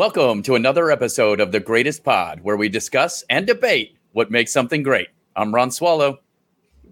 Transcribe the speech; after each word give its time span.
Welcome 0.00 0.42
to 0.44 0.54
another 0.54 0.90
episode 0.90 1.40
of 1.40 1.52
The 1.52 1.60
Greatest 1.60 2.04
Pod, 2.04 2.40
where 2.40 2.56
we 2.56 2.70
discuss 2.70 3.22
and 3.28 3.46
debate 3.46 3.98
what 4.12 4.30
makes 4.30 4.50
something 4.50 4.82
great. 4.82 5.08
I'm 5.36 5.54
Ron 5.54 5.70
Swallow. 5.70 6.20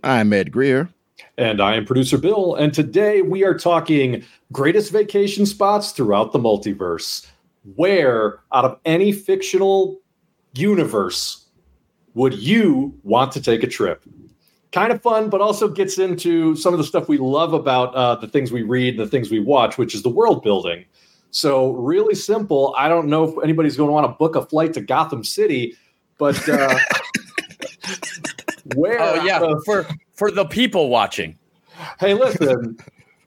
I'm 0.05 0.31
Ed 0.35 0.53
Greer. 0.53 0.91
And 1.39 1.63
I 1.63 1.77
am 1.77 1.87
producer 1.87 2.19
Bill. 2.19 2.55
And 2.57 2.71
today 2.75 3.23
we 3.23 3.45
are 3.45 3.57
talking 3.57 4.23
greatest 4.53 4.93
vacation 4.93 5.47
spots 5.47 5.93
throughout 5.93 6.33
the 6.33 6.39
multiverse. 6.39 7.27
Where, 7.77 8.41
out 8.53 8.67
of 8.67 8.79
any 8.85 9.13
fictional 9.13 9.99
universe, 10.53 11.47
would 12.13 12.35
you 12.35 12.93
want 13.05 13.33
to 13.33 13.41
take 13.41 13.63
a 13.63 13.69
trip? 13.69 14.05
Kind 14.73 14.93
of 14.93 15.01
fun, 15.01 15.31
but 15.31 15.41
also 15.41 15.67
gets 15.67 15.97
into 15.97 16.55
some 16.57 16.75
of 16.75 16.79
the 16.79 16.85
stuff 16.85 17.09
we 17.09 17.17
love 17.17 17.55
about 17.55 17.95
uh, 17.95 18.17
the 18.17 18.29
things 18.29 18.53
we 18.53 18.61
read 18.61 18.99
and 18.99 19.01
the 19.01 19.11
things 19.11 19.31
we 19.31 19.41
watch, 19.41 19.79
which 19.79 19.95
is 19.95 20.03
the 20.03 20.11
world 20.11 20.43
building. 20.43 20.85
So, 21.31 21.73
really 21.73 22.15
simple. 22.15 22.75
I 22.77 22.89
don't 22.89 23.09
know 23.09 23.25
if 23.25 23.45
anybody's 23.45 23.77
going 23.77 23.89
to 23.89 23.93
want 23.93 24.07
to 24.07 24.17
book 24.17 24.35
a 24.37 24.45
flight 24.45 24.73
to 24.75 24.81
Gotham 24.81 25.23
City, 25.23 25.77
but 26.17 26.49
uh, 26.49 26.79
where? 28.75 29.01
Oh 29.01 29.23
yeah, 29.25 29.55
for 29.65 29.87
for 30.15 30.31
the 30.31 30.47
people 30.47 30.89
watching. 30.89 31.39
Hey, 32.01 32.15
listen. 32.15 32.79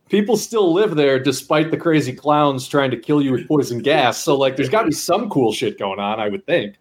people 0.10 0.36
still 0.36 0.74
live 0.74 0.96
there 0.96 1.18
despite 1.20 1.72
the 1.72 1.78
crazy 1.78 2.14
clowns 2.14 2.68
trying 2.68 2.92
to 2.92 2.98
kill 2.98 3.22
you 3.22 3.32
with 3.32 3.48
poison 3.48 3.80
gas. 3.80 4.18
So, 4.22 4.36
like, 4.36 4.58
there's 4.58 4.70
got 4.70 4.82
to 4.82 4.88
be 4.88 4.94
some 4.94 5.30
cool 5.30 5.54
shit 5.54 5.80
going 5.80 6.00
on, 6.00 6.20
I 6.20 6.28
would 6.28 6.46
think. 6.46 6.76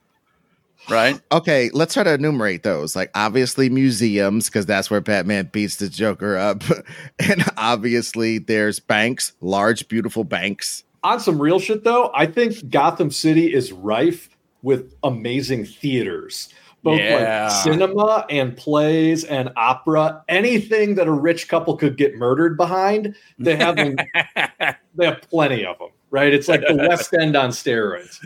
Right. 0.89 1.21
Okay, 1.31 1.71
let's 1.73 1.95
try 1.95 2.03
to 2.03 2.15
enumerate 2.15 2.63
those. 2.63 2.97
Like, 2.97 3.11
obviously, 3.15 3.69
museums, 3.69 4.47
because 4.47 4.67
that's 4.67 4.91
where 4.91 5.01
Batman 5.01 5.51
beats 5.53 5.77
the 5.77 5.89
Joker 5.89 6.37
up. 6.37 6.65
and 7.19 7.45
obviously, 7.57 8.39
there's 8.39 8.81
banks, 8.81 9.33
large, 9.41 9.87
beautiful 9.89 10.25
banks 10.25 10.85
on 11.03 11.21
some 11.21 11.41
real 11.41 11.59
shit 11.59 11.85
though, 11.85 12.11
I 12.15 12.27
think 12.27 12.71
Gotham 12.71 13.11
City 13.11 13.53
is 13.53 13.73
rife 13.73 14.29
with 14.63 14.95
amazing 15.03 15.65
theaters. 15.65 16.49
Both 16.83 17.01
yeah. 17.01 17.45
like 17.45 17.63
cinema 17.63 18.25
and 18.31 18.57
plays 18.57 19.25
and 19.25 19.51
opera, 19.57 20.25
anything 20.31 20.95
that 20.95 21.07
a 21.07 21.13
rich 21.13 21.47
couple 21.47 21.77
could 21.77 21.99
get 21.99 22.17
murdered 22.17 22.57
behind, 22.57 23.15
they 23.39 23.55
have 23.57 23.77
them, 23.77 23.97
they 24.95 25.05
have 25.05 25.21
plenty 25.29 25.67
of 25.67 25.79
them, 25.79 25.91
right? 26.11 26.33
It's 26.33 26.49
like 26.49 26.63
the 26.63 26.77
West 26.77 27.13
End 27.21 27.37
on 27.37 27.51
steroids. 27.51 28.17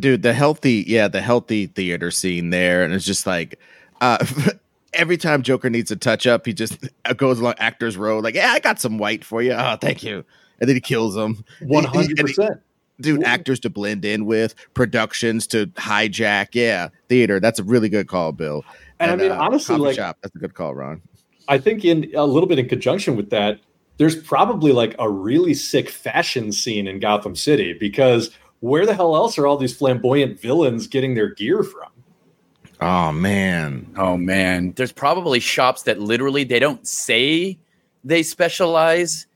Dude, 0.00 0.22
the 0.22 0.32
healthy, 0.32 0.84
yeah, 0.86 1.08
the 1.08 1.20
healthy 1.20 1.66
theater 1.66 2.10
scene 2.10 2.48
there, 2.50 2.82
and 2.82 2.94
it's 2.94 3.04
just 3.04 3.26
like 3.26 3.60
uh 4.00 4.24
every 4.96 5.16
time 5.16 5.42
Joker 5.42 5.70
needs 5.70 5.90
a 5.90 5.96
touch 5.96 6.26
up, 6.26 6.46
he 6.46 6.52
just 6.52 6.78
goes 7.16 7.38
along 7.38 7.54
Actors 7.58 7.96
Row, 7.96 8.18
like, 8.18 8.34
yeah, 8.34 8.52
I 8.52 8.58
got 8.58 8.80
some 8.80 8.98
white 8.98 9.24
for 9.24 9.42
you. 9.42 9.52
Oh, 9.52 9.76
thank 9.80 10.02
you. 10.02 10.24
And 10.60 10.68
then 10.68 10.76
he 10.76 10.80
kills 10.80 11.16
him. 11.16 11.44
100%. 11.62 12.60
Dude, 12.98 13.24
actors 13.24 13.60
to 13.60 13.68
blend 13.68 14.06
in 14.06 14.24
with, 14.24 14.54
productions 14.72 15.46
to 15.48 15.66
hijack. 15.66 16.48
Yeah, 16.54 16.88
theater. 17.10 17.38
That's 17.38 17.58
a 17.58 17.64
really 17.64 17.90
good 17.90 18.08
call, 18.08 18.32
Bill. 18.32 18.64
And, 18.98 19.10
and 19.10 19.20
I 19.20 19.24
mean, 19.24 19.32
uh, 19.32 19.38
honestly, 19.38 19.76
like, 19.76 19.96
shop, 19.96 20.16
that's 20.22 20.34
a 20.34 20.38
good 20.38 20.54
call, 20.54 20.74
Ron. 20.74 21.02
I 21.46 21.58
think 21.58 21.84
in 21.84 22.10
a 22.14 22.24
little 22.24 22.48
bit 22.48 22.58
in 22.58 22.70
conjunction 22.70 23.14
with 23.14 23.28
that, 23.30 23.60
there's 23.98 24.16
probably 24.16 24.72
like 24.72 24.94
a 24.98 25.10
really 25.10 25.52
sick 25.52 25.90
fashion 25.90 26.52
scene 26.52 26.86
in 26.86 26.98
Gotham 26.98 27.36
City 27.36 27.74
because 27.74 28.30
where 28.60 28.86
the 28.86 28.94
hell 28.94 29.14
else 29.14 29.36
are 29.38 29.46
all 29.46 29.58
these 29.58 29.76
flamboyant 29.76 30.40
villains 30.40 30.86
getting 30.86 31.14
their 31.14 31.34
gear 31.34 31.62
from? 31.62 31.90
Oh 32.80 33.12
man. 33.12 33.92
Oh 33.96 34.16
man. 34.16 34.72
There's 34.76 34.92
probably 34.92 35.40
shops 35.40 35.82
that 35.84 36.00
literally 36.00 36.44
they 36.44 36.58
don't 36.58 36.86
say 36.86 37.58
they 38.04 38.22
specialize 38.22 39.26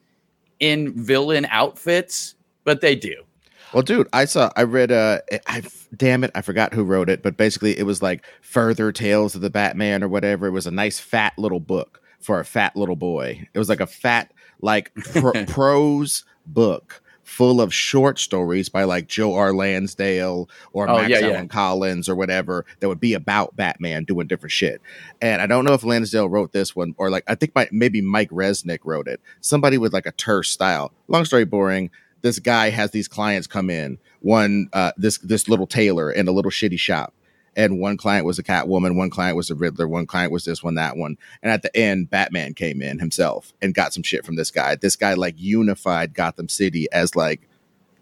in 0.58 0.92
villain 0.92 1.46
outfits, 1.50 2.34
but 2.64 2.80
they 2.80 2.94
do. 2.94 3.24
Well, 3.72 3.82
dude, 3.82 4.08
I 4.12 4.24
saw 4.24 4.50
I 4.56 4.64
read 4.64 4.92
uh 4.92 5.20
I 5.46 5.62
damn 5.96 6.24
it, 6.24 6.30
I 6.34 6.42
forgot 6.42 6.74
who 6.74 6.84
wrote 6.84 7.08
it, 7.08 7.22
but 7.22 7.36
basically 7.36 7.78
it 7.78 7.84
was 7.84 8.02
like 8.02 8.24
further 8.42 8.92
tales 8.92 9.34
of 9.34 9.40
the 9.40 9.50
Batman 9.50 10.02
or 10.02 10.08
whatever. 10.08 10.46
It 10.46 10.52
was 10.52 10.66
a 10.66 10.72
nice 10.72 10.98
fat 10.98 11.32
little 11.38 11.60
book 11.60 12.02
for 12.18 12.40
a 12.40 12.44
fat 12.44 12.76
little 12.76 12.96
boy. 12.96 13.48
It 13.54 13.58
was 13.58 13.68
like 13.68 13.80
a 13.80 13.86
fat 13.86 14.32
like 14.60 14.92
prose 15.46 16.24
book 16.46 17.00
full 17.30 17.60
of 17.60 17.72
short 17.72 18.18
stories 18.18 18.68
by 18.68 18.82
like 18.82 19.06
Joe 19.06 19.34
R. 19.34 19.54
Lansdale 19.54 20.50
or 20.72 20.91
oh, 20.91 20.96
Max 20.96 21.10
yeah, 21.10 21.20
Allan 21.20 21.32
yeah. 21.32 21.46
Collins 21.46 22.08
or 22.08 22.16
whatever 22.16 22.66
that 22.80 22.88
would 22.88 22.98
be 22.98 23.14
about 23.14 23.54
Batman 23.54 24.02
doing 24.04 24.26
different 24.26 24.50
shit. 24.50 24.82
And 25.22 25.41
I 25.41 25.46
don't 25.46 25.64
know 25.64 25.72
if 25.72 25.84
Lansdale 25.84 26.28
wrote 26.28 26.52
this 26.52 26.74
one 26.74 26.94
or 26.98 27.08
like 27.08 27.22
I 27.28 27.36
think 27.36 27.54
my, 27.54 27.68
maybe 27.70 28.00
Mike 28.00 28.30
Resnick 28.30 28.80
wrote 28.84 29.06
it. 29.06 29.20
Somebody 29.41 29.78
with 29.78 29.92
like 29.92 30.06
a 30.06 30.12
terse 30.12 30.50
style. 30.50 30.92
Long 31.06 31.24
story 31.24 31.44
boring. 31.44 31.91
This 32.22 32.41
guy 32.41 32.68
has 32.68 32.91
these 32.91 33.08
clients 33.08 33.47
come 33.47 33.70
in. 33.70 33.98
One, 34.20 34.68
uh, 34.72 34.92
this 34.97 35.18
this 35.18 35.48
little 35.48 35.66
tailor 35.66 36.10
in 36.10 36.26
a 36.26 36.32
little 36.32 36.50
shitty 36.50 36.78
shop 36.78 37.14
and 37.56 37.80
one 37.80 37.96
client 37.96 38.26
was 38.26 38.38
a 38.38 38.42
Catwoman, 38.42 38.96
one 38.96 39.10
client 39.10 39.36
was 39.36 39.50
a 39.50 39.54
Riddler, 39.54 39.88
one 39.88 40.06
client 40.06 40.32
was 40.32 40.44
this 40.44 40.62
one, 40.62 40.76
that 40.76 40.96
one. 40.96 41.16
And 41.42 41.52
at 41.52 41.62
the 41.62 41.76
end, 41.76 42.10
Batman 42.10 42.54
came 42.54 42.80
in 42.80 42.98
himself 42.98 43.52
and 43.60 43.74
got 43.74 43.92
some 43.92 44.02
shit 44.02 44.24
from 44.24 44.36
this 44.36 44.50
guy. 44.50 44.76
This 44.76 44.96
guy 44.96 45.14
like 45.14 45.34
unified 45.36 46.14
Gotham 46.14 46.48
City 46.48 46.86
as 46.92 47.16
like 47.16 47.48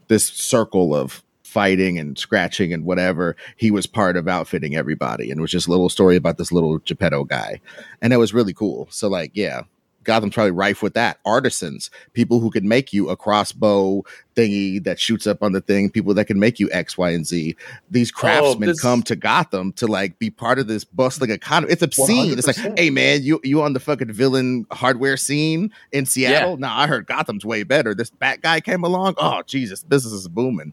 this 0.08 0.26
circle 0.26 0.94
of 0.94 1.22
fighting 1.42 1.98
and 1.98 2.18
scratching 2.18 2.72
and 2.74 2.84
whatever. 2.84 3.34
He 3.56 3.70
was 3.70 3.86
part 3.86 4.16
of 4.16 4.28
outfitting 4.28 4.76
everybody. 4.76 5.30
And 5.30 5.38
it 5.38 5.42
was 5.42 5.50
just 5.50 5.66
a 5.66 5.70
little 5.70 5.88
story 5.88 6.16
about 6.16 6.36
this 6.36 6.52
little 6.52 6.78
Geppetto 6.78 7.24
guy. 7.24 7.60
And 8.02 8.12
it 8.12 8.18
was 8.18 8.34
really 8.34 8.52
cool. 8.52 8.86
So 8.90 9.08
like, 9.08 9.32
yeah, 9.34 9.62
Gotham's 10.04 10.34
probably 10.34 10.52
rife 10.52 10.82
with 10.82 10.94
that. 10.94 11.18
Artisans, 11.24 11.90
people 12.12 12.40
who 12.40 12.50
can 12.50 12.66
make 12.66 12.92
you 12.92 13.10
a 13.10 13.16
crossbow 13.16 14.02
thingy 14.34 14.82
that 14.84 14.98
shoots 14.98 15.26
up 15.26 15.42
on 15.42 15.52
the 15.52 15.60
thing, 15.60 15.90
people 15.90 16.14
that 16.14 16.24
can 16.24 16.38
make 16.38 16.58
you 16.58 16.68
X, 16.72 16.96
Y, 16.96 17.10
and 17.10 17.26
Z. 17.26 17.56
These 17.90 18.10
oh, 18.12 18.18
craftsmen 18.18 18.68
oh, 18.68 18.72
this... 18.72 18.80
come 18.80 19.02
to 19.02 19.16
Gotham 19.16 19.72
to 19.72 19.86
like 19.86 20.18
be 20.18 20.30
part 20.30 20.58
of 20.58 20.66
this 20.66 20.84
bustling 20.84 21.30
economy. 21.30 21.72
It's 21.72 21.82
obscene. 21.82 22.36
100%. 22.36 22.38
It's 22.38 22.46
like, 22.46 22.78
hey 22.78 22.90
man, 22.90 23.22
you 23.22 23.40
you 23.44 23.60
on 23.62 23.72
the 23.72 23.80
fucking 23.80 24.12
villain 24.12 24.66
hardware 24.70 25.16
scene 25.16 25.72
in 25.92 26.06
Seattle? 26.06 26.52
Yeah. 26.52 26.56
Nah, 26.56 26.80
I 26.80 26.86
heard 26.86 27.06
Gotham's 27.06 27.44
way 27.44 27.62
better. 27.62 27.94
This 27.94 28.10
Bat 28.10 28.42
guy 28.42 28.60
came 28.60 28.84
along. 28.84 29.14
Oh 29.18 29.42
Jesus, 29.46 29.82
business 29.84 30.14
is 30.14 30.28
booming. 30.28 30.72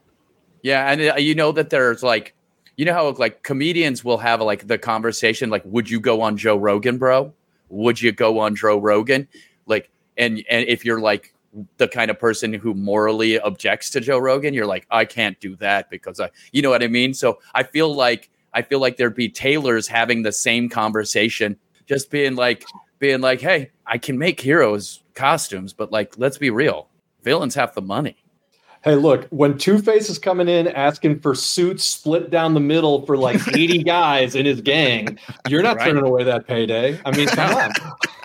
Yeah, 0.62 0.92
and 0.92 1.02
uh, 1.02 1.16
you 1.18 1.36
know 1.36 1.52
that 1.52 1.70
there's 1.70 2.04
like 2.04 2.34
you 2.78 2.86
know 2.86 2.94
how 2.94 3.12
like 3.12 3.44
comedians 3.44 4.04
will 4.04 4.18
have 4.18 4.42
like 4.42 4.68
the 4.68 4.78
conversation 4.78 5.50
like 5.50 5.64
would 5.66 5.90
you 5.90 6.00
go 6.00 6.22
on 6.22 6.38
Joe 6.38 6.58
Rogan, 6.58 6.98
bro? 6.98 7.34
Would 7.70 8.02
you 8.02 8.12
go 8.12 8.40
on 8.40 8.56
Joe 8.56 8.78
Rogan? 8.78 9.28
Like, 9.66 9.90
and 10.18 10.44
and 10.50 10.68
if 10.68 10.86
you're 10.86 11.00
like 11.00 11.34
the 11.78 11.88
kind 11.88 12.12
of 12.12 12.20
person 12.20 12.54
who 12.54 12.74
morally 12.74 13.40
objects 13.40 13.90
to 13.92 14.02
Joe 14.02 14.20
Rogan, 14.20 14.54
you're 14.54 14.66
like, 14.66 14.86
I 14.92 15.06
can't 15.06 15.40
do 15.40 15.56
that 15.58 15.90
because 15.90 16.20
I, 16.20 16.30
you 16.52 16.62
know 16.62 16.70
what 16.70 16.84
I 16.84 16.88
mean. 16.88 17.14
So 17.14 17.40
I 17.54 17.64
feel 17.64 17.94
like 17.94 18.30
I 18.54 18.62
feel 18.62 18.80
like 18.80 18.98
there'd 18.98 19.16
be 19.16 19.30
tailors 19.30 19.88
having 19.88 20.24
the 20.24 20.32
same 20.32 20.70
conversation, 20.70 21.58
just 21.88 22.10
being 22.10 22.36
like, 22.36 22.66
being 23.00 23.20
like, 23.20 23.42
hey, 23.42 23.72
I 23.86 23.98
can 23.98 24.18
make 24.18 24.40
heroes 24.40 25.04
costumes, 25.14 25.74
but 25.74 25.92
like, 25.92 26.18
let's 26.18 26.38
be 26.38 26.50
real, 26.50 26.88
villains 27.22 27.56
have 27.56 27.76
the 27.76 27.82
money. 27.82 28.25
Hey, 28.86 28.94
look, 28.94 29.28
when 29.32 29.58
Two 29.58 29.80
Face 29.80 30.12
is 30.12 30.20
coming 30.20 30.48
in 30.48 30.68
asking 30.68 31.20
for 31.20 31.34
suits 31.34 31.84
split 31.84 32.30
down 32.30 32.54
the 32.54 32.60
middle 32.60 33.04
for 33.08 33.18
like 33.18 33.42
80 33.56 33.82
guys 33.82 34.36
in 34.36 34.46
his 34.46 34.62
gang, 34.62 35.18
you're 35.50 35.64
not 35.64 35.78
right. 35.78 35.88
turning 35.88 36.06
away 36.06 36.24
that 36.24 36.46
payday. 36.46 37.00
I 37.04 37.18
mean, 37.18 37.28
come 37.30 37.56
on. 37.56 37.72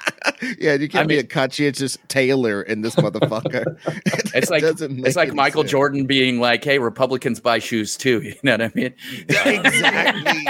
yeah, 0.59 0.75
you 0.75 0.87
can't 0.87 1.05
I 1.05 1.07
be 1.07 1.17
a 1.17 1.25
conscientious 1.25 1.97
tailor 2.09 2.61
in 2.61 2.83
this 2.83 2.95
motherfucker. 2.97 3.75
it's 4.35 4.51
like 4.51 4.63
it's 4.63 5.17
like 5.17 5.33
Michael 5.33 5.63
sense. 5.63 5.71
Jordan 5.71 6.05
being 6.05 6.41
like, 6.41 6.63
"Hey, 6.63 6.79
Republicans 6.79 7.41
buy 7.41 7.59
shoes 7.59 7.97
too." 7.97 8.21
You 8.21 8.35
know 8.43 8.53
what 8.53 8.63
I 8.63 8.73
mean? 8.75 8.95
exactly. 9.29 10.47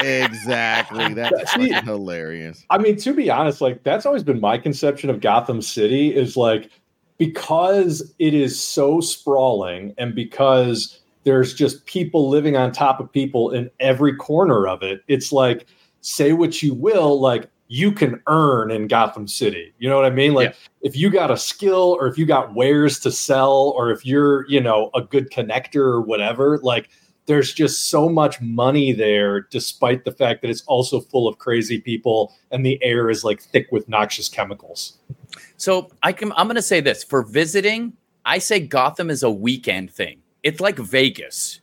exactly. 0.00 1.14
That's 1.14 1.54
See, 1.54 1.72
hilarious. 1.72 2.64
I 2.70 2.78
mean, 2.78 2.96
to 2.96 3.14
be 3.14 3.30
honest, 3.30 3.60
like 3.60 3.84
that's 3.84 4.04
always 4.04 4.24
been 4.24 4.40
my 4.40 4.58
conception 4.58 5.10
of 5.10 5.20
Gotham 5.20 5.62
City 5.62 6.12
is 6.12 6.36
like 6.36 6.70
because 7.18 8.14
it 8.18 8.32
is 8.32 8.58
so 8.58 9.00
sprawling 9.00 9.94
and 9.98 10.14
because 10.14 11.00
there's 11.24 11.52
just 11.52 11.84
people 11.84 12.28
living 12.28 12.56
on 12.56 12.72
top 12.72 13.00
of 13.00 13.12
people 13.12 13.50
in 13.50 13.70
every 13.80 14.14
corner 14.14 14.66
of 14.66 14.82
it, 14.82 15.02
it's 15.08 15.32
like, 15.32 15.66
say 16.00 16.32
what 16.32 16.62
you 16.62 16.72
will, 16.74 17.20
like 17.20 17.50
you 17.66 17.92
can 17.92 18.22
earn 18.28 18.70
in 18.70 18.86
Gotham 18.86 19.28
City. 19.28 19.74
You 19.78 19.88
know 19.88 19.96
what 19.96 20.06
I 20.06 20.10
mean? 20.10 20.32
Like 20.32 20.50
yeah. 20.50 20.56
if 20.82 20.96
you 20.96 21.10
got 21.10 21.30
a 21.30 21.36
skill 21.36 21.96
or 22.00 22.06
if 22.06 22.16
you 22.16 22.24
got 22.24 22.54
wares 22.54 22.98
to 23.00 23.10
sell 23.10 23.74
or 23.76 23.90
if 23.90 24.06
you're, 24.06 24.48
you 24.48 24.60
know, 24.60 24.90
a 24.94 25.02
good 25.02 25.30
connector 25.30 25.82
or 25.82 26.00
whatever, 26.00 26.58
like 26.62 26.88
there's 27.26 27.52
just 27.52 27.90
so 27.90 28.08
much 28.08 28.40
money 28.40 28.92
there 28.92 29.42
despite 29.42 30.04
the 30.04 30.12
fact 30.12 30.40
that 30.40 30.50
it's 30.50 30.62
also 30.62 30.98
full 30.98 31.28
of 31.28 31.36
crazy 31.36 31.78
people 31.78 32.34
and 32.50 32.64
the 32.64 32.82
air 32.82 33.10
is 33.10 33.22
like 33.22 33.42
thick 33.42 33.66
with 33.70 33.86
noxious 33.86 34.30
chemicals. 34.30 34.96
So 35.58 35.90
I 36.02 36.12
can 36.12 36.32
I'm 36.36 36.46
gonna 36.46 36.62
say 36.62 36.80
this 36.80 37.04
for 37.04 37.22
visiting, 37.22 37.92
I 38.24 38.38
say 38.38 38.60
Gotham 38.60 39.10
is 39.10 39.22
a 39.22 39.30
weekend 39.30 39.92
thing. 39.92 40.22
It's 40.42 40.60
like 40.60 40.78
Vegas. 40.78 41.60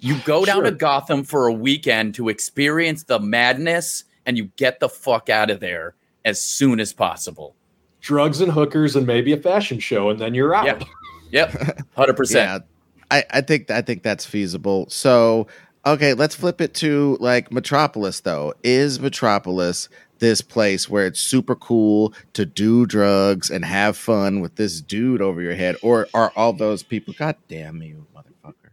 You 0.00 0.18
go 0.24 0.44
down 0.44 0.56
sure. 0.56 0.64
to 0.64 0.70
Gotham 0.72 1.24
for 1.24 1.46
a 1.46 1.52
weekend 1.52 2.14
to 2.16 2.28
experience 2.28 3.04
the 3.04 3.18
madness 3.18 4.04
and 4.26 4.36
you 4.36 4.50
get 4.56 4.80
the 4.80 4.88
fuck 4.88 5.30
out 5.30 5.50
of 5.50 5.60
there 5.60 5.94
as 6.24 6.42
soon 6.42 6.80
as 6.80 6.92
possible. 6.92 7.54
Drugs 8.00 8.40
and 8.40 8.52
hookers 8.52 8.96
and 8.96 9.06
maybe 9.06 9.32
a 9.32 9.36
fashion 9.36 9.78
show, 9.78 10.10
and 10.10 10.18
then 10.18 10.34
you're 10.34 10.54
out. 10.54 10.66
Yeah. 10.66 10.78
Yep, 11.30 11.80
hundred 11.96 12.16
percent. 12.16 12.62
Yeah, 13.10 13.18
I, 13.18 13.24
I 13.38 13.40
think 13.40 13.68
I 13.68 13.82
think 13.82 14.04
that's 14.04 14.24
feasible. 14.24 14.86
So 14.88 15.48
okay, 15.84 16.14
let's 16.14 16.36
flip 16.36 16.60
it 16.60 16.74
to 16.74 17.16
like 17.18 17.50
Metropolis 17.50 18.20
though. 18.20 18.54
Is 18.62 19.00
Metropolis 19.00 19.88
this 20.24 20.40
place 20.40 20.88
where 20.88 21.06
it's 21.06 21.20
super 21.20 21.54
cool 21.54 22.14
to 22.32 22.46
do 22.46 22.86
drugs 22.86 23.50
and 23.50 23.62
have 23.62 23.94
fun 23.94 24.40
with 24.40 24.56
this 24.56 24.80
dude 24.80 25.20
over 25.20 25.42
your 25.42 25.54
head, 25.54 25.76
or 25.82 26.08
are 26.14 26.32
all 26.34 26.54
those 26.54 26.82
people? 26.82 27.12
God 27.18 27.36
damn 27.46 27.82
you, 27.82 28.06
motherfucker! 28.16 28.70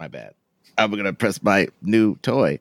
My 0.00 0.08
bad. 0.08 0.32
I'm 0.78 0.90
gonna 0.92 1.12
press 1.12 1.42
my 1.42 1.68
new 1.82 2.16
toy. 2.16 2.60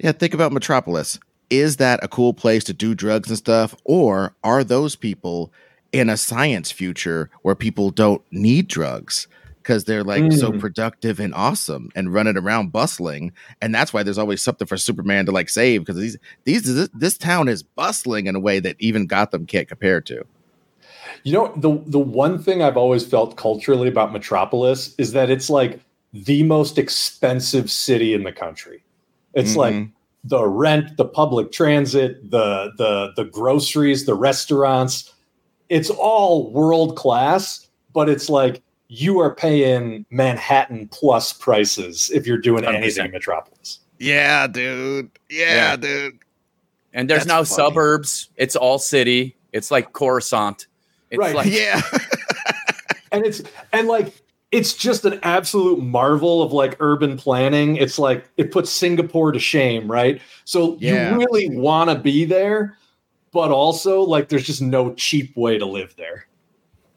Yeah, 0.00 0.10
think 0.10 0.34
about 0.34 0.52
Metropolis. 0.52 1.20
Is 1.50 1.76
that 1.76 2.02
a 2.02 2.08
cool 2.08 2.34
place 2.34 2.64
to 2.64 2.72
do 2.72 2.96
drugs 2.96 3.28
and 3.28 3.38
stuff, 3.38 3.76
or 3.84 4.34
are 4.42 4.64
those 4.64 4.96
people 4.96 5.52
in 5.92 6.10
a 6.10 6.16
science 6.16 6.72
future 6.72 7.30
where 7.42 7.54
people 7.54 7.90
don't 7.90 8.22
need 8.32 8.66
drugs? 8.66 9.28
Because 9.62 9.84
they're 9.84 10.04
like 10.04 10.22
mm. 10.22 10.38
so 10.38 10.52
productive 10.52 11.20
and 11.20 11.34
awesome 11.34 11.90
and 11.94 12.12
running 12.12 12.36
around 12.36 12.72
bustling 12.72 13.32
and 13.60 13.74
that's 13.74 13.92
why 13.92 14.02
there's 14.02 14.18
always 14.18 14.42
something 14.42 14.66
for 14.66 14.76
superman 14.76 15.26
to 15.26 15.32
like 15.32 15.48
save 15.48 15.82
because 15.82 15.96
these 15.96 16.16
these 16.44 16.62
this, 16.62 16.88
this, 16.94 17.18
town 17.18 17.48
is 17.48 17.62
bustling 17.62 18.26
in 18.26 18.34
a 18.34 18.40
way 18.40 18.58
that 18.58 18.76
even 18.78 19.06
gotham 19.06 19.46
can't 19.46 19.68
compare 19.68 20.00
to 20.00 20.24
you 21.24 21.32
know 21.32 21.52
the 21.56 21.80
the 21.86 21.98
one 21.98 22.38
thing 22.38 22.62
i've 22.62 22.76
always 22.76 23.06
felt 23.06 23.36
culturally 23.36 23.88
about 23.88 24.12
metropolis 24.12 24.94
is 24.96 25.12
that 25.12 25.30
it's 25.30 25.50
like 25.50 25.80
the 26.12 26.42
most 26.44 26.78
expensive 26.78 27.70
city 27.70 28.14
in 28.14 28.24
the 28.24 28.32
country 28.32 28.82
it's 29.34 29.50
mm-hmm. 29.50 29.58
like 29.58 29.88
the 30.24 30.46
rent 30.46 30.96
the 30.96 31.04
public 31.04 31.52
transit 31.52 32.30
the 32.30 32.72
the 32.76 33.12
the 33.16 33.24
groceries 33.24 34.06
the 34.06 34.14
restaurants 34.14 35.12
it's 35.68 35.90
all 35.90 36.50
world 36.50 36.96
class 36.96 37.68
but 37.92 38.08
it's 38.08 38.28
like 38.28 38.62
you 38.90 39.20
are 39.20 39.32
paying 39.32 40.04
Manhattan 40.10 40.88
plus 40.88 41.32
prices 41.32 42.10
if 42.12 42.26
you're 42.26 42.38
doing 42.38 42.64
100%. 42.64 42.74
anything 42.74 43.04
in 43.06 43.12
Metropolis. 43.12 43.78
Yeah, 44.00 44.48
dude. 44.48 45.12
Yeah, 45.30 45.54
yeah. 45.54 45.76
dude. 45.76 46.18
And 46.92 47.08
there's 47.08 47.20
That's 47.20 47.28
now 47.28 47.44
funny. 47.44 47.68
suburbs. 47.70 48.30
It's 48.36 48.56
all 48.56 48.80
city. 48.80 49.36
It's 49.52 49.70
like 49.70 49.92
Coruscant. 49.92 50.66
It's 51.10 51.20
right. 51.20 51.36
Like- 51.36 51.46
yeah. 51.52 51.80
and 53.12 53.24
it's 53.24 53.42
and 53.72 53.86
like 53.86 54.12
it's 54.50 54.74
just 54.74 55.04
an 55.04 55.20
absolute 55.22 55.80
marvel 55.80 56.42
of 56.42 56.52
like 56.52 56.76
urban 56.80 57.16
planning. 57.16 57.76
It's 57.76 57.96
like 57.96 58.28
it 58.38 58.50
puts 58.50 58.70
Singapore 58.70 59.30
to 59.30 59.38
shame, 59.38 59.88
right? 59.88 60.20
So 60.44 60.76
yeah. 60.80 61.12
you 61.12 61.18
really 61.18 61.48
want 61.56 61.90
to 61.90 61.96
be 61.96 62.24
there, 62.24 62.76
but 63.30 63.52
also 63.52 64.00
like 64.00 64.30
there's 64.30 64.46
just 64.46 64.62
no 64.62 64.94
cheap 64.94 65.36
way 65.36 65.58
to 65.58 65.66
live 65.66 65.94
there. 65.96 66.26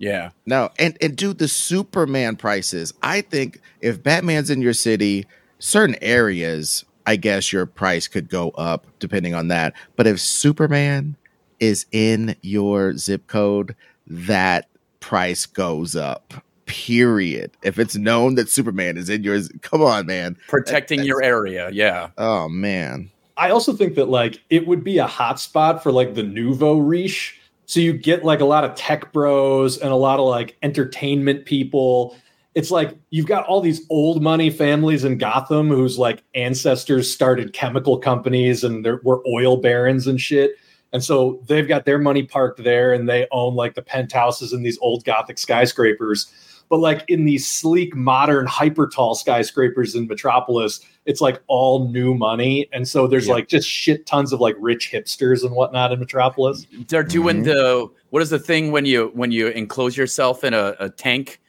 Yeah. 0.03 0.31
No, 0.45 0.69
and 0.77 0.97
and 1.01 1.15
do 1.15 1.33
the 1.33 1.47
Superman 1.47 2.35
prices. 2.35 2.93
I 3.01 3.21
think 3.21 3.61
if 3.79 4.03
Batman's 4.03 4.49
in 4.49 4.61
your 4.61 4.73
city, 4.73 5.25
certain 5.59 5.95
areas, 6.01 6.83
I 7.05 7.15
guess 7.15 7.53
your 7.53 7.65
price 7.65 8.09
could 8.09 8.29
go 8.29 8.49
up 8.51 8.85
depending 8.99 9.33
on 9.33 9.47
that. 9.47 9.73
But 9.95 10.07
if 10.07 10.19
Superman 10.19 11.15
is 11.61 11.85
in 11.93 12.35
your 12.41 12.97
zip 12.97 13.27
code, 13.27 13.77
that 14.05 14.67
price 14.99 15.45
goes 15.45 15.95
up. 15.95 16.33
Period. 16.65 17.51
If 17.61 17.79
it's 17.79 17.95
known 17.95 18.35
that 18.35 18.49
Superman 18.49 18.97
is 18.97 19.09
in 19.09 19.23
yours, 19.23 19.49
come 19.61 19.81
on, 19.81 20.05
man. 20.05 20.35
Protecting 20.49 20.99
that, 20.99 21.05
your 21.05 21.23
area, 21.23 21.69
yeah. 21.71 22.09
Oh 22.17 22.49
man. 22.49 23.09
I 23.37 23.51
also 23.51 23.71
think 23.71 23.95
that 23.95 24.09
like 24.09 24.41
it 24.49 24.67
would 24.67 24.83
be 24.83 24.97
a 24.97 25.07
hotspot 25.07 25.81
for 25.81 25.93
like 25.93 26.13
the 26.15 26.23
nouveau 26.23 26.77
riche 26.77 27.39
so 27.65 27.79
you 27.79 27.93
get 27.93 28.23
like 28.23 28.41
a 28.41 28.45
lot 28.45 28.63
of 28.63 28.75
tech 28.75 29.11
bros 29.13 29.77
and 29.77 29.91
a 29.91 29.95
lot 29.95 30.19
of 30.19 30.25
like 30.25 30.57
entertainment 30.61 31.45
people. 31.45 32.15
It's 32.55 32.71
like 32.71 32.95
you've 33.09 33.25
got 33.25 33.45
all 33.45 33.61
these 33.61 33.85
old 33.89 34.21
money 34.21 34.49
families 34.49 35.03
in 35.03 35.17
Gotham 35.17 35.69
whose 35.69 35.97
like 35.97 36.23
ancestors 36.35 37.11
started 37.11 37.53
chemical 37.53 37.97
companies 37.97 38.63
and 38.63 38.85
there 38.85 38.99
were 39.03 39.23
oil 39.27 39.57
barons 39.57 40.07
and 40.07 40.19
shit. 40.19 40.51
And 40.91 41.03
so 41.03 41.41
they've 41.47 41.67
got 41.67 41.85
their 41.85 41.97
money 41.97 42.23
parked 42.23 42.63
there 42.63 42.93
and 42.93 43.09
they 43.09 43.27
own 43.31 43.55
like 43.55 43.73
the 43.73 43.81
penthouses 43.81 44.53
in 44.53 44.61
these 44.61 44.77
old 44.79 45.03
Gothic 45.03 45.39
skyscrapers. 45.39 46.31
But 46.69 46.77
like 46.79 47.03
in 47.07 47.25
these 47.25 47.47
sleek, 47.47 47.95
modern, 47.95 48.45
hyper 48.47 48.87
tall 48.87 49.15
skyscrapers 49.15 49.95
in 49.95 50.07
Metropolis, 50.07 50.79
it's 51.05 51.21
like 51.21 51.41
all 51.47 51.89
new 51.89 52.13
money. 52.13 52.67
And 52.73 52.87
so 52.87 53.07
there's 53.07 53.27
yeah. 53.27 53.33
like 53.33 53.47
just 53.47 53.69
shit 53.69 54.05
tons 54.05 54.33
of 54.33 54.39
like 54.39 54.55
rich 54.59 54.91
hipsters 54.91 55.43
and 55.43 55.55
whatnot 55.55 55.91
in 55.91 55.99
Metropolis. 55.99 56.65
They're 56.87 57.03
doing 57.03 57.37
mm-hmm. 57.37 57.45
the 57.45 57.89
what 58.09 58.21
is 58.21 58.29
the 58.29 58.39
thing 58.39 58.71
when 58.71 58.85
you 58.85 59.11
when 59.13 59.31
you 59.31 59.47
enclose 59.47 59.97
yourself 59.97 60.43
in 60.43 60.53
a, 60.53 60.75
a 60.79 60.89
tank 60.89 61.39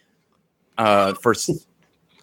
uh 0.77 1.15
for 1.15 1.35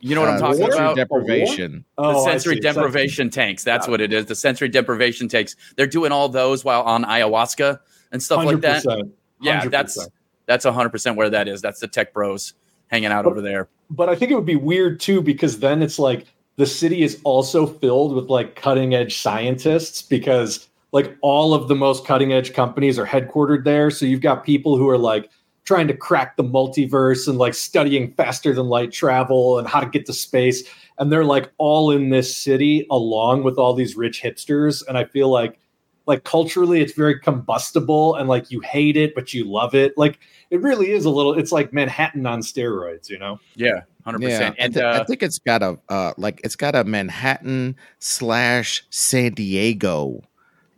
you 0.02 0.16
know 0.16 0.22
what 0.22 0.30
uh, 0.30 0.34
I'm 0.34 0.40
talking 0.40 0.58
sensory 0.58 0.78
about? 0.78 0.96
Deprivation. 0.96 1.86
The 1.98 2.04
oh, 2.04 2.26
sensory 2.26 2.60
deprivation 2.60 3.30
tanks. 3.30 3.64
That's 3.64 3.88
what 3.88 4.02
it 4.02 4.12
is. 4.12 4.26
The 4.26 4.36
sensory 4.36 4.68
deprivation 4.68 5.28
tanks. 5.28 5.56
They're 5.76 5.88
doing 5.88 6.12
all 6.12 6.28
those 6.28 6.66
while 6.66 6.82
on 6.82 7.06
ayahuasca 7.06 7.80
and 8.12 8.22
stuff 8.22 8.40
100%, 8.40 8.46
like 8.46 8.62
that. 8.62 8.84
100%. 8.84 9.12
Yeah, 9.42 9.68
that's 9.68 10.08
that's 10.48 10.66
100% 10.66 11.16
where 11.16 11.30
that 11.30 11.48
is. 11.48 11.62
That's 11.62 11.80
the 11.80 11.88
tech 11.88 12.14
bros 12.14 12.56
hanging 12.92 13.12
out 13.12 13.24
but, 13.24 13.32
over 13.32 13.42
there. 13.42 13.68
But 13.90 14.10
I 14.10 14.16
think 14.16 14.32
it 14.32 14.36
would 14.36 14.46
be 14.46 14.56
weird 14.56 15.00
too 15.00 15.22
because 15.22 15.60
then 15.60 15.82
it's 15.82 16.00
like 16.00 16.28
the 16.58 16.66
city 16.66 17.04
is 17.04 17.20
also 17.24 17.66
filled 17.66 18.14
with 18.14 18.30
like 18.30 18.56
cutting 18.56 18.94
edge 18.94 19.18
scientists 19.18 20.02
because 20.02 20.68
like 20.92 21.18
all 21.22 21.54
of 21.54 21.68
the 21.68 21.76
most 21.76 22.06
cutting 22.06 22.34
edge 22.34 22.54
companies 22.54 23.00
are 23.00 23.06
headquartered 23.06 23.64
there. 23.64 23.90
So 23.90 24.06
you've 24.06 24.22
got 24.22 24.44
people 24.44 24.78
who 24.78 24.90
are 24.90 24.98
like 24.98 25.30
trying 25.64 25.88
to 25.88 25.96
crack 25.96 26.36
the 26.36 26.44
multiverse 26.44 27.28
and 27.28 27.38
like 27.38 27.54
studying 27.54 28.12
faster 28.14 28.54
than 28.54 28.68
light 28.68 28.92
travel 28.92 29.58
and 29.58 29.68
how 29.68 29.80
to 29.80 29.90
get 29.90 30.06
to 30.08 30.14
space. 30.14 30.64
And 30.98 31.12
they're 31.12 31.24
like 31.24 31.52
all 31.58 31.92
in 31.92 32.10
this 32.10 32.36
city 32.36 32.86
along 32.92 33.44
with 33.44 33.58
all 33.58 33.74
these 33.74 33.96
rich 33.96 34.22
hipsters. 34.22 34.86
And 34.88 34.98
I 34.98 35.06
feel 35.06 35.30
like 35.30 35.60
like 36.06 36.24
culturally 36.24 36.82
it's 36.82 36.94
very 36.94 37.20
combustible 37.20 38.16
and 38.16 38.28
like 38.28 38.52
you 38.52 38.60
hate 38.62 38.98
it 38.98 39.16
but 39.16 39.34
you 39.34 39.46
love 39.46 39.76
it. 39.76 39.98
Like 39.98 40.20
it 40.50 40.62
really 40.62 40.92
is 40.92 41.06
a 41.06 41.10
little 41.10 41.34
it's 41.34 41.52
like 41.52 41.74
manhattan 41.74 42.26
on 42.26 42.42
steroids 42.42 43.10
you 43.10 43.20
know? 43.20 43.40
Yeah 43.56 43.82
100% 44.06 44.22
yeah, 44.22 44.54
and 44.58 44.78
I, 44.78 44.80
th- 44.80 44.84
uh, 44.84 45.02
I 45.02 45.04
think 45.06 45.24
it's 45.24 45.40
got 45.40 45.62
a 45.62 45.78
uh 45.90 46.14
like 46.18 46.42
it's 46.44 46.56
got 46.56 46.76
a 46.76 46.84
manhattan 46.84 47.76
slash 48.00 48.84
san 48.90 49.34
diego 49.34 50.22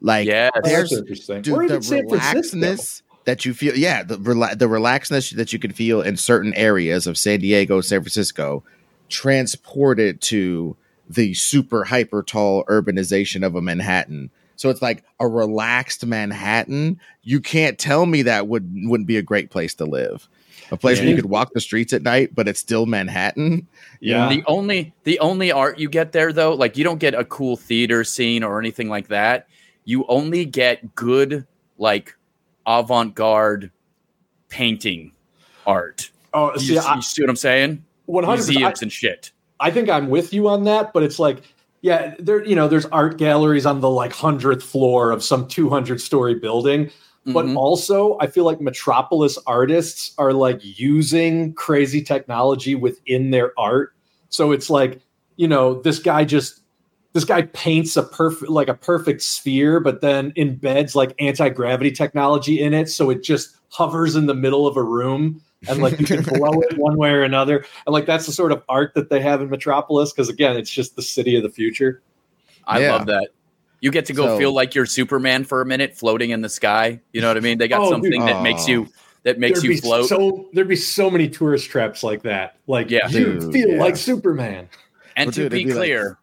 like 0.01 0.27
yeah 0.27 0.49
there's 0.63 0.89
dude, 0.89 1.05
the 1.45 1.79
relaxedness 1.79 3.01
that 3.25 3.45
you 3.45 3.53
feel 3.53 3.75
yeah 3.77 4.03
the 4.03 4.17
rela- 4.17 4.57
the 4.57 4.65
relaxedness 4.67 5.35
that 5.35 5.53
you 5.53 5.59
can 5.59 5.71
feel 5.71 6.01
in 6.01 6.17
certain 6.17 6.53
areas 6.55 7.07
of 7.07 7.17
san 7.17 7.39
diego 7.39 7.79
san 7.79 8.01
francisco 8.01 8.63
transported 9.07 10.19
to 10.19 10.75
the 11.09 11.33
super 11.33 11.85
hyper 11.85 12.23
tall 12.23 12.65
urbanization 12.65 13.45
of 13.45 13.55
a 13.55 13.61
manhattan 13.61 14.29
so 14.55 14.69
it's 14.69 14.81
like 14.81 15.03
a 15.19 15.27
relaxed 15.27 16.05
Manhattan. 16.05 16.99
You 17.23 17.39
can't 17.39 17.77
tell 17.77 18.05
me 18.05 18.21
that 18.23 18.47
would 18.47 18.69
wouldn't 18.85 19.07
be 19.07 19.17
a 19.17 19.21
great 19.21 19.49
place 19.49 19.73
to 19.75 19.85
live. 19.85 20.27
A 20.71 20.77
place 20.77 20.97
yeah. 20.97 21.03
where 21.03 21.09
you 21.11 21.15
could 21.15 21.29
walk 21.29 21.51
the 21.53 21.61
streets 21.61 21.93
at 21.93 22.03
night, 22.03 22.33
but 22.33 22.47
it's 22.47 22.59
still 22.59 22.85
Manhattan. 22.85 23.67
Yeah. 23.99 24.29
The 24.29 24.43
only 24.47 24.93
the 25.03 25.19
only 25.19 25.51
art 25.51 25.77
you 25.77 25.89
get 25.89 26.13
there 26.13 26.31
though, 26.31 26.53
like 26.53 26.77
you 26.77 26.83
don't 26.83 26.99
get 26.99 27.13
a 27.13 27.25
cool 27.25 27.57
theater 27.57 28.03
scene 28.03 28.43
or 28.43 28.59
anything 28.59 28.89
like 28.89 29.09
that. 29.09 29.47
You 29.85 30.05
only 30.07 30.45
get 30.45 30.95
good 30.95 31.45
like 31.77 32.15
avant-garde 32.65 33.71
painting 34.49 35.11
art. 35.67 36.09
Oh, 36.33 36.55
see, 36.57 36.73
you, 36.73 36.79
I, 36.79 36.95
you 36.95 37.01
see 37.01 37.21
what 37.21 37.29
I'm 37.29 37.35
saying? 37.35 37.83
One 38.05 38.23
hundred 38.23 38.47
museums 38.47 38.81
and 38.81 38.91
shit. 38.91 39.31
I 39.59 39.69
think 39.69 39.89
I'm 39.89 40.09
with 40.09 40.33
you 40.33 40.47
on 40.47 40.63
that, 40.63 40.93
but 40.93 41.03
it's 41.03 41.19
like 41.19 41.43
yeah, 41.83 42.15
there 42.17 42.43
you 42.43 42.55
know 42.55 42.69
there's 42.69 42.85
art 42.87 43.17
galleries 43.17 43.65
on 43.65 43.81
the 43.81 43.89
like 43.89 44.13
hundredth 44.13 44.63
floor 44.63 45.11
of 45.11 45.21
some 45.21 45.47
200 45.47 46.01
story 46.01 46.33
building. 46.33 46.89
But 47.25 47.45
mm-hmm. 47.45 47.57
also, 47.57 48.17
I 48.19 48.27
feel 48.27 48.43
like 48.43 48.59
Metropolis 48.59 49.37
artists 49.47 50.13
are 50.17 50.33
like 50.33 50.59
using 50.61 51.53
crazy 51.53 52.01
technology 52.01 52.75
within 52.75 53.31
their 53.31 53.57
art. 53.57 53.93
So 54.27 54.51
it's 54.51 54.69
like, 54.69 54.99
you 55.37 55.47
know, 55.47 55.81
this 55.81 55.99
guy 55.99 56.25
just 56.25 56.61
this 57.13 57.23
guy 57.23 57.43
paints 57.43 57.95
a 57.95 58.03
perfect 58.03 58.49
like 58.49 58.69
a 58.69 58.73
perfect 58.73 59.21
sphere, 59.21 59.79
but 59.79 60.01
then 60.01 60.31
embeds 60.33 60.95
like 60.95 61.15
anti-gravity 61.19 61.91
technology 61.91 62.61
in 62.61 62.73
it. 62.73 62.89
So 62.89 63.09
it 63.09 63.23
just 63.23 63.57
hovers 63.69 64.15
in 64.15 64.25
the 64.25 64.33
middle 64.33 64.67
of 64.67 64.77
a 64.77 64.83
room 64.83 65.41
and 65.67 65.81
like 65.81 65.99
you 65.99 66.05
can 66.05 66.21
blow 66.23 66.61
it 66.61 66.77
one 66.77 66.97
way 66.97 67.11
or 67.11 67.23
another. 67.23 67.65
And 67.85 67.93
like 67.93 68.05
that's 68.05 68.25
the 68.25 68.31
sort 68.31 68.51
of 68.51 68.63
art 68.69 68.93
that 68.95 69.09
they 69.09 69.19
have 69.21 69.41
in 69.41 69.49
Metropolis 69.49 70.11
because 70.11 70.29
again, 70.29 70.57
it's 70.57 70.69
just 70.69 70.95
the 70.95 71.01
city 71.01 71.35
of 71.35 71.43
the 71.43 71.49
future. 71.49 72.01
I 72.65 72.81
yeah. 72.81 72.93
love 72.93 73.07
that. 73.07 73.29
You 73.81 73.91
get 73.91 74.05
to 74.05 74.13
go 74.13 74.27
so, 74.27 74.37
feel 74.37 74.53
like 74.53 74.75
you're 74.75 74.85
Superman 74.85 75.43
for 75.43 75.59
a 75.61 75.65
minute, 75.65 75.97
floating 75.97 76.29
in 76.29 76.39
the 76.39 76.47
sky. 76.47 77.01
You 77.11 77.19
know 77.19 77.27
what 77.27 77.35
I 77.35 77.41
mean? 77.41 77.57
They 77.57 77.67
got 77.67 77.81
oh, 77.81 77.89
something 77.89 78.11
dude. 78.11 78.21
that 78.21 78.41
makes 78.41 78.67
you 78.67 78.87
that 79.23 79.39
makes 79.39 79.61
there'd 79.61 79.75
you 79.75 79.81
float. 79.81 80.07
So 80.07 80.47
there'd 80.53 80.67
be 80.67 80.75
so 80.75 81.09
many 81.09 81.27
tourist 81.27 81.69
traps 81.69 82.03
like 82.03 82.23
that. 82.23 82.57
Like 82.67 82.89
yeah, 82.89 83.07
you 83.09 83.39
dude, 83.39 83.53
feel 83.53 83.69
yeah. 83.69 83.81
like 83.81 83.97
Superman. 83.97 84.69
And 85.15 85.27
well, 85.27 85.33
to 85.33 85.49
dude, 85.49 85.51
be 85.51 85.65
clear, 85.65 86.07
like, 86.07 86.17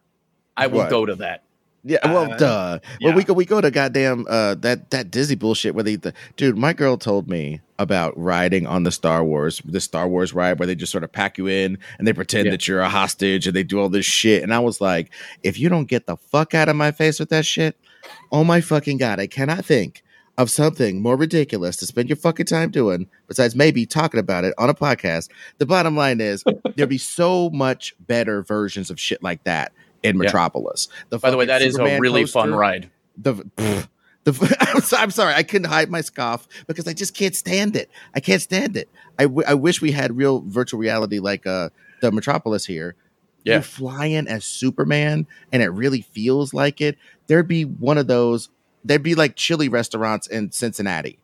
I 0.57 0.67
will 0.67 0.79
what? 0.79 0.89
go 0.89 1.05
to 1.05 1.15
that. 1.15 1.43
Yeah, 1.83 1.99
well, 2.05 2.31
uh, 2.31 2.37
duh. 2.37 2.79
Yeah. 2.99 3.07
Well, 3.07 3.17
we 3.17 3.23
go 3.23 3.33
we 3.33 3.45
go 3.45 3.61
to 3.61 3.71
goddamn 3.71 4.25
uh, 4.29 4.55
that 4.55 4.91
that 4.91 5.09
Disney 5.11 5.35
bullshit 5.35 5.73
where 5.73 5.83
they 5.83 5.95
the 5.95 6.13
dude. 6.37 6.57
My 6.57 6.73
girl 6.73 6.97
told 6.97 7.27
me 7.27 7.61
about 7.81 8.17
riding 8.17 8.65
on 8.67 8.83
the 8.83 8.91
Star 8.91 9.23
Wars, 9.23 9.61
the 9.65 9.79
Star 9.81 10.07
Wars 10.07 10.33
ride 10.33 10.59
where 10.59 10.67
they 10.67 10.75
just 10.75 10.91
sort 10.91 11.03
of 11.03 11.11
pack 11.11 11.37
you 11.37 11.47
in 11.47 11.77
and 11.97 12.07
they 12.07 12.13
pretend 12.13 12.45
Yeah. 12.45 12.51
that 12.51 12.67
you're 12.67 12.81
a 12.81 12.89
hostage 12.89 13.47
and 13.47 13.55
they 13.55 13.63
do 13.63 13.79
all 13.79 13.89
this 13.89 14.05
shit. 14.05 14.43
And 14.43 14.53
I 14.53 14.59
was 14.59 14.79
like, 14.81 15.11
if 15.43 15.59
you 15.59 15.67
don't 15.69 15.85
get 15.87 16.05
the 16.05 16.17
fuck 16.17 16.53
out 16.53 16.69
of 16.69 16.75
my 16.75 16.91
face 16.91 17.19
with 17.19 17.29
that 17.29 17.45
shit, 17.45 17.75
oh 18.31 18.43
my 18.43 18.61
fucking 18.61 18.97
god, 18.97 19.19
I 19.19 19.27
cannot 19.27 19.65
think 19.65 20.03
of 20.37 20.49
something 20.49 21.01
more 21.01 21.17
ridiculous 21.17 21.75
to 21.77 21.85
spend 21.85 22.07
your 22.09 22.15
fucking 22.15 22.45
time 22.45 22.71
doing 22.71 23.07
besides 23.27 23.55
maybe 23.55 23.85
talking 23.85 24.19
about 24.19 24.43
it 24.45 24.53
on 24.57 24.69
a 24.69 24.73
podcast. 24.73 25.29
The 25.57 25.65
bottom 25.65 25.95
line 25.95 26.21
is 26.21 26.43
there'd 26.75 26.87
be 26.89 26.97
so 26.97 27.49
much 27.49 27.93
better 27.99 28.41
versions 28.43 28.89
of 28.89 28.99
shit 28.99 29.21
like 29.21 29.43
that 29.43 29.73
in 30.03 30.15
Yeah. 30.15 30.23
Metropolis. 30.23 30.87
The 31.09 31.19
By 31.19 31.31
the 31.31 31.37
way, 31.37 31.45
that 31.45 31.61
is 31.61 31.75
a 31.75 31.77
Superman 31.77 31.99
really 32.01 32.25
fun 32.25 32.53
ride. 32.55 32.89
the 33.17 33.43
the 34.23 34.57
I'm, 34.75 34.81
so, 34.81 34.97
I'm 34.97 35.11
sorry 35.11 35.33
I 35.33 35.43
couldn't 35.43 35.69
hide 35.69 35.89
my 35.89 36.01
scoff 36.01 36.47
because 36.67 36.87
I 36.87 36.93
just 36.93 37.15
can't 37.15 37.35
stand 37.35 37.75
it. 37.75 37.89
I 38.13 38.19
can't 38.19 38.41
stand 38.41 38.77
it. 38.77 38.89
I, 39.17 39.23
w- 39.23 39.45
I 39.47 39.53
wish 39.53 39.81
we 39.81 39.91
had 39.91 40.15
real 40.15 40.41
virtual 40.41 40.79
reality 40.79 41.19
like 41.19 41.45
uh 41.45 41.69
the 42.01 42.11
Metropolis 42.11 42.65
here. 42.65 42.95
Yeah. 43.43 43.53
You're 43.55 43.61
flying 43.63 44.27
as 44.27 44.45
Superman 44.45 45.27
and 45.51 45.63
it 45.63 45.69
really 45.69 46.01
feels 46.01 46.53
like 46.53 46.81
it. 46.81 46.97
There'd 47.27 47.47
be 47.47 47.63
one 47.63 47.97
of 47.97 48.07
those. 48.07 48.49
There'd 48.83 49.03
be 49.03 49.15
like 49.15 49.35
chili 49.35 49.69
restaurants 49.69 50.27
in 50.27 50.51
Cincinnati. 50.51 51.19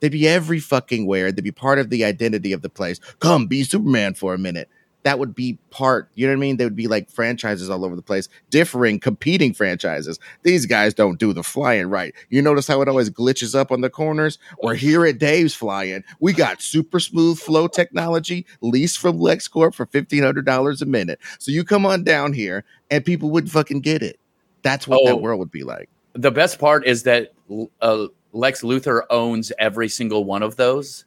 They'd 0.00 0.12
be 0.12 0.26
every 0.26 0.58
fucking 0.58 1.06
where. 1.06 1.30
They'd 1.30 1.42
be 1.42 1.52
part 1.52 1.78
of 1.78 1.88
the 1.88 2.04
identity 2.04 2.52
of 2.52 2.62
the 2.62 2.68
place. 2.68 2.98
Come 3.20 3.46
be 3.46 3.62
Superman 3.62 4.14
for 4.14 4.34
a 4.34 4.38
minute. 4.38 4.68
That 5.04 5.18
would 5.18 5.34
be 5.34 5.58
part. 5.70 6.08
You 6.14 6.26
know 6.26 6.32
what 6.32 6.36
I 6.36 6.40
mean? 6.40 6.56
They 6.58 6.64
would 6.64 6.76
be 6.76 6.86
like 6.86 7.10
franchises 7.10 7.68
all 7.68 7.84
over 7.84 7.96
the 7.96 8.02
place, 8.02 8.28
differing, 8.50 9.00
competing 9.00 9.52
franchises. 9.52 10.20
These 10.44 10.66
guys 10.66 10.94
don't 10.94 11.18
do 11.18 11.32
the 11.32 11.42
flying 11.42 11.86
right. 11.86 12.14
You 12.30 12.40
notice 12.40 12.68
how 12.68 12.80
it 12.82 12.88
always 12.88 13.10
glitches 13.10 13.54
up 13.58 13.72
on 13.72 13.80
the 13.80 13.90
corners? 13.90 14.38
Or 14.58 14.74
here 14.74 15.04
at 15.04 15.18
Dave's 15.18 15.54
Flying, 15.54 16.04
we 16.20 16.32
got 16.32 16.62
super 16.62 17.00
smooth 17.00 17.38
flow 17.40 17.66
technology 17.66 18.46
leased 18.60 18.98
from 18.98 19.18
LexCorp 19.18 19.74
for 19.74 19.86
$1,500 19.86 20.82
a 20.82 20.86
minute. 20.86 21.18
So 21.40 21.50
you 21.50 21.64
come 21.64 21.84
on 21.84 22.04
down 22.04 22.32
here 22.32 22.64
and 22.90 23.04
people 23.04 23.30
would 23.30 23.50
fucking 23.50 23.80
get 23.80 24.02
it. 24.02 24.20
That's 24.62 24.86
what 24.86 25.00
Oh. 25.02 25.06
that 25.06 25.16
world 25.16 25.40
would 25.40 25.50
be 25.50 25.64
like. 25.64 25.88
The 26.12 26.30
best 26.30 26.60
part 26.60 26.86
is 26.86 27.02
that 27.04 27.32
uh, 27.80 28.06
Lex 28.32 28.62
Luthor 28.62 29.02
owns 29.10 29.50
every 29.58 29.88
single 29.88 30.24
one 30.24 30.42
of 30.44 30.54
those, 30.56 31.06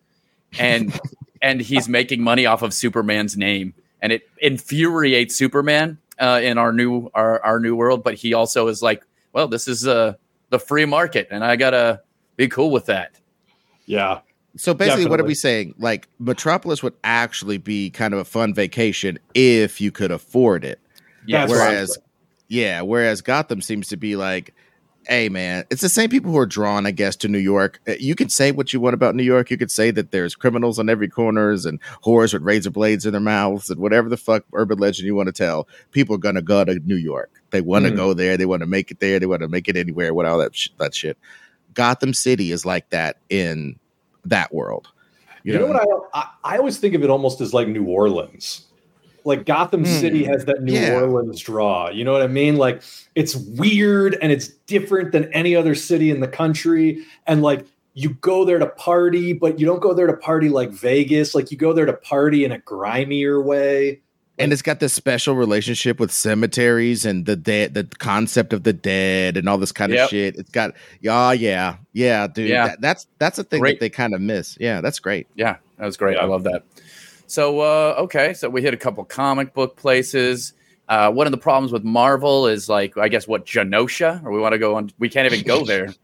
and 0.59 0.99
and 1.41 1.61
he's 1.61 1.87
making 1.87 2.21
money 2.21 2.45
off 2.45 2.61
of 2.63 2.73
Superman's 2.73 3.37
name, 3.37 3.73
and 4.01 4.11
it 4.11 4.29
infuriates 4.37 5.35
Superman 5.35 5.97
uh, 6.19 6.39
in 6.43 6.57
our 6.57 6.71
new 6.71 7.09
our, 7.13 7.43
our 7.43 7.59
new 7.59 7.75
world. 7.75 8.03
But 8.03 8.15
he 8.15 8.33
also 8.33 8.67
is 8.67 8.81
like, 8.81 9.03
well, 9.33 9.47
this 9.47 9.67
is 9.67 9.87
uh, 9.87 10.13
the 10.49 10.59
free 10.59 10.85
market, 10.85 11.27
and 11.31 11.43
I 11.43 11.55
gotta 11.55 12.01
be 12.35 12.47
cool 12.47 12.71
with 12.71 12.85
that. 12.87 13.19
Yeah. 13.85 14.19
So 14.57 14.73
basically, 14.73 15.07
what 15.07 15.19
are 15.19 15.25
we 15.25 15.35
saying? 15.35 15.75
Like, 15.77 16.07
Metropolis 16.17 16.81
would 16.81 16.93
actually 17.03 17.57
be 17.57 17.89
kind 17.89 18.13
of 18.13 18.21
a 18.21 18.25
fun 18.25 18.53
vacation 18.53 19.19
if 19.33 19.81
you 19.81 19.91
could 19.91 20.11
afford 20.11 20.63
it. 20.63 20.79
That's 21.27 21.51
whereas, 21.51 21.93
saying. 21.95 22.03
yeah, 22.47 22.81
whereas 22.81 23.21
Gotham 23.21 23.61
seems 23.61 23.89
to 23.89 23.97
be 23.97 24.15
like, 24.15 24.53
hey, 25.07 25.29
man, 25.29 25.65
it's 25.69 25.81
the 25.81 25.89
same 25.89 26.09
people 26.09 26.31
who 26.31 26.37
are 26.37 26.45
drawn, 26.45 26.85
I 26.85 26.91
guess, 26.91 27.15
to 27.17 27.27
New 27.27 27.37
York. 27.39 27.79
Uh, 27.87 27.93
You 27.99 28.15
can 28.15 28.29
say 28.29 28.51
what 28.51 28.73
you 28.73 28.79
want 28.79 28.93
about 28.93 29.15
New 29.15 29.23
York. 29.23 29.49
You 29.51 29.57
could 29.57 29.71
say 29.71 29.91
that 29.91 30.11
there's 30.11 30.35
criminals 30.35 30.79
on 30.79 30.89
every 30.89 31.07
corners 31.07 31.65
and 31.65 31.79
whores 32.03 32.33
with 32.33 32.41
razor 32.43 32.71
blades 32.71 33.05
in 33.05 33.11
their 33.11 33.21
mouths 33.21 33.69
and 33.69 33.79
whatever 33.79 34.09
the 34.09 34.17
fuck 34.17 34.43
urban 34.53 34.79
legend 34.79 35.05
you 35.05 35.15
want 35.15 35.27
to 35.27 35.33
tell. 35.33 35.67
People 35.91 36.15
are 36.15 36.19
gonna 36.19 36.41
go 36.41 36.63
to 36.65 36.79
New 36.85 36.95
York. 36.95 37.29
They 37.51 37.61
want 37.61 37.85
to 37.85 37.91
Mhm. 37.91 37.95
go 37.97 38.13
there. 38.13 38.37
They 38.37 38.45
want 38.45 38.61
to 38.61 38.67
make 38.67 38.91
it 38.91 38.99
there. 38.99 39.19
They 39.19 39.25
want 39.25 39.41
to 39.41 39.47
make 39.47 39.67
it 39.67 39.77
anywhere. 39.77 40.13
What 40.13 40.25
all 40.25 40.37
that 40.39 40.55
sh- 40.55 40.69
that 40.79 40.93
shit. 40.95 41.17
Gotham 41.73 42.13
City 42.13 42.51
is 42.51 42.65
like 42.65 42.89
that 42.89 43.17
in 43.29 43.77
that 44.25 44.53
world. 44.53 44.87
You, 45.43 45.59
know, 45.59 45.67
what 45.67 45.75
I, 46.13 46.19
I 46.19 46.55
I 46.55 46.57
always 46.57 46.77
think 46.79 46.95
of 46.95 47.03
it 47.03 47.09
almost 47.11 47.39
as 47.41 47.53
like 47.53 47.67
New 47.67 47.85
Orleans. 47.85 48.65
Like 49.25 49.45
Gotham 49.45 49.81
Hmm. 49.83 49.91
City 49.99 50.23
has 50.25 50.45
that 50.45 50.61
New 50.63 50.73
Yeah. 50.73 51.01
Orleans 51.01 51.41
draw. 51.41 51.89
You 51.89 52.03
know 52.03 52.11
what 52.13 52.21
I 52.21 52.27
mean? 52.27 52.55
Like 52.57 52.81
it's 53.15 53.35
weird 53.35 54.17
and 54.21 54.31
it's 54.31 54.47
different 54.47 55.11
than 55.11 55.25
any 55.33 55.55
other 55.55 55.75
city 55.75 56.11
in 56.11 56.19
the 56.21 56.27
country. 56.27 57.03
And 57.27 57.41
like 57.41 57.65
you 57.95 58.09
go 58.21 58.45
there 58.45 58.59
to 58.59 58.67
party, 58.67 59.33
but 59.33 59.59
you 59.59 59.65
don't 59.65 59.81
go 59.81 59.93
there 59.93 60.07
to 60.07 60.13
party 60.13 60.49
like 60.49 60.69
Vegas. 60.69 61.33
Like 61.33 61.49
you 61.51 61.57
go 61.57 61.73
there 61.73 61.85
to 61.85 61.93
party 61.93 62.45
in 62.45 62.51
a 62.51 62.59
grimier 62.59 63.41
way. 63.43 64.01
and 64.37 64.51
it's 64.51 64.61
got 64.61 64.81
this 64.81 64.91
special 64.91 65.33
relationship 65.33 65.97
with 65.97 66.11
cemeteries 66.11 67.05
and 67.05 67.25
the 67.25 67.37
dead, 67.37 67.73
the 67.73 67.85
concept 67.99 68.51
of 68.51 68.63
the 68.63 68.73
dead, 68.73 69.37
and 69.37 69.47
all 69.47 69.57
this 69.57 69.71
kind 69.71 69.93
Yep. 69.93 70.03
of 70.03 70.09
shit. 70.09 70.35
It's 70.35 70.49
got, 70.51 70.73
yeah, 70.99 71.31
yeah, 71.31 71.77
yeah, 71.93 72.27
dude. 72.27 72.49
Yeah. 72.49 72.67
That, 72.67 72.81
that's 72.81 73.07
that's 73.17 73.39
a 73.39 73.45
thing 73.45 73.61
Great. 73.61 73.79
that 73.79 73.85
they 73.85 73.89
kind 73.89 74.13
of 74.13 74.19
miss. 74.19 74.57
Yeah, 74.59 74.81
that's 74.81 74.99
great. 74.99 75.27
Yeah, 75.35 75.55
that 75.79 75.85
was 75.85 75.95
great. 75.95 76.17
Yeah. 76.17 76.23
I 76.23 76.25
love 76.25 76.43
that. 76.43 76.63
So, 77.27 77.59
uh, 77.59 77.95
okay, 77.99 78.33
so 78.33 78.49
we 78.49 78.61
hit 78.61 78.73
a 78.73 78.77
couple 78.77 79.03
comic 79.05 79.53
book 79.53 79.75
places. 79.77 80.53
Uh, 80.87 81.11
one 81.11 81.25
of 81.27 81.31
the 81.31 81.37
problems 81.37 81.71
with 81.71 81.83
Marvel 81.83 82.45
is 82.47 82.69
like, 82.69 82.97
I 82.97 83.07
guess, 83.07 83.27
what 83.27 83.45
Genosha, 83.45 84.23
or 84.23 84.31
we 84.31 84.39
want 84.39 84.53
to 84.53 84.59
go 84.59 84.75
on. 84.75 84.91
We 84.99 85.09
can't 85.09 85.31
even 85.31 85.45
go 85.45 85.65
there. 85.65 85.93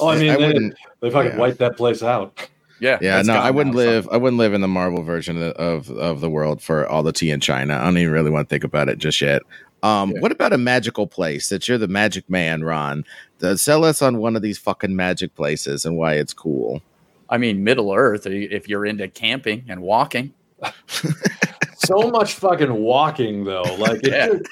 Oh, 0.00 0.08
I 0.08 0.18
mean, 0.18 0.30
I 0.30 0.36
they, 0.36 0.46
wouldn't. 0.46 0.74
they 1.00 1.10
fucking 1.10 1.32
yeah. 1.32 1.38
wiped 1.38 1.58
that 1.58 1.76
place 1.76 2.02
out. 2.02 2.48
Yeah, 2.80 2.98
Yeah, 3.00 3.20
no, 3.22 3.34
I 3.34 3.50
wouldn't 3.50 3.74
now, 3.74 3.82
so- 3.82 3.86
live. 3.86 4.08
I 4.10 4.16
wouldn't 4.16 4.38
live 4.38 4.52
in 4.54 4.60
the 4.62 4.68
Marvel 4.68 5.02
version 5.02 5.36
of 5.42 5.52
of, 5.56 5.90
of 5.90 6.20
the 6.20 6.28
world 6.30 6.62
for 6.62 6.86
all 6.88 7.02
the 7.02 7.12
tea 7.12 7.30
in 7.30 7.40
China. 7.40 7.74
I 7.76 7.84
don't 7.84 7.96
even 7.98 8.12
really 8.12 8.30
want 8.30 8.48
to 8.48 8.52
think 8.52 8.64
about 8.64 8.88
it 8.88 8.98
just 8.98 9.20
yet. 9.20 9.42
Um, 9.82 10.12
Yeah. 10.12 10.20
what 10.20 10.32
about 10.32 10.52
a 10.54 10.58
magical 10.58 11.06
place 11.06 11.48
that 11.50 11.68
you're 11.68 11.78
the 11.78 11.88
magic 11.88 12.28
man, 12.28 12.64
Ron? 12.64 13.04
Uh, 13.42 13.56
sell 13.56 13.84
us 13.84 14.00
on 14.02 14.16
one 14.18 14.34
of 14.36 14.40
these 14.42 14.58
fucking 14.58 14.96
magic 14.96 15.34
places 15.34 15.84
and 15.86 15.96
why 15.96 16.14
it's 16.14 16.32
cool. 16.34 16.82
I 17.28 17.38
mean, 17.38 17.64
Middle 17.64 17.92
Earth. 17.92 18.26
If 18.26 18.68
you're 18.68 18.86
into 18.86 19.08
camping 19.08 19.64
and 19.68 19.80
walking, 19.82 20.32
so 21.76 22.10
much 22.10 22.34
fucking 22.34 22.72
walking 22.72 23.44
though. 23.44 23.62
Like 23.78 24.00
Yeah. 24.06 24.28
just- 24.28 24.42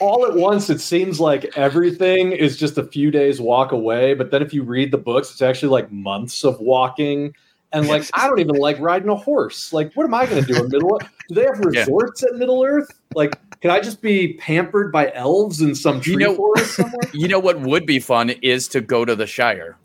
all 0.00 0.26
at 0.26 0.34
once, 0.34 0.68
it 0.68 0.80
seems 0.80 1.20
like 1.20 1.56
everything 1.56 2.32
is 2.32 2.56
just 2.56 2.76
a 2.76 2.82
few 2.82 3.12
days 3.12 3.40
walk 3.40 3.70
away. 3.70 4.14
But 4.14 4.32
then 4.32 4.42
if 4.42 4.52
you 4.52 4.64
read 4.64 4.90
the 4.90 4.98
books, 4.98 5.30
it's 5.30 5.42
actually 5.42 5.68
like 5.68 5.92
months 5.92 6.44
of 6.44 6.58
walking. 6.58 7.34
And 7.72 7.86
like, 7.86 8.04
I 8.12 8.26
don't 8.26 8.40
even 8.40 8.56
like 8.56 8.80
riding 8.80 9.08
a 9.10 9.14
horse. 9.14 9.72
Like, 9.72 9.94
what 9.94 10.04
am 10.04 10.12
I 10.12 10.26
going 10.26 10.44
to 10.44 10.52
do 10.52 10.60
in 10.64 10.68
Middle? 10.70 10.98
Earth? 11.00 11.08
Do 11.28 11.34
they 11.36 11.42
have 11.44 11.60
Yeah. 11.72 11.80
resorts 11.82 12.22
at 12.24 12.34
Middle 12.34 12.64
Earth? 12.64 12.88
Like, 13.14 13.38
can 13.60 13.70
I 13.70 13.78
just 13.80 14.02
be 14.02 14.34
pampered 14.34 14.90
by 14.90 15.12
elves 15.14 15.60
in 15.60 15.74
some 15.74 16.00
tree 16.00 16.14
You 16.14 16.18
know- 16.18 16.34
forest 16.36 16.74
somewhere? 16.74 17.08
you 17.12 17.28
know 17.28 17.38
what 17.38 17.60
would 17.60 17.86
be 17.86 18.00
fun 18.00 18.30
is 18.30 18.66
to 18.68 18.80
go 18.80 19.04
to 19.04 19.14
the 19.14 19.26
Shire 19.26 19.76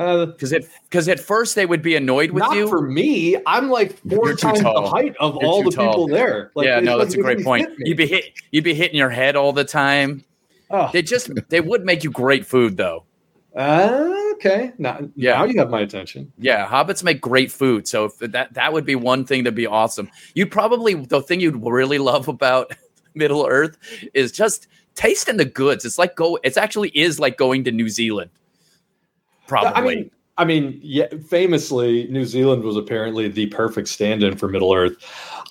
Uh, 0.00 0.26
because 0.26 0.50
it 0.52 0.66
because 0.88 1.08
at 1.08 1.20
first 1.20 1.54
they 1.54 1.66
would 1.66 1.82
be 1.82 1.94
annoyed 1.94 2.30
with 2.30 2.40
not 2.40 2.56
you. 2.56 2.66
for 2.68 2.80
me. 2.80 3.36
I'm 3.46 3.68
like 3.68 3.98
4 4.08 4.28
You're 4.28 4.36
times 4.36 4.62
the 4.62 4.72
height 4.82 5.14
of 5.20 5.36
You're 5.40 5.44
all 5.50 5.62
the 5.62 5.70
tall. 5.70 5.88
people 5.92 6.08
there. 6.08 6.50
Like, 6.54 6.66
yeah, 6.66 6.80
no, 6.80 6.98
that's 6.98 7.14
a 7.14 7.18
great 7.18 7.44
point. 7.44 7.68
You'd 7.78 7.98
be 7.98 8.06
hit. 8.06 8.24
You'd 8.50 8.64
be 8.64 8.72
hitting 8.74 8.96
your 8.96 9.10
head 9.10 9.36
all 9.36 9.52
the 9.52 9.64
time. 9.64 10.24
Oh. 10.70 10.88
They 10.92 11.02
just 11.02 11.30
they 11.50 11.60
would 11.60 11.84
make 11.84 12.02
you 12.02 12.10
great 12.10 12.46
food 12.46 12.76
though. 12.78 13.04
Uh, 13.54 14.10
okay. 14.34 14.72
Now, 14.78 15.00
Yeah. 15.16 15.32
now 15.38 15.44
you 15.44 15.58
have 15.58 15.70
my 15.70 15.80
attention. 15.80 16.32
Yeah, 16.38 16.66
hobbits 16.66 17.02
make 17.02 17.20
great 17.20 17.50
food, 17.52 17.86
so 17.88 18.04
if 18.06 18.16
that 18.20 18.54
that 18.54 18.72
would 18.72 18.86
be 18.86 18.94
one 18.94 19.24
thing 19.24 19.42
that'd 19.44 19.54
be 19.56 19.66
awesome. 19.66 20.08
You'd 20.34 20.50
probably 20.50 20.94
the 20.94 21.20
thing 21.20 21.40
you'd 21.40 21.62
really 21.62 21.98
love 21.98 22.28
about 22.28 22.72
Middle 23.14 23.44
Earth 23.46 23.76
is 24.14 24.30
just 24.32 24.66
tasting 24.94 25.36
the 25.36 25.44
goods. 25.44 25.84
It's 25.84 25.98
like 25.98 26.14
go. 26.16 26.38
It's 26.44 26.56
actually 26.56 26.90
is 26.90 27.18
like 27.20 27.36
going 27.36 27.64
to 27.64 27.72
New 27.72 27.88
Zealand. 27.88 28.30
Probably. 29.50 29.72
I 29.74 29.80
mean, 29.80 30.10
I 30.38 30.44
mean, 30.44 30.78
yeah. 30.80 31.08
Famously, 31.28 32.06
New 32.06 32.24
Zealand 32.24 32.62
was 32.62 32.76
apparently 32.76 33.26
the 33.26 33.46
perfect 33.46 33.88
stand-in 33.88 34.36
for 34.36 34.46
Middle 34.46 34.72
Earth. 34.72 34.94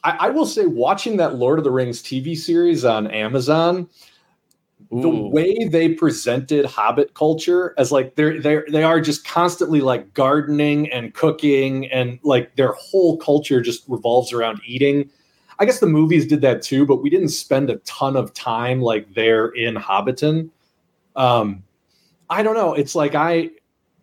I, 0.05 0.11
I 0.11 0.29
will 0.29 0.45
say, 0.45 0.67
watching 0.67 1.17
that 1.17 1.35
Lord 1.35 1.59
of 1.59 1.65
the 1.65 1.71
Rings 1.71 2.01
TV 2.01 2.37
series 2.37 2.85
on 2.85 3.07
Amazon, 3.07 3.89
the 4.89 5.09
way 5.09 5.65
they 5.65 5.89
presented 5.95 6.63
Hobbit 6.63 7.13
culture 7.13 7.75
as 7.77 7.91
like 7.91 8.15
they're 8.15 8.39
they 8.39 8.61
they 8.71 8.83
are 8.83 9.01
just 9.01 9.27
constantly 9.27 9.81
like 9.81 10.13
gardening 10.13 10.89
and 10.91 11.13
cooking 11.13 11.91
and 11.91 12.17
like 12.23 12.55
their 12.55 12.71
whole 12.71 13.17
culture 13.17 13.59
just 13.59 13.83
revolves 13.89 14.31
around 14.31 14.61
eating. 14.65 15.09
I 15.59 15.65
guess 15.65 15.81
the 15.81 15.87
movies 15.87 16.25
did 16.25 16.39
that 16.39 16.61
too, 16.61 16.85
but 16.85 17.03
we 17.03 17.09
didn't 17.09 17.29
spend 17.29 17.69
a 17.69 17.75
ton 17.79 18.15
of 18.15 18.33
time 18.33 18.79
like 18.79 19.13
there 19.13 19.47
in 19.47 19.75
Hobbiton. 19.75 20.51
Um, 21.17 21.63
I 22.29 22.43
don't 22.43 22.55
know. 22.55 22.73
It's 22.73 22.95
like 22.95 23.15
I, 23.15 23.49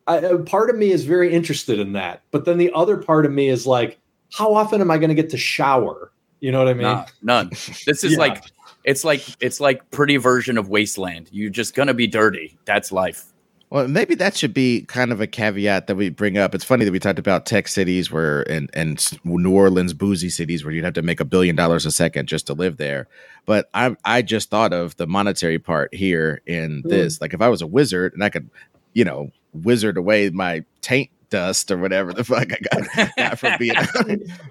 I 0.07 0.17
a 0.19 0.39
part 0.39 0.71
of 0.71 0.77
me 0.77 0.91
is 0.91 1.05
very 1.05 1.33
interested 1.33 1.79
in 1.81 1.93
that, 1.95 2.23
but 2.31 2.45
then 2.45 2.59
the 2.59 2.71
other 2.75 2.97
part 2.97 3.27
of 3.27 3.33
me 3.33 3.49
is 3.49 3.67
like, 3.67 3.99
how 4.33 4.55
often 4.55 4.81
am 4.81 4.91
I 4.91 4.99
going 4.99 5.09
to 5.09 5.15
get 5.15 5.31
to 5.31 5.39
shower? 5.39 6.13
You 6.41 6.53
know 6.53 6.59
what 6.59 6.69
I 6.69 6.75
mean? 6.75 6.83
Nah, 6.83 7.07
none. 7.23 7.49
This 7.87 8.05
is 8.05 8.05
Yeah. 8.13 8.19
like 8.19 8.45
it's 8.85 9.05
like 9.05 9.23
it's 9.41 9.59
like 9.59 9.91
pretty 9.91 10.17
version 10.17 10.59
of 10.59 10.69
wasteland. 10.69 11.29
You're 11.33 11.51
just 11.51 11.75
gonna 11.75 11.95
be 11.95 12.07
dirty. 12.07 12.57
That's 12.67 12.93
life. 12.93 13.25
Well, 13.69 13.89
maybe 13.89 14.15
that 14.17 14.37
should 14.37 14.55
be 14.55 14.83
kind 14.83 15.11
of 15.11 15.21
a 15.21 15.27
caveat 15.27 15.89
that 15.89 15.97
we 15.97 16.09
bring 16.09 16.39
up. 16.39 16.55
It's 16.55 16.63
funny 16.63 16.85
that 16.85 16.93
we 16.93 17.01
talked 17.01 17.19
about 17.19 17.47
tech 17.47 17.67
cities 17.67 18.13
where 18.13 18.49
and 18.49 18.71
and 18.75 19.05
New 19.25 19.51
Orleans 19.51 19.93
boozy 19.93 20.29
cities 20.29 20.65
where 20.65 20.73
you'd 20.73 20.85
have 20.85 20.95
to 20.95 21.03
make 21.03 21.19
a 21.19 21.25
billion 21.25 21.57
dollars 21.57 21.85
a 21.85 21.91
second 21.91 22.29
just 22.29 22.47
to 22.47 22.53
live 22.55 22.77
there. 22.77 23.09
But 23.45 23.69
I 23.75 23.97
I 24.05 24.23
just 24.23 24.51
thought 24.51 24.73
of 24.73 24.95
the 24.99 25.07
monetary 25.09 25.59
part 25.59 25.93
here 25.93 26.43
in 26.47 26.83
Hmm. 26.83 26.89
this. 26.91 27.21
Like 27.21 27.35
if 27.35 27.41
I 27.41 27.49
was 27.49 27.61
a 27.63 27.67
wizard 27.67 28.13
and 28.15 28.23
I 28.23 28.29
could, 28.29 28.49
you 28.93 29.05
know, 29.05 29.33
wizard 29.65 29.97
away 29.97 30.31
my 30.31 30.65
taint 30.81 31.11
dust 31.31 31.71
or 31.71 31.79
whatever 31.79 32.13
the 32.13 32.25
fuck 32.25 32.53
I 32.53 32.59
got, 32.71 33.11
got 33.17 33.39
from 33.39 33.59
being. 33.59 33.75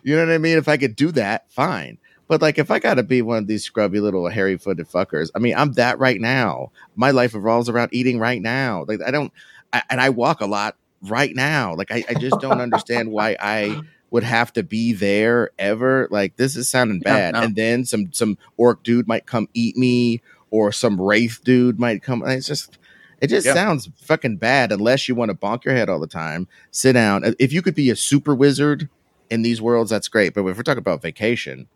you 0.04 0.16
know 0.16 0.26
what 0.26 0.34
I 0.34 0.38
mean? 0.38 0.58
If 0.58 0.68
I 0.68 0.78
could 0.78 0.96
do 0.96 1.12
that, 1.14 1.52
fine. 1.52 1.98
But 2.28 2.42
like, 2.42 2.58
if 2.58 2.72
I 2.72 2.80
got 2.80 2.96
to 2.96 3.04
be 3.04 3.22
one 3.22 3.38
of 3.38 3.48
these 3.48 3.64
scrubby 3.64 4.00
little 4.00 4.28
hairy 4.28 4.58
footed 4.58 4.90
fuckers, 4.90 5.30
I 5.36 5.40
mean, 5.40 5.56
I'm 5.56 5.74
that 5.74 6.00
right 6.00 6.20
now. 6.20 6.72
My 6.96 7.12
life 7.12 7.34
revolves 7.34 7.70
around 7.70 7.90
eating 7.94 8.20
right 8.20 8.42
now. 8.42 8.84
Like, 8.88 9.00
I 9.06 9.12
don't, 9.12 9.32
I, 9.72 9.84
and 9.90 10.02
I 10.02 10.10
walk 10.10 10.42
a 10.42 10.48
lot 10.48 10.76
right 11.04 11.36
now. 11.36 11.76
Like, 11.76 11.92
I, 11.92 12.04
I 12.10 12.16
just 12.16 12.40
don't 12.40 12.62
understand 12.62 13.12
why 13.12 13.38
I 13.40 13.80
would 14.10 14.24
have 14.24 14.52
to 14.54 14.64
be 14.64 14.94
there 14.94 15.52
ever. 15.60 16.08
Like, 16.10 16.36
this 16.36 16.56
is 16.56 16.68
sounding 16.68 17.00
bad. 17.00 17.34
no. 17.36 17.42
And 17.42 17.56
then 17.56 17.86
some 17.86 18.12
some 18.12 18.38
orc 18.58 18.82
dude 18.82 19.08
might 19.08 19.28
come 19.28 19.48
eat 19.54 19.78
me, 19.78 20.22
or 20.50 20.72
some 20.72 21.00
wraith 21.00 21.42
dude 21.44 21.80
might 21.80 22.02
come. 22.02 22.24
It's 22.26 22.48
just. 22.48 22.78
It 23.25 23.29
just 23.29 23.48
Yeah. 23.48 23.55
sounds 23.55 23.89
fucking 24.03 24.38
bad 24.38 24.72
unless 24.72 25.10
you 25.10 25.15
want 25.15 25.29
to 25.29 25.36
bonk 25.36 25.65
your 25.65 25.74
head 25.74 25.89
all 25.89 26.00
the 26.00 26.05
time. 26.05 26.48
Sit 26.70 26.94
down. 26.94 27.25
Uh, 27.25 27.32
if 27.39 27.51
you 27.51 27.63
could 27.63 27.74
be 27.74 27.89
a 27.89 27.96
super 27.96 28.36
wizard 28.36 28.88
in 29.32 29.41
these 29.41 29.62
worlds, 29.62 29.89
that's 29.89 30.08
great. 30.08 30.36
But 30.36 30.46
if 30.46 30.58
we're 30.58 30.63
talking 30.63 30.77
about 30.77 31.01
vacation, 31.01 31.67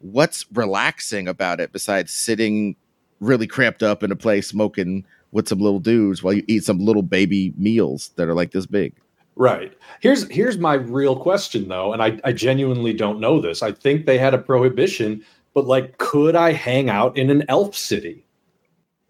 what's 0.00 0.46
relaxing 0.54 1.28
about 1.28 1.60
it 1.60 1.72
besides 1.72 2.10
sitting 2.10 2.74
really 3.20 3.46
cramped 3.46 3.82
up 3.82 4.02
in 4.02 4.10
a 4.10 4.16
place 4.16 4.48
smoking 4.48 5.04
with 5.30 5.46
some 5.46 5.58
little 5.58 5.78
dudes 5.78 6.22
while 6.22 6.32
you 6.32 6.42
eat 6.48 6.64
some 6.64 6.78
little 6.78 7.02
baby 7.02 7.52
meals 7.58 8.10
that 8.16 8.28
are 8.28 8.34
like 8.34 8.52
this 8.52 8.64
big? 8.66 8.94
Right. 9.36 9.76
Here's 10.00 10.26
here's 10.30 10.56
my 10.56 10.74
real 10.74 11.16
question 11.16 11.68
though, 11.68 11.92
and 11.92 12.02
I, 12.02 12.18
I 12.24 12.32
genuinely 12.32 12.94
don't 12.94 13.20
know 13.20 13.40
this. 13.40 13.62
I 13.62 13.72
think 13.72 14.06
they 14.06 14.16
had 14.16 14.32
a 14.32 14.38
prohibition, 14.38 15.22
but 15.52 15.66
like, 15.66 15.98
could 15.98 16.34
I 16.34 16.52
hang 16.52 16.88
out 16.88 17.16
in 17.18 17.28
an 17.28 17.44
elf 17.48 17.76
city? 17.76 18.24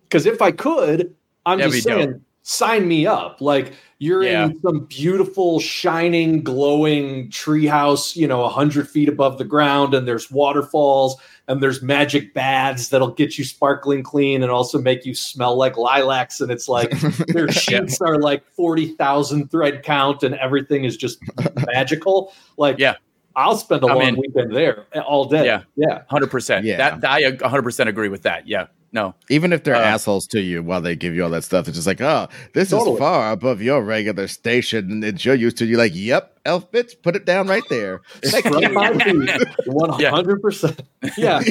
Because 0.02 0.26
if 0.26 0.40
I 0.42 0.50
could, 0.50 1.14
I'm 1.46 1.58
That'd 1.58 1.72
just 1.72 1.86
be 1.86 1.90
dope. 1.90 2.00
saying, 2.00 2.20
sign 2.42 2.88
me 2.88 3.06
up. 3.06 3.40
Like 3.40 3.72
you're 3.98 4.22
Yeah. 4.24 4.46
in 4.46 4.60
some 4.60 4.84
beautiful, 4.86 5.60
shining, 5.60 6.42
glowing 6.42 7.28
treehouse, 7.30 8.16
you 8.16 8.26
know, 8.26 8.44
a 8.44 8.48
hundred 8.48 8.88
feet 8.88 9.08
above 9.08 9.38
the 9.38 9.44
ground, 9.44 9.94
and 9.94 10.06
there's 10.06 10.30
waterfalls 10.30 11.16
and 11.48 11.62
there's 11.62 11.82
magic 11.82 12.32
baths 12.34 12.88
that'll 12.88 13.10
get 13.12 13.36
you 13.38 13.44
sparkling 13.44 14.02
clean 14.02 14.42
and 14.42 14.50
also 14.50 14.78
make 14.80 15.04
you 15.04 15.14
smell 15.14 15.56
like 15.56 15.76
lilacs. 15.76 16.40
And 16.40 16.50
it's 16.50 16.68
like 16.68 16.90
their 17.28 17.50
sheets 17.52 18.00
are 18.00 18.18
like 18.18 18.42
40,000 18.54 19.50
thread 19.50 19.82
count 19.82 20.22
and 20.22 20.34
everything 20.36 20.84
is 20.84 20.96
just 20.96 21.18
magical. 21.66 22.32
Like, 22.56 22.78
Yeah. 22.78 22.94
I'll 23.36 23.56
spend 23.56 23.82
a 23.82 23.88
I'm 23.88 23.96
long 23.96 24.06
in. 24.08 24.16
weekend 24.16 24.54
there 24.54 24.86
eh, 24.92 25.00
all 25.00 25.24
day. 25.24 25.44
Yeah. 25.44 25.62
Yeah. 25.76 26.02
Hundred 26.08 26.30
percent. 26.30 26.64
Yeah. 26.64 26.96
That 26.98 27.04
I 27.04 27.36
hundred 27.48 27.62
percent 27.64 27.88
agree 27.88 28.08
with 28.08 28.22
that. 28.22 28.46
Yeah. 28.46 28.66
No. 28.94 29.14
Even 29.28 29.52
if 29.52 29.64
they're 29.64 29.74
Uh, 29.74 29.80
assholes 29.80 30.26
to 30.28 30.40
you 30.40 30.62
while 30.62 30.80
they 30.80 30.94
give 30.94 31.16
you 31.16 31.24
all 31.24 31.30
that 31.30 31.42
stuff, 31.42 31.66
it's 31.66 31.76
just 31.76 31.86
like, 31.86 32.00
oh, 32.00 32.28
this 32.54 32.70
Totally. 32.70 32.92
is 32.92 32.98
far 33.00 33.32
above 33.32 33.60
your 33.60 33.82
regular 33.82 34.28
station 34.28 35.00
that 35.00 35.24
you're 35.24 35.34
used 35.34 35.58
to. 35.58 35.66
You're 35.66 35.78
like, 35.78 35.92
yep, 35.96 36.38
elf 36.46 36.70
bits, 36.70 36.94
put 36.94 37.16
it 37.16 37.26
down 37.26 37.48
right 37.48 37.64
there. 37.68 38.02
Thank 38.22 38.44
Right 38.44 39.04
you. 39.06 39.26
100%. 39.66 40.80
Yeah. 41.18 41.42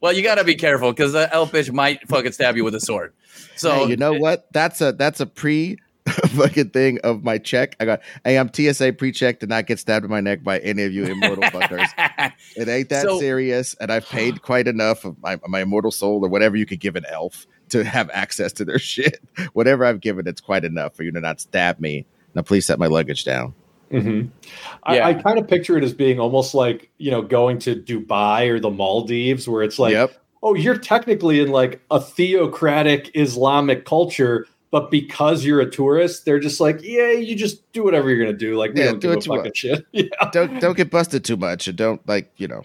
Well, 0.00 0.12
you 0.12 0.22
got 0.22 0.36
to 0.36 0.44
be 0.44 0.54
careful 0.54 0.92
because 0.92 1.12
the 1.12 1.22
elf 1.34 1.48
elfish 1.48 1.72
might 1.72 2.06
fucking 2.08 2.30
stab 2.30 2.56
you 2.56 2.62
with 2.64 2.74
a 2.76 2.80
sword. 2.80 3.12
So 3.56 3.72
hey, 3.72 3.86
you 3.88 3.96
know 3.96 4.12
what? 4.12 4.46
That's 4.52 4.80
a 4.80 4.92
that's 4.92 5.18
a 5.18 5.26
pre 5.26 5.78
fucking 6.28 6.70
thing 6.70 6.98
of 7.04 7.24
my 7.24 7.38
check. 7.38 7.76
I 7.80 7.84
got 7.84 8.00
hey, 8.24 8.38
I'm 8.38 8.50
TSA 8.52 8.94
pre-check 8.94 9.40
to 9.40 9.46
not 9.46 9.66
get 9.66 9.78
stabbed 9.78 10.04
in 10.04 10.10
my 10.10 10.20
neck 10.20 10.42
by 10.42 10.58
any 10.60 10.84
of 10.84 10.92
you 10.92 11.04
immortal 11.04 11.44
fuckers. 11.44 11.88
It 12.56 12.68
ain't 12.68 12.88
that 12.88 13.02
So- 13.02 13.18
serious, 13.20 13.74
and 13.80 13.92
I've 13.92 14.08
paid 14.08 14.42
quite 14.42 14.68
enough 14.68 15.04
of 15.04 15.20
my, 15.22 15.38
my 15.46 15.60
immortal 15.60 15.90
soul 15.90 16.24
or 16.24 16.28
whatever 16.28 16.56
you 16.56 16.66
could 16.66 16.80
give 16.80 16.96
an 16.96 17.04
elf 17.10 17.46
to 17.70 17.84
have 17.84 18.10
access 18.12 18.52
to 18.54 18.64
their 18.64 18.78
shit. 18.94 19.20
Whatever 19.52 19.84
I've 19.84 20.00
given, 20.00 20.26
it's 20.26 20.40
quite 20.40 20.64
enough 20.64 20.94
for 20.94 21.02
you 21.02 21.12
to 21.12 21.20
not 21.20 21.40
stab 21.40 21.78
me. 21.80 22.06
Now, 22.34 22.42
please 22.42 22.66
set 22.66 22.78
my 22.78 22.86
luggage 22.86 23.24
down. 23.24 23.54
hmm 23.90 24.26
I, 24.82 25.00
I 25.00 25.14
kind 25.14 25.38
of 25.38 25.48
picture 25.48 25.76
it 25.78 25.84
as 25.84 25.92
being 25.94 26.20
almost 26.20 26.54
like, 26.54 26.90
you 26.98 27.10
know, 27.10 27.22
going 27.22 27.58
to 27.60 27.74
Dubai 27.76 28.48
or 28.48 28.60
the 28.60 28.70
Maldives 28.70 29.48
where 29.48 29.62
it's 29.62 29.78
like, 29.78 29.92
yep. 29.92 30.12
oh, 30.42 30.54
you're 30.54 30.78
technically 30.78 31.40
in 31.40 31.50
like 31.50 31.80
a 31.90 32.00
theocratic 32.00 33.10
Islamic 33.14 33.84
culture, 33.84 34.46
but 34.70 34.90
because 34.90 35.44
you're 35.44 35.60
a 35.60 35.70
tourist, 35.70 36.24
they're 36.24 36.38
just 36.40 36.60
like, 36.60 36.80
yeah, 36.82 37.10
you 37.12 37.34
just 37.34 37.70
do 37.72 37.82
whatever 37.82 38.10
you're 38.10 38.24
gonna 38.24 38.36
do. 38.36 38.56
Like 38.56 38.74
we 38.74 38.80
Yeah, 38.80 38.86
don't 38.92 39.00
do 39.00 39.08
give 39.14 39.16
what 39.16 39.26
a 39.26 39.30
you 39.30 39.36
fucking 39.38 39.52
shit. 39.54 39.86
Yeah, 39.92 40.30
Don't 40.32 40.60
don't 40.60 40.76
get 40.76 40.90
busted 40.90 41.24
too 41.24 41.36
much, 41.36 41.68
and 41.68 41.76
don't 41.76 42.06
like 42.08 42.30
you 42.36 42.48
know. 42.48 42.62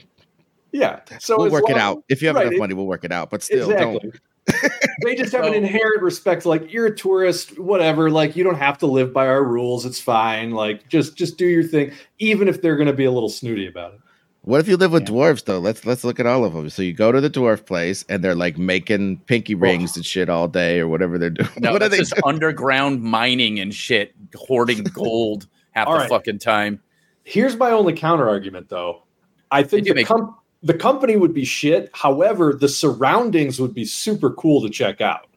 yeah. 0.72 1.00
So 1.20 1.38
we'll 1.38 1.48
as 1.48 1.54
work 1.54 1.70
it 1.70 1.78
out. 1.78 2.04
If 2.10 2.22
you 2.22 2.28
have 2.28 2.36
right, 2.36 2.48
enough 2.48 2.60
money, 2.60 2.74
we'll 2.74 2.88
work 2.88 3.04
it 3.06 3.12
out. 3.12 3.30
But 3.30 3.44
still, 3.44 3.72
exactly. 3.72 4.00
don't. 4.12 4.20
they 5.06 5.16
just 5.16 5.32
have 5.32 5.46
an 5.46 5.54
inherent 5.54 6.02
respect. 6.02 6.46
Like 6.46 6.74
you're 6.74 6.88
a 6.88 6.96
tourist, 6.96 7.58
whatever. 7.58 8.12
Like 8.12 8.36
you 8.36 8.44
don't 8.44 8.58
have 8.58 8.78
to 8.80 8.88
live 8.88 9.14
by 9.14 9.28
our 9.28 9.44
rules. 9.44 9.86
It's 9.86 10.02
fine. 10.02 10.52
Like 10.52 10.90
just 10.90 11.16
just 11.16 11.38
do 11.38 11.46
your 11.46 11.64
thing, 11.64 11.94
even 12.20 12.50
if 12.50 12.62
they're 12.62 12.76
gonna 12.76 12.92
be 12.92 13.06
a 13.06 13.12
little 13.12 13.30
snooty 13.30 13.68
about 13.68 13.94
it. 13.94 14.00
What 14.46 14.60
if 14.60 14.68
you 14.68 14.76
live 14.78 14.92
with 14.92 15.04
Yeah. 15.04 15.16
dwarves 15.16 15.46
though? 15.46 15.60
Let's 15.60 15.86
let's 15.86 16.04
look 16.04 16.20
at 16.20 16.26
all 16.26 16.44
of 16.44 16.54
them. 16.54 16.70
So 16.70 16.82
you 16.82 16.94
go 16.94 17.12
to 17.12 17.22
the 17.22 17.30
dwarf 17.30 17.66
place 17.66 18.04
and 18.10 18.24
they're 18.24 18.36
like 18.36 18.58
making 18.58 19.20
pinky 19.26 19.56
rings 19.56 19.96
and 19.96 20.06
shit 20.06 20.28
all 20.30 20.48
day 20.50 20.80
or 20.80 20.88
whatever 20.88 21.18
they're 21.18 21.30
doing. 21.30 21.50
no, 21.60 21.72
what 21.72 21.82
are 21.82 21.90
they 21.90 21.98
just 22.00 22.12
doing? 22.16 22.24
underground 22.26 23.02
mining 23.02 23.60
and 23.60 23.74
shit, 23.74 24.14
hoarding 24.36 24.84
gold 24.94 25.48
half 25.72 25.88
All 25.88 25.94
the 25.94 26.00
right. 26.02 26.10
fucking 26.10 26.40
time. 26.40 26.82
Here's 27.24 27.56
my 27.56 27.72
only 27.72 27.94
counter 27.94 28.28
argument, 28.28 28.68
though. 28.68 29.04
I 29.50 29.64
think 29.64 29.88
the, 29.88 29.94
make- 29.94 30.08
com- 30.08 30.36
the 30.62 30.74
company 30.74 31.16
would 31.16 31.34
be 31.34 31.46
shit. 31.46 31.90
However, 31.94 32.54
the 32.54 32.68
surroundings 32.68 33.62
would 33.62 33.74
be 33.74 33.86
super 33.86 34.30
cool 34.32 34.62
to 34.64 34.70
check 34.70 35.00
out. 35.00 35.28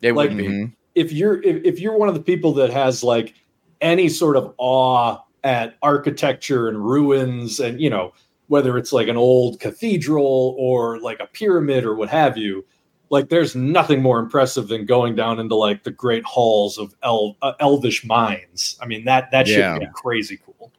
They 0.00 0.12
Like- 0.12 0.28
would 0.30 0.38
be. 0.38 0.46
Mhm. 0.46 0.72
If 0.94 1.10
you're 1.10 1.42
if, 1.42 1.64
if 1.64 1.80
you're 1.80 1.96
one 1.96 2.08
of 2.10 2.14
the 2.14 2.20
people 2.20 2.52
that 2.54 2.70
has 2.70 3.02
like 3.02 3.32
any 3.80 4.08
sort 4.10 4.36
of 4.36 4.52
awe 4.58 5.16
at 5.42 5.74
architecture 5.82 6.68
and 6.68 6.78
ruins, 6.84 7.58
and 7.58 7.80
you 7.80 7.88
know 7.90 8.12
whether 8.48 8.76
it's 8.78 8.92
like 8.92 9.08
an 9.08 9.16
old 9.16 9.60
cathedral 9.60 10.54
or 10.58 10.98
like 11.00 11.20
a 11.20 11.26
pyramid 11.26 11.84
or 11.84 11.94
what 11.94 12.08
have 12.08 12.36
you, 12.36 12.64
like 13.10 13.28
there's 13.28 13.54
nothing 13.54 14.00
more 14.02 14.18
impressive 14.18 14.68
than 14.68 14.84
going 14.86 15.14
down 15.14 15.38
into 15.38 15.54
like 15.54 15.84
the 15.84 15.90
great 15.90 16.24
halls 16.24 16.78
of 16.78 16.94
El- 17.02 17.36
uh, 17.42 17.52
elvish 17.60 18.04
mines. 18.04 18.76
I 18.80 18.86
mean 18.86 19.04
that 19.04 19.30
that 19.32 19.46
Yeah. 19.46 19.74
should 19.74 19.80
be 19.80 19.86
crazy 19.94 20.38
cool. 20.44 20.72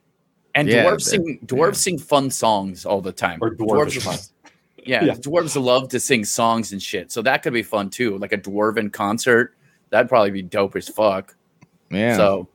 And 0.54 0.68
Yeah, 0.68 0.84
dwarves 0.84 1.04
that- 1.04 1.10
sing 1.10 1.38
dwarves 1.46 1.66
yeah. 1.66 1.72
sing 1.72 1.98
fun 1.98 2.30
songs 2.30 2.84
all 2.86 3.00
the 3.00 3.12
time. 3.12 3.38
Or 3.42 3.54
dwarvish 3.54 3.98
Dwarves- 4.00 4.06
mines. 4.06 4.32
Yeah, 4.86 5.04
Yeah. 5.04 5.14
dwarves 5.14 5.60
love 5.60 5.88
to 5.90 5.98
sing 6.00 6.24
songs 6.24 6.70
and 6.72 6.82
shit. 6.82 7.10
So 7.10 7.22
that 7.22 7.42
could 7.42 7.52
be 7.54 7.62
fun 7.62 7.88
too. 7.90 8.18
Like 8.18 8.32
a 8.32 8.38
dwarven 8.38 8.92
concert. 8.92 9.54
That'd 9.90 10.08
probably 10.08 10.30
be 10.30 10.42
dope 10.42 10.76
as 10.76 10.88
fuck. 10.88 11.34
Yeah. 11.90 12.16
So 12.16 12.48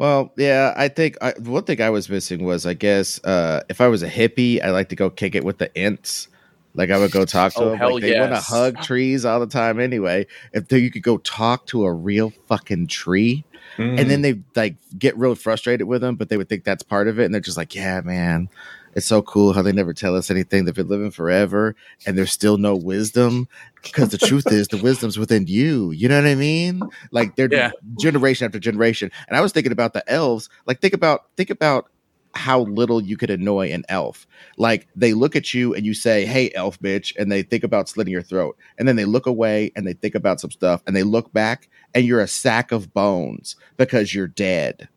Well, 0.00 0.32
yeah, 0.38 0.72
I 0.78 0.88
think 0.88 1.18
I, 1.20 1.34
one 1.38 1.64
thing 1.64 1.82
I 1.82 1.90
was 1.90 2.08
missing 2.08 2.42
was, 2.42 2.64
I 2.64 2.72
guess, 2.72 3.22
uh, 3.22 3.60
if 3.68 3.82
I 3.82 3.88
was 3.88 4.02
a 4.02 4.08
hippie, 4.08 4.64
I 4.64 4.70
like 4.70 4.88
to 4.88 4.96
go 4.96 5.10
kick 5.10 5.34
it 5.34 5.44
with 5.44 5.58
the 5.58 5.70
Ents. 5.76 6.26
Like 6.72 6.88
I 6.88 6.98
would 6.98 7.10
go 7.10 7.26
talk 7.26 7.52
to 7.52 7.60
Oh, 7.60 7.68
them. 7.70 7.78
hell 7.78 7.92
Like 7.92 8.00
they 8.04 8.18
want 8.18 8.32
to 8.32 8.40
hug 8.40 8.80
trees 8.80 9.26
all 9.26 9.40
the 9.40 9.46
time 9.46 9.78
anyway. 9.78 10.26
If 10.54 10.68
they, 10.68 10.78
you 10.78 10.90
could 10.90 11.02
go 11.02 11.18
talk 11.18 11.66
to 11.66 11.84
a 11.84 11.92
real 11.92 12.32
fucking 12.48 12.86
tree, 12.86 13.44
Mm-hmm. 13.76 13.98
and 13.98 14.10
then 14.10 14.22
they 14.22 14.40
like 14.56 14.76
get 14.98 15.16
real 15.16 15.34
frustrated 15.34 15.86
with 15.86 16.00
them, 16.00 16.16
but 16.16 16.28
they 16.28 16.36
would 16.36 16.48
think 16.48 16.64
that's 16.64 16.82
part 16.82 17.06
of 17.06 17.20
it, 17.20 17.26
and 17.26 17.32
they're 17.32 17.40
just 17.40 17.56
like, 17.56 17.74
"Yeah, 17.74 18.00
man, 18.00 18.48
it's 18.94 19.06
so 19.06 19.22
cool 19.22 19.52
how 19.52 19.62
they 19.62 19.72
never 19.72 19.92
tell 19.94 20.16
us 20.16 20.30
anything. 20.30 20.64
They've 20.64 20.74
been 20.74 20.88
living 20.88 21.10
forever, 21.10 21.74
and 22.06 22.16
there's 22.18 22.32
still 22.32 22.56
no 22.58 22.74
wisdom 22.76 23.48
because 23.82 24.10
the 24.10 24.18
truth 24.18 24.50
is 24.50 24.68
the 24.68 24.76
wisdom's 24.82 25.18
within 25.18 25.46
you. 25.46 25.90
You 25.92 26.08
know 26.08 26.16
what 26.20 26.28
I 26.28 26.34
mean? 26.34 26.82
Like 27.10 27.36
they're 27.36 27.48
Yeah. 27.52 27.70
generation 27.98 28.44
after 28.46 28.58
generation. 28.58 29.10
And 29.28 29.36
I 29.36 29.40
was 29.40 29.52
thinking 29.52 29.72
about 29.72 29.92
the 29.92 30.08
elves. 30.10 30.48
Like 30.66 30.80
think 30.80 30.94
about 30.94 31.26
think 31.36 31.50
about 31.50 31.86
how 32.32 32.60
little 32.60 33.02
you 33.02 33.16
could 33.16 33.30
annoy 33.30 33.72
an 33.72 33.82
elf. 33.88 34.24
Like 34.56 34.86
they 34.94 35.14
look 35.14 35.34
at 35.34 35.52
you 35.52 35.74
and 35.74 35.84
you 35.84 35.94
say, 35.94 36.24
"Hey, 36.26 36.52
elf 36.54 36.78
bitch," 36.80 37.12
and 37.18 37.30
they 37.30 37.42
think 37.42 37.64
about 37.64 37.88
slitting 37.88 38.12
your 38.12 38.22
throat, 38.22 38.56
and 38.78 38.86
then 38.86 38.94
they 38.96 39.04
look 39.04 39.26
away 39.26 39.72
and 39.74 39.86
they 39.86 39.94
think 39.94 40.14
about 40.14 40.40
some 40.40 40.50
stuff, 40.52 40.82
and 40.86 40.94
they 40.94 41.02
look 41.02 41.32
back 41.32 41.68
and 41.94 42.04
you're 42.04 42.20
a 42.20 42.28
sack 42.28 42.70
of 42.70 42.94
bones 42.94 43.56
because 43.76 44.14
you're 44.14 44.28
dead. 44.28 44.88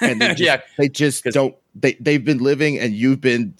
And 0.00 0.20
they 0.20 0.28
just, 0.34 0.40
yeah, 0.40 0.60
they 0.78 0.88
just 0.88 1.24
don't. 1.24 1.54
They 1.74 1.94
they've 2.00 2.24
been 2.24 2.38
living 2.38 2.78
and 2.78 2.94
you've 2.94 3.20
been. 3.20 3.54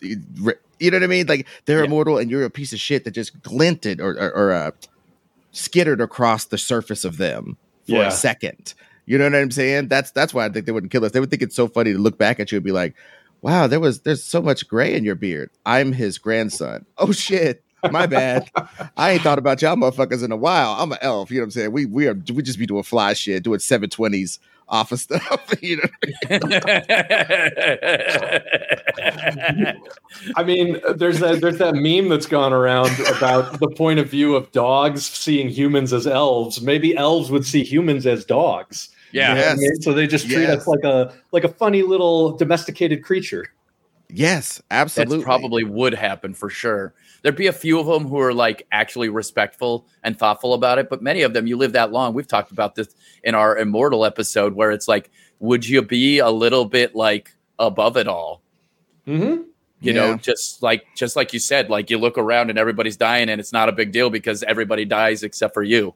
You 0.79 0.90
know 0.90 0.96
what 0.98 1.05
I 1.05 1.07
mean? 1.07 1.26
Like 1.26 1.46
they're 1.64 1.79
Yeah. 1.81 1.85
immortal 1.87 2.18
and 2.18 2.31
you're 2.31 2.44
a 2.44 2.50
piece 2.50 2.72
of 2.72 2.79
shit 2.81 3.05
that 3.05 3.12
just 3.12 3.40
glinted 3.42 4.00
or 4.00 4.11
or, 4.12 4.35
or 4.35 4.52
uh, 4.52 4.70
skittered 5.52 6.00
across 6.00 6.44
the 6.46 6.59
surface 6.59 7.05
of 7.05 7.16
them 7.16 7.57
for 7.87 7.92
Yeah. 7.96 8.09
a 8.09 8.11
second. 8.11 8.74
You 9.07 9.18
know 9.18 9.24
what 9.24 9.35
I'm 9.37 9.50
saying? 9.50 9.88
That's 9.88 10.11
that's 10.11 10.35
why 10.35 10.44
I 10.44 10.48
think 10.48 10.66
they 10.66 10.72
wouldn't 10.72 10.92
kill 10.92 11.05
us. 11.05 11.12
They 11.12 11.20
would 11.20 11.31
think 11.31 11.42
it's 11.42 11.55
so 11.57 11.68
funny 11.68 11.92
to 11.92 11.98
look 11.98 12.18
back 12.18 12.40
at 12.40 12.50
you 12.50 12.57
and 12.57 12.64
be 12.64 12.72
like, 12.72 12.94
"Wow, 13.40 13.66
there 13.68 13.81
was 13.81 14.00
there's 14.00 14.22
so 14.24 14.42
much 14.42 14.66
gray 14.68 14.94
in 14.94 15.05
your 15.05 15.14
beard. 15.14 15.50
I'm 15.64 15.92
his 15.92 16.18
grandson." 16.18 16.85
Oh 16.98 17.12
shit. 17.12 17.62
My 17.92 18.07
bad. 18.07 18.50
I 18.96 19.12
ain't 19.12 19.22
thought 19.22 19.38
about 19.38 19.62
y'all 19.62 19.76
motherfuckers 19.76 20.24
in 20.24 20.33
a 20.33 20.37
while. 20.37 20.72
I'm 20.79 20.90
an 20.90 20.98
elf. 21.02 21.31
You 21.31 21.37
know 21.37 21.42
what 21.42 21.44
I'm 21.44 21.50
saying? 21.52 21.72
We 21.72 21.87
we 21.87 22.09
are 22.09 22.14
we 22.35 22.42
just 22.42 22.59
be 22.59 22.66
doing 22.66 22.83
fly 22.83 23.12
shit, 23.12 23.44
doing 23.44 23.61
720s 23.61 24.40
off 24.68 24.92
of 24.92 25.00
stuff. 25.00 25.55
you 25.62 25.76
know? 25.76 25.83
I 30.37 30.42
mean, 30.44 30.81
there's 30.96 31.20
that 31.20 31.40
there's 31.40 31.59
that 31.59 31.74
meme 31.74 32.09
that's 32.09 32.26
gone 32.26 32.52
around 32.52 32.90
about 33.16 33.61
the 33.61 33.68
point 33.68 33.98
of 33.98 34.09
view 34.09 34.35
of 34.35 34.50
dogs 34.52 35.07
seeing 35.07 35.48
humans 35.48 35.92
as 35.92 36.07
elves. 36.07 36.61
Maybe 36.61 36.96
elves 36.96 37.31
would 37.31 37.44
see 37.44 37.62
humans 37.62 38.07
as 38.07 38.24
dogs. 38.24 38.88
Yeah. 39.12 39.31
You 39.31 39.35
know 39.35 39.40
what 39.46 39.50
I 39.50 39.55
mean? 39.57 39.83
So 39.83 39.92
they 39.92 40.07
just 40.07 40.26
treat 40.26 40.42
Yes. 40.42 40.61
us 40.61 40.66
like 40.66 40.85
a 40.85 41.14
like 41.33 41.44
a 41.44 41.48
funny 41.48 41.83
little 41.83 42.37
domesticated 42.37 43.05
creature. 43.05 43.52
Yes, 44.08 44.62
absolutely. 44.70 45.18
That 45.18 45.24
probably 45.24 45.64
would 45.64 45.94
happen 45.94 46.32
for 46.32 46.48
sure. 46.48 46.94
There'd 47.22 47.36
be 47.36 47.48
a 47.48 47.52
few 47.52 47.80
of 47.80 47.86
them 47.86 48.06
who 48.06 48.20
are 48.20 48.32
like 48.32 48.66
actually 48.70 49.08
respectful 49.08 49.86
and 50.04 50.16
thoughtful 50.16 50.54
about 50.54 50.78
it, 50.78 50.88
but 50.88 51.02
many 51.02 51.22
of 51.22 51.32
them, 51.32 51.46
you 51.46 51.56
live 51.56 51.72
that 51.72 51.90
long. 51.90 52.14
We've 52.14 52.26
talked 52.26 52.52
about 52.52 52.76
this 52.76 52.94
in 53.24 53.34
our 53.34 53.58
immortal 53.58 54.04
episode, 54.04 54.54
where 54.54 54.70
it's 54.70 54.86
like, 54.86 55.10
would 55.40 55.68
you 55.68 55.82
be 55.82 56.20
a 56.20 56.30
little 56.30 56.64
bit 56.64 56.94
like 56.94 57.34
above 57.58 57.96
it 57.96 58.06
all? 58.06 58.42
Mm-hmm. 59.08 59.42
You 59.80 59.92
know, 59.92 60.16
just 60.16 60.62
like 60.62 60.86
just 60.96 61.16
like 61.16 61.32
you 61.32 61.38
said, 61.38 61.68
like 61.68 61.90
you 61.90 61.98
look 61.98 62.16
around 62.16 62.50
and 62.50 62.58
everybody's 62.58 62.96
dying, 62.96 63.28
and 63.28 63.40
it's 63.40 63.52
not 63.52 63.68
a 63.68 63.72
big 63.72 63.92
deal 63.92 64.08
because 64.08 64.42
everybody 64.42 64.84
dies 64.84 65.22
except 65.22 65.52
for 65.52 65.62
you. 65.62 65.94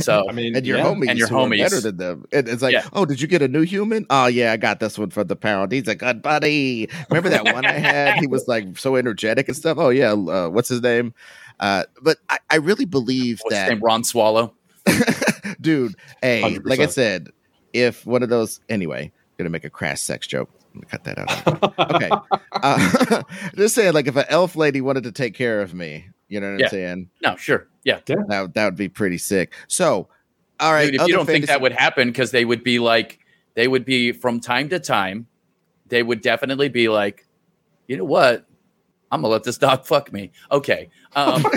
So 0.00 0.28
I 0.28 0.32
mean, 0.32 0.56
and 0.56 0.66
your 0.66 0.78
yeah. 0.78 0.84
homies, 0.84 1.08
And 1.10 1.18
your 1.18 1.28
who 1.28 1.38
are 1.38 1.46
homies. 1.48 1.58
better 1.62 1.80
than 1.80 1.96
them. 1.96 2.24
And 2.32 2.48
it's 2.48 2.62
like, 2.62 2.72
Yeah. 2.72 2.88
oh, 2.92 3.04
did 3.04 3.20
you 3.20 3.28
get 3.28 3.42
a 3.42 3.48
new 3.48 3.62
human? 3.62 4.06
Oh 4.10 4.26
yeah, 4.26 4.52
I 4.52 4.56
got 4.56 4.80
this 4.80 4.98
one 4.98 5.10
for 5.10 5.24
the 5.24 5.36
pound. 5.36 5.72
He's 5.72 5.88
a 5.88 5.94
good 5.94 6.22
buddy. 6.22 6.88
Remember 7.10 7.28
that 7.30 7.44
one 7.44 7.64
I 7.66 7.72
had? 7.72 8.18
He 8.18 8.26
was 8.26 8.46
like 8.48 8.78
so 8.78 8.96
energetic 8.96 9.48
and 9.48 9.56
stuff. 9.56 9.78
Oh 9.78 9.90
yeah, 9.90 10.12
uh, 10.12 10.48
what's 10.48 10.68
his 10.68 10.82
name? 10.82 11.14
Uh, 11.60 11.84
but 12.02 12.18
I, 12.28 12.38
I 12.50 12.56
really 12.56 12.84
believe 12.84 13.40
what's 13.42 13.54
his 13.56 13.62
that 13.64 13.68
name? 13.70 13.80
Ron 13.80 14.04
Swallow. 14.04 14.54
dude. 15.60 15.94
Hey, 16.22 16.58
like 16.58 16.80
I 16.80 16.86
said, 16.86 17.28
if 17.72 18.06
one 18.06 18.22
of 18.22 18.28
those 18.28 18.60
anyway, 18.68 19.12
gonna 19.36 19.50
make 19.50 19.64
a 19.64 19.70
crass 19.70 20.00
sex 20.02 20.26
joke. 20.26 20.50
I'm 20.74 20.80
gonna 20.82 20.86
cut 20.90 21.04
that 21.04 21.18
out. 21.18 21.94
okay, 21.94 22.10
uh, 22.52 23.22
just 23.56 23.74
saying, 23.74 23.94
like 23.94 24.06
if 24.06 24.16
an 24.16 24.26
elf 24.28 24.54
lady 24.56 24.80
wanted 24.80 25.04
to 25.04 25.12
take 25.12 25.34
care 25.34 25.60
of 25.60 25.74
me, 25.74 26.08
you 26.28 26.40
know 26.40 26.52
what 26.52 26.60
Yeah. 26.60 26.66
I'm 26.66 26.70
saying? 26.70 27.10
No, 27.22 27.36
sure, 27.36 27.68
yeah. 27.84 28.00
That 28.06 28.50
that 28.54 28.64
would 28.64 28.76
be 28.76 28.88
pretty 28.88 29.18
sick. 29.18 29.54
So, 29.68 30.08
all 30.60 30.72
right, 30.72 30.90
Dude, 30.90 31.00
if 31.00 31.08
you 31.08 31.14
don't 31.14 31.26
think 31.26 31.46
that 31.46 31.60
would 31.60 31.72
happen, 31.72 32.08
because 32.08 32.30
they 32.30 32.44
would 32.44 32.62
be 32.64 32.78
like, 32.78 33.18
they 33.54 33.68
would 33.68 33.84
be 33.84 34.12
from 34.12 34.40
time 34.40 34.68
to 34.70 34.78
time, 34.78 35.26
they 35.86 36.02
would 36.02 36.20
definitely 36.20 36.68
be 36.68 36.88
like, 36.88 37.26
you 37.86 37.96
know 37.96 38.04
what? 38.04 38.44
I'm 39.10 39.22
gonna 39.22 39.32
let 39.32 39.44
this 39.44 39.56
dog 39.58 39.86
fuck 39.86 40.12
me. 40.12 40.32
Okay. 40.52 40.90
Um, 41.14 41.42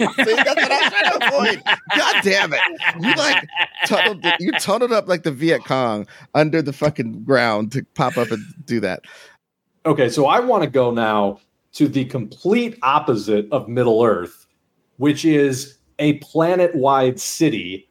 See, 0.00 0.06
that's 0.06 0.16
what 0.16 0.72
I'm 0.72 0.90
trying 0.90 1.20
to 1.20 1.28
avoid. 1.28 1.62
God 1.96 2.16
damn 2.22 2.52
it! 2.52 2.60
You 3.00 3.14
like 3.14 3.46
tunneled, 3.86 4.24
you 4.40 4.52
tunneled 4.52 4.92
up 4.92 5.06
like 5.08 5.22
the 5.22 5.30
Viet 5.30 5.64
Cong 5.64 6.06
under 6.34 6.62
the 6.62 6.72
fucking 6.72 7.24
ground 7.24 7.72
to 7.72 7.84
pop 7.94 8.16
up 8.16 8.30
and 8.30 8.42
do 8.64 8.80
that. 8.80 9.02
Okay, 9.86 10.08
so 10.08 10.26
I 10.26 10.40
want 10.40 10.64
to 10.64 10.70
go 10.70 10.90
now 10.90 11.38
to 11.72 11.88
the 11.88 12.04
complete 12.04 12.78
opposite 12.82 13.46
of 13.52 13.68
Middle 13.68 14.02
Earth, 14.02 14.46
which 14.96 15.24
is 15.24 15.78
a 15.98 16.14
planet 16.14 16.74
wide 16.74 17.20
city. 17.20 17.88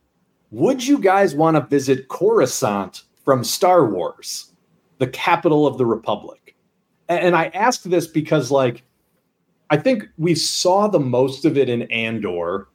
Would 0.52 0.86
you 0.86 0.98
guys 0.98 1.36
want 1.36 1.56
to 1.56 1.62
visit 1.62 2.08
Coruscant 2.08 3.04
from 3.24 3.44
Star 3.44 3.90
Wars, 3.90 4.54
the 4.98 5.08
capital 5.08 5.68
of 5.68 5.78
the 5.78 5.86
Republic? 5.86 6.56
And 7.08 7.36
I 7.36 7.48
ask 7.48 7.84
this 7.84 8.08
because, 8.08 8.52
like, 8.52 8.84
I 9.70 9.78
think 9.78 10.08
we 10.18 10.36
saw 10.36 10.88
the 10.88 11.00
most 11.00 11.46
of 11.46 11.58
it 11.58 11.70
in 11.70 11.84
Andor. 11.84 12.68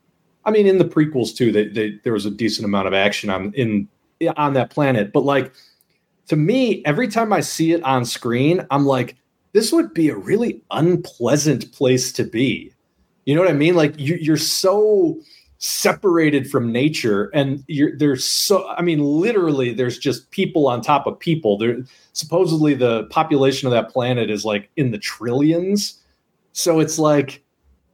I 0.44 0.50
mean, 0.50 0.66
in 0.66 0.78
the 0.78 0.84
prequels 0.84 1.36
too, 1.36 1.50
they, 1.50 1.98
there 2.04 2.12
was 2.12 2.26
a 2.26 2.30
decent 2.30 2.64
amount 2.64 2.86
of 2.86 2.94
action 2.94 3.30
on 3.30 3.52
in 3.54 3.88
on 4.36 4.54
that 4.54 4.70
planet. 4.70 5.12
But 5.12 5.24
like, 5.24 5.52
to 6.28 6.36
me, 6.36 6.84
every 6.84 7.08
time 7.08 7.32
I 7.32 7.40
see 7.40 7.72
it 7.72 7.82
on 7.82 8.04
screen, 8.04 8.66
I'm 8.70 8.86
like, 8.86 9.16
this 9.54 9.72
would 9.72 9.94
be 9.94 10.10
a 10.10 10.16
really 10.16 10.60
unpleasant 10.72 11.72
place 11.72 12.12
to 12.12 12.24
be. 12.24 12.72
You 13.24 13.34
know 13.34 13.40
what 13.40 13.50
I 13.50 13.54
mean? 13.54 13.74
Like 13.74 13.98
you, 13.98 14.16
you're 14.16 14.36
so 14.36 15.18
separated 15.58 16.50
from 16.50 16.70
nature, 16.70 17.30
and 17.32 17.64
you're 17.68 17.96
there's 17.96 18.24
so 18.24 18.68
I 18.68 18.82
mean, 18.82 18.98
literally, 18.98 19.72
there's 19.72 19.96
just 19.96 20.30
people 20.30 20.66
on 20.66 20.82
top 20.82 21.06
of 21.06 21.18
people. 21.18 21.56
There 21.56 21.78
supposedly 22.12 22.74
the 22.74 23.04
population 23.04 23.66
of 23.66 23.72
that 23.72 23.88
planet 23.88 24.28
is 24.28 24.44
like 24.44 24.68
in 24.76 24.90
the 24.90 24.98
trillions. 24.98 26.00
So 26.52 26.80
it's 26.80 26.98
like, 26.98 27.42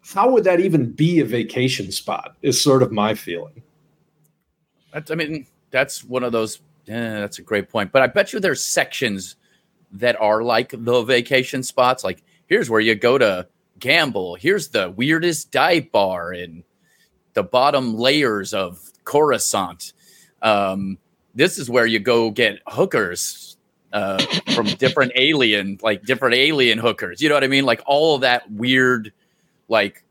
how 0.04 0.30
would 0.30 0.44
that 0.44 0.60
even 0.60 0.90
be 0.90 1.20
a 1.20 1.24
vacation 1.24 1.92
spot? 1.92 2.36
Is 2.42 2.60
sort 2.60 2.82
of 2.82 2.90
my 2.90 3.14
feeling. 3.14 3.62
I 4.92 5.14
mean, 5.14 5.46
that's 5.70 6.02
one 6.02 6.24
of 6.24 6.32
those. 6.32 6.56
eh, 6.88 7.20
that's 7.20 7.38
a 7.38 7.42
great 7.42 7.68
point. 7.68 7.92
But 7.92 8.02
I 8.02 8.08
bet 8.08 8.32
you 8.32 8.40
there's 8.40 8.64
sections 8.64 9.36
that 9.92 10.20
are 10.20 10.42
like 10.42 10.72
the 10.76 11.02
vacation 11.02 11.62
spots. 11.62 12.04
Like 12.04 12.22
here's 12.46 12.70
where 12.70 12.80
you 12.80 12.94
go 12.94 13.18
to 13.18 13.46
gamble. 13.78 14.36
Here's 14.36 14.68
the 14.68 14.90
weirdest 14.90 15.50
dive 15.50 15.90
bar 15.90 16.32
in 16.32 16.64
the 17.34 17.42
bottom 17.42 17.96
layers 17.96 18.54
of 18.54 18.80
Coruscant. 19.04 19.92
Um, 20.42 20.98
this 21.34 21.58
is 21.58 21.70
where 21.70 21.86
you 21.86 21.98
go 21.98 22.30
get 22.30 22.60
hookers 22.66 23.56
uh, 23.92 24.18
from 24.54 24.66
different 24.78 25.12
alien, 25.14 25.78
like 25.82 26.04
different 26.04 26.34
alien 26.34 26.78
hookers. 26.78 27.20
You 27.20 27.28
know 27.28 27.34
what 27.34 27.44
I 27.44 27.48
mean? 27.48 27.64
Like 27.64 27.82
all 27.86 28.14
of 28.14 28.20
that 28.22 28.50
weird, 28.50 29.12
like 29.68 30.04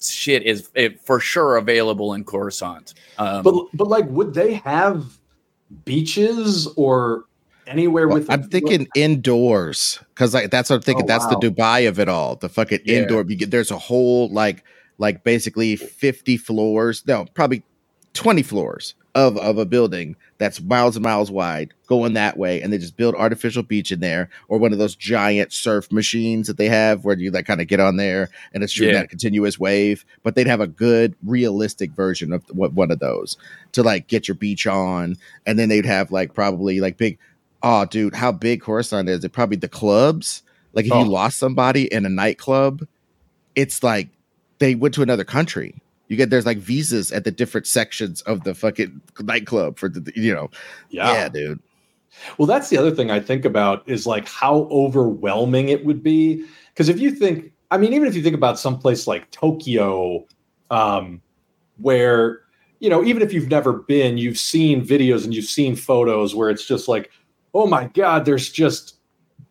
shit 0.00 0.42
is 0.42 0.70
it, 0.74 1.00
for 1.00 1.20
sure 1.20 1.56
available 1.56 2.14
in 2.14 2.24
Coruscant. 2.24 2.94
Um, 3.18 3.42
But 3.42 3.66
but 3.74 3.88
like, 3.88 4.06
would 4.08 4.34
they 4.34 4.54
have 4.54 5.18
beaches 5.84 6.66
or 6.76 7.24
anywhere 7.66 8.06
Well, 8.08 8.18
with? 8.18 8.30
I'm 8.30 8.44
thinking 8.44 8.86
indoors 8.94 9.98
because 10.14 10.34
like 10.34 10.50
that's 10.50 10.70
what 10.70 10.76
I'm 10.76 10.82
thinking. 10.82 11.04
Oh, 11.04 11.08
that's 11.08 11.24
wow. 11.24 11.38
the 11.38 11.50
Dubai 11.50 11.88
of 11.88 11.98
it 11.98 12.08
all. 12.08 12.36
The 12.36 12.48
fucking 12.48 12.80
Yeah. 12.84 12.98
indoor. 13.02 13.24
Get, 13.24 13.50
there's 13.50 13.70
a 13.70 13.78
whole 13.78 14.28
like 14.28 14.64
like 14.98 15.24
basically 15.24 15.76
50 15.76 16.36
floors. 16.36 17.02
No, 17.06 17.26
probably 17.34 17.62
20 18.14 18.42
floors 18.42 18.94
of 19.14 19.36
of 19.38 19.56
a 19.58 19.64
building 19.64 20.14
that's 20.38 20.60
miles 20.60 20.96
and 20.96 21.02
miles 21.02 21.30
wide 21.30 21.72
going 21.86 22.12
that 22.14 22.36
way, 22.36 22.60
and 22.60 22.70
they 22.72 22.76
just 22.78 22.96
build 22.98 23.14
artificial 23.14 23.62
beach 23.62 23.90
in 23.90 24.00
there, 24.00 24.28
or 24.48 24.58
one 24.58 24.72
of 24.72 24.78
those 24.78 24.94
giant 24.94 25.52
surf 25.52 25.90
machines 25.90 26.46
that 26.46 26.58
they 26.58 26.68
have 26.68 27.04
where 27.04 27.16
you 27.16 27.30
like 27.30 27.46
kind 27.46 27.60
of 27.60 27.66
get 27.66 27.80
on 27.80 27.96
there 27.96 28.28
and 28.52 28.62
it's 28.62 28.72
shooting 28.72 28.94
Yeah. 28.94 29.00
that 29.00 29.08
continuous 29.10 29.58
wave. 29.58 30.04
But 30.22 30.34
they'd 30.34 30.46
have 30.46 30.60
a 30.60 30.66
good 30.66 31.14
realistic 31.24 31.92
version 31.92 32.32
of 32.32 32.42
what 32.50 32.74
one 32.74 32.90
of 32.90 32.98
those 32.98 33.36
to 33.72 33.82
like 33.82 34.06
get 34.08 34.28
your 34.28 34.34
beach 34.34 34.66
on, 34.66 35.16
and 35.46 35.58
then 35.58 35.68
they'd 35.70 35.86
have 35.86 36.10
like 36.12 36.34
probably 36.34 36.80
like 36.80 36.96
big 36.98 37.18
Oh, 37.68 37.84
dude, 37.84 38.14
how 38.14 38.30
big 38.30 38.60
Coruscant 38.60 39.08
is? 39.08 39.24
It 39.24 39.32
probably 39.32 39.56
the 39.56 39.68
clubs. 39.68 40.42
Like 40.72 40.86
if 40.86 40.92
Oh. 40.92 41.02
you 41.02 41.10
lost 41.10 41.38
somebody 41.38 41.92
in 41.92 42.06
a 42.06 42.08
nightclub, 42.08 42.86
it's 43.56 43.82
like 43.82 44.08
they 44.58 44.76
went 44.76 44.94
to 44.94 45.02
another 45.02 45.24
country. 45.24 45.74
You 46.06 46.16
get 46.16 46.30
there's 46.30 46.46
like 46.46 46.58
visas 46.58 47.10
at 47.10 47.24
the 47.24 47.32
different 47.32 47.66
sections 47.66 48.22
of 48.22 48.44
the 48.44 48.54
fucking 48.54 49.00
nightclub 49.20 49.78
for 49.78 49.88
the 49.88 50.12
you 50.14 50.32
know. 50.32 50.48
Yeah, 50.90 51.28
dude. 51.28 51.58
Well, 52.38 52.46
that's 52.46 52.70
the 52.70 52.78
other 52.78 52.92
thing 52.92 53.10
I 53.10 53.18
think 53.18 53.44
about 53.44 53.82
is 53.88 54.06
like 54.06 54.28
how 54.28 54.68
overwhelming 54.70 55.68
it 55.68 55.84
would 55.84 56.04
be. 56.04 56.44
Because 56.72 56.88
if 56.88 57.00
you 57.00 57.10
think, 57.10 57.50
I 57.72 57.78
mean, 57.78 57.92
even 57.94 58.06
if 58.06 58.14
you 58.14 58.22
think 58.22 58.36
about 58.36 58.60
someplace 58.60 59.08
like 59.08 59.28
Tokyo, 59.32 60.24
um, 60.70 61.20
where, 61.78 62.42
you 62.78 62.88
know, 62.88 63.02
even 63.02 63.22
if 63.22 63.32
you've 63.32 63.48
never 63.50 63.72
been, 63.72 64.18
you've 64.18 64.38
seen 64.38 64.86
videos 64.86 65.24
and 65.24 65.34
you've 65.34 65.46
seen 65.46 65.74
photos 65.74 66.32
where 66.34 66.48
it's 66.48 66.64
just 66.64 66.86
like, 66.86 67.10
oh 67.56 67.66
my 67.66 67.86
God, 67.94 68.26
there's 68.26 68.50
just 68.50 68.96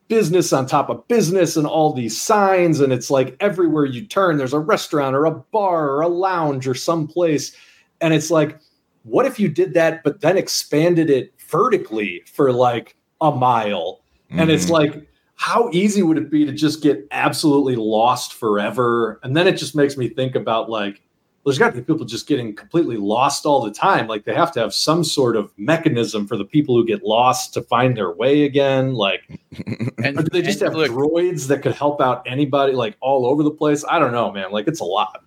business 0.10 0.54
on 0.54 0.68
top 0.68 0.89
of 0.89 1.08
business 1.08 1.58
and 1.58 1.65
all 1.65 1.91
these 1.91 2.22
signs. 2.22 2.80
And 2.80 2.94
it's 2.94 3.10
like 3.10 3.36
everywhere 3.39 3.86
you 3.86 4.06
turn, 4.06 4.38
there's 4.38 4.54
a 4.54 4.60
restaurant 4.60 5.15
or 5.15 5.26
a 5.26 5.32
bar 5.32 5.89
or 5.89 6.02
a 6.02 6.08
lounge 6.08 6.68
or 6.68 6.76
someplace. 6.76 7.58
And 8.02 8.13
it's 8.13 8.30
like, 8.30 8.60
what 9.02 9.26
if 9.26 9.39
you 9.39 9.50
did 9.50 9.74
that, 9.74 10.04
but 10.04 10.22
then 10.22 10.38
expanded 10.38 11.10
it 11.10 11.34
vertically 11.50 12.22
for 12.32 12.54
like 12.54 12.96
a 13.22 13.32
mile? 13.32 14.02
And 14.30 14.52
it's 14.52 14.68
Mhm. 14.68 14.72
like, 14.72 15.08
how 15.34 15.72
easy 15.74 16.04
would 16.04 16.18
it 16.20 16.30
be 16.30 16.46
to 16.46 16.52
just 16.52 16.84
get 16.84 17.08
absolutely 17.10 17.76
lost 17.76 18.36
forever? 18.36 19.20
And 19.24 19.36
then 19.36 19.48
it 19.48 19.58
just 19.58 19.76
makes 19.76 19.98
me 19.98 20.10
think 20.10 20.36
about 20.36 20.70
like, 20.70 21.02
there's 21.46 21.60
got 21.60 21.70
to 21.70 21.76
be 21.76 21.82
people 21.84 22.06
just 22.06 22.28
getting 22.28 22.56
completely 22.56 22.98
lost 22.98 23.46
all 23.46 23.64
the 23.64 23.72
time. 23.72 24.08
Like 24.08 24.26
they 24.26 24.34
have 24.34 24.52
to 24.54 24.60
have 24.60 24.74
some 24.74 25.04
sort 25.04 25.36
of 25.36 25.54
mechanism 25.58 26.26
for 26.28 26.38
the 26.38 26.46
people 26.46 26.76
who 26.76 26.86
get 26.86 27.04
lost 27.04 27.54
to 27.54 27.62
find 27.62 27.96
their 27.96 28.12
way 28.12 28.44
again. 28.46 28.94
Like, 28.96 29.22
and 30.04 30.18
or 30.18 30.24
do 30.24 30.30
they 30.32 30.42
just 30.42 30.60
have 30.62 30.74
look, 30.74 30.90
droids 30.92 31.48
that 31.48 31.62
could 31.62 31.74
help 31.76 32.02
out 32.02 32.24
anybody 32.26 32.74
like 32.74 32.98
all 33.00 33.26
over 33.28 33.44
the 33.44 33.52
place? 33.52 33.86
I 33.88 34.00
don't 34.00 34.12
know, 34.12 34.32
man. 34.32 34.52
Like 34.52 34.68
it's 34.68 34.80
a 34.80 34.86
lot. 34.86 35.24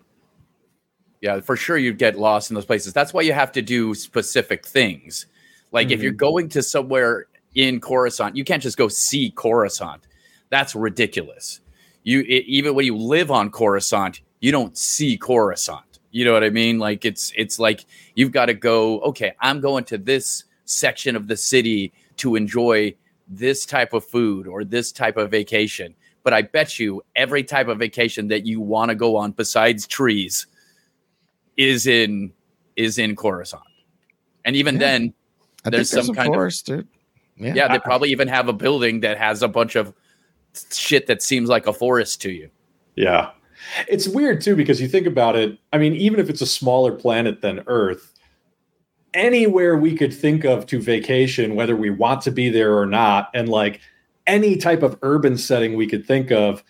Yeah, 1.20 1.40
for 1.40 1.56
sure 1.56 1.76
you'd 1.78 1.98
get 1.98 2.18
lost 2.18 2.50
in 2.50 2.54
those 2.54 2.64
places. 2.66 2.92
That's 2.92 3.12
why 3.12 3.22
you 3.22 3.32
have 3.32 3.52
to 3.52 3.62
do 3.62 3.94
specific 3.94 4.66
things. 4.66 5.26
Like 5.72 5.90
if 5.90 6.02
you're 6.02 6.12
Mhm. 6.12 6.16
going 6.18 6.48
to 6.50 6.62
somewhere 6.62 7.26
in 7.54 7.80
Coruscant, 7.80 8.36
you 8.36 8.44
can't 8.44 8.62
just 8.62 8.76
go 8.76 8.88
see 8.88 9.30
Coruscant. 9.30 10.02
That's 10.50 10.74
ridiculous. 10.74 11.60
You 12.04 12.20
e- 12.20 12.44
even 12.46 12.74
when 12.74 12.86
you 12.86 12.96
live 12.96 13.30
on 13.30 13.50
Coruscant, 13.50 14.20
you 14.40 14.52
don't 14.52 14.76
see 14.78 15.16
Coruscant. 15.16 15.82
You 16.18 16.24
know 16.24 16.32
what 16.32 16.42
I 16.42 16.50
mean? 16.50 16.80
Like 16.80 17.04
it's 17.04 17.32
it's 17.36 17.60
like 17.60 17.84
you've 18.16 18.32
got 18.32 18.46
to 18.46 18.54
go, 18.54 18.98
okay, 19.02 19.34
I'm 19.40 19.60
going 19.60 19.84
to 19.84 19.98
this 19.98 20.42
section 20.64 21.14
of 21.14 21.28
the 21.28 21.36
city 21.36 21.92
to 22.16 22.34
enjoy 22.34 22.92
this 23.28 23.64
type 23.64 23.92
of 23.92 24.04
food 24.04 24.48
or 24.48 24.64
this 24.64 24.90
type 24.90 25.16
of 25.16 25.30
vacation. 25.30 25.94
But 26.24 26.32
I 26.34 26.42
bet 26.42 26.80
you 26.80 27.02
every 27.14 27.44
type 27.44 27.68
of 27.68 27.78
vacation 27.78 28.26
that 28.28 28.44
you 28.44 28.60
want 28.60 28.88
to 28.88 28.96
go 28.96 29.14
on 29.16 29.30
besides 29.30 29.86
trees 29.86 30.48
is 31.56 31.86
in 31.86 32.32
is 32.74 32.98
in 32.98 33.14
Coruscant. 33.14 33.62
And 34.44 34.56
even 34.56 34.74
Yeah. 34.74 34.80
then, 34.80 35.14
I 35.64 35.70
There's 35.70 35.70
think 35.70 35.70
there's 35.70 35.90
some 35.90 36.06
some 36.06 36.14
kind 36.16 36.28
of- 36.30 36.34
forest, 36.34 36.66
dude. 36.66 36.88
Yeah. 37.36 37.54
Yeah, 37.54 37.68
they 37.68 37.78
probably 37.78 38.10
even 38.10 38.26
have 38.26 38.48
a 38.48 38.52
building 38.52 39.00
that 39.02 39.18
has 39.18 39.44
a 39.44 39.48
bunch 39.48 39.76
of 39.76 39.94
shit 40.72 41.06
that 41.06 41.22
seems 41.22 41.48
like 41.48 41.68
a 41.68 41.72
forest 41.72 42.20
to 42.22 42.32
you. 42.32 42.50
Yeah. 42.96 43.30
It's 43.88 44.08
weird 44.08 44.40
too 44.40 44.56
because 44.56 44.80
you 44.80 44.88
think 44.88 45.06
about 45.06 45.36
it. 45.36 45.58
I 45.72 45.78
mean, 45.78 45.94
even 45.94 46.20
if 46.20 46.30
it's 46.30 46.40
a 46.40 46.46
smaller 46.46 46.92
planet 46.92 47.40
than 47.40 47.64
Earth, 47.66 48.14
anywhere 49.14 49.76
we 49.76 49.96
could 49.96 50.14
think 50.14 50.44
of 50.44 50.66
to 50.66 50.80
vacation, 50.80 51.54
whether 51.54 51.76
we 51.76 51.90
want 51.90 52.22
to 52.22 52.30
be 52.30 52.48
there 52.48 52.76
or 52.76 52.86
not, 52.86 53.30
and 53.34 53.48
like 53.48 53.80
any 54.26 54.56
type 54.56 54.82
of 54.82 54.98
urban 55.02 55.36
setting 55.38 55.74
we 55.74 55.86
could 55.86 56.06
think 56.06 56.30
of, 56.30 56.62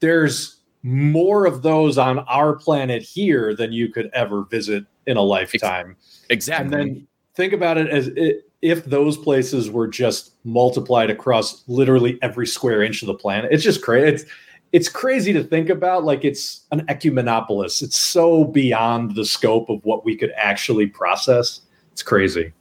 there's 0.00 0.56
more 0.82 1.44
of 1.46 1.62
those 1.62 1.98
on 1.98 2.20
our 2.20 2.54
planet 2.54 3.02
here 3.02 3.54
than 3.54 3.72
you 3.72 3.88
could 3.88 4.10
ever 4.12 4.44
visit 4.44 4.84
in 5.06 5.16
a 5.16 5.22
lifetime. 5.22 5.96
Exactly. 6.30 6.64
And 6.64 6.72
then 6.72 7.06
think 7.34 7.52
about 7.52 7.78
it 7.78 7.88
as 7.88 8.10
i 8.18 8.34
if 8.60 8.84
those 8.86 9.16
places 9.16 9.70
were 9.70 9.86
just 9.86 10.32
multiplied 10.42 11.10
across 11.10 11.62
literally 11.68 12.18
every 12.22 12.44
square 12.44 12.82
inch 12.82 13.02
of 13.02 13.06
the 13.06 13.14
planet. 13.14 13.52
It's 13.52 13.62
just 13.62 13.82
crazy. 13.82 14.08
It's 14.08 14.24
it's 14.72 14.88
crazy 14.88 15.32
to 15.32 15.42
think 15.42 15.68
about. 15.68 16.04
Like 16.04 16.24
it's 16.24 16.66
an 16.70 16.84
ecumenopolis. 16.88 17.82
It's 17.82 17.98
so 17.98 18.44
beyond 18.44 19.14
the 19.14 19.24
scope 19.24 19.68
of 19.70 19.84
what 19.84 20.04
we 20.04 20.16
could 20.16 20.32
actually 20.36 20.86
process. 20.86 21.62
It's 21.92 22.02
crazy. 22.02 22.52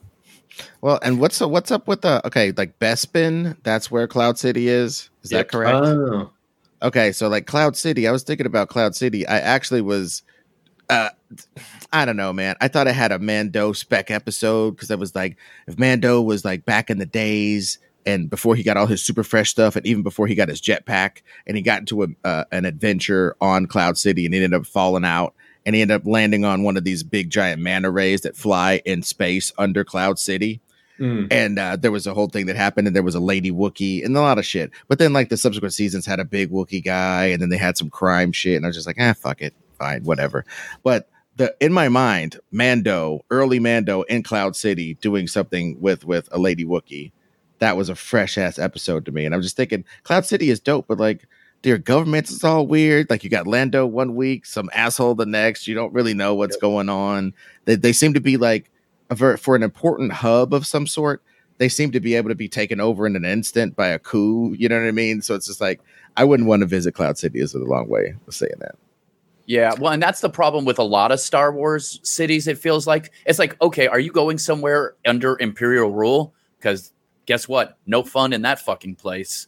Well, 0.81 0.99
and 1.03 1.19
what's 1.19 1.39
what's 1.39 1.71
up 1.71 1.87
with 1.87 2.01
the 2.01 2.25
okay, 2.25 2.51
like 2.55 2.79
Bespin? 2.79 3.57
That's 3.63 3.91
where 3.91 4.07
Cloud 4.07 4.37
City 4.37 4.69
is. 4.69 5.09
Is 5.23 5.29
that 5.31 5.49
correct? 5.49 5.75
Oh. 5.75 6.31
Okay, 6.81 7.11
so 7.11 7.27
like 7.27 7.47
Cloud 7.47 7.75
City, 7.75 8.07
I 8.07 8.11
was 8.11 8.23
thinking 8.23 8.45
about 8.45 8.69
Cloud 8.69 8.95
City. 8.95 9.25
I 9.25 9.39
actually 9.39 9.81
was, 9.81 10.21
uh, 10.91 11.09
I 11.91 12.05
don't 12.05 12.17
know, 12.17 12.31
man. 12.31 12.55
I 12.61 12.67
thought 12.67 12.87
I 12.87 12.91
had 12.91 13.11
a 13.11 13.17
Mando 13.17 13.73
spec 13.73 14.11
episode 14.11 14.75
because 14.75 14.91
I 14.91 14.95
was 14.95 15.15
like, 15.15 15.37
if 15.67 15.79
Mando 15.79 16.21
was 16.21 16.45
like 16.45 16.65
back 16.65 16.91
in 16.91 16.99
the 16.99 17.05
days 17.05 17.79
and 18.07 18.29
before 18.29 18.55
he 18.55 18.63
got 18.63 18.77
all 18.77 18.87
his 18.87 19.03
super 19.03 19.23
fresh 19.23 19.51
stuff, 19.51 19.75
and 19.75 19.85
even 19.85 20.01
before 20.01 20.25
he 20.25 20.33
got 20.33 20.49
his 20.49 20.61
jetpack, 20.61 21.21
and 21.45 21.55
he 21.55 21.61
got 21.61 21.81
into 21.81 22.03
a, 22.03 22.07
uh, 22.23 22.45
an 22.51 22.65
adventure 22.65 23.35
on 23.39 23.67
Cloud 23.67 23.97
City, 23.99 24.25
and 24.25 24.33
he 24.33 24.43
ended 24.43 24.59
up 24.59 24.65
falling 24.65 25.05
out, 25.05 25.35
and 25.65 25.75
he 25.75 25.81
ended 25.83 25.95
up 25.95 26.07
landing 26.07 26.43
on 26.45 26.63
one 26.63 26.77
of 26.77 26.83
these 26.83 27.03
big 27.03 27.29
giant 27.29 27.61
manta 27.61 27.91
rays 27.91 28.21
that 28.21 28.35
fly 28.35 28.81
in 28.85 29.03
space 29.03 29.53
under 29.59 29.83
Cloud 29.83 30.17
City 30.17 30.61
Mm. 30.99 31.27
and 31.29 31.59
uh, 31.59 31.75
there 31.75 31.91
was 31.91 32.07
a 32.07 32.13
whole 32.15 32.27
thing 32.27 32.47
that 32.47 32.55
happened, 32.55 32.87
and 32.87 32.95
there 32.95 33.03
was 33.03 33.13
a 33.13 33.19
lady 33.19 33.51
Wookie 33.51 34.03
and 34.03 34.17
a 34.17 34.21
lot 34.21 34.39
of 34.39 34.45
shit. 34.47 34.71
But 34.87 34.97
then, 34.97 35.13
like 35.13 35.29
the 35.29 35.37
subsequent 35.37 35.75
seasons, 35.75 36.07
had 36.07 36.19
a 36.19 36.25
big 36.25 36.49
Wookie 36.49 36.83
guy, 36.83 37.25
and 37.25 37.39
then 37.39 37.49
they 37.49 37.57
had 37.57 37.77
some 37.77 37.91
crime 37.91 38.31
shit, 38.31 38.55
and 38.55 38.65
I 38.65 38.69
was 38.69 38.75
just 38.75 38.87
like, 38.87 38.97
ah, 38.99 39.13
fuck 39.13 39.43
it, 39.43 39.53
fine, 39.77 40.03
whatever. 40.05 40.43
But 40.81 41.07
the 41.35 41.55
in 41.59 41.71
my 41.71 41.87
mind, 41.87 42.39
Mando, 42.51 43.23
early 43.29 43.59
Mando 43.59 44.01
in 44.03 44.23
Cloud 44.23 44.55
City, 44.55 44.95
doing 44.95 45.27
something 45.27 45.79
with 45.79 46.03
with 46.03 46.29
a 46.31 46.39
lady 46.39 46.65
Wookie, 46.65 47.11
that 47.59 47.77
was 47.77 47.89
a 47.89 47.95
fresh 47.95 48.37
ass 48.37 48.59
episode 48.59 49.05
to 49.05 49.11
me, 49.11 49.25
and 49.25 49.33
I'm 49.33 49.41
just 49.41 49.55
thinking, 49.57 49.83
Cloud 50.03 50.25
City 50.25 50.49
is 50.49 50.59
dope, 50.59 50.87
but 50.87 50.99
like. 50.99 51.27
Their 51.63 51.79
governments 51.79 52.29
is 52.29 52.43
all 52.43 52.67
weird. 52.67 53.09
Like 53.09 53.23
you 53.23 53.31
got 53.31 53.47
Lando 53.47 53.87
one 53.87 54.15
week, 54.15 54.45
some 54.45 54.69
asshole 54.73 55.15
the 55.15 55.25
next. 55.25 55.67
You 55.67 55.73
don't 55.73 55.91
really 55.91 56.13
know 56.13 56.35
what's 56.35 56.55
going 56.55 56.87
on. 56.87 57.33
They, 57.65 57.73
they 57.73 57.93
seem 57.93 58.13
to 58.13 58.19
be 58.19 58.37
like 58.37 58.69
ver- 59.09 59.37
for 59.37 59.55
an 59.55 59.63
important 59.63 60.13
hub 60.13 60.53
of 60.53 60.67
some 60.67 60.87
sort, 60.87 61.23
they 61.57 61.69
seem 61.69 61.91
to 61.91 61.99
be 61.99 62.15
able 62.15 62.29
to 62.29 62.35
be 62.35 62.47
taken 62.47 62.79
over 62.79 63.07
in 63.07 63.15
an 63.15 63.25
instant 63.25 63.75
by 63.75 63.87
a 63.87 63.99
coup. 63.99 64.53
You 64.53 64.69
know 64.69 64.79
what 64.79 64.87
I 64.87 64.91
mean? 64.91 65.21
So 65.21 65.35
it's 65.35 65.47
just 65.47 65.61
like 65.61 65.81
I 66.15 66.23
wouldn't 66.23 66.47
want 66.47 66.61
to 66.61 66.67
visit 66.67 66.93
Cloud 66.93 67.17
City. 67.17 67.39
Is 67.39 67.53
a 67.53 67.59
long 67.59 67.89
way 67.89 68.15
of 68.27 68.33
saying 68.33 68.53
that. 68.59 68.75
Yeah, 69.45 69.73
well, 69.79 69.93
and 69.93 70.03
that's 70.03 70.19
the 70.19 70.29
problem 70.29 70.65
with 70.65 70.77
a 70.77 70.83
lot 70.83 71.11
of 71.11 71.19
Star 71.19 71.53
Wars 71.53 71.99
cities. 72.03 72.47
It 72.47 72.57
feels 72.57 72.85
like 72.85 73.11
it's 73.25 73.39
like, 73.39 73.59
okay, 73.61 73.87
are 73.87 73.99
you 73.99 74.11
going 74.11 74.37
somewhere 74.37 74.95
under 75.05 75.37
Imperial 75.39 75.91
rule? 75.91 76.33
Because 76.59 76.91
guess 77.27 77.47
what? 77.47 77.77
No 77.85 78.01
fun 78.01 78.33
in 78.33 78.41
that 78.41 78.59
fucking 78.59 78.95
place. 78.95 79.47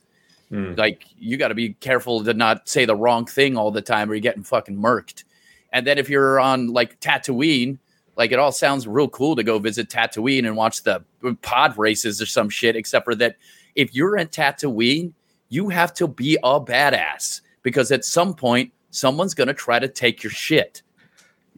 Mm. 0.51 0.77
Like, 0.77 1.05
you 1.17 1.37
got 1.37 1.47
to 1.47 1.55
be 1.55 1.73
careful 1.73 2.23
to 2.23 2.33
not 2.33 2.69
say 2.69 2.85
the 2.85 2.95
wrong 2.95 3.25
thing 3.25 3.57
all 3.57 3.71
the 3.71 3.81
time, 3.81 4.11
or 4.11 4.13
you're 4.13 4.21
getting 4.21 4.43
fucking 4.43 4.77
murked. 4.77 5.23
And 5.71 5.87
then 5.87 5.97
if 5.97 6.09
you're 6.09 6.39
on 6.39 6.67
like 6.67 6.99
Tatooine, 6.99 7.79
like 8.15 8.31
it 8.31 8.39
all 8.39 8.51
sounds 8.51 8.87
real 8.87 9.07
cool 9.07 9.35
to 9.35 9.43
go 9.43 9.59
visit 9.59 9.89
Tatooine 9.89 10.45
and 10.45 10.55
watch 10.55 10.83
the 10.83 11.03
pod 11.41 11.77
races 11.77 12.21
or 12.21 12.25
some 12.25 12.49
shit. 12.49 12.75
Except 12.75 13.05
for 13.05 13.15
that, 13.15 13.37
if 13.75 13.95
you're 13.95 14.17
in 14.17 14.27
Tatooine, 14.27 15.13
you 15.49 15.69
have 15.69 15.93
to 15.95 16.07
be 16.07 16.37
a 16.43 16.59
badass 16.59 17.41
because 17.63 17.91
at 17.91 18.03
some 18.05 18.33
point 18.33 18.71
someone's 18.89 19.33
going 19.33 19.47
to 19.47 19.53
try 19.53 19.79
to 19.79 19.87
take 19.87 20.23
your 20.23 20.31
shit. 20.31 20.81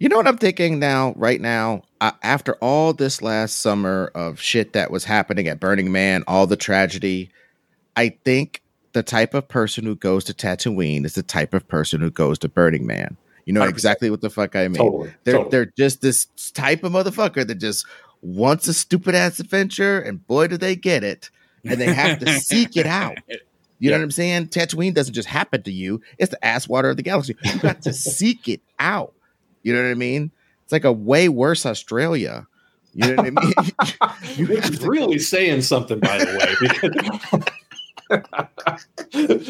You 0.01 0.09
know 0.09 0.17
what 0.17 0.27
I'm 0.27 0.39
thinking 0.39 0.79
now, 0.79 1.13
right 1.15 1.39
now, 1.39 1.83
uh, 2.01 2.13
after 2.23 2.55
all 2.55 2.91
this 2.91 3.21
last 3.21 3.59
summer 3.59 4.11
of 4.15 4.41
shit 4.41 4.73
that 4.73 4.89
was 4.89 5.03
happening 5.03 5.47
at 5.47 5.59
Burning 5.59 5.91
Man, 5.91 6.23
all 6.25 6.47
the 6.47 6.55
tragedy, 6.55 7.29
I 7.95 8.17
think 8.25 8.63
the 8.93 9.03
type 9.03 9.35
of 9.35 9.47
person 9.47 9.83
who 9.83 9.95
goes 9.95 10.23
to 10.23 10.33
Tatooine 10.33 11.05
is 11.05 11.13
the 11.13 11.21
type 11.21 11.53
of 11.53 11.67
person 11.67 12.01
who 12.01 12.09
goes 12.09 12.39
to 12.39 12.49
Burning 12.49 12.87
Man. 12.87 13.15
You 13.45 13.53
know 13.53 13.61
100%. 13.61 13.69
exactly 13.69 14.09
what 14.09 14.21
the 14.21 14.31
fuck 14.31 14.55
I 14.55 14.69
mean. 14.69 14.81
Totally. 14.81 15.13
They're 15.23 15.35
totally. 15.35 15.51
they're 15.51 15.73
just 15.77 16.01
this 16.01 16.25
type 16.55 16.83
of 16.83 16.93
motherfucker 16.93 17.45
that 17.45 17.59
just 17.59 17.85
wants 18.23 18.67
a 18.67 18.73
stupid 18.73 19.13
ass 19.13 19.39
adventure, 19.39 19.99
and 19.99 20.25
boy, 20.25 20.47
do 20.47 20.57
they 20.57 20.75
get 20.75 21.03
it, 21.03 21.29
and 21.63 21.79
they 21.79 21.93
have 21.93 22.17
to 22.17 22.39
seek 22.39 22.75
it 22.75 22.87
out. 22.87 23.19
You 23.77 23.89
know 23.89 23.97
what 23.97 24.03
I'm 24.03 24.11
saying? 24.11 24.49
Tatooine 24.49 24.93
doesn't 24.93 25.15
just 25.15 25.27
happen 25.27 25.63
to 25.63 25.71
you; 25.71 26.01
it's 26.19 26.29
the 26.29 26.45
ass 26.45 26.67
water 26.67 26.91
of 26.91 26.97
the 26.97 27.03
galaxy. 27.03 27.35
You 27.43 27.57
got 27.57 27.81
to 27.81 27.93
seek 27.93 28.47
it 28.47 28.61
out. 28.77 29.15
You 29.63 29.73
know 29.73 29.83
what 29.83 29.91
I 29.91 29.95
mean? 29.95 30.31
It's 30.63 30.71
like 30.71 30.85
a 30.85 30.91
way 30.91 31.29
worse 31.29 31.65
Australia. 31.65 32.47
You 32.93 33.07
know 33.07 33.23
what 33.23 33.27
I 33.27 33.29
mean? 33.29 33.53
You 34.37 34.45
have 34.47 34.73
It's 34.73 34.81
really 34.81 35.19
saying 35.19 35.61
something, 35.61 35.99
by 35.99 36.17
the 36.19 37.39
way. 37.39 37.41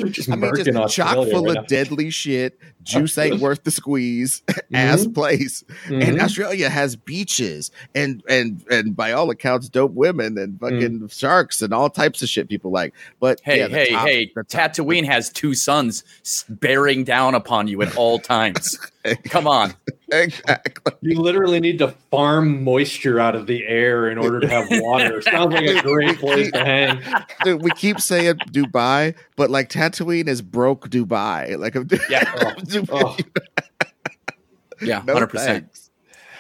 Just 0.10 0.30
I 0.30 0.36
mean, 0.36 0.56
just 0.56 0.70
chock 0.94 1.18
Australia 1.18 1.32
full 1.32 1.46
right 1.46 1.58
of 1.58 1.68
deadly 1.68 2.10
shit. 2.10 2.60
Juice 2.84 3.18
ain't 3.18 3.40
worth 3.42 3.64
the 3.64 3.72
squeeze. 3.72 4.42
Ass 4.74 5.02
mm-hmm. 5.02 5.14
place. 5.14 5.64
now. 5.90 5.96
and. 5.96 6.04
Mm-hmm. 6.04 6.26
Australia 6.26 6.70
has 6.70 6.96
beaches 6.96 7.72
and 7.96 8.24
and 8.28 8.64
and 8.70 8.96
by 8.96 9.12
all 9.12 9.30
accounts, 9.30 9.70
dope 9.70 9.94
women 9.94 10.38
and 10.38 10.54
mm. 10.54 10.60
fucking 10.60 11.08
sharks 11.10 11.62
and 11.62 11.74
all 11.74 11.90
types 11.90 12.22
of 12.22 12.30
shit 12.30 12.50
people 12.50 12.72
like. 12.72 12.94
But 13.20 13.42
Hey, 13.44 13.60
yeah, 13.60 13.68
hey, 13.68 13.90
top- 13.90 14.08
hey! 14.08 14.32
the 14.36 14.44
top- 14.44 14.74
Tatooine 14.74 15.06
has 15.06 15.30
two 15.30 15.54
suns 15.54 16.04
bearing 16.50 17.04
down 17.04 17.36
upon 17.36 17.68
you 17.68 17.82
at 17.82 17.96
all 17.96 18.20
times. 18.20 18.78
Come 19.26 19.48
on, 19.48 19.74
exactly. 20.12 20.94
You 21.02 21.20
literally 21.20 21.60
need 21.60 21.80
to 21.80 21.90
farm 22.10 22.64
moisture 22.64 23.20
out 23.20 23.36
of 23.36 23.48
the 23.48 23.66
air 23.66 24.10
in 24.10 24.18
order 24.18 24.40
to 24.40 24.48
have 24.48 24.68
water. 24.70 25.22
Sounds 25.22 25.54
like 25.54 25.66
a 25.66 25.82
great 25.82 26.20
place 26.20 26.52
to 26.52 26.64
hang. 26.64 27.02
Dude, 27.44 27.62
we 27.62 27.72
keep 27.72 28.00
saying 28.00 28.36
Dubai, 28.52 29.16
but 29.36 29.50
like 29.50 29.70
Tatooine 29.70 30.28
is 30.28 30.42
broke 30.42 30.90
Dubai. 30.90 31.58
Like, 31.58 31.76
I'm, 31.76 31.88
Yeah. 32.10 32.24
Oh. 32.92 33.18
yeah, 34.82 35.02
no 35.06 35.14
hundred 35.14 35.28
percent. 35.28 35.90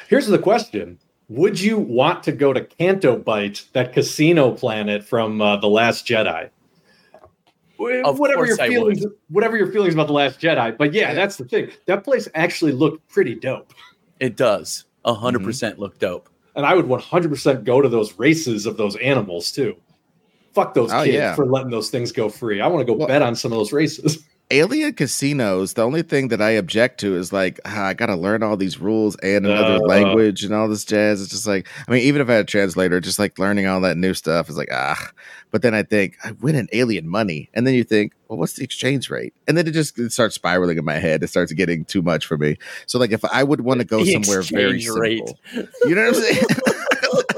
Here's 0.07 0.27
the 0.27 0.39
question: 0.39 0.99
Would 1.29 1.59
you 1.59 1.77
want 1.77 2.23
to 2.23 2.31
go 2.31 2.53
to 2.53 2.61
Canto 2.63 3.17
Bight, 3.17 3.65
that 3.73 3.93
casino 3.93 4.51
planet 4.51 5.03
from 5.03 5.41
uh, 5.41 5.57
the 5.57 5.67
Last 5.67 6.05
Jedi? 6.07 6.49
Wh- 7.81 8.05
Of 8.07 8.19
whatever 8.19 8.45
your 8.45 8.59
I 8.61 8.67
feelings, 8.69 9.05
whatever 9.29 9.57
your 9.57 9.71
feelings 9.71 9.93
about 9.93 10.07
the 10.07 10.13
Last 10.13 10.39
Jedi, 10.39 10.77
but 10.77 10.93
yeah, 10.93 11.09
Yeah. 11.09 11.13
that's 11.15 11.37
the 11.37 11.45
thing. 11.45 11.69
That 11.87 12.03
place 12.03 12.27
actually 12.35 12.71
looked 12.73 13.07
pretty 13.09 13.35
dope, 13.35 13.73
It 14.19 14.35
does 14.37 14.85
Mm-hmm. 15.05 15.19
hundred 15.19 15.43
percent 15.43 15.79
look 15.79 15.97
dope. 15.99 16.29
and 16.55 16.65
I 16.65 16.75
would 16.75 16.85
100% 16.85 17.63
go 17.63 17.81
to 17.81 17.87
those 17.89 18.17
races 18.19 18.65
of 18.65 18.77
those 18.77 18.95
animals 18.97 19.51
too. 19.51 19.75
Fuck 20.53 20.73
those 20.73 20.91
Oh, 20.91 21.03
kids 21.05 21.15
yeah. 21.15 21.33
for 21.33 21.45
letting 21.45 21.71
those 21.71 21.89
things 21.89 22.11
go 22.11 22.27
free. 22.29 22.59
I 22.61 22.67
want 22.67 22.85
to 22.85 22.91
go 22.93 22.97
Well- 22.97 23.07
bet 23.07 23.21
on 23.21 23.35
some 23.35 23.51
of 23.53 23.57
those 23.57 23.71
races. 23.71 24.23
Alien 24.51 24.93
casinos, 24.93 25.73
the 25.73 25.83
only 25.83 26.01
thing 26.03 26.27
that 26.27 26.41
I 26.41 26.51
object 26.51 26.99
to 26.99 27.15
is 27.15 27.31
like, 27.33 27.59
ah, 27.65 27.85
I 27.85 27.93
got 27.93 28.07
to 28.07 28.15
learn 28.15 28.43
all 28.43 28.57
these 28.57 28.79
rules 28.79 29.15
and 29.17 29.45
another 29.45 29.75
Uh. 29.83 29.87
language 29.87 30.43
and 30.43 30.53
all 30.53 30.67
this 30.67 30.85
jazz. 30.85 31.21
It's 31.21 31.31
just 31.31 31.47
like, 31.47 31.67
I 31.87 31.91
mean, 31.91 32.01
even 32.01 32.21
if 32.21 32.29
I 32.29 32.33
had 32.33 32.41
a 32.41 32.47
translator, 32.47 32.99
just 32.99 33.17
like 33.19 33.39
learning 33.39 33.65
all 33.67 33.81
that 33.81 33.97
new 33.97 34.13
stuff 34.13 34.49
is 34.49 34.57
like, 34.57 34.69
ah. 34.71 35.09
But 35.51 35.61
then 35.63 35.73
I 35.73 35.83
think, 35.83 36.15
I 36.23 36.31
win 36.33 36.55
an 36.55 36.67
alien 36.73 37.07
money. 37.09 37.49
And 37.53 37.65
then 37.65 37.73
you 37.73 37.83
think, 37.83 38.13
well, 38.27 38.37
what's 38.39 38.53
the 38.53 38.63
exchange 38.63 39.09
rate? 39.09 39.33
And 39.47 39.57
then 39.57 39.67
it 39.67 39.71
just 39.71 39.97
it 39.99 40.11
starts 40.11 40.35
spiraling 40.35 40.77
in 40.77 40.85
my 40.85 40.99
head. 40.99 41.23
It 41.23 41.27
starts 41.29 41.51
getting 41.53 41.83
too 41.85 42.01
much 42.01 42.25
for 42.25 42.37
me. 42.37 42.57
So, 42.85 42.99
like, 42.99 43.11
if 43.11 43.23
I 43.25 43.43
would 43.43 43.61
want 43.61 43.79
to 43.81 43.85
go 43.85 44.03
The 44.03 44.13
somewhere 44.13 44.41
very 44.43 44.85
rate. 44.89 45.27
simple, 45.27 45.67
you 45.85 45.95
know 45.95 46.05
what 46.11 46.15
I'm 46.15 46.21
saying? 46.21 46.43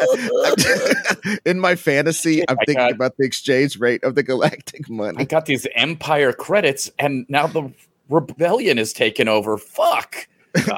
in 1.45 1.59
my 1.59 1.75
fantasy, 1.75 2.41
I'm 2.49 2.57
I 2.59 2.65
thinking 2.65 2.85
got- 2.85 2.91
about 2.93 3.17
the 3.17 3.25
exchange 3.25 3.77
rate 3.79 4.03
of 4.03 4.15
the 4.15 4.23
galactic 4.23 4.89
money. 4.89 5.17
I 5.19 5.23
got 5.25 5.45
these 5.45 5.67
Empire 5.75 6.33
credits, 6.33 6.91
and 6.99 7.25
now 7.29 7.47
the 7.47 7.71
rebellion 8.09 8.77
is 8.79 8.93
taking 8.93 9.27
over. 9.27 9.57
Fuck. 9.57 10.27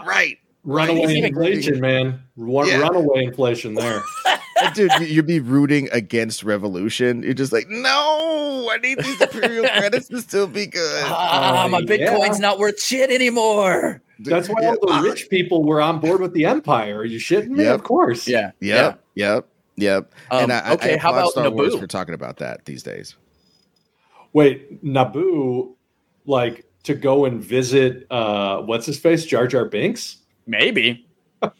right. 0.05 0.37
Runaway 0.63 1.05
Right. 1.21 1.23
inflation, 1.25 1.79
man. 1.79 2.21
Run, 2.37 2.67
Yeah. 2.67 2.79
Runaway 2.79 3.23
inflation 3.25 3.75
there. 3.75 4.01
Dude, 4.73 4.91
you- 4.99 5.05
you'd 5.07 5.27
be 5.27 5.39
rooting 5.39 5.89
against 5.91 6.43
revolution. 6.43 7.21
You're 7.21 7.33
just 7.35 7.51
like, 7.53 7.67
no, 7.69 8.67
I 8.71 8.77
need 8.77 8.97
these 8.99 9.21
imperial 9.21 9.67
credits 9.67 10.07
to 10.07 10.21
still 10.21 10.47
be 10.47 10.65
good. 10.65 11.03
Ah, 11.05 11.67
my 11.69 11.79
Uh, 11.79 11.81
Bitcoin's 11.81 12.37
yeah. 12.39 12.47
not 12.47 12.57
worth 12.57 12.81
shit 12.81 13.11
anymore. 13.11 14.01
That's 14.19 14.47
why 14.47 14.61
Yeah. 14.61 14.75
all 14.81 15.01
the 15.03 15.07
rich 15.09 15.29
people 15.29 15.63
were 15.63 15.81
on 15.81 15.99
board 15.99 16.19
with 16.21 16.33
the 16.33 16.45
empire. 16.45 16.99
Are 16.99 17.05
you 17.05 17.19
shitting 17.19 17.49
me? 17.49 17.65
Yep. 17.65 17.75
Of 17.75 17.83
course. 17.83 18.27
Yeah. 18.27 18.51
Yep, 18.61 19.03
yep. 19.15 19.47
Yep. 19.77 20.13
Um, 20.31 20.43
and 20.43 20.53
I, 20.53 20.59
I- 20.59 20.73
okay, 20.73 20.93
I 20.93 20.97
how 20.97 21.09
applaud 21.09 21.19
about 21.21 21.31
Star 21.31 21.49
Wars 21.51 21.73
Naboo? 21.73 21.79
for 21.79 21.87
talking 21.87 22.13
about 22.13 22.37
that 22.37 22.63
these 22.65 22.83
days? 22.83 23.15
Wait, 24.33 24.83
Naboo, 24.83 25.73
like 26.25 26.65
to 26.83 26.93
go 26.93 27.25
and 27.25 27.43
visit 27.43 28.05
uh 28.11 28.61
what's 28.61 28.85
his 28.85 28.99
face, 28.99 29.25
Jar 29.25 29.47
Jar 29.47 29.65
Binks? 29.65 30.17
Maybe 30.47 31.05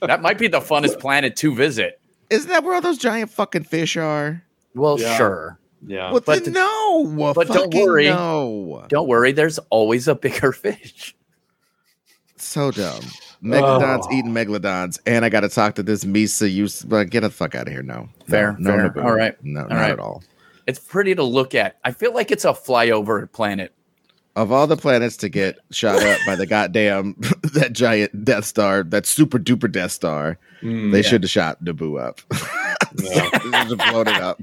that 0.02 0.22
might 0.22 0.38
be 0.38 0.48
the 0.48 0.60
funnest 0.60 1.00
planet 1.02 1.36
to 1.38 1.54
visit. 1.56 2.00
Isn't 2.30 2.50
that 2.50 2.64
where 2.64 2.74
all 2.76 2.82
those 2.82 2.98
giant 2.98 3.32
fucking 3.32 3.64
fish 3.64 3.98
are? 3.98 4.44
Well, 4.74 5.00
Yeah. 5.00 5.18
sure. 5.18 5.60
Yeah. 5.88 6.12
Well, 6.12 6.22
but 6.26 6.44
then 6.46 6.54
the- 6.54 6.60
no. 6.60 7.34
but 7.34 7.48
don't 7.48 7.74
worry. 7.74 8.06
No. 8.06 8.86
Don't 8.90 9.08
worry. 9.08 9.32
There's 9.32 9.60
always 9.70 10.08
a 10.08 10.16
bigger 10.16 10.52
fish. 10.54 11.16
So 12.38 12.72
dumb. 12.72 13.02
Megalodons 13.46 14.06
Oh. 14.06 14.14
eating 14.14 14.32
megalodons, 14.34 15.00
and 15.06 15.24
I 15.24 15.30
got 15.30 15.42
to 15.42 15.50
talk 15.50 15.76
to 15.76 15.84
this 15.84 16.04
Misa. 16.04 16.52
You, 16.52 16.68
but 16.88 17.10
get 17.10 17.22
the 17.22 17.30
fuck 17.30 17.54
out 17.56 17.68
of 17.68 17.74
here. 17.74 17.84
No, 17.84 18.10
Fair, 18.28 18.56
no, 18.60 18.72
fair. 18.72 18.94
no. 18.96 19.02
All 19.04 19.16
right. 19.16 19.36
no, 19.44 19.62
not 19.62 19.72
right. 19.72 19.92
at 19.92 20.00
all. 20.00 20.24
It's 20.68 20.80
pretty 20.80 21.14
to 21.16 21.24
look 21.24 21.54
at. 21.54 21.78
I 21.84 21.92
feel 21.92 22.12
like 22.14 22.32
it's 22.32 22.44
a 22.46 22.54
flyover 22.54 23.32
planet. 23.32 23.72
Of 24.36 24.52
all 24.52 24.68
the 24.68 24.76
planets 24.76 25.16
to 25.18 25.30
get 25.30 25.60
shot 25.72 26.02
up 26.04 26.20
by 26.26 26.36
the 26.36 26.46
goddamn 26.46 27.16
that 27.54 27.72
giant 27.72 28.26
Death 28.26 28.44
Star, 28.46 28.84
that 28.84 29.06
super 29.06 29.40
duper 29.40 29.72
Death 29.72 29.92
Star, 29.92 30.38
Mm, 30.62 30.92
they 30.92 31.04
should 31.04 31.22
have 31.22 31.30
shot 31.30 31.64
Naboo 31.64 32.02
up. 32.02 32.22
yeah. 32.98 33.30
have 33.54 33.78
blown 33.78 34.08
it 34.08 34.22
up. 34.22 34.42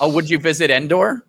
Oh, 0.00 0.08
would 0.12 0.30
you 0.30 0.38
visit 0.38 0.70
Endor? 0.70 1.24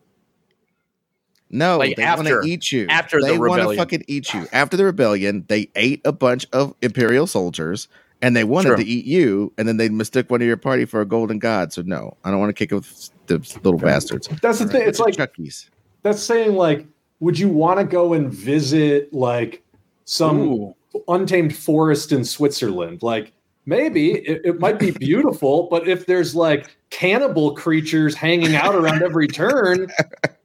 No, 1.51 1.77
Like 1.77 1.95
they 1.95 2.03
want 2.05 2.27
to 2.27 2.41
eat 2.45 2.71
you. 2.71 2.85
after 2.89 3.19
the 3.19 3.27
they 3.27 3.37
wanna 3.37 3.53
rebellion. 3.63 3.77
fucking 3.79 4.03
eat 4.07 4.33
you. 4.33 4.47
After 4.51 4.77
the 4.77 4.85
rebellion, 4.85 5.45
they 5.47 5.69
ate 5.75 6.01
a 6.05 6.11
bunch 6.11 6.45
of 6.53 6.75
Imperial 6.81 7.25
soldiers, 7.27 7.87
and 8.21 8.35
they 8.35 8.43
wanted 8.43 8.69
True. 8.69 8.77
to 8.77 8.85
eat 8.85 9.05
you, 9.05 9.51
and 9.57 9.67
then 9.67 9.77
they 9.77 9.89
mistook 9.89 10.29
one 10.29 10.41
of 10.41 10.47
your 10.47 10.57
party 10.57 10.85
for 10.85 11.01
a 11.01 11.05
golden 11.05 11.39
god. 11.39 11.73
So 11.73 11.81
no, 11.81 12.15
I 12.23 12.29
don't 12.31 12.39
want 12.39 12.49
to 12.49 12.53
kick 12.53 12.71
it 12.71 12.75
with 12.75 13.09
the 13.27 13.37
little 13.63 13.79
bastards. 13.79 14.27
That's 14.41 14.59
the 14.59 14.67
thing. 14.67 14.83
It's 14.87 14.99
like 14.99 15.15
Chuckies. 15.15 15.69
that's 16.03 16.21
saying 16.21 16.53
like, 16.55 16.85
would 17.19 17.37
you 17.39 17.49
want 17.49 17.79
to 17.79 17.85
go 17.85 18.13
and 18.13 18.31
visit 18.31 19.11
like 19.13 19.63
some 20.05 20.39
Ooh. 20.39 20.75
untamed 21.07 21.55
forest 21.55 22.11
in 22.11 22.23
Switzerland? 22.23 23.01
Like 23.01 23.31
maybe 23.69 24.11
it, 24.13 24.41
it 24.43 24.59
might 24.59 24.79
be 24.79 24.91
beautiful, 24.91 25.67
but 25.69 25.87
if 25.87 26.05
there's 26.07 26.35
like 26.35 26.75
cannibal 26.89 27.55
creatures 27.55 28.15
hanging 28.15 28.55
out 28.55 28.75
around 28.75 29.03
every 29.03 29.27
turn, 29.27 29.87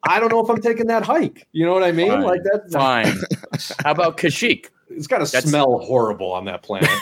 I 0.03 0.19
don't 0.19 0.31
know 0.31 0.39
if 0.39 0.49
I'm 0.49 0.61
taking 0.61 0.87
that 0.87 1.03
hike. 1.03 1.47
You 1.51 1.65
know 1.65 1.73
what 1.73 1.83
I 1.83 1.91
mean? 1.91 2.09
Fine. 2.11 2.21
Like 2.23 2.43
that. 2.43 2.71
Fine. 2.71 3.13
How 3.83 3.91
about 3.91 4.17
Kashyyyk? 4.17 4.67
It's 4.89 5.07
got 5.07 5.17
to 5.17 5.25
That's- 5.31 5.49
smell 5.49 5.79
horrible 5.79 6.31
on 6.31 6.45
that 6.45 6.61
planet. 6.63 6.89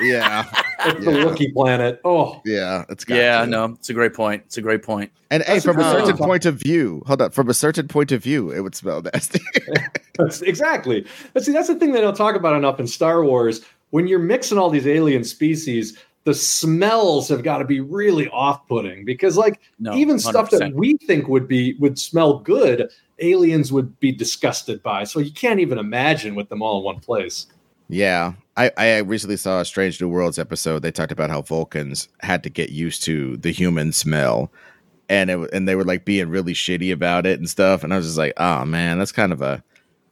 Yeah, 0.00 0.44
It's 0.84 1.04
the 1.04 1.10
Yeah. 1.10 1.24
Wookiee 1.24 1.52
planet. 1.52 2.00
Oh, 2.04 2.40
yeah, 2.44 2.84
it's 2.88 3.04
got 3.04 3.16
Yeah, 3.16 3.40
to. 3.40 3.46
no, 3.48 3.64
it's 3.64 3.90
a 3.90 3.94
great 3.94 4.14
point. 4.14 4.44
It's 4.46 4.56
a 4.56 4.62
great 4.62 4.84
point. 4.84 5.10
And 5.32 5.42
hey, 5.42 5.58
from 5.58 5.76
a 5.78 5.80
a 5.80 5.90
certain 5.90 6.16
point. 6.16 6.28
point 6.30 6.46
of 6.46 6.54
view, 6.54 7.02
hold 7.06 7.20
up. 7.20 7.34
From 7.34 7.48
a 7.48 7.54
certain 7.54 7.88
point 7.88 8.12
of 8.12 8.22
view, 8.22 8.52
it 8.52 8.60
would 8.60 8.76
smell 8.76 9.02
nasty. 9.02 9.40
That's 10.16 10.40
exactly. 10.52 11.04
But 11.34 11.42
see, 11.44 11.50
that's 11.52 11.66
the 11.66 11.74
thing 11.74 11.90
they 11.92 12.00
don't 12.00 12.16
talk 12.16 12.36
about 12.36 12.54
enough 12.54 12.78
in 12.78 12.86
Star 12.86 13.24
Wars. 13.24 13.62
When 13.90 14.06
you're 14.06 14.18
mixing 14.18 14.58
all 14.58 14.70
these 14.70 14.86
alien 14.86 15.24
species, 15.24 15.98
the 16.24 16.34
smells 16.34 17.28
have 17.28 17.42
got 17.42 17.58
to 17.58 17.64
be 17.64 17.80
really 17.80 18.28
off-putting 18.28 19.04
because, 19.04 19.36
like, 19.36 19.60
No, 19.78 19.94
even 19.94 20.18
stuff 20.18 20.50
that 20.50 20.74
we 20.74 20.96
think 20.98 21.28
would 21.28 21.48
be 21.48 21.74
would 21.74 21.98
smell 21.98 22.40
good, 22.40 22.90
aliens 23.18 23.72
would 23.72 23.98
be 24.00 24.12
disgusted 24.12 24.82
by. 24.82 25.04
So 25.04 25.20
you 25.20 25.32
can't 25.32 25.60
even 25.60 25.78
imagine 25.78 26.34
with 26.34 26.48
them 26.48 26.60
all 26.62 26.78
in 26.78 26.84
one 26.84 27.00
place. 27.00 27.46
Yeah, 27.88 28.34
I, 28.58 28.70
I 28.76 28.98
recently 28.98 29.38
saw 29.38 29.60
a 29.60 29.64
Strange 29.64 30.00
New 30.00 30.08
Worlds 30.08 30.38
episode. 30.38 30.82
They 30.82 30.90
talked 30.90 31.12
about 31.12 31.30
how 31.30 31.40
Vulcans 31.40 32.08
had 32.20 32.42
to 32.42 32.50
get 32.50 32.68
used 32.70 33.02
to 33.04 33.38
the 33.38 33.50
human 33.50 33.92
smell, 33.92 34.52
and 35.08 35.30
it, 35.30 35.50
and 35.54 35.66
they 35.66 35.74
were 35.74 35.84
like 35.84 36.04
being 36.04 36.28
really 36.28 36.52
shitty 36.52 36.92
about 36.92 37.24
it 37.24 37.38
and 37.38 37.48
stuff. 37.48 37.82
And 37.82 37.94
I 37.94 37.96
was 37.96 38.04
just 38.04 38.18
like, 38.18 38.34
oh 38.36 38.66
man, 38.66 38.98
that's 38.98 39.12
kind 39.12 39.32
of 39.32 39.40
a 39.40 39.64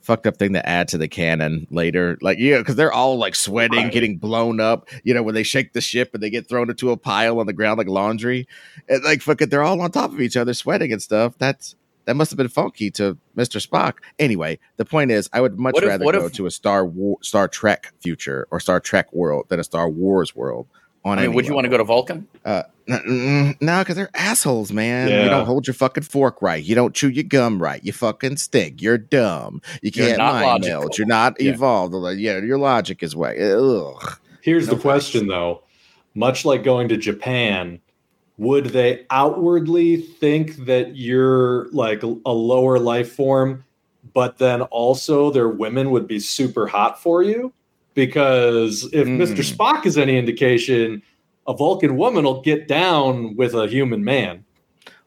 fucked 0.07 0.27
up 0.27 0.37
thing 0.37 0.53
to 0.53 0.67
add 0.69 0.87
to 0.89 0.99
the 0.99 1.09
canon 1.09 1.67
later. 1.71 2.17
Like, 2.23 2.39
yeah, 2.39 2.59
because 2.59 2.77
they're 2.77 2.93
all 2.93 3.19
like 3.19 3.35
sweating, 3.35 3.85
Right. 3.85 3.93
getting 3.93 4.19
blown 4.19 4.61
up. 4.61 4.89
You 5.03 5.13
know, 5.15 5.23
when 5.23 5.35
they 5.35 5.43
shake 5.43 5.73
the 5.73 5.81
ship 5.81 6.11
and 6.15 6.23
they 6.23 6.31
get 6.31 6.49
thrown 6.49 6.71
into 6.71 6.91
a 6.93 6.97
pile 6.97 7.41
on 7.41 7.47
the 7.47 7.53
ground 7.53 7.79
like 7.79 7.89
laundry, 7.89 8.47
and 8.89 9.03
like 9.03 9.21
fucking, 9.21 9.49
they're 9.49 9.63
all 9.65 9.81
on 9.81 9.91
top 9.91 10.13
of 10.13 10.21
each 10.21 10.37
other, 10.37 10.55
sweating 10.55 10.93
and 10.93 11.03
stuff. 11.03 11.35
That's 11.39 11.75
that 12.05 12.15
must 12.15 12.31
have 12.31 12.39
been 12.39 12.47
funky 12.49 12.89
to 12.93 13.19
Mr. 13.37 13.61
Spock. 13.61 13.95
Anyway, 14.21 14.61
the 14.77 14.85
point 14.85 15.11
is, 15.11 15.29
I 15.33 15.41
would 15.41 15.59
much 15.59 15.75
What 15.75 15.83
rather 15.85 16.05
what 16.05 16.15
go 16.15 16.27
if- 16.27 16.33
to 16.35 16.47
a 16.47 16.53
Star 16.53 16.87
War, 16.87 17.19
Star 17.23 17.49
Trek 17.49 17.93
future 18.01 18.47
or 18.53 18.61
Star 18.61 18.79
Trek 18.79 19.13
world 19.13 19.47
than 19.49 19.59
a 19.59 19.65
Star 19.65 19.89
Wars 19.91 20.35
world. 20.37 20.69
On 21.07 21.13
I 21.19 21.23
mean, 21.23 21.25
any 21.31 21.35
would 21.37 21.47
you 21.47 21.55
want 21.55 21.67
to 21.67 21.69
go 21.69 21.77
to 21.79 21.85
Vulcan? 21.85 22.27
Uh, 22.45 22.65
n- 22.89 23.03
n- 23.07 23.57
no, 23.61 23.79
because 23.79 23.95
they're 23.95 24.11
assholes, 24.15 24.73
man. 24.73 25.09
You 25.09 25.29
don't 25.31 25.47
hold 25.47 25.67
your 25.67 25.75
fucking 25.75 26.03
fork 26.03 26.43
right. 26.43 26.63
You 26.63 26.75
don't 26.75 26.95
chew 26.95 27.09
your 27.11 27.23
gum 27.25 27.63
right. 27.63 27.83
You 27.85 27.93
fucking 27.93 28.39
stink. 28.39 28.83
You're 28.83 28.99
dumb. 28.99 29.63
You 29.83 29.93
can't 29.93 30.19
not 30.19 30.33
mind 30.35 30.45
logical. 30.65 30.81
meld. 30.81 30.99
You're 30.99 31.07
not 31.07 31.41
Yeah. 31.41 31.53
evolved. 31.53 31.95
Like, 31.95 32.19
Yeah, 32.19 32.39
your 32.41 32.59
logic 32.59 33.03
is 33.05 33.15
way. 33.15 33.39
Ugh. 33.41 34.19
Here's 34.43 34.67
No 34.67 34.75
the 34.75 34.81
question, 34.81 35.29
though. 35.29 35.63
Much 36.17 36.45
like 36.45 36.65
going 36.65 36.89
to 36.89 36.97
Japan, 36.97 37.79
would 38.37 38.67
they 38.67 39.07
outwardly 39.11 39.97
think 39.99 40.57
that 40.67 40.97
you're 40.97 41.69
like 41.73 42.03
a 42.03 42.07
lower 42.33 42.79
life 42.81 43.13
form, 43.13 43.65
but 44.13 44.39
then 44.39 44.63
also 44.63 45.31
their 45.31 45.49
women 45.49 45.91
would 45.93 46.09
be 46.09 46.19
super 46.19 46.67
hot 46.67 47.01
for 47.01 47.23
you? 47.23 47.53
Because 47.97 48.85
if 48.93 49.09
Mm. 49.09 49.17
Mr. 49.19 49.43
Spock 49.43 49.87
is 49.87 49.97
any 49.99 50.17
indication, 50.19 51.03
a 51.49 51.55
Vulcan 51.57 51.97
woman 51.97 52.25
will 52.25 52.43
get 52.43 52.69
down 52.69 53.35
with 53.37 53.55
a 53.55 53.67
human 53.67 54.05
man. 54.05 54.45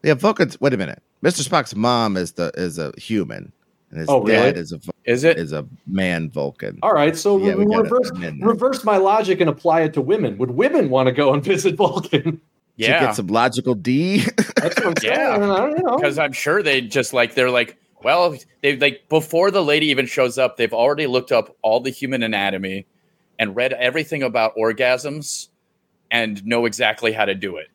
Yeah, 0.02 0.14
Vulcans. 0.14 0.60
Wait 0.60 0.74
a 0.74 0.76
minute. 0.76 1.00
Mr. 1.22 1.46
Spock's 1.48 1.74
mom 1.76 2.16
is 2.16 2.32
the 2.32 2.50
is 2.56 2.78
a 2.78 2.92
human, 2.98 3.52
and 3.90 4.00
his 4.00 4.08
Oh, 4.08 4.20
really? 4.22 4.32
dad 4.32 4.56
is 4.56 4.72
a 4.72 4.80
Is 5.04 5.22
it? 5.24 5.38
is 5.38 5.52
a 5.52 5.64
man 5.86 6.30
Vulcan. 6.30 6.78
All 6.82 6.92
right, 6.92 7.16
so 7.16 7.38
Yeah, 7.38 7.54
we 7.54 7.64
we 7.64 7.76
reverse, 7.76 8.10
reverse 8.40 8.82
my 8.84 8.96
logic 8.96 9.40
and 9.40 9.48
apply 9.48 9.82
it 9.82 9.94
to 9.94 10.00
women. 10.00 10.36
Would 10.38 10.50
women 10.52 10.90
want 10.90 11.06
to 11.06 11.12
go 11.12 11.32
and 11.32 11.44
visit 11.44 11.76
Vulcan? 11.76 12.22
To 12.32 12.38
yeah. 12.76 13.00
get 13.06 13.14
some 13.14 13.26
logical 13.28 13.74
D. 13.74 14.24
That's 14.56 14.74
what 14.80 14.86
I'm 14.86 14.94
saying. 15.00 15.14
Yeah. 15.16 15.34
I 15.34 15.38
don't 15.38 15.84
know. 15.84 15.96
because 15.96 16.18
I'm 16.18 16.32
sure 16.32 16.62
they 16.62 16.80
just 16.80 17.12
like 17.12 17.34
they're 17.34 17.50
like, 17.50 17.76
well, 18.02 18.36
they 18.62 18.76
like 18.76 19.08
before 19.08 19.50
the 19.50 19.62
lady 19.62 19.86
even 19.86 20.06
shows 20.06 20.38
up, 20.38 20.56
they've 20.56 20.72
already 20.72 21.06
looked 21.06 21.32
up 21.32 21.56
all 21.62 21.80
the 21.80 21.90
human 21.90 22.22
anatomy 22.22 22.86
and 23.38 23.56
read 23.56 23.72
everything 23.72 24.22
about 24.22 24.54
orgasms 24.56 25.48
and 26.10 26.44
know 26.44 26.66
exactly 26.66 27.12
how 27.12 27.24
to 27.24 27.34
do 27.34 27.56
it. 27.56 27.68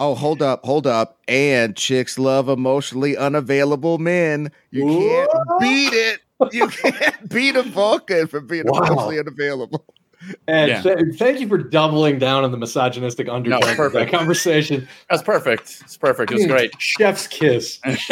Oh, 0.00 0.14
hold 0.14 0.42
up, 0.42 0.64
hold 0.64 0.86
up. 0.86 1.18
And 1.28 1.76
chicks 1.76 2.18
love 2.18 2.48
emotionally 2.48 3.16
unavailable 3.16 3.98
men. 3.98 4.50
You 4.70 4.84
can't 4.84 5.30
beat 5.60 5.92
it. 5.92 6.20
You 6.50 6.66
can't 6.68 7.28
beat 7.28 7.54
a 7.54 7.62
Vulcan 7.62 8.26
for 8.26 8.40
being 8.40 8.64
Wow. 8.66 8.80
emotionally 8.84 9.20
unavailable. 9.20 9.84
And 10.46 10.68
Yeah. 10.70 10.82
th- 10.82 11.16
thank 11.18 11.40
you 11.40 11.48
for 11.48 11.58
doubling 11.58 12.18
down 12.18 12.44
on 12.44 12.50
the 12.52 12.56
misogynistic 12.56 13.28
undertone 13.28 13.62
of 13.62 13.68
that 13.68 13.76
perfect. 13.76 14.12
conversation. 14.12 14.86
That's 15.10 15.22
perfect. 15.22 15.80
It's 15.82 15.96
perfect. 15.96 16.30
It 16.32 16.36
was 16.36 16.46
great. 16.46 16.72
Chef's 16.80 17.26
kiss. 17.26 17.80
Chef's 17.96 18.06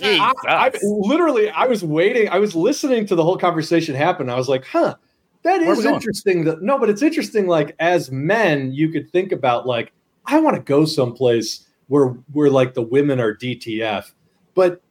kiss. 0.00 0.20
I, 0.20 0.32
I, 0.48 0.72
literally, 0.82 1.50
I 1.50 1.66
was 1.66 1.84
waiting. 1.84 2.28
I 2.28 2.38
was 2.38 2.54
listening 2.54 3.06
to 3.06 3.14
the 3.14 3.22
whole 3.22 3.36
conversation 3.38 3.94
happen. 3.94 4.28
I 4.28 4.36
was 4.36 4.48
like, 4.48 4.64
huh, 4.64 4.94
that 5.42 5.60
Where 5.60 5.70
are 5.70 5.72
we 5.72 5.78
is 5.78 5.84
going? 5.84 5.94
interesting. 5.94 6.44
That, 6.44 6.62
no, 6.62 6.78
but 6.78 6.90
it's 6.90 7.02
interesting. 7.02 7.46
Like, 7.46 7.74
as 7.78 8.10
men, 8.10 8.72
you 8.72 8.88
could 8.90 9.10
think 9.10 9.32
about, 9.32 9.66
like, 9.66 9.92
I 10.26 10.40
want 10.40 10.56
to 10.56 10.62
go 10.62 10.84
someplace 10.84 11.66
where, 11.88 12.08
where 12.32 12.50
like, 12.50 12.74
the 12.74 12.82
women 12.82 13.20
are 13.20 13.34
DTF. 13.34 14.12
But 14.54 14.82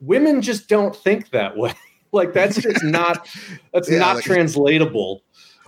women 0.00 0.40
just 0.42 0.68
don't 0.68 0.94
think 0.94 1.30
that 1.30 1.56
way. 1.56 1.72
like, 2.12 2.32
that's 2.32 2.60
just 2.60 2.84
not, 2.84 3.28
that's 3.72 3.90
Yeah, 3.90 3.98
not 3.98 4.16
like- 4.16 4.24
translatable. 4.24 5.22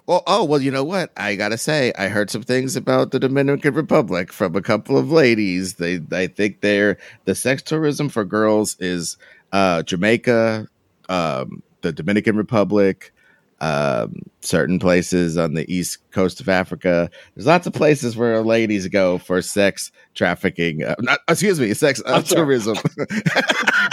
Well, 0.06 0.22
oh, 0.26 0.44
well, 0.44 0.60
you 0.60 0.70
know 0.70 0.84
what? 0.84 1.12
I 1.16 1.36
gotta 1.36 1.58
say, 1.58 1.92
I 1.98 2.08
heard 2.08 2.30
some 2.30 2.42
things 2.42 2.76
about 2.76 3.10
the 3.10 3.20
Dominican 3.20 3.74
Republic 3.74 4.32
from 4.32 4.56
a 4.56 4.62
couple 4.62 4.96
of 4.98 5.10
ladies. 5.10 5.74
They 5.74 6.00
I 6.12 6.26
think 6.26 6.60
they're 6.60 6.98
the 7.24 7.34
sex 7.34 7.62
tourism 7.62 8.08
for 8.08 8.24
girls 8.24 8.76
is 8.80 9.16
uh 9.52 9.82
Jamaica, 9.82 10.66
um, 11.08 11.62
the 11.82 11.92
Dominican 11.92 12.36
Republic, 12.36 13.12
um, 13.60 14.22
certain 14.40 14.78
places 14.78 15.36
on 15.36 15.54
the 15.54 15.72
east 15.72 15.98
coast 16.12 16.40
of 16.40 16.48
Africa. 16.48 17.10
There's 17.34 17.46
lots 17.46 17.66
of 17.66 17.72
places 17.72 18.16
where 18.16 18.42
ladies 18.42 18.88
go 18.88 19.18
for 19.18 19.42
sex 19.42 19.92
trafficking. 20.14 20.82
Uh, 20.82 20.96
not, 21.00 21.20
excuse 21.28 21.60
me, 21.60 21.72
sex 21.74 22.02
uh, 22.06 22.14
I'm 22.14 22.24
sorry. 22.24 22.42
tourism. 22.42 22.76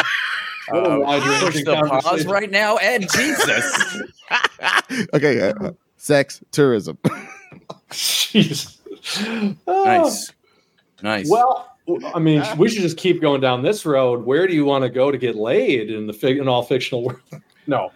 What 0.69 0.85
Uh, 0.85 1.39
push 1.39 1.63
the 1.63 1.75
pause 2.01 2.25
right 2.25 2.51
now, 2.51 2.75
Ed. 2.75 3.07
Jesus. 3.09 4.01
okay, 5.13 5.49
uh, 5.49 5.71
sex 5.97 6.41
tourism. 6.51 6.97
Jeez. 7.89 8.77
Oh. 9.67 9.83
nice. 9.83 10.29
Ah. 10.29 10.33
Nice. 11.03 11.29
Well, 11.29 11.75
I 12.13 12.19
mean, 12.19 12.43
we 12.57 12.69
should 12.69 12.81
just 12.81 12.97
keep 12.97 13.21
going 13.21 13.39
down 13.39 13.61
this 13.61 13.85
road. 13.85 14.25
Where 14.25 14.47
do 14.47 14.53
you 14.53 14.65
want 14.65 14.83
to 14.83 14.89
go 14.89 15.11
to 15.11 15.17
get 15.17 15.35
laid 15.35 15.89
in 15.89 16.07
the 16.07 16.13
fig- 16.13 16.37
in 16.39 16.47
all 16.47 16.63
fictional 16.63 17.03
world? 17.03 17.21
No, 17.69 17.91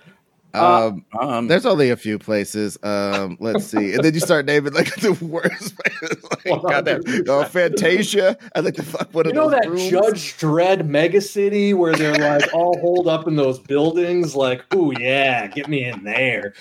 Uh, 0.54 0.88
Um, 0.92 1.06
Um, 1.20 1.48
there's 1.48 1.66
only 1.66 1.90
a 1.90 1.96
few 1.98 2.18
places. 2.20 2.78
Um, 2.84 3.38
let's 3.40 3.66
see, 3.66 3.94
and 3.94 4.04
then 4.04 4.14
you 4.14 4.20
start 4.20 4.46
naming 4.46 4.74
like 4.74 4.94
the 5.02 5.14
worst 5.26 5.76
places. 5.78 6.24
Like, 6.44 6.62
goddamn, 6.64 7.02
uh, 7.30 7.46
Fantasia. 7.46 8.36
I 8.56 8.62
like 8.62 8.74
to 8.74 8.82
fuck 8.84 9.14
one 9.14 9.26
You 9.26 9.30
of 9.32 9.36
know 9.36 9.50
that 9.52 9.70
rooms. 9.70 9.90
Judge 9.90 10.36
Dredd 10.40 10.88
mega 10.88 11.22
city 11.22 11.76
where 11.76 11.94
they're 11.94 12.16
like 12.16 12.52
all 12.52 12.76
holed 12.80 13.08
up 13.08 13.28
in 13.28 13.36
those 13.36 13.60
buildings? 13.60 14.36
Like, 14.36 14.66
oh 14.72 14.92
yeah, 15.00 15.46
get 15.48 15.68
me 15.68 15.86
in 15.86 16.04
there. 16.04 16.54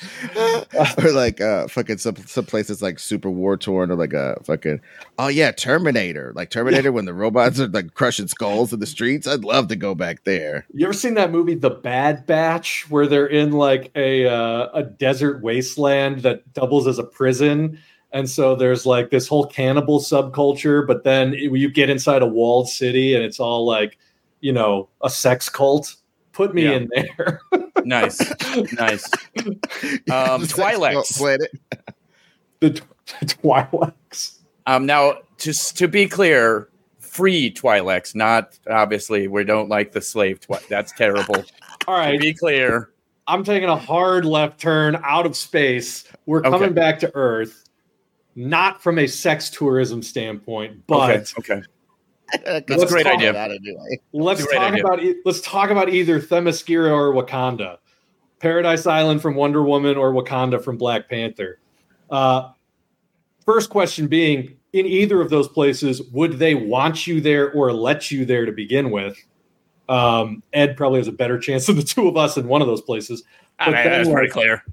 or 0.99 1.13
like 1.13 1.41
uh 1.41 1.67
fucking 1.69 1.97
some 1.99 2.17
some 2.27 2.45
places 2.45 2.83
like 2.83 2.99
super 2.99 3.31
war 3.31 3.57
torn 3.57 3.91
or 3.91 3.97
like 3.97 4.13
a 4.13 4.37
fucking 4.45 4.81
oh 5.19 5.29
yeah 5.29 5.51
Terminator 5.51 6.33
like 6.37 6.51
Terminator 6.51 6.93
when 6.93 7.05
the 7.07 7.15
robots 7.15 7.59
are 7.61 7.69
like 7.69 7.95
crushing 7.95 8.29
skulls 8.29 8.73
in 8.73 8.81
the 8.81 8.87
streets 8.87 9.27
I'd 9.27 9.45
love 9.45 9.69
to 9.69 9.77
go 9.77 9.95
back 9.95 10.25
there 10.25 10.67
You 10.75 10.85
ever 10.87 10.93
seen 10.93 11.15
that 11.15 11.31
movie 11.33 11.55
The 11.55 11.71
Bad 11.71 12.27
Batch 12.27 12.89
where 12.91 13.07
they're 13.07 13.27
in 13.27 13.53
like 13.53 13.80
a 13.95 14.27
uh, 14.27 14.69
a 14.75 14.83
desert 14.83 15.43
wasteland 15.43 16.21
that 16.23 16.51
doubles 16.53 16.87
as 16.87 16.99
a 16.99 17.05
prison? 17.05 17.79
And 18.13 18.29
so 18.29 18.57
there's 18.57 18.85
like 18.87 19.11
this 19.11 19.29
whole 19.29 19.47
cannibal 19.47 20.01
subculture, 20.01 20.85
but 20.87 21.05
then 21.05 21.33
it- 21.35 21.53
you 21.53 21.71
get 21.71 21.89
inside 21.91 22.23
a 22.23 22.27
walled 22.27 22.69
city 22.69 23.15
and 23.15 23.23
it's 23.25 23.39
all 23.39 23.65
like, 23.65 23.99
you 24.41 24.53
know, 24.53 24.89
a 25.03 25.09
sex 25.11 25.49
cult. 25.49 25.95
Put 26.33 26.55
me 26.55 26.65
Yeah. 26.65 26.73
in 26.73 26.91
there. 26.95 27.41
nice, 27.85 28.19
nice. 28.73 29.09
Um, 30.11 30.45
Sex 30.47 30.53
Twi'leks. 30.55 30.93
Cult 30.93 31.07
Planet. 31.17 31.51
the 32.61 32.83
Twi'leks. 33.27 34.39
Um, 34.67 34.87
now, 34.87 35.19
just 35.39 35.77
to 35.79 35.89
be 35.89 36.07
clear, 36.07 36.69
free 36.99 37.53
Twi'leks, 37.53 38.15
not 38.15 38.59
obviously 38.69 39.29
we 39.29 39.45
don't 39.45 39.69
like 39.69 39.93
the 39.93 40.01
slave. 40.01 40.41
Twi- 40.41 40.61
that's 40.69 40.93
terrible. 40.93 41.45
All 41.89 41.97
right, 41.99 42.13
to 42.13 42.19
be 42.19 42.33
clear, 42.35 42.91
I'm 43.31 43.45
taking 43.45 43.69
a 43.69 43.77
hard 43.77 44.25
left 44.25 44.61
turn 44.61 45.01
out 45.05 45.25
of 45.25 45.37
space. 45.37 46.05
We're 46.27 46.41
Okay. 46.41 46.51
coming 46.51 46.73
back 46.75 46.99
to 47.01 47.11
Earth, 47.15 47.65
not 48.35 48.83
from 48.83 48.99
a 48.99 49.07
sex 49.07 49.49
tourism 49.51 50.03
standpoint, 50.03 50.83
but 50.89 51.11
okay, 51.39 51.55
okay. 51.55 51.63
That's 52.67 52.83
a 52.83 52.87
great 52.87 53.05
talk 53.05 53.15
idea. 53.15 53.33
That 53.33 53.51
anyway. 53.51 54.01
let's 54.13 54.45
great 54.45 54.57
talk 54.57 54.73
idea. 54.73 54.85
about 54.85 55.01
let's 55.25 55.41
talk 55.41 55.71
about 55.71 55.89
either 55.91 56.21
Themyscira 56.21 56.91
or 56.91 57.13
Wakanda, 57.13 57.79
Paradise 58.41 58.87
Island 58.87 59.23
from 59.23 59.35
Wonder 59.37 59.63
Woman 59.63 59.97
or 59.97 60.13
Wakanda 60.13 60.63
from 60.63 60.77
Black 60.77 61.09
Panther. 61.09 61.61
Uh, 62.11 62.51
first 63.45 63.71
question 63.71 64.07
being, 64.09 64.57
in 64.73 64.87
either 64.87 65.21
of 65.21 65.31
those 65.31 65.49
places, 65.49 66.03
would 66.13 66.35
they 66.39 66.55
want 66.55 67.07
you 67.07 67.21
there 67.21 67.53
or 67.53 67.73
let 67.73 68.11
you 68.11 68.25
there 68.25 68.45
to 68.47 68.53
begin 68.53 68.91
with? 68.91 69.17
Um, 69.91 70.43
Ed 70.53 70.77
probably 70.77 71.01
has 71.01 71.09
a 71.09 71.13
better 71.13 71.39
chance 71.39 71.67
than 71.67 71.77
the 71.77 71.83
two 71.83 72.09
of 72.09 72.17
us 72.17 72.37
in 72.37 72.47
one 72.47 72.63
of 72.63 72.69
those 72.69 72.81
places. 72.81 73.25
I 73.59 73.67
But 73.67 73.75
mean, 73.75 73.85
then, 73.85 73.93
that's 73.93 74.07
like, 74.09 74.15
pretty 74.17 74.31
clear. 74.31 74.65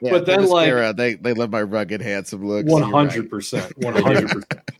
Yeah, 0.00 0.10
But 0.12 0.26
then, 0.26 0.40
Themyscira, 0.40 0.86
like- 0.86 0.96
they 0.96 1.14
they 1.14 1.34
love 1.34 1.50
my 1.50 1.62
rugged 1.62 2.00
handsome 2.00 2.46
looks 2.46 2.70
One 2.70 2.82
you're 2.82 2.90
right. 2.90 3.10
hundred 3.10 3.28
percent, 3.28 3.76
one 3.78 3.94
hundred 3.94 4.28
percent. 4.30 4.70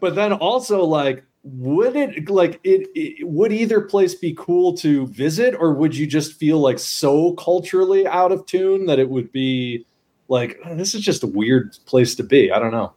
But 0.00 0.14
then 0.14 0.32
also, 0.32 0.84
like, 0.84 1.24
would 1.44 1.94
it 1.96 2.30
like 2.30 2.60
it, 2.64 2.88
it? 2.94 3.26
Would 3.28 3.52
either 3.52 3.80
place 3.82 4.14
be 4.14 4.32
cool 4.38 4.74
to 4.78 5.06
visit, 5.08 5.54
or 5.58 5.74
would 5.74 5.94
you 5.96 6.06
just 6.06 6.34
feel 6.34 6.58
like 6.60 6.78
so 6.78 7.32
culturally 7.34 8.06
out 8.06 8.32
of 8.32 8.46
tune 8.46 8.86
that 8.86 8.98
it 8.98 9.10
would 9.10 9.30
be 9.32 9.84
like 10.28 10.58
"Oh, 10.64 10.74
this 10.74 10.94
is 10.94 11.02
just 11.02 11.22
a 11.22 11.26
weird 11.26 11.76
place 11.84 12.14
to 12.14 12.22
be? 12.22 12.50
I 12.50 12.58
don't 12.58 12.70
know. 12.72 12.92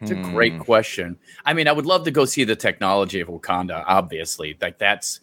It's 0.00 0.10
a 0.10 0.14
great 0.16 0.52
Hmm. 0.54 0.58
question. 0.58 1.18
I 1.44 1.54
mean, 1.54 1.68
I 1.68 1.72
would 1.72 1.86
love 1.86 2.04
to 2.04 2.10
go 2.10 2.24
see 2.24 2.44
the 2.44 2.56
technology 2.56 3.20
of 3.20 3.28
Wakanda. 3.28 3.84
Obviously, 3.86 4.56
like 4.60 4.78
that's, 4.78 5.20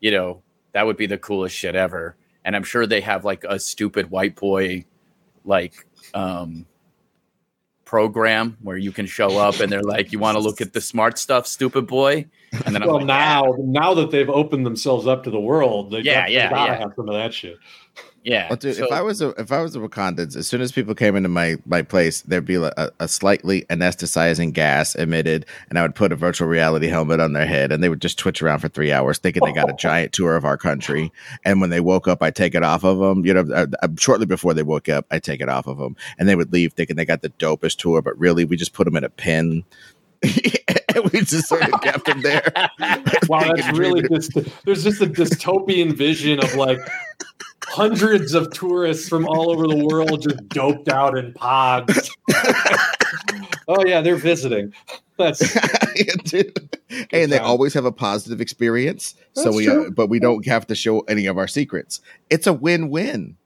you 0.00 0.10
know, 0.10 0.42
that 0.72 0.86
would 0.86 0.96
be 0.96 1.06
the 1.06 1.18
coolest 1.18 1.54
shit 1.56 1.74
ever. 1.76 2.16
And 2.44 2.56
I'm 2.56 2.64
sure 2.64 2.86
they 2.86 3.00
have 3.02 3.24
like 3.24 3.44
a 3.44 3.58
stupid 3.58 4.10
white 4.10 4.34
boy, 4.36 4.84
like, 5.44 5.86
um, 6.14 6.66
program 7.84 8.56
where 8.62 8.76
you 8.78 8.90
can 8.92 9.06
show 9.06 9.36
up 9.36 9.60
and 9.60 9.70
they're 9.70 9.82
like, 9.82 10.10
"You 10.10 10.18
want 10.18 10.36
to 10.36 10.40
look 10.42 10.60
at 10.60 10.72
the 10.72 10.80
smart 10.80 11.18
stuff, 11.18 11.46
stupid 11.46 11.86
boy?" 11.86 12.26
And 12.66 12.74
then 12.74 12.82
I'm 12.82 12.88
Well, 12.88 12.98
like, 12.98 13.06
now 13.06 13.54
now 13.58 13.94
that 13.94 14.10
they've 14.10 14.28
opened 14.30 14.64
themselves 14.66 15.06
up 15.06 15.22
to 15.24 15.30
the 15.30 15.38
world, 15.40 15.90
they 15.90 16.02
Yeah, 16.02 16.22
got, 16.22 16.30
yeah, 16.32 16.48
they 16.48 16.54
gotta 16.54 16.72
yeah. 16.72 16.78
have 16.80 16.92
some 16.96 17.08
of 17.08 17.14
that 17.14 17.32
shit. 17.34 17.56
"Yeah, 18.24 18.48
Well, 18.48 18.56
dude, 18.56 18.74
So- 18.76 18.86
if 18.86 18.92
I 18.92 19.02
was 19.02 19.20
a 19.22 19.28
if 19.38 19.52
I 19.52 19.60
was 19.62 19.76
a 19.76 19.78
Wakandans, 19.78 20.34
as 20.36 20.46
soon 20.48 20.60
as 20.60 20.72
people 20.72 20.94
came 20.94 21.14
into 21.14 21.28
my 21.28 21.56
my 21.66 21.82
place, 21.82 22.22
there'd 22.22 22.44
be 22.46 22.54
a, 22.56 22.90
a 22.98 23.06
slightly 23.06 23.62
anesthetizing 23.68 24.52
gas 24.52 24.94
emitted, 24.94 25.44
and 25.68 25.78
I 25.78 25.82
would 25.82 25.94
put 25.94 26.10
a 26.10 26.16
virtual 26.16 26.48
reality 26.48 26.86
helmet 26.88 27.20
on 27.20 27.34
their 27.34 27.46
head, 27.46 27.70
and 27.70 27.82
they 27.84 27.88
would 27.88 28.00
just 28.00 28.18
twitch 28.18 28.42
around 28.42 28.60
for 28.60 28.68
three 28.68 28.90
hours, 28.92 29.18
thinking 29.18 29.42
they 29.44 29.52
got 29.52 29.68
a 29.70 29.74
giant 29.78 30.12
tour 30.12 30.36
of 30.36 30.44
our 30.44 30.56
country. 30.56 31.12
And 31.44 31.60
when 31.60 31.70
they 31.70 31.80
woke 31.80 32.08
up, 32.08 32.22
I 32.22 32.30
take 32.30 32.54
it 32.54 32.62
off 32.64 32.82
of 32.82 32.98
them. 32.98 33.24
You 33.26 33.34
know, 33.34 33.54
uh, 33.54 33.66
uh, 33.82 33.88
shortly 33.98 34.26
before 34.26 34.54
they 34.54 34.62
woke 34.62 34.88
up, 34.88 35.06
I 35.10 35.18
take 35.18 35.40
it 35.40 35.48
off 35.48 35.66
of 35.66 35.78
them, 35.78 35.94
and 36.18 36.28
they 36.28 36.34
would 36.34 36.52
leave 36.52 36.72
thinking 36.72 36.96
they 36.96 37.04
got 37.04 37.22
the 37.22 37.30
dopest 37.30 37.76
tour, 37.76 38.00
but 38.02 38.18
really 38.18 38.44
we 38.44 38.56
just 38.56 38.72
put 38.72 38.84
them 38.86 38.96
in 38.96 39.04
a 39.04 39.10
pen. 39.10 39.64
and 41.14 41.20
we 41.22 41.26
just 41.26 41.48
sort 41.48 41.62
of 41.62 41.80
kept 41.80 42.06
them 42.06 42.22
there. 42.22 42.52
Wow, 43.28 43.52
that's 43.54 43.78
really 43.78 44.06
just 44.08 44.32
there's 44.64 44.84
just 44.84 45.00
a 45.00 45.06
dystopian 45.06 45.96
vision 45.96 46.40
of 46.40 46.54
like 46.56 46.78
hundreds 47.64 48.34
of 48.34 48.50
tourists 48.52 49.08
from 49.08 49.26
all 49.26 49.50
over 49.50 49.66
the 49.66 49.86
world 49.86 50.22
just 50.22 50.46
doped 50.50 50.88
out 50.88 51.16
in 51.16 51.32
pods. 51.32 52.14
oh 53.68 53.84
yeah, 53.86 54.02
they're 54.02 54.16
visiting. 54.16 54.74
That's 55.16 55.40
Dude. 56.24 56.78
and 57.12 57.32
they 57.32 57.38
always 57.38 57.72
have 57.74 57.84
a 57.86 57.92
positive 57.92 58.40
experience. 58.40 59.14
so 59.32 59.52
we, 59.52 59.64
true. 59.66 59.86
uh, 59.86 59.90
but 59.90 60.08
we 60.08 60.18
don't 60.18 60.46
have 60.46 60.66
to 60.66 60.74
show 60.74 61.00
any 61.00 61.26
of 61.26 61.38
our 61.38 61.48
secrets. 61.48 62.00
It's 62.30 62.46
a 62.46 62.52
win-win. 62.52 63.36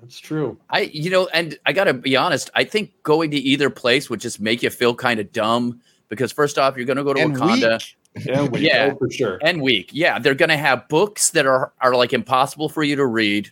that's 0.00 0.18
true. 0.18 0.58
I, 0.68 0.80
you 0.80 1.10
know, 1.10 1.28
and 1.28 1.58
I 1.64 1.72
got 1.72 1.84
to 1.84 1.94
be 1.94 2.16
honest. 2.16 2.50
I 2.54 2.64
think 2.64 2.90
going 3.02 3.30
to 3.30 3.38
either 3.38 3.70
place 3.70 4.10
would 4.10 4.20
just 4.20 4.40
make 4.40 4.62
you 4.62 4.70
feel 4.70 4.94
kind 4.94 5.20
of 5.20 5.32
dumb 5.32 5.80
because 6.12 6.30
first 6.30 6.58
off, 6.58 6.76
you're 6.76 6.84
going 6.84 6.98
to 6.98 7.04
go 7.04 7.14
to 7.14 7.20
And 7.22 7.34
Wakanda 7.34 7.82
weak. 8.14 8.26
Yeah, 8.26 8.42
we 8.46 8.60
Yeah. 8.60 8.88
know 8.88 8.96
for 8.98 9.10
sure. 9.10 9.38
and 9.42 9.62
weak. 9.62 9.88
Yeah, 9.94 10.18
they're 10.18 10.34
going 10.34 10.50
to 10.50 10.58
have 10.58 10.86
books 10.88 11.30
that 11.30 11.46
are 11.46 11.72
are 11.80 11.94
like 11.94 12.12
impossible 12.12 12.68
for 12.68 12.82
you 12.82 12.96
to 12.96 13.06
read 13.06 13.50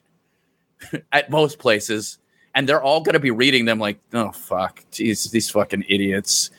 at 1.12 1.30
most 1.30 1.58
places, 1.58 2.18
and 2.54 2.68
they're 2.68 2.82
all 2.82 3.00
going 3.00 3.14
to 3.14 3.20
be 3.20 3.30
reading 3.30 3.64
them 3.64 3.78
like, 3.78 3.98
oh 4.12 4.30
fuck, 4.32 4.84
jeez, 4.92 5.30
these 5.30 5.48
fucking 5.48 5.84
idiots. 5.88 6.50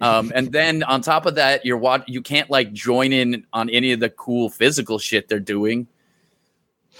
um, 0.00 0.32
and 0.34 0.50
then 0.50 0.82
on 0.82 1.00
top 1.00 1.26
of 1.26 1.36
that, 1.36 1.64
you're 1.64 1.78
what 1.78 2.08
you 2.08 2.20
can't 2.20 2.50
like 2.50 2.72
join 2.72 3.12
in 3.12 3.46
on 3.52 3.70
any 3.70 3.92
of 3.92 4.00
the 4.00 4.10
cool 4.10 4.50
physical 4.50 4.98
shit 4.98 5.28
they're 5.28 5.38
doing. 5.38 5.86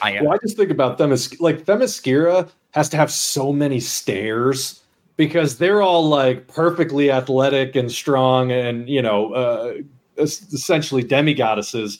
I 0.00 0.20
Well, 0.22 0.32
I 0.32 0.38
just 0.38 0.56
think 0.56 0.70
about 0.70 0.98
Themis 0.98 1.40
like 1.40 1.64
Themyscira 1.64 2.48
has 2.70 2.88
to 2.90 2.96
have 2.96 3.10
so 3.10 3.52
many 3.52 3.80
stairs 3.80 4.82
because 5.16 5.58
they're 5.58 5.82
all 5.82 6.06
like 6.08 6.46
perfectly 6.48 7.10
athletic 7.10 7.74
and 7.76 7.90
strong 7.90 8.52
and 8.52 8.88
you 8.88 9.02
know 9.02 9.32
uh, 9.32 9.74
essentially 10.18 11.02
demigoddesses. 11.02 11.98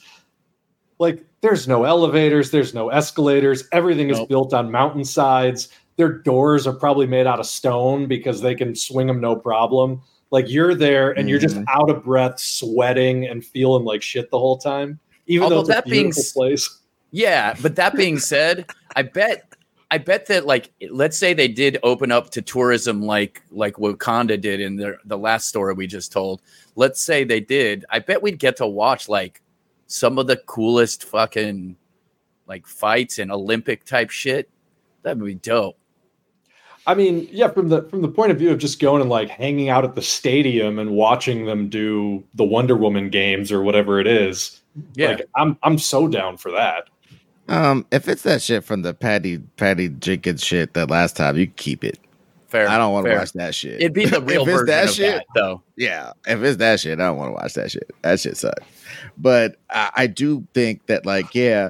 Like 0.99 1.23
there's 1.41 1.67
no 1.67 1.83
elevators, 1.83 2.51
there's 2.51 2.73
no 2.73 2.89
escalators, 2.89 3.67
everything 3.71 4.09
is 4.09 4.19
built 4.27 4.53
on 4.53 4.71
mountainsides. 4.71 5.69
Their 5.97 6.09
doors 6.11 6.65
are 6.67 6.73
probably 6.73 7.07
made 7.07 7.27
out 7.27 7.39
of 7.39 7.45
stone 7.45 8.07
because 8.07 8.41
they 8.41 8.55
can 8.55 8.75
swing 8.75 9.07
them 9.07 9.19
no 9.21 9.35
problem. 9.35 10.01
Like 10.31 10.49
you're 10.49 10.75
there 10.75 11.11
and 11.11 11.29
you're 11.29 11.39
just 11.39 11.55
Mhm. 11.55 11.65
out 11.69 11.89
of 11.89 12.03
breath, 12.03 12.39
sweating 12.39 13.25
and 13.27 13.43
feeling 13.45 13.83
like 13.85 14.01
shit 14.01 14.29
the 14.29 14.37
whole 14.39 14.57
time. 14.57 14.99
Even 15.27 15.43
Although 15.45 15.55
though 15.55 15.61
it's 15.61 15.69
a 15.69 15.73
that 15.73 15.85
being 15.85 16.05
beautiful 16.05 16.21
s- 16.23 16.31
place. 16.33 16.79
Yeah, 17.11 17.55
but 17.61 17.75
that 17.77 17.95
being 17.95 18.19
said, 18.19 18.65
I 18.95 19.03
bet 19.03 19.53
I 19.89 19.97
bet 19.97 20.25
that 20.27 20.45
like 20.45 20.71
let's 20.89 21.17
say 21.17 21.33
they 21.33 21.47
did 21.47 21.77
open 21.81 22.11
up 22.11 22.29
to 22.31 22.41
tourism 22.41 23.01
like 23.01 23.41
like 23.51 23.75
Wakanda 23.75 24.39
did 24.39 24.59
in 24.59 24.75
the 24.75 24.97
the 25.05 25.17
last 25.17 25.47
story 25.47 25.73
we 25.73 25.87
just 25.87 26.11
told. 26.11 26.41
Let's 26.75 26.99
say 26.99 27.23
they 27.23 27.39
did. 27.39 27.85
I 27.89 27.99
bet 27.99 28.21
we'd 28.21 28.39
get 28.39 28.57
to 28.57 28.67
watch 28.67 29.07
like 29.07 29.41
some 29.87 30.19
of 30.19 30.27
the 30.27 30.37
coolest 30.37 31.05
fucking 31.05 31.77
like 32.47 32.67
fights 32.67 33.19
and 33.19 33.31
Olympic 33.31 33.85
type 33.85 34.09
shit. 34.09 34.49
That 35.03 35.17
would 35.17 35.25
be 35.25 35.35
dope. 35.35 35.77
I 36.85 36.95
mean, 36.95 37.27
yeah, 37.31 37.49
from 37.49 37.69
the 37.69 37.83
from 37.83 38.01
the 38.01 38.07
point 38.07 38.31
of 38.31 38.39
view 38.39 38.51
of 38.51 38.59
just 38.59 38.79
going 38.79 39.01
and 39.01 39.09
like 39.09 39.29
hanging 39.29 39.69
out 39.69 39.83
at 39.85 39.95
the 39.95 40.01
stadium 40.01 40.79
and 40.79 40.91
watching 40.91 41.45
them 41.45 41.69
do 41.69 42.23
the 42.35 42.45
Wonder 42.45 42.75
Woman 42.75 43.09
games 43.09 43.51
or 43.51 43.61
whatever 43.61 43.99
it 43.99 44.07
is. 44.07 44.61
Yeah. 44.95 45.09
Like 45.09 45.29
I'm 45.35 45.57
I'm 45.63 45.77
so 45.77 46.07
down 46.07 46.37
for 46.37 46.51
that. 46.51 46.89
Um, 47.49 47.85
if 47.91 48.07
it's 48.07 48.23
that 48.23 48.41
shit 48.41 48.63
from 48.63 48.81
the 48.81 48.93
Patty 48.93 49.37
Patty 49.57 49.89
Jenkins 49.89 50.43
shit 50.43 50.73
that 50.73 50.89
last 50.89 51.15
time, 51.15 51.37
you 51.37 51.47
keep 51.47 51.83
it. 51.83 51.97
fair. 52.47 52.67
I 52.69 52.77
don't 52.77 52.91
want 52.93 53.05
to 53.07 53.15
watch 53.15 53.33
that 53.33 53.55
shit. 53.55 53.75
It'd 53.75 53.93
be 53.93 54.05
the 54.05 54.21
real 54.23 54.41
if 54.43 54.47
it's 54.47 54.51
version 54.61 54.65
that 54.67 54.83
of 54.89 54.95
shit, 54.95 55.15
that, 55.15 55.25
though. 55.35 55.61
yeah. 55.75 56.11
If 56.25 56.41
it's 56.43 56.57
that 56.57 56.79
shit, 56.79 56.99
I 56.99 57.05
don't 57.05 57.17
want 57.17 57.29
to 57.29 57.33
watch 57.33 57.53
that 57.53 57.71
shit. 57.71 57.89
That 58.01 58.19
shit 58.19 58.37
sucks. 58.37 58.61
But 59.17 59.57
I, 59.69 59.91
I 59.95 60.07
do 60.07 60.45
think 60.53 60.85
that, 60.87 61.05
like, 61.05 61.33
yeah, 61.35 61.69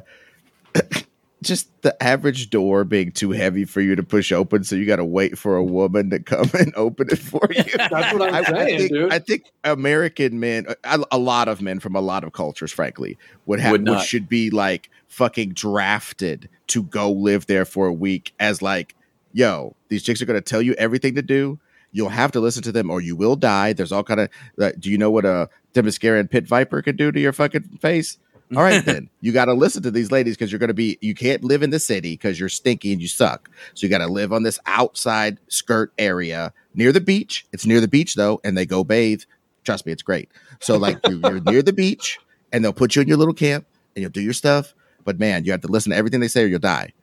just 1.43 1.69
the 1.83 2.01
average 2.01 2.49
door 2.49 2.83
being 2.83 3.11
too 3.11 3.31
heavy 3.31 3.63
for 3.63 3.79
you 3.81 3.95
to 3.95 4.03
push 4.03 4.31
open, 4.31 4.63
so 4.63 4.75
you 4.75 4.85
got 4.85 4.95
to 4.95 5.05
wait 5.05 5.37
for 5.37 5.55
a 5.55 5.63
woman 5.63 6.09
to 6.09 6.19
come 6.19 6.49
and 6.59 6.73
open 6.75 7.07
it 7.11 7.19
for 7.19 7.47
you. 7.51 7.63
That's 7.77 8.13
what 8.13 8.21
I'm 8.21 8.35
I, 8.35 8.39
I 8.39 8.43
saying, 8.43 8.77
think, 8.79 8.91
dude. 8.91 9.13
I 9.13 9.19
think 9.19 9.43
American 9.63 10.39
men, 10.39 10.65
a, 10.83 10.99
a 11.11 11.17
lot 11.17 11.47
of 11.47 11.61
men 11.61 11.79
from 11.79 11.95
a 11.95 12.01
lot 12.01 12.23
of 12.23 12.33
cultures, 12.33 12.71
frankly, 12.71 13.17
would 13.45 13.59
have 13.59 13.71
Would 13.71 14.01
should 14.01 14.27
be 14.27 14.49
like 14.49 14.89
fucking 15.07 15.53
drafted 15.53 16.49
to 16.67 16.83
go 16.83 17.11
live 17.11 17.45
there 17.45 17.65
for 17.65 17.87
a 17.87 17.93
week 17.93 18.33
as 18.39 18.61
like, 18.61 18.95
yo, 19.33 19.75
these 19.89 20.03
chicks 20.03 20.21
are 20.21 20.25
going 20.25 20.41
to 20.41 20.41
tell 20.41 20.61
you 20.61 20.73
everything 20.73 21.15
to 21.15 21.21
do. 21.21 21.59
You'll 21.91 22.09
have 22.09 22.31
to 22.33 22.39
listen 22.39 22.63
to 22.63 22.71
them, 22.71 22.89
or 22.91 22.99
you 22.99 23.15
will 23.15 23.35
die. 23.35 23.73
There's 23.73 23.91
all 23.91 24.03
kind 24.03 24.19
of. 24.19 24.29
Uh, 24.61 24.71
do 24.77 24.91
you 24.91 24.97
know 24.97 25.09
what 25.09 25.25
a 25.25 25.49
Themyscira 25.73 26.29
pit 26.29 26.45
viper 26.45 26.81
can 26.81 26.95
do 26.95 27.11
to 27.11 27.19
your 27.19 27.31
fucking 27.31 27.77
face? 27.79 28.17
All 28.55 28.63
right, 28.63 28.83
then 28.83 29.09
you 29.21 29.31
got 29.33 29.45
to 29.45 29.53
listen 29.53 29.83
to 29.83 29.91
these 29.91 30.11
ladies 30.11 30.37
because 30.37 30.51
you're 30.51 30.59
going 30.59 30.69
to 30.69 30.73
be. 30.73 30.97
You 31.01 31.13
can't 31.13 31.43
live 31.43 31.63
in 31.63 31.69
the 31.69 31.79
city 31.79 32.13
because 32.13 32.39
you're 32.39 32.49
stinky 32.49 32.93
and 32.93 33.01
you 33.01 33.07
suck. 33.07 33.49
So 33.73 33.85
you 33.85 33.89
got 33.89 33.97
to 33.99 34.07
live 34.07 34.31
on 34.31 34.43
this 34.43 34.59
outside 34.65 35.39
skirt 35.49 35.91
area 35.97 36.53
near 36.73 36.91
the 36.91 37.01
beach. 37.01 37.45
It's 37.51 37.65
near 37.65 37.81
the 37.81 37.87
beach 37.87 38.15
though, 38.15 38.39
and 38.43 38.57
they 38.57 38.65
go 38.65 38.83
bathe. 38.83 39.23
Trust 39.63 39.85
me, 39.85 39.91
it's 39.91 40.03
great. 40.03 40.29
So 40.61 40.77
like 40.77 40.97
you, 41.07 41.19
you're 41.23 41.41
near 41.41 41.61
the 41.61 41.73
beach, 41.73 42.19
and 42.53 42.63
they'll 42.63 42.73
put 42.73 42.95
you 42.95 43.01
in 43.01 43.07
your 43.07 43.17
little 43.17 43.33
camp, 43.33 43.65
and 43.95 44.01
you'll 44.01 44.11
do 44.11 44.21
your 44.21 44.33
stuff. 44.33 44.73
But 45.03 45.19
man, 45.19 45.43
you 45.43 45.51
have 45.51 45.61
to 45.61 45.67
listen 45.67 45.91
to 45.91 45.97
everything 45.97 46.19
they 46.19 46.27
say, 46.27 46.43
or 46.43 46.47
you'll 46.47 46.59
die. 46.59 46.93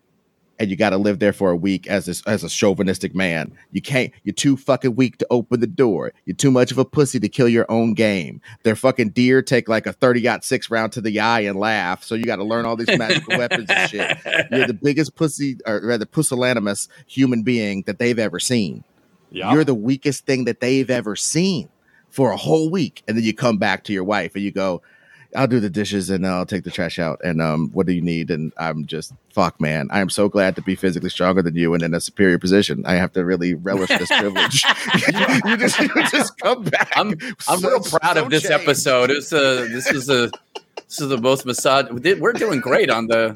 And 0.59 0.71
you 0.71 0.77
got 0.77 0.91
to 0.91 0.99
live 0.99 1.19
there 1.19 1.33
for 1.33 1.51
a 1.51 1.57
week 1.57 1.87
as 1.89 2.07
this 2.07 2.23
as 2.27 2.45
a 2.45 2.49
chauvinistic 2.49 3.15
man. 3.15 3.57
You 3.73 3.83
can't. 3.83 4.13
You're 4.23 4.35
too 4.35 4.57
fucking 4.57 4.95
weak 4.95 5.19
to 5.19 5.27
open 5.31 5.61
the 5.61 5.67
door. 5.67 6.13
You're 6.27 6.37
too 6.37 6.51
much 6.51 6.71
of 6.71 6.79
a 6.79 6.85
pussy 6.85 7.19
to 7.21 7.29
kill 7.29 7.49
your 7.49 7.67
own 7.69 7.95
game. 7.95 8.41
Their 8.63 8.77
fucking 8.77 9.11
deer 9.11 9.43
take 9.43 9.69
like 9.69 9.87
a 9.87 9.95
30-6 9.95 10.71
round 10.71 10.93
to 10.93 11.01
the 11.01 11.19
eye 11.21 11.41
and 11.41 11.59
laugh. 11.59 12.05
So 12.05 12.15
you 12.15 12.25
got 12.25 12.37
to 12.37 12.45
learn 12.45 12.67
all 12.67 12.77
these 12.77 12.97
magical 12.97 13.37
weapons 13.39 13.69
and 13.69 13.91
shit. 13.91 14.19
You're 14.51 14.67
the 14.67 14.79
biggest 14.81 15.17
pussy, 15.17 15.59
or 15.67 15.81
rather 15.83 16.07
pusillanimous 16.07 16.89
human 17.07 17.43
being 17.43 17.83
that 17.87 17.99
they've 17.99 18.19
ever 18.19 18.39
seen. 18.39 18.85
Yeah. 19.31 19.53
You're 19.53 19.65
the 19.65 19.75
weakest 19.75 20.27
thing 20.27 20.45
that 20.45 20.61
they've 20.61 20.89
ever 20.89 21.17
seen 21.17 21.69
for 22.09 22.31
a 22.31 22.37
whole 22.37 22.71
week, 22.71 23.03
and 23.09 23.17
then 23.17 23.25
you 23.25 23.35
come 23.35 23.59
back 23.59 23.83
to 23.85 23.93
your 23.93 24.05
wife 24.05 24.37
and 24.37 24.45
you 24.45 24.53
go, 24.53 24.83
"I'll 25.35 25.47
do 25.47 25.61
the 25.61 25.71
dishes 25.71 26.11
and 26.11 26.27
I'll 26.27 26.47
take 26.47 26.65
the 26.65 26.71
trash 26.71 26.99
out." 26.99 27.21
And 27.25 27.41
um, 27.43 27.71
what 27.73 27.87
do 27.87 27.93
you 27.93 28.01
need? 28.03 28.31
And 28.31 28.53
I'm 28.57 28.87
just 28.87 29.13
fuck, 29.33 29.61
man. 29.61 29.89
I 29.91 30.01
am 30.01 30.11
so 30.11 30.29
glad 30.29 30.57
to 30.57 30.63
be 30.63 30.75
physically 30.75 31.11
stronger 31.11 31.43
than 31.43 31.57
you 31.57 31.75
and 31.75 31.83
in 31.83 31.95
a 31.95 32.01
superior 32.01 32.39
position. 32.39 32.85
I 32.87 32.95
have 32.95 33.13
to 33.15 33.25
really 33.25 33.55
relish 33.55 33.89
this 33.89 34.09
privilege. 34.19 34.65
you, 35.45 35.57
just, 35.57 35.79
you 35.81 35.89
just 36.11 36.39
come 36.39 36.65
back. 36.65 36.93
I'm 36.97 37.15
I'm 37.49 37.59
so- 37.61 37.69
real 37.69 37.81
proud 37.81 38.17
so 38.17 38.25
of 38.25 38.31
this 38.31 38.43
changed. 38.43 38.63
episode. 38.63 39.11
It's 39.11 39.33
a 39.33 39.67
this 39.69 39.91
is 39.91 40.09
a 40.09 40.31
this 40.77 41.01
is 41.01 41.09
the 41.09 41.19
most 41.19 41.45
massage. 41.47 41.91
We're 41.91 42.33
doing 42.33 42.61
great 42.61 42.91
on 42.91 43.07
the. 43.09 43.35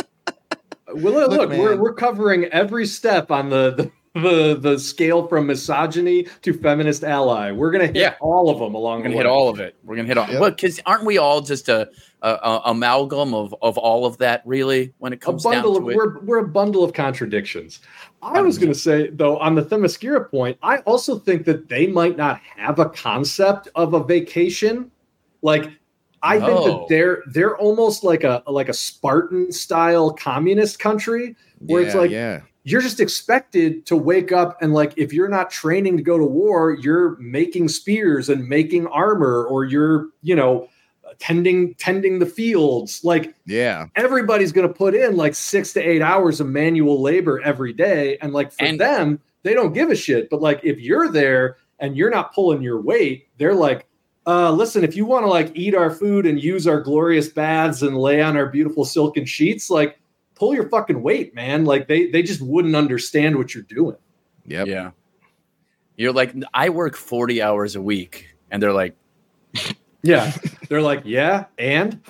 Well, 0.94 1.12
look, 1.12 1.30
Look, 1.30 1.50
we're, 1.50 1.76
we're 1.76 1.92
covering 1.92 2.44
every 2.46 2.86
step 2.86 3.30
on 3.30 3.50
the, 3.50 3.72
the 3.72 3.90
the 4.22 4.56
the 4.58 4.78
scale 4.78 5.26
from 5.26 5.46
misogyny 5.46 6.26
to 6.42 6.52
feminist 6.52 7.04
ally. 7.04 7.50
We're 7.50 7.70
gonna 7.70 7.86
hit 7.86 7.96
Yeah. 7.96 8.14
all 8.20 8.50
of 8.50 8.58
them 8.58 8.74
along 8.74 8.98
We're 9.00 9.04
gonna 9.04 9.14
the 9.14 9.18
hit 9.18 9.26
all 9.26 9.48
of 9.48 9.60
it. 9.60 9.76
We're 9.84 9.96
gonna 9.96 10.08
hit 10.08 10.18
all. 10.18 10.28
Yep. 10.28 10.40
Well, 10.40 10.50
because 10.50 10.80
aren't 10.86 11.04
we 11.04 11.18
all 11.18 11.40
just 11.40 11.68
a, 11.68 11.88
a, 12.22 12.28
a 12.30 12.60
amalgam 12.66 13.34
of 13.34 13.54
of 13.62 13.78
all 13.78 14.06
of 14.06 14.18
that? 14.18 14.42
Really, 14.44 14.92
when 14.98 15.12
it 15.12 15.16
a 15.16 15.18
comes 15.18 15.44
bundle 15.44 15.74
down 15.74 15.82
of 15.82 15.86
to 15.86 15.90
it. 15.90 15.96
we're 15.96 16.18
we're 16.20 16.38
a 16.38 16.48
bundle 16.48 16.84
of 16.84 16.92
contradictions. 16.92 17.80
I 18.22 18.40
was 18.40 18.58
going 18.58 18.72
to 18.72 18.78
say 18.78 19.10
though 19.10 19.38
on 19.38 19.54
the 19.54 19.62
Themyscira 19.62 20.28
point, 20.28 20.58
I 20.62 20.78
also 20.78 21.18
think 21.18 21.44
that 21.44 21.68
they 21.68 21.86
might 21.86 22.16
not 22.16 22.40
have 22.56 22.78
a 22.80 22.88
concept 22.90 23.68
of 23.76 23.94
a 23.94 24.02
vacation. 24.02 24.90
Like 25.42 25.70
I 26.22 26.40
think 26.40 26.64
that 26.64 26.86
they're 26.88 27.22
they're 27.28 27.56
almost 27.56 28.02
like 28.02 28.24
a 28.24 28.42
like 28.48 28.68
a 28.68 28.74
Spartan 28.74 29.52
style 29.52 30.12
communist 30.12 30.80
country 30.80 31.36
where 31.60 31.82
it's 31.82 31.94
like 31.94 32.10
yeah, 32.10 32.40
you're 32.70 32.80
just 32.80 33.00
expected 33.00 33.86
to 33.86 33.96
wake 33.96 34.32
up 34.32 34.60
and 34.60 34.72
like 34.74 34.92
if 34.96 35.12
you're 35.12 35.28
not 35.28 35.50
training 35.50 35.96
to 35.96 36.02
go 36.02 36.18
to 36.18 36.24
war 36.24 36.72
you're 36.72 37.16
making 37.18 37.68
spears 37.68 38.28
and 38.28 38.48
making 38.48 38.86
armor 38.88 39.44
or 39.44 39.64
you're 39.64 40.06
you 40.22 40.34
know 40.34 40.68
tending 41.18 41.74
tending 41.74 42.18
the 42.18 42.26
fields. 42.26 43.02
Like 43.04 43.34
yeah. 43.46 43.86
everybody's 43.96 44.52
going 44.52 44.68
to 44.68 44.74
put 44.74 44.94
in 44.94 45.16
like 45.16 45.34
6 45.34 45.72
to 45.74 45.80
8 45.80 46.02
hours 46.02 46.40
of 46.40 46.48
manual 46.48 47.00
labor 47.00 47.40
every 47.42 47.72
day. 47.72 48.18
And 48.20 48.32
like 48.32 48.52
for 48.52 48.64
And- 48.64 48.80
them 48.80 49.20
they 49.44 49.54
don't 49.54 49.72
give 49.72 49.90
a 49.90 49.96
shit. 49.96 50.30
But 50.30 50.42
like 50.42 50.60
if 50.62 50.80
you're 50.80 51.10
there 51.10 51.56
and 51.78 51.96
you're 51.96 52.10
not 52.10 52.34
pulling 52.34 52.62
your 52.62 52.80
weight 52.80 53.28
they're 53.38 53.54
like 53.54 53.86
uh, 54.26 54.52
listen, 54.52 54.84
if 54.84 54.94
you 54.94 55.06
want 55.06 55.24
to 55.24 55.30
like 55.30 55.50
eat 55.54 55.74
our 55.74 55.90
food 55.90 56.26
and 56.26 56.42
use 56.42 56.66
our 56.66 56.82
glorious 56.82 57.30
baths 57.30 57.80
and 57.80 57.96
lay 57.96 58.20
on 58.20 58.36
our 58.36 58.44
beautiful 58.44 58.84
silken 58.84 59.24
sheets, 59.24 59.70
like 59.70 59.98
pull 60.38 60.54
your 60.54 60.68
fucking 60.68 61.02
weight, 61.02 61.34
man. 61.34 61.64
Like 61.64 61.88
they 61.88 62.06
they 62.10 62.22
just 62.22 62.40
wouldn't 62.40 62.76
understand 62.76 63.36
what 63.36 63.54
you're 63.54 63.64
doing. 63.64 63.96
Yep. 64.46 64.66
Yeah, 64.66 64.90
you're 65.96 66.12
like 66.12 66.34
I 66.54 66.68
work 66.70 66.96
forty 66.96 67.42
hours 67.42 67.76
a 67.76 67.82
week, 67.82 68.34
and 68.50 68.62
they're 68.62 68.72
like, 68.72 68.96
Yeah, 70.02 70.32
they're 70.68 70.82
like, 70.82 71.02
yeah, 71.04 71.46
and 71.58 72.00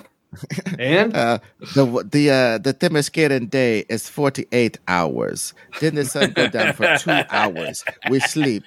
and 0.77 1.15
Uh, 1.15 1.39
the 1.75 1.85
the 2.09 2.29
uh, 2.29 2.57
the 2.59 2.73
Themysciran 2.73 3.49
day 3.49 3.85
is 3.89 4.07
forty 4.07 4.45
eight 4.51 4.77
hours. 4.87 5.53
Then 5.81 5.95
the 5.95 6.05
sun 6.05 6.31
go 6.31 6.47
down 6.47 6.73
for 6.73 6.95
two 6.97 7.11
hours. 7.29 7.83
We 8.09 8.19
sleep. 8.19 8.63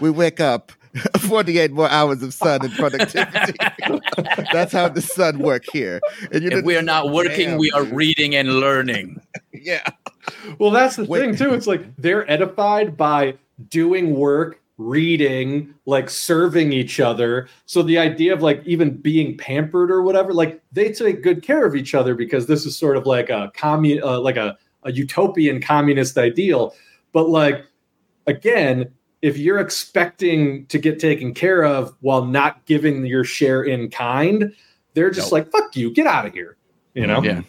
We 0.00 0.10
wake 0.10 0.38
up. 0.40 0.70
Forty 1.18 1.58
eight 1.58 1.72
more 1.72 1.88
hours 1.88 2.22
of 2.22 2.32
sun 2.34 2.64
and 2.64 2.72
productivity. 2.74 3.58
That's 4.52 4.72
how 4.72 4.88
the 4.88 5.02
sun 5.02 5.38
work 5.38 5.64
here. 5.72 6.00
And 6.32 6.42
you 6.42 6.50
if 6.50 6.64
we 6.64 6.76
are 6.76 6.82
not 6.82 7.10
working, 7.10 7.50
Damn, 7.50 7.58
we 7.58 7.70
are 7.72 7.84
reading 7.84 8.34
and 8.34 8.60
learning. 8.60 9.20
Yeah. 9.60 9.84
well, 10.60 10.70
that's 10.70 10.94
the 10.94 11.04
Wait. 11.04 11.18
thing 11.20 11.36
too. 11.36 11.52
It's 11.52 11.66
like 11.66 11.82
they're 11.96 12.30
edified 12.30 12.96
by 12.96 13.34
doing 13.70 14.14
work, 14.14 14.60
reading, 14.76 15.74
like 15.84 16.08
serving 16.08 16.72
each 16.72 17.00
other. 17.00 17.48
So 17.66 17.82
the 17.82 17.98
idea 17.98 18.32
of 18.32 18.40
like 18.40 18.62
even 18.64 18.96
being 18.96 19.36
pampered 19.36 19.90
or 19.90 20.02
whatever, 20.02 20.32
like 20.32 20.62
they 20.70 20.92
take 20.92 21.24
good 21.24 21.42
care 21.42 21.66
of 21.66 21.74
each 21.74 21.92
other 21.92 22.14
because 22.14 22.46
this 22.46 22.64
is 22.64 22.78
sort 22.78 22.96
of 22.96 23.04
like 23.04 23.30
a 23.30 23.50
commun, 23.56 24.00
uh, 24.00 24.20
like 24.20 24.36
a, 24.36 24.56
a 24.84 24.92
utopian 24.92 25.60
communist 25.60 26.16
ideal. 26.16 26.72
But 27.12 27.28
like 27.28 27.66
again, 28.28 28.92
if 29.22 29.36
you're 29.36 29.58
expecting 29.58 30.66
to 30.66 30.78
get 30.78 30.98
taken 31.00 31.34
care 31.34 31.64
of 31.64 31.94
while 32.00 32.24
not 32.24 32.64
giving 32.66 33.04
your 33.06 33.24
share 33.24 33.62
in 33.64 33.90
kind, 33.90 34.54
they're 34.94 35.10
just 35.10 35.32
Nope. 35.32 35.32
like 35.32 35.50
fuck 35.52 35.76
you, 35.76 35.92
get 35.92 36.06
out 36.06 36.26
of 36.26 36.32
here. 36.32 36.56
You 36.94 37.06
know? 37.06 37.22
Yeah. 37.22 37.42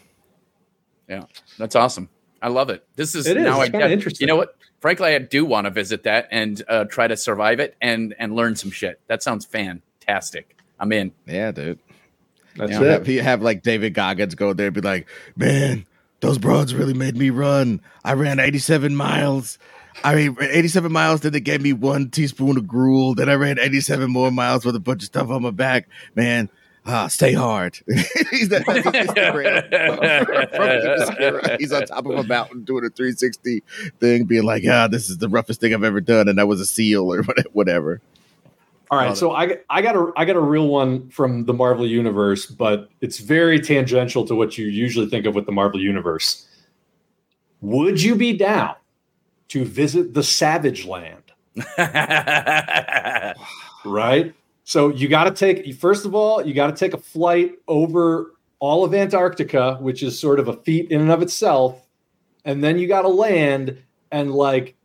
Yeah, 1.07 1.23
that's 1.57 1.75
awesome. 1.75 2.09
I 2.41 2.49
love 2.49 2.69
it. 2.69 2.85
This 2.95 3.15
is 3.15 3.25
It 3.27 3.37
is. 3.37 3.43
now 3.43 3.61
It's 3.61 3.73
I 3.73 3.77
get- 3.79 3.91
interesting. 3.91 4.25
You 4.27 4.33
know 4.33 4.37
what? 4.37 4.55
Frankly, 4.79 5.13
I 5.13 5.17
do 5.19 5.43
want 5.43 5.65
to 5.65 5.71
visit 5.71 6.03
that 6.03 6.27
and 6.31 6.61
uh, 6.69 6.85
try 6.85 7.07
to 7.07 7.17
survive 7.17 7.59
it 7.59 7.75
and 7.81 8.15
and 8.17 8.33
learn 8.35 8.55
some 8.55 8.71
shit. 8.71 9.01
That 9.07 9.21
sounds 9.21 9.43
fantastic. 9.45 10.55
I'm 10.79 10.91
in. 10.93 11.11
Yeah, 11.25 11.51
dude. 11.51 11.79
That's 12.55 12.71
You 12.71 12.85
it. 12.85 12.89
have, 12.91 13.07
you 13.07 13.21
have 13.21 13.41
like 13.41 13.61
David 13.63 13.93
Goggins 13.93 14.35
go 14.35 14.53
there 14.53 14.67
and 14.67 14.73
be 14.75 14.81
like, 14.81 15.07
man, 15.35 15.85
those 16.21 16.37
broads 16.37 16.73
really 16.73 16.93
made 16.93 17.15
me 17.15 17.29
run. 17.29 17.81
I 18.03 18.13
ran 18.13 18.39
87 18.39 18.95
miles. 18.95 19.57
I 20.03 20.15
mean, 20.15 20.37
87 20.39 20.91
miles, 20.91 21.21
then 21.21 21.33
they 21.33 21.39
gave 21.39 21.61
me 21.61 21.73
one 21.73 22.09
teaspoon 22.09 22.57
of 22.57 22.67
gruel. 22.67 23.15
Then 23.15 23.29
I 23.29 23.33
ran 23.33 23.59
87 23.59 24.09
more 24.09 24.31
miles 24.31 24.65
with 24.65 24.75
a 24.75 24.79
bunch 24.79 25.03
of 25.03 25.07
stuff 25.07 25.29
on 25.29 25.41
my 25.41 25.51
back. 25.51 25.89
Man, 26.15 26.49
ah, 26.85 27.07
stay 27.07 27.33
hard. 27.33 27.79
He's, 28.31 28.49
that, 28.49 28.63
that's 28.65 28.85
his 28.85 29.07
Instagram. 29.07 29.69
From 29.69 31.19
Themyscira. 31.19 31.57
He's 31.59 31.71
on 31.71 31.85
top 31.85 32.05
of 32.05 32.17
a 32.17 32.23
mountain 32.23 32.63
doing 32.63 32.85
a 32.85 32.89
360 32.89 33.63
thing, 33.99 34.25
being 34.25 34.43
like, 34.43 34.63
ah, 34.69 34.87
this 34.87 35.09
is 35.09 35.17
the 35.17 35.29
roughest 35.29 35.59
thing 35.59 35.73
I've 35.73 35.83
ever 35.83 36.01
done. 36.01 36.27
And 36.27 36.37
that 36.37 36.47
was 36.47 36.61
a 36.61 36.65
seal 36.65 37.11
or 37.11 37.23
whatever. 37.53 38.01
All 38.91 38.97
right, 38.97 39.15
so 39.15 39.31
I 39.31 39.57
I 39.69 39.81
got 39.81 39.95
a 39.95 40.11
I 40.17 40.25
got 40.25 40.35
a 40.35 40.41
real 40.41 40.67
one 40.67 41.09
from 41.09 41.45
the 41.45 41.53
Marvel 41.53 41.85
universe, 41.85 42.47
but 42.47 42.89
it's 43.01 43.19
very 43.19 43.59
tangential 43.59 44.25
to 44.25 44.33
what 44.33 44.57
you 44.57 44.65
usually 44.67 45.07
think 45.07 45.27
of 45.27 45.35
with 45.35 45.45
the 45.45 45.51
Marvel 45.51 45.79
universe. 45.79 46.47
Would 47.61 48.01
you 48.01 48.15
be 48.15 48.35
down 48.35 48.75
to 49.49 49.63
visit 49.63 50.13
the 50.13 50.23
Savage 50.23 50.85
Land? 50.85 51.23
Right. 53.85 54.33
So 54.65 54.89
you 54.89 55.07
got 55.07 55.23
to 55.23 55.31
take 55.31 55.73
first 55.75 56.05
of 56.05 56.13
all, 56.13 56.45
you 56.45 56.53
got 56.53 56.67
to 56.67 56.75
take 56.75 56.93
a 56.93 56.97
flight 56.97 57.53
over 57.67 58.33
all 58.59 58.83
of 58.83 58.93
Antarctica, 58.93 59.77
which 59.79 60.03
is 60.03 60.19
sort 60.19 60.39
of 60.39 60.47
a 60.47 60.57
feat 60.57 60.91
in 60.91 61.01
and 61.01 61.11
of 61.11 61.21
itself, 61.21 61.87
and 62.45 62.63
then 62.63 62.77
you 62.77 62.87
got 62.87 63.03
to 63.03 63.07
land 63.07 63.81
and 64.11 64.31
like 64.31 64.75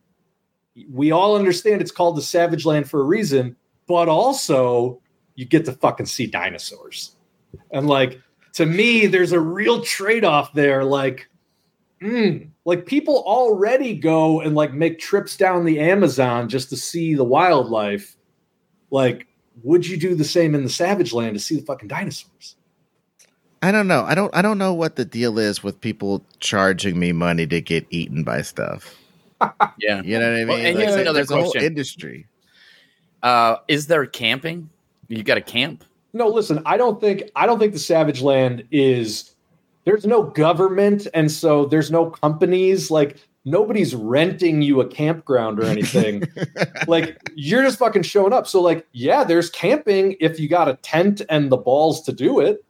we 0.91 1.11
all 1.11 1.37
understand 1.37 1.81
it's 1.81 1.91
called 1.91 2.17
the 2.17 2.23
Savage 2.23 2.65
Land 2.65 2.89
for 2.89 3.01
a 3.01 3.05
reason, 3.05 3.57
but 3.87 4.09
also 4.09 5.01
you 5.35 5.45
get 5.45 5.65
to 5.67 5.73
fucking 5.73 6.07
see 6.07 6.27
dinosaurs. 6.27 7.17
And 7.71 7.87
like 7.87 8.21
to 8.55 8.67
me, 8.67 9.07
there's 9.07 9.33
a 9.33 9.41
real 9.41 9.83
trade-off 9.83 10.53
there. 10.53 10.85
Like, 10.85 11.29
mm, 12.01 12.49
like 12.65 12.87
people 12.87 13.23
already 13.27 13.97
go 13.97 14.41
and 14.41 14.55
like 14.55 14.73
make 14.73 14.99
trips 14.99 15.37
down 15.37 15.65
the 15.65 15.81
Amazon 15.81 16.49
just 16.49 16.71
to 16.71 16.77
see 16.77 17.15
the 17.15 17.25
wildlife. 17.25 18.17
Like, 18.91 19.27
would 19.63 19.87
you 19.87 19.97
do 19.97 20.15
the 20.15 20.25
same 20.25 20.55
in 20.55 20.63
the 20.63 20.71
Savage 20.71 21.13
Land 21.13 21.35
to 21.35 21.41
see 21.41 21.57
the 21.57 21.63
fucking 21.67 21.89
dinosaurs? 21.89 22.57
I 23.63 23.73
don't 23.73 23.89
know. 23.89 24.05
I 24.05 24.15
don't. 24.15 24.35
I 24.37 24.43
don't 24.43 24.59
know 24.59 24.75
what 24.75 24.97
the 24.97 25.05
deal 25.07 25.39
is 25.39 25.63
with 25.63 25.81
people 25.81 26.25
charging 26.39 26.99
me 26.99 27.13
money 27.13 27.47
to 27.47 27.61
get 27.61 27.87
eaten 27.91 28.23
by 28.25 28.43
stuff. 28.43 28.95
Yeah. 29.79 30.01
You 30.03 30.19
know 30.19 30.31
what 30.31 30.35
I 30.35 30.39
mean? 30.39 30.49
Well, 30.49 30.57
and 30.59 30.77
Like, 30.77 30.85
here's 30.85 30.95
another 30.97 31.13
there's 31.19 31.31
a 31.31 31.35
whole 31.35 31.51
question. 31.51 31.67
industry. 31.67 32.27
Uh, 33.25 33.57
is 33.69 33.87
there 33.89 34.05
camping? 34.07 34.69
You 35.09 35.23
got 35.23 35.39
a 35.39 35.41
camp? 35.43 35.83
No, 36.13 36.29
listen, 36.29 36.63
I 36.65 36.77
don't 36.77 37.01
think 37.01 37.25
I 37.35 37.47
don't 37.47 37.59
think 37.59 37.73
the 37.73 37.79
Savage 37.79 38.21
Land 38.23 38.65
is 38.71 39.35
there's 39.85 40.07
no 40.07 40.23
government 40.23 41.07
and 41.15 41.31
so 41.33 41.65
there's 41.65 41.91
no 41.91 42.11
companies 42.11 42.91
like 42.91 43.17
nobody's 43.45 43.95
renting 43.95 44.63
you 44.63 44.81
a 44.81 44.87
campground 44.87 45.59
or 45.59 45.65
anything. 45.65 46.23
like 46.87 47.19
you're 47.35 47.63
just 47.63 47.79
fucking 47.79 48.03
showing 48.03 48.33
up. 48.33 48.47
So 48.47 48.61
like 48.61 48.87
yeah, 48.93 49.25
there's 49.25 49.51
camping 49.51 50.17
if 50.21 50.39
you 50.39 50.49
got 50.49 50.69
a 50.69 50.75
tent 50.75 51.23
and 51.29 51.51
the 51.51 51.57
balls 51.57 52.03
to 52.03 52.13
do 52.13 52.41
it. 52.41 52.63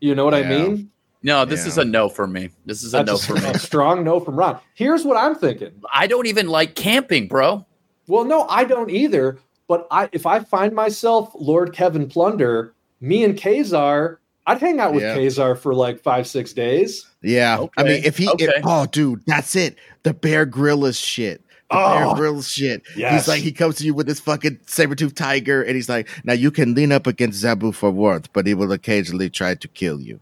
You 0.00 0.14
know 0.14 0.24
what 0.24 0.34
I 0.34 0.42
mean? 0.42 0.90
No, 1.22 1.44
this 1.44 1.60
Yeah. 1.62 1.68
is 1.68 1.78
a 1.78 1.84
no 1.84 2.08
for 2.08 2.26
me. 2.26 2.48
This 2.66 2.82
is 2.82 2.94
a 2.94 3.04
no 3.04 3.12
That's 3.12 3.26
for 3.26 3.34
me. 3.34 3.54
strong 3.58 4.02
no 4.04 4.18
from 4.20 4.36
Ron. 4.36 4.58
Here's 4.74 5.04
what 5.04 5.16
I'm 5.16 5.34
thinking. 5.36 5.70
I 5.92 6.06
don't 6.08 6.26
even 6.26 6.48
like 6.48 6.74
camping, 6.74 7.28
bro. 7.28 7.64
Well, 8.08 8.24
no, 8.24 8.42
I 8.48 8.64
don't 8.64 8.90
either. 8.90 9.38
But 9.68 9.86
I, 9.90 10.08
if 10.12 10.26
I 10.26 10.40
find 10.40 10.74
myself 10.74 11.32
Lord 11.34 11.72
Kevin 11.72 12.08
Plunder, 12.08 12.74
me 13.00 13.24
and 13.24 13.36
Kazar, 13.38 14.18
I'd 14.46 14.58
hang 14.60 14.80
out 14.80 14.92
with 14.92 15.02
Yeah. 15.02 15.16
Kazar 15.16 15.56
for 15.58 15.74
like 15.74 16.00
five, 16.00 16.26
six 16.26 16.52
days. 16.52 17.08
Yeah, 17.22 17.66
I 17.76 17.82
mean, 17.84 18.02
if 18.04 18.18
he, 18.18 18.28
okay. 18.28 18.44
if- 18.46 18.64
oh, 18.64 18.86
dude, 18.86 19.22
that's 19.26 19.54
it. 19.56 19.76
The 20.02 20.12
Bear 20.14 20.44
Grylls 20.44 20.98
shit. 20.98 21.40
The 21.70 21.78
Oh, 21.78 21.98
Bear 22.08 22.14
Grylls 22.16 22.50
shit. 22.50 22.82
yes. 22.96 23.12
He's 23.14 23.28
like, 23.28 23.42
he 23.42 23.52
comes 23.52 23.76
to 23.76 23.84
you 23.84 23.94
with 23.94 24.06
this 24.08 24.18
fucking 24.20 24.58
saber 24.66 24.94
tooth 24.96 25.14
tiger, 25.14 25.62
and 25.62 25.76
he's 25.76 25.88
like, 25.88 26.08
now 26.24 26.32
you 26.32 26.50
can 26.50 26.74
lean 26.74 26.90
up 26.92 27.06
against 27.06 27.42
Zabu 27.42 27.72
for 27.72 27.90
warmth, 27.90 28.28
but 28.32 28.46
he 28.46 28.54
will 28.54 28.72
occasionally 28.72 29.30
try 29.30 29.54
to 29.54 29.68
kill 29.68 30.00
you. 30.00 30.20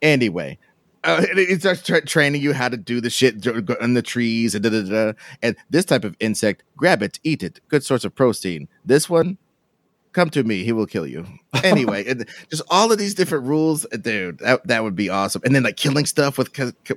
Anyway, 0.00 0.58
uh, 1.06 1.24
and 1.30 1.38
he 1.38 1.54
starts 1.58 1.82
tra- 1.82 2.04
training 2.04 2.42
you 2.42 2.52
how 2.52 2.68
to 2.68 2.76
do 2.76 3.00
the 3.00 3.10
shit 3.10 3.40
dr- 3.40 3.70
in 3.80 3.94
the 3.94 4.02
trees 4.02 4.54
and 4.54 4.62
da 4.64 4.70
da 4.70 4.82
da. 4.82 5.12
And 5.42 5.56
this 5.70 5.84
type 5.84 6.04
of 6.04 6.16
insect, 6.20 6.62
grab 6.76 7.02
it, 7.02 7.18
eat 7.24 7.42
it. 7.42 7.60
Good 7.68 7.84
source 7.84 8.04
of 8.04 8.14
protein. 8.14 8.68
This 8.84 9.08
one, 9.08 9.38
come 10.12 10.30
to 10.30 10.44
me, 10.44 10.64
he 10.64 10.72
will 10.72 10.86
kill 10.86 11.06
you. 11.06 11.26
Anyway, 11.64 12.06
and 12.06 12.28
just 12.50 12.62
all 12.68 12.92
of 12.92 12.98
these 12.98 13.14
different 13.14 13.44
rules, 13.46 13.86
uh, 13.86 13.96
dude. 13.96 14.38
That, 14.40 14.66
that 14.66 14.82
would 14.84 14.94
be 14.94 15.08
awesome. 15.08 15.40
And 15.44 15.54
then 15.54 15.62
like 15.62 15.76
killing 15.78 16.04
stuff 16.04 16.36
with 16.36 16.48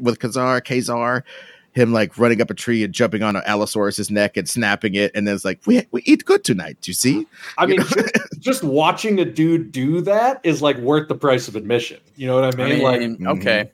with 0.01 0.19
Kazar, 0.19 0.61
Kazar, 0.61 1.23
him 1.71 1.93
like 1.93 2.17
running 2.17 2.41
up 2.41 2.49
a 2.49 2.53
tree 2.53 2.83
and 2.83 2.93
jumping 2.93 3.23
on 3.23 3.37
an 3.37 3.41
Allosaurus's 3.45 4.11
neck 4.11 4.35
and 4.35 4.49
snapping 4.49 4.95
it, 4.95 5.11
and 5.15 5.25
then 5.27 5.33
it's 5.35 5.45
like 5.45 5.61
we 5.65 5.87
we 5.91 6.01
eat 6.03 6.25
good 6.25 6.43
tonight. 6.43 6.85
You 6.87 6.93
see? 6.93 7.25
I 7.57 7.65
You 7.65 7.77
mean, 7.77 7.79
just, 7.87 8.09
just 8.39 8.63
watching 8.65 9.19
a 9.19 9.25
dude 9.25 9.71
do 9.71 10.01
that 10.01 10.41
is 10.43 10.61
like 10.61 10.77
worth 10.79 11.07
the 11.07 11.15
price 11.15 11.47
of 11.47 11.55
admission. 11.55 11.99
You 12.17 12.27
know 12.27 12.35
what 12.41 12.59
I 12.59 12.63
I 12.63 12.67
mean? 12.69 12.79
mean, 12.79 13.17
like, 13.23 13.37
okay. 13.37 13.71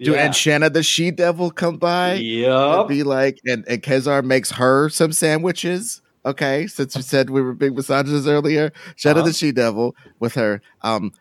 Do 0.00 0.12
yeah. 0.12 0.24
and 0.24 0.34
Shanna 0.34 0.70
the 0.70 0.82
she 0.82 1.10
devil 1.10 1.50
come 1.50 1.78
by? 1.78 2.14
Yep. 2.14 2.88
be 2.88 3.02
like, 3.02 3.40
and, 3.46 3.66
and 3.68 3.82
Kezar 3.82 4.22
makes 4.24 4.50
her 4.52 4.88
some 4.88 5.12
sandwiches. 5.12 6.02
Okay, 6.24 6.66
since 6.66 6.96
you 6.96 7.02
said 7.02 7.30
we 7.30 7.40
were 7.40 7.54
big 7.54 7.76
misogynists 7.76 8.26
earlier, 8.26 8.72
Shanna 8.96 9.20
Uh-huh. 9.20 9.28
the 9.28 9.32
She 9.32 9.52
Devil 9.52 9.94
with 10.18 10.34
her 10.34 10.60
um 10.82 11.12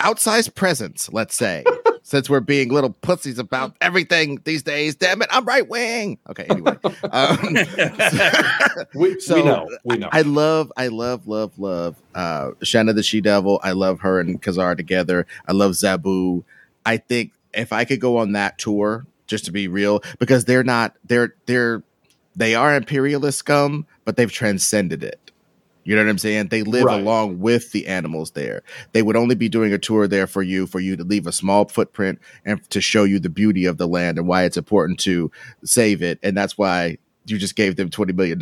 outsized 0.00 0.54
presence, 0.54 1.08
let's 1.12 1.34
say. 1.34 1.64
since 2.02 2.28
we're 2.28 2.40
being 2.40 2.70
little 2.70 2.90
pussies 2.90 3.38
about 3.38 3.76
everything 3.80 4.40
these 4.44 4.62
days, 4.62 4.94
damn 4.96 5.22
it, 5.22 5.28
I'm 5.30 5.44
right 5.44 5.68
wing. 5.68 6.18
Okay, 6.28 6.44
anyway. 6.50 6.76
Um, 7.12 7.38
We, 8.94 9.18
So, 9.20 9.36
we 9.36 9.42
know. 9.42 9.68
We 9.84 9.96
know. 9.98 10.08
I 10.12 10.22
love, 10.22 10.72
I 10.76 10.88
love, 10.88 11.26
love, 11.26 11.58
love 11.58 11.96
uh 12.14 12.50
Shanna 12.62 12.92
the 12.92 13.02
She 13.02 13.20
Devil. 13.20 13.60
I 13.62 13.72
love 13.72 14.00
her 14.00 14.20
and 14.20 14.40
Kazar 14.40 14.76
together. 14.76 15.26
I 15.46 15.52
love 15.52 15.72
Zabu. 15.72 16.44
I 16.84 16.96
think 16.96 17.32
if 17.54 17.72
I 17.72 17.84
could 17.84 18.00
go 18.00 18.18
on 18.18 18.32
that 18.32 18.58
tour, 18.58 19.06
just 19.26 19.44
to 19.46 19.52
be 19.52 19.68
real, 19.68 20.02
because 20.18 20.44
they're 20.44 20.64
not 20.64 20.96
they're 21.04 21.34
they're 21.46 21.82
they 22.36 22.54
are 22.54 22.74
imperialist 22.74 23.38
scum, 23.38 23.86
but 24.04 24.16
they've 24.16 24.30
transcended 24.32 25.02
it. 25.02 25.18
You 25.82 25.96
know 25.96 26.04
what 26.04 26.10
I'm 26.10 26.18
saying? 26.18 26.48
They 26.48 26.62
live 26.62 26.84
Right. 26.84 27.00
along 27.00 27.40
with 27.40 27.72
the 27.72 27.86
animals 27.86 28.32
there. 28.32 28.62
They 28.92 29.02
would 29.02 29.16
only 29.16 29.34
be 29.34 29.48
doing 29.48 29.72
a 29.72 29.78
tour 29.78 30.06
there 30.06 30.26
for 30.26 30.42
you, 30.42 30.66
for 30.66 30.78
you 30.78 30.94
to 30.96 31.04
leave 31.04 31.26
a 31.26 31.32
small 31.32 31.66
footprint 31.66 32.18
and 32.44 32.62
to 32.70 32.80
show 32.80 33.04
you 33.04 33.18
the 33.18 33.30
beauty 33.30 33.64
of 33.64 33.78
the 33.78 33.88
land 33.88 34.18
and 34.18 34.28
why 34.28 34.44
it's 34.44 34.58
important 34.58 35.00
to 35.00 35.30
save 35.64 36.02
it. 36.02 36.18
And 36.22 36.36
that's 36.36 36.56
why 36.58 36.98
you 37.26 37.38
just 37.38 37.56
gave 37.56 37.76
them 37.76 37.90
$20 37.90 38.14
million 38.14 38.38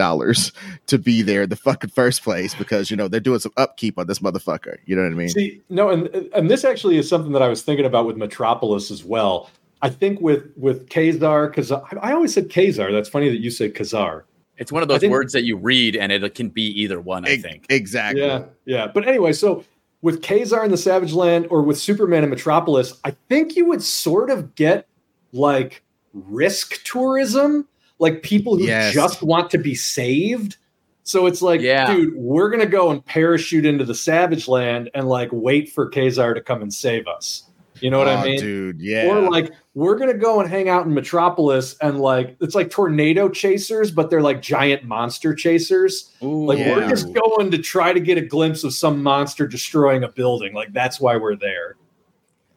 to 0.87 0.99
be 0.99 1.23
there 1.23 1.43
in 1.43 1.49
the 1.49 1.57
fucking 1.57 1.91
first 1.91 2.23
place 2.23 2.55
because, 2.55 2.91
you 2.91 2.97
know, 2.97 3.09
they're 3.09 3.21
doing 3.21 3.41
some 3.41 3.53
upkeep 3.57 3.99
on 3.99 4.07
this 4.07 4.21
motherfucker. 4.21 4.79
You 4.87 4.97
know 4.97 5.03
what 5.03 5.13
I 5.13 5.15
mean? 5.15 5.29
See, 5.29 5.63
no, 5.69 5.91
and 5.91 6.09
and 6.35 6.51
this 6.51 6.65
actually 6.65 6.97
is 6.97 7.09
something 7.09 7.33
that 7.33 7.43
I 7.43 7.49
was 7.49 7.63
thinking 7.63 7.87
about 7.87 8.07
with 8.07 8.17
Metropolis 8.17 8.91
as 8.91 9.05
well. 9.05 9.51
I 9.83 9.91
think 9.91 10.21
with 10.21 10.51
with 10.57 10.89
Kazar, 10.89 11.49
because 11.49 11.71
I, 11.73 11.81
I 12.01 12.13
always 12.13 12.33
said 12.35 12.49
Kazar. 12.49 12.93
That's 12.93 13.09
funny 13.09 13.29
that 13.29 13.41
you 13.41 13.51
said 13.51 13.75
Kazar. 13.75 14.23
It's 14.57 14.73
one 14.73 14.83
of 14.83 14.89
those 14.89 15.01
think- 15.01 15.13
words 15.13 15.33
that 15.33 15.45
you 15.45 15.57
read 15.57 15.95
and 15.97 16.11
it 16.11 16.35
can 16.35 16.49
be 16.49 16.65
either 16.81 17.01
one, 17.01 17.25
I 17.25 17.37
think. 17.37 17.67
Exactly. 17.69 18.23
Yeah, 18.23 18.45
yeah. 18.65 18.87
But 18.89 19.07
anyway, 19.07 19.33
so 19.33 19.65
with 20.03 20.23
Kazar 20.23 20.65
in 20.65 20.71
the 20.71 20.77
Savage 20.77 21.13
Land 21.13 21.47
or 21.51 21.63
with 21.63 21.79
Superman 21.79 22.25
in 22.25 22.31
Metropolis, 22.31 22.99
I 23.05 23.13
think 23.29 23.57
you 23.57 23.67
would 23.67 23.83
sort 23.83 24.31
of 24.31 24.55
get 24.55 24.87
like 25.33 25.83
risk 26.13 26.83
tourism, 26.85 27.69
like 27.99 28.23
people 28.23 28.57
who 28.57 28.65
Yes. 28.65 28.95
just 28.95 29.23
want 29.23 29.51
to 29.51 29.59
be 29.59 29.75
saved. 29.75 30.57
So 31.05 31.27
it's 31.27 31.41
like, 31.43 31.61
Yeah. 31.61 31.87
dude, 31.95 32.15
we're 32.17 32.51
gonna 32.51 32.67
go 32.67 32.91
and 32.91 33.05
parachute 33.05 33.65
into 33.65 33.85
the 33.85 33.95
Savage 33.95 34.47
Land 34.49 34.91
and 34.95 35.09
like 35.09 35.31
wait 35.33 35.71
for 35.71 35.91
Kazar 35.91 36.35
to 36.35 36.41
come 36.41 36.63
and 36.63 36.73
save 36.73 37.07
us. 37.09 37.45
You 37.81 37.91
know 37.91 37.99
what 37.99 38.09
I 38.09 38.21
Oh, 38.21 38.25
mean? 38.25 38.41
Dude, 38.41 38.81
yeah. 38.81 39.07
Or 39.07 39.31
like 39.31 39.53
we're 39.75 39.97
gonna 39.97 40.13
go 40.15 40.41
and 40.41 40.51
hang 40.51 40.69
out 40.69 40.85
in 40.85 40.93
Metropolis 40.93 41.77
and 41.81 42.01
like 42.01 42.37
it's 42.41 42.55
like 42.57 42.71
tornado 42.71 43.29
chasers, 43.29 43.91
but 43.93 44.11
they're 44.11 44.21
like 44.21 44.43
giant 44.43 44.85
monster 44.85 45.33
chasers. 45.35 46.13
Ooh, 46.23 46.45
Like 46.47 46.59
Yeah. 46.59 46.75
we're 46.77 46.89
just 46.89 47.13
going 47.15 47.51
to 47.53 47.59
try 47.59 47.93
to 47.93 48.01
get 48.01 48.19
a 48.19 48.21
glimpse 48.23 48.65
of 48.65 48.75
some 48.75 49.03
monster 49.03 49.47
destroying 49.47 50.03
a 50.05 50.09
building. 50.09 50.55
Like 50.55 50.73
that's 50.73 51.01
why 51.01 51.17
we're 51.17 51.37
there. 51.37 51.77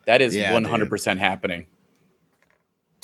That 0.08 0.22
is 0.22 0.36
one 0.36 0.64
hundred 0.66 0.90
percent 0.90 1.20
happening. 1.20 1.68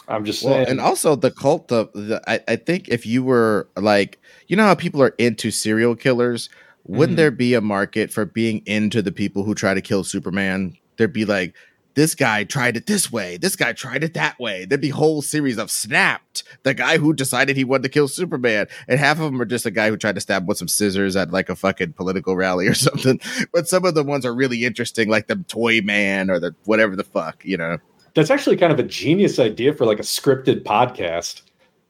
I'm 0.08 0.24
just 0.26 0.44
Well, 0.44 0.54
saying. 0.54 0.68
and 0.70 0.80
also 0.80 1.16
the 1.16 1.32
cult 1.32 1.72
of 1.72 1.92
the, 1.94 2.22
I, 2.28 2.40
I 2.48 2.56
think 2.56 2.88
if 2.90 3.06
you 3.06 3.24
were 3.24 3.68
like, 3.76 4.20
you 4.48 4.56
know 4.56 4.64
how 4.64 4.76
people 4.76 5.02
are 5.02 5.14
into 5.18 5.52
serial 5.52 5.96
killers, 5.96 6.50
wouldn't 6.86 7.16
Mhm. 7.16 7.22
there 7.22 7.32
be 7.32 7.54
a 7.54 7.62
market 7.62 8.12
for 8.12 8.26
being 8.26 8.62
into 8.66 9.02
the 9.02 9.12
people 9.12 9.44
who 9.44 9.54
try 9.54 9.74
to 9.74 9.82
kill 9.82 10.04
Superman? 10.06 10.78
There'd 10.98 11.12
be 11.14 11.26
like, 11.26 11.54
this 11.96 12.14
guy 12.16 12.44
tried 12.44 12.78
it 12.78 12.86
this 12.86 13.12
way, 13.12 13.38
this 13.38 13.56
guy 13.56 13.74
tried 13.74 14.04
it 14.04 14.14
that 14.14 14.40
way. 14.40 14.66
There'd 14.66 14.80
be 14.80 14.90
whole 14.90 15.24
series 15.24 15.58
of 15.58 15.72
snapped, 15.72 16.44
the 16.62 16.76
guy 16.76 17.00
who 17.00 17.12
decided 17.12 17.58
he 17.58 17.64
wanted 17.64 17.84
to 17.84 17.90
kill 17.90 18.08
Superman, 18.08 18.68
and 18.88 19.00
half 19.00 19.18
of 19.18 19.24
them 19.24 19.42
are 19.42 19.46
just 19.46 19.66
a 19.66 19.72
guy 19.72 19.90
who 19.90 19.98
tried 19.98 20.14
to 20.16 20.22
stab 20.22 20.48
with 20.48 20.60
some 20.60 20.68
scissors 20.68 21.16
at 21.16 21.32
like 21.32 21.50
a 21.50 21.56
fucking 21.56 21.94
political 21.94 22.36
rally 22.36 22.68
or 22.68 22.74
something. 22.76 23.20
But 23.52 23.68
some 23.68 23.84
of 23.84 23.96
the 23.96 24.04
ones 24.04 24.26
are 24.28 24.34
really 24.34 24.64
interesting, 24.64 25.10
like 25.10 25.26
the 25.28 25.38
Toy 25.48 25.82
Man 25.82 26.30
or 26.30 26.40
the 26.40 26.56
whatever 26.66 26.96
the 26.96 27.04
fuck, 27.04 27.44
you 27.44 27.58
know. 27.58 27.80
That's 28.18 28.32
actually 28.32 28.58
kind 28.58 28.74
of 28.74 28.80
a 28.80 28.84
genius 28.84 29.40
idea 29.40 29.74
for 29.74 29.86
like 29.86 30.00
a 30.00 30.04
scripted 30.04 30.64
podcast. 30.64 31.42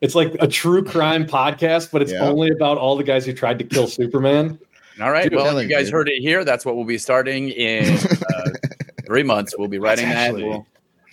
It's 0.01 0.13
like 0.13 0.36
a 0.39 0.47
true 0.47 0.84
crime 0.84 1.25
podcast, 1.39 1.89
but 1.91 2.01
it's 2.01 2.11
Yeah. 2.11 2.28
only 2.28 2.49
about 2.51 2.78
all 2.78 2.95
the 2.97 3.03
guys 3.03 3.25
who 3.25 3.34
tried 3.34 3.57
to 3.59 3.65
kill 3.65 3.88
Superman. 3.88 4.59
All 5.01 5.11
right. 5.11 5.23
Dude, 5.25 5.36
well, 5.36 5.45
telling 5.45 5.69
you 5.69 5.75
guys 5.75 5.88
you. 5.89 5.93
heard 5.95 6.09
it 6.09 6.19
here. 6.19 6.43
That's 6.43 6.65
what 6.65 6.75
we'll 6.75 6.84
be 6.86 6.97
starting 6.97 7.49
in 7.49 7.86
uh, 8.36 8.49
three 9.05 9.21
months. 9.23 9.53
We'll 9.57 9.67
be 9.67 9.78
writing 9.80 10.05
That's 10.05 10.15
that. 10.15 10.28
actually- 10.30 10.43
We'll, 10.43 10.65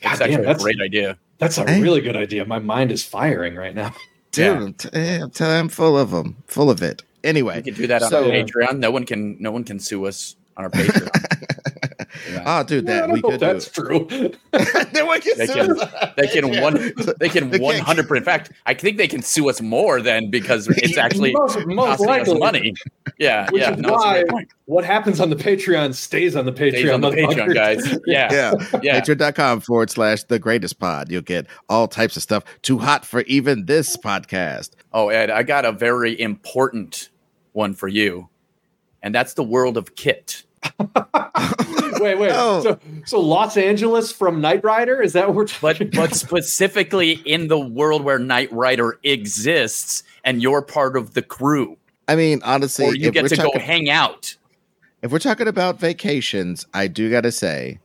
God 0.03 0.11
it's 0.12 0.19
damn, 0.21 0.31
actually 0.33 0.51
a 0.51 0.55
great 0.77 0.81
idea. 0.81 1.19
That's 1.39 1.59
a 1.59 1.71
Hey. 1.71 1.81
really 1.83 2.01
good 2.01 2.17
idea. 2.17 2.45
My 2.47 2.59
mind 2.59 2.91
is 2.93 3.05
firing 3.05 3.55
right 3.57 3.75
now. 3.75 3.95
Dude, 4.33 4.45
Yeah. 4.93 5.23
I'm, 5.25 5.31
t- 5.31 5.45
I'm 5.45 5.69
full 5.69 5.99
of 5.99 6.11
them, 6.11 6.37
full 6.47 6.71
of 6.71 6.83
it. 6.83 7.03
Anyway, 7.23 7.57
We 7.57 7.62
can 7.62 7.75
do 7.75 7.87
that 7.87 8.03
on 8.03 8.11
So- 8.11 8.25
Patreon. 8.31 8.79
No 8.79 8.91
one 8.91 9.05
can. 9.07 9.37
No 9.41 9.51
one 9.53 9.65
can 9.65 9.79
sue 9.79 10.07
us 10.07 10.37
on 10.57 10.65
our 10.65 10.71
Patreon. 10.71 11.94
Yeah. 12.31 12.43
oh, 12.47 12.62
dude, 12.65 12.89
I 12.89 12.93
that 12.93 13.01
don't 13.07 13.12
we 13.12 13.23
could 13.23 13.33
do. 13.33 13.39
that's 13.39 13.71
true. 13.71 14.07
then 14.11 15.09
we 15.09 15.21
can 15.21 15.39
They 15.39 15.47
sue 15.47 15.75
can- 15.75 16.12
They 16.17 16.27
can 16.29 16.61
one. 16.61 16.93
They 17.21 17.29
can 17.29 17.51
one 17.61 17.79
hundred 17.79 18.09
percent. 18.09 18.19
In 18.19 18.25
fact, 18.25 18.53
I 18.67 18.75
think 18.75 18.97
they 18.99 19.09
can 19.09 19.23
sue 19.23 19.49
us 19.49 19.61
more 19.61 20.01
than 20.01 20.31
because 20.31 20.69
it's 20.79 20.97
actually 20.97 21.33
most, 21.33 21.67
most 21.67 21.99
costing 21.99 22.09
us 22.11 22.29
likely. 22.29 22.39
money. 22.39 22.75
Yeah, 23.19 23.51
Which 23.51 23.62
yeah. 23.62 23.73
is 23.75 23.79
No, 23.81 23.93
why 23.95 24.25
what 24.67 24.85
happens 24.85 25.21
on 25.21 25.31
the 25.31 25.37
Patreon 25.37 25.95
stays 25.95 26.37
on 26.37 26.47
the 26.47 26.53
Patreon. 26.53 26.71
Stays 26.71 26.91
on 26.91 27.01
the 27.03 27.11
Patreon, 27.11 27.35
motherfuckers. 27.49 27.55
guys. 27.55 27.99
Yeah, 28.07 28.33
Yeah. 28.33 28.81
yeah. 28.83 29.01
Patreon.com 29.01 29.61
forward 29.61 29.91
slash 29.91 30.25
the 30.25 30.39
greatest 30.39 30.79
pod. 30.79 31.11
You'll 31.11 31.23
get 31.23 31.47
all 31.69 31.87
types 31.89 32.17
of 32.17 32.23
stuff 32.23 32.45
too 32.62 32.79
hot 32.79 33.05
for 33.05 33.21
even 33.23 33.67
this 33.67 33.97
podcast. 33.97 34.71
Oh, 34.93 35.09
Ed, 35.11 35.31
I 35.31 35.43
got 35.43 35.65
a 35.65 35.73
very 35.73 36.19
important 36.19 37.11
one 37.53 37.75
for 37.75 37.89
you, 37.89 38.29
and 39.03 39.15
that's 39.15 39.35
the 39.35 39.45
world 39.45 39.77
of 39.77 39.95
KITT. 39.95 40.45
wait, 42.05 42.19
wait. 42.19 42.31
Oh. 42.35 42.63
So, 42.63 42.79
so 43.07 43.21
Los 43.21 43.57
Angeles 43.57 44.13
from 44.13 44.41
Knight 44.41 44.63
Rider? 44.63 45.03
Is 45.03 45.15
that 45.15 45.27
what 45.27 45.37
we're 45.37 45.47
talking 45.47 45.91
but 45.91 46.11
but 46.11 46.15
specifically 46.15 47.13
in 47.25 47.49
the 47.49 47.59
world 47.59 48.05
where 48.05 48.19
Knight 48.19 48.53
Rider 48.53 48.99
exists 49.03 50.03
and 50.23 50.43
you're 50.43 50.63
part 50.63 50.97
of 50.97 51.15
the 51.15 51.23
crew, 51.23 51.77
I 52.07 52.17
mean, 52.17 52.41
honestly, 52.45 52.87
or 52.87 52.95
you 52.95 53.09
if 53.09 53.15
get 53.15 53.23
we're 53.23 53.29
to 53.31 53.37
go 53.37 53.59
hang 53.59 53.89
out. 53.91 54.37
if 55.03 55.11
we're 55.11 55.19
talking 55.19 55.49
about 55.49 55.81
vacations, 55.81 56.67
I 56.75 56.87
do 56.89 57.11
got 57.11 57.23
to 57.23 57.33
say, 57.33 57.81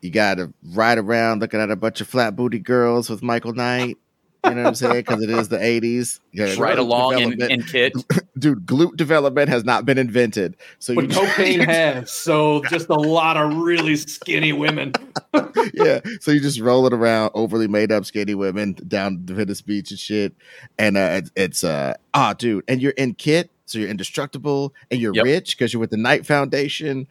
You 0.00 0.10
got 0.10 0.34
to 0.38 0.52
ride 0.72 0.98
around 0.98 1.40
looking 1.40 1.60
at 1.60 1.70
a 1.70 1.76
bunch 1.76 2.00
of 2.00 2.08
flat 2.08 2.36
booty 2.36 2.58
girls 2.58 3.08
with 3.08 3.22
Michael 3.22 3.54
Knight. 3.54 3.96
You 4.44 4.50
know 4.54 4.62
what 4.62 4.68
I'm 4.68 4.74
saying? 4.74 4.96
Because 4.96 5.22
it 5.22 5.30
is 5.30 5.48
the 5.48 5.58
80s. 5.58 6.20
You 6.32 6.46
got 6.46 6.58
Right 6.58 6.78
along 6.78 7.18
in, 7.18 7.42
in 7.50 7.62
KITT. 7.62 7.94
Dude, 8.38 8.66
glute 8.66 8.96
development 8.96 9.48
has 9.48 9.64
not 9.64 9.84
been 9.86 9.96
invented. 9.98 10.56
So 10.78 10.94
But 10.94 11.04
you 11.04 11.08
cocaine 11.14 11.60
has, 11.60 12.10
so 12.10 12.62
just 12.64 12.88
a 12.90 12.94
lot 12.94 13.36
of 13.36 13.56
really 13.56 13.96
skinny 13.96 14.52
women. 14.52 14.92
yeah. 15.74 16.00
So 16.20 16.30
you 16.30 16.40
just 16.40 16.60
rolling 16.60 16.92
around 16.92 17.30
overly 17.34 17.68
made 17.68 17.90
up 17.92 18.04
skinny 18.04 18.34
women 18.34 18.74
down 18.86 19.24
the 19.24 19.34
Venice 19.34 19.62
Beach 19.62 19.90
and 19.90 19.98
shit. 19.98 20.34
And 20.78 20.96
uh 20.96 21.20
it's, 21.22 21.30
it's 21.36 21.64
uh 21.64 21.94
ah 22.12 22.34
dude, 22.34 22.64
and 22.68 22.82
you're 22.82 22.92
in 22.92 23.14
KITT, 23.14 23.48
so 23.66 23.78
you're 23.78 23.88
indestructible 23.88 24.74
and 24.90 25.00
you're 25.00 25.14
Yep. 25.14 25.24
rich 25.24 25.56
because 25.56 25.72
you're 25.72 25.80
with 25.80 25.90
the 25.90 25.96
Knight 25.96 26.26
Foundation. 26.26 27.06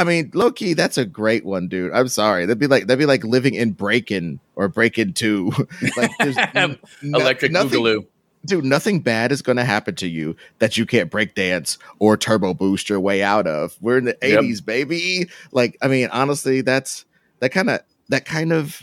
I 0.00 0.04
mean, 0.04 0.30
low 0.32 0.50
key, 0.50 0.72
that's 0.72 0.96
a 0.96 1.04
great 1.04 1.44
one, 1.44 1.68
dude. 1.68 1.92
I'm 1.92 2.08
sorry. 2.08 2.46
That'd 2.46 2.58
be 2.58 2.66
like 2.66 2.86
that'd 2.86 2.98
be 2.98 3.04
like 3.06 3.22
living 3.24 3.54
in 3.54 3.72
Breakin' 3.72 4.40
or 4.56 4.68
Breakin' 4.68 5.12
Two. 5.12 5.52
like 5.96 6.10
there's 6.18 6.36
no- 6.54 7.18
Electric 7.18 7.52
nothing, 7.52 7.80
Boogaloo. 7.82 8.06
dude. 8.46 8.64
Nothing 8.64 9.00
bad 9.00 9.30
is 9.30 9.42
going 9.42 9.56
to 9.58 9.64
happen 9.64 9.94
to 9.96 10.08
you 10.08 10.36
that 10.58 10.78
you 10.78 10.86
can't 10.86 11.10
break 11.10 11.34
dance 11.34 11.76
or 11.98 12.16
turbo 12.16 12.54
boost 12.54 12.88
your 12.88 12.98
way 13.00 13.22
out 13.22 13.46
of. 13.46 13.76
We're 13.82 13.98
in 13.98 14.06
the 14.06 14.16
Yep. 14.22 14.40
'80s, 14.44 14.64
baby. 14.64 15.28
Like, 15.52 15.76
I 15.82 15.88
mean, 15.88 16.08
honestly, 16.12 16.62
that's 16.62 17.04
that 17.40 17.50
kind 17.50 17.68
of 17.68 17.80
that 18.08 18.24
kind 18.24 18.52
of. 18.52 18.80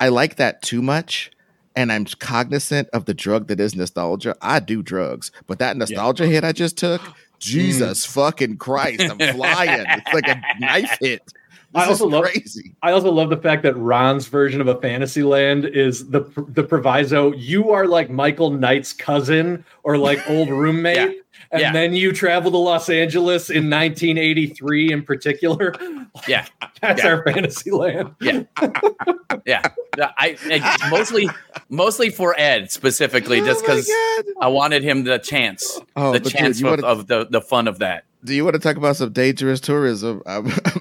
I 0.00 0.08
like 0.08 0.36
that 0.36 0.62
too 0.62 0.80
much, 0.80 1.30
and 1.76 1.90
I'm 1.92 2.04
cognizant 2.06 2.88
of 2.92 3.04
the 3.04 3.14
drug 3.14 3.48
that 3.48 3.60
is 3.60 3.74
nostalgia. 3.74 4.36
I 4.40 4.60
do 4.60 4.82
drugs, 4.82 5.32
but 5.46 5.58
that 5.58 5.76
nostalgia 5.76 6.26
hit 6.26 6.44
I 6.44 6.52
just 6.52 6.78
took, 6.78 7.02
Mm. 7.38 7.42
Jesus 7.44 8.04
fucking 8.06 8.56
Christ, 8.56 9.00
I'm 9.00 9.18
flying. 9.36 9.84
it's 9.88 10.12
like 10.12 10.28
a 10.28 10.40
knife 10.60 10.98
hit. 11.00 11.22
This 11.74 11.82
I 11.82 11.86
also 11.88 12.06
is 12.06 12.12
love- 12.12 12.24
crazy. 12.24 12.74
I 12.82 12.92
also 12.92 13.12
love 13.12 13.28
the 13.28 13.36
fact 13.36 13.62
that 13.64 13.76
Ron's 13.76 14.26
version 14.26 14.60
of 14.62 14.68
a 14.68 14.80
fantasy 14.80 15.22
land 15.22 15.66
is 15.66 16.08
the 16.08 16.20
the 16.48 16.64
proviso. 16.64 17.32
You 17.34 17.70
are 17.72 17.86
like 17.86 18.08
Michael 18.08 18.50
Knight's 18.50 18.94
cousin 18.94 19.64
or 19.82 19.98
like 19.98 20.18
old 20.30 20.48
roommate, 20.62 20.96
Yeah. 20.96 21.12
and 21.52 21.60
Yeah. 21.60 21.72
then 21.72 21.92
you 21.92 22.12
travel 22.12 22.50
to 22.52 22.56
Los 22.56 22.88
Angeles 22.88 23.50
in 23.50 23.68
1983 23.68 24.92
in 24.92 25.02
particular. 25.02 25.74
Yeah. 26.26 26.46
That's 26.80 27.02
Yeah. 27.04 27.08
our 27.10 27.22
fantasy 27.24 27.70
land. 27.70 28.14
Yeah. 28.20 28.42
yeah. 29.44 29.62
Yeah, 29.96 30.10
I, 30.18 30.36
I 30.50 30.88
mostly 30.90 31.28
mostly 31.68 32.08
for 32.10 32.34
Ed 32.38 32.70
specifically, 32.72 33.40
oh 33.40 33.44
just 33.44 33.60
Oh 33.64 33.66
because 33.66 33.86
God. 33.86 34.24
I 34.40 34.48
wanted 34.48 34.82
him 34.82 35.04
the 35.04 35.18
chance, 35.18 35.78
Oh, 35.96 36.12
the 36.12 36.20
but 36.20 36.24
dude, 36.24 36.32
chance 36.32 36.58
of, 36.60 36.64
wanna- 36.70 36.86
of 36.86 37.06
the 37.08 37.26
the 37.28 37.40
fun 37.42 37.68
of 37.68 37.78
that. 37.80 38.04
Do 38.24 38.34
you 38.34 38.42
want 38.44 38.54
to 38.54 38.60
talk 38.60 38.76
about 38.76 38.96
some 38.96 39.12
dangerous 39.12 39.60
tourism? 39.60 40.22
I'm, 40.26 40.46
I'm 40.46 40.80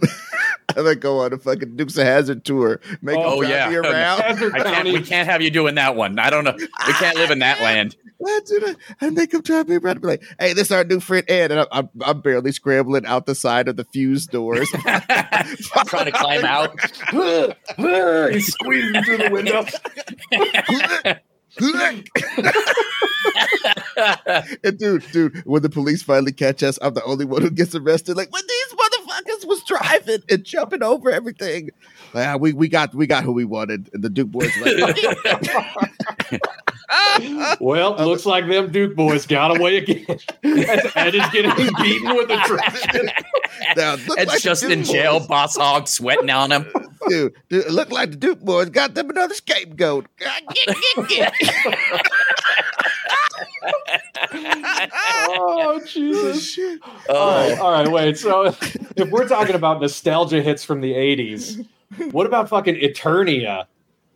gonna 0.75 0.95
go 0.95 1.19
on 1.21 1.33
a 1.33 1.37
fucking 1.37 1.75
Dukes 1.75 1.97
of 1.97 2.05
Hazzard 2.05 2.43
tour. 2.43 2.81
Make 3.01 3.17
Oh, 3.17 3.37
oh, 3.37 3.41
yeah. 3.41 3.69
me 3.69 3.75
around. 3.77 4.21
I 4.21 4.35
can't, 4.63 4.87
we 4.87 5.01
can't 5.01 5.27
have 5.29 5.41
you 5.41 5.49
doing 5.49 5.75
that 5.75 5.95
one. 5.95 6.19
I 6.19 6.29
don't 6.29 6.43
know. 6.43 6.53
We 6.57 6.93
can't 6.93 7.15
live 7.17 7.31
in 7.31 7.39
that 7.39 7.61
land. 7.61 7.95
Let's 8.19 8.49
do 8.49 8.59
that. 8.61 8.75
And 8.99 9.15
make 9.15 9.33
him 9.33 9.41
drive 9.41 9.69
me 9.69 9.75
around 9.77 9.97
and 9.97 10.01
be 10.01 10.07
like, 10.07 10.23
hey, 10.39 10.53
this 10.53 10.67
is 10.67 10.71
our 10.71 10.83
new 10.83 10.99
friend 10.99 11.23
Ed. 11.29 11.51
And 11.51 11.61
I'm, 11.61 11.67
I'm, 11.71 11.89
I'm 12.03 12.21
barely 12.21 12.51
scrambling 12.51 13.05
out 13.05 13.25
the 13.27 13.35
side 13.35 13.67
of 13.67 13.77
the 13.77 13.85
fuse 13.85 14.25
doors. 14.25 14.67
Trying 15.85 16.05
to 16.05 16.11
climb 16.11 16.43
out. 16.43 16.75
He's 18.33 18.47
squeezing 18.53 19.03
through 19.03 19.17
the 19.17 19.29
window. 19.31 19.65
and 24.63 24.77
dude, 24.77 25.03
dude, 25.11 25.43
when 25.45 25.61
the 25.61 25.69
police 25.69 26.01
finally 26.03 26.31
catch 26.33 26.63
us, 26.63 26.77
I'm 26.81 26.93
the 26.93 27.03
only 27.03 27.25
one 27.25 27.41
who 27.41 27.49
gets 27.51 27.75
arrested. 27.75 28.17
Like 28.17 28.31
when 28.31 28.43
these 28.47 28.73
motherfuckers 29.43 29.47
was 29.47 29.63
driving 29.63 30.23
and 30.29 30.43
jumping 30.43 30.83
over 30.83 31.09
everything. 31.11 31.69
Like, 32.13 32.27
ah, 32.27 32.37
we 32.37 32.53
we 32.53 32.67
got 32.67 32.93
we 32.95 33.07
got 33.07 33.23
who 33.23 33.31
we 33.33 33.45
wanted. 33.45 33.89
And 33.93 34.03
the 34.03 34.09
Duke 34.09 34.29
boys 34.31 34.51
like, 34.61 36.41
Well, 37.59 37.95
looks 38.05 38.25
like 38.25 38.47
them 38.47 38.71
Duke 38.71 38.95
boys 38.95 39.25
got 39.27 39.57
away 39.57 39.77
again. 39.77 40.05
As 40.43 40.91
Ed 40.95 41.15
is 41.15 41.27
getting 41.31 41.51
beaten 41.81 42.15
with 42.15 42.29
a 42.29 42.37
traction. 42.45 43.07
now, 43.75 43.95
It's 43.97 44.07
like 44.27 44.41
just 44.41 44.61
Duke 44.61 44.71
in 44.71 44.83
jail, 44.83 45.19
boys- 45.19 45.27
Boss 45.27 45.57
Hogg 45.57 45.87
sweating 45.87 46.29
on 46.29 46.51
him. 46.51 46.65
Dude, 47.09 47.33
dude, 47.49 47.65
it 47.65 47.71
looked 47.71 47.91
like 47.91 48.11
the 48.11 48.15
Duke 48.17 48.39
boys 48.41 48.69
got 48.69 48.93
them 48.93 49.09
another 49.09 49.33
scapegoat. 49.33 50.07
Get, 50.17 50.43
get, 51.07 51.09
get. 51.09 51.33
Oh 54.33 55.81
Jesus! 55.87 56.51
Shit. 56.53 56.79
All 56.83 56.89
right, 57.31 57.57
Oh, 57.59 57.63
all 57.63 57.71
right, 57.71 57.91
wait. 57.91 58.17
So 58.17 58.45
if 58.95 59.09
we're 59.09 59.27
talking 59.27 59.55
about 59.55 59.81
nostalgia 59.81 60.41
hits 60.41 60.63
from 60.63 60.81
the 60.81 60.93
'80s, 60.93 61.65
what 62.11 62.25
about 62.25 62.49
fucking 62.49 62.75
Eternia? 62.75 63.65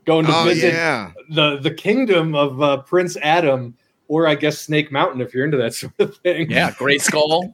Going 0.06 0.26
to 0.26 0.36
Oh 0.36 0.44
visit 0.46 0.74
yeah. 0.74 1.12
the 1.30 1.58
the 1.58 1.72
kingdom 1.72 2.34
of 2.36 2.62
uh, 2.62 2.78
Prince 2.78 3.18
Adam, 3.22 3.76
or 4.08 4.28
I 4.28 4.36
guess 4.36 4.58
Snake 4.60 4.92
Mountain 4.92 5.22
if 5.22 5.34
you're 5.34 5.46
into 5.46 5.58
that 5.58 5.74
sort 5.76 5.94
of 6.00 6.18
thing. 6.18 6.50
yeah, 6.50 6.72
Grayskull. 6.72 7.54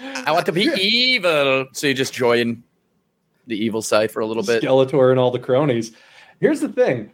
I 0.00 0.32
want 0.32 0.46
to 0.46 0.52
be 0.52 0.64
evil. 0.78 1.66
So 1.72 1.86
you 1.86 1.94
just 1.94 2.12
join 2.12 2.62
the 3.46 3.56
evil 3.56 3.82
side 3.82 4.10
for 4.10 4.20
a 4.20 4.26
little 4.26 4.42
bit. 4.42 4.62
Skeletor 4.62 5.10
and 5.10 5.18
all 5.18 5.30
the 5.30 5.38
cronies. 5.38 5.92
Here's 6.40 6.60
the 6.60 6.68
thing: 6.68 7.12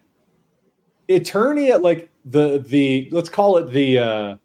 Eternia, 1.08 1.80
like 1.80 2.10
the 2.30 2.58
the 2.66 3.08
let's 3.12 3.28
call 3.28 3.56
it 3.56 3.70
the 3.70 3.98
uh, 3.98 4.36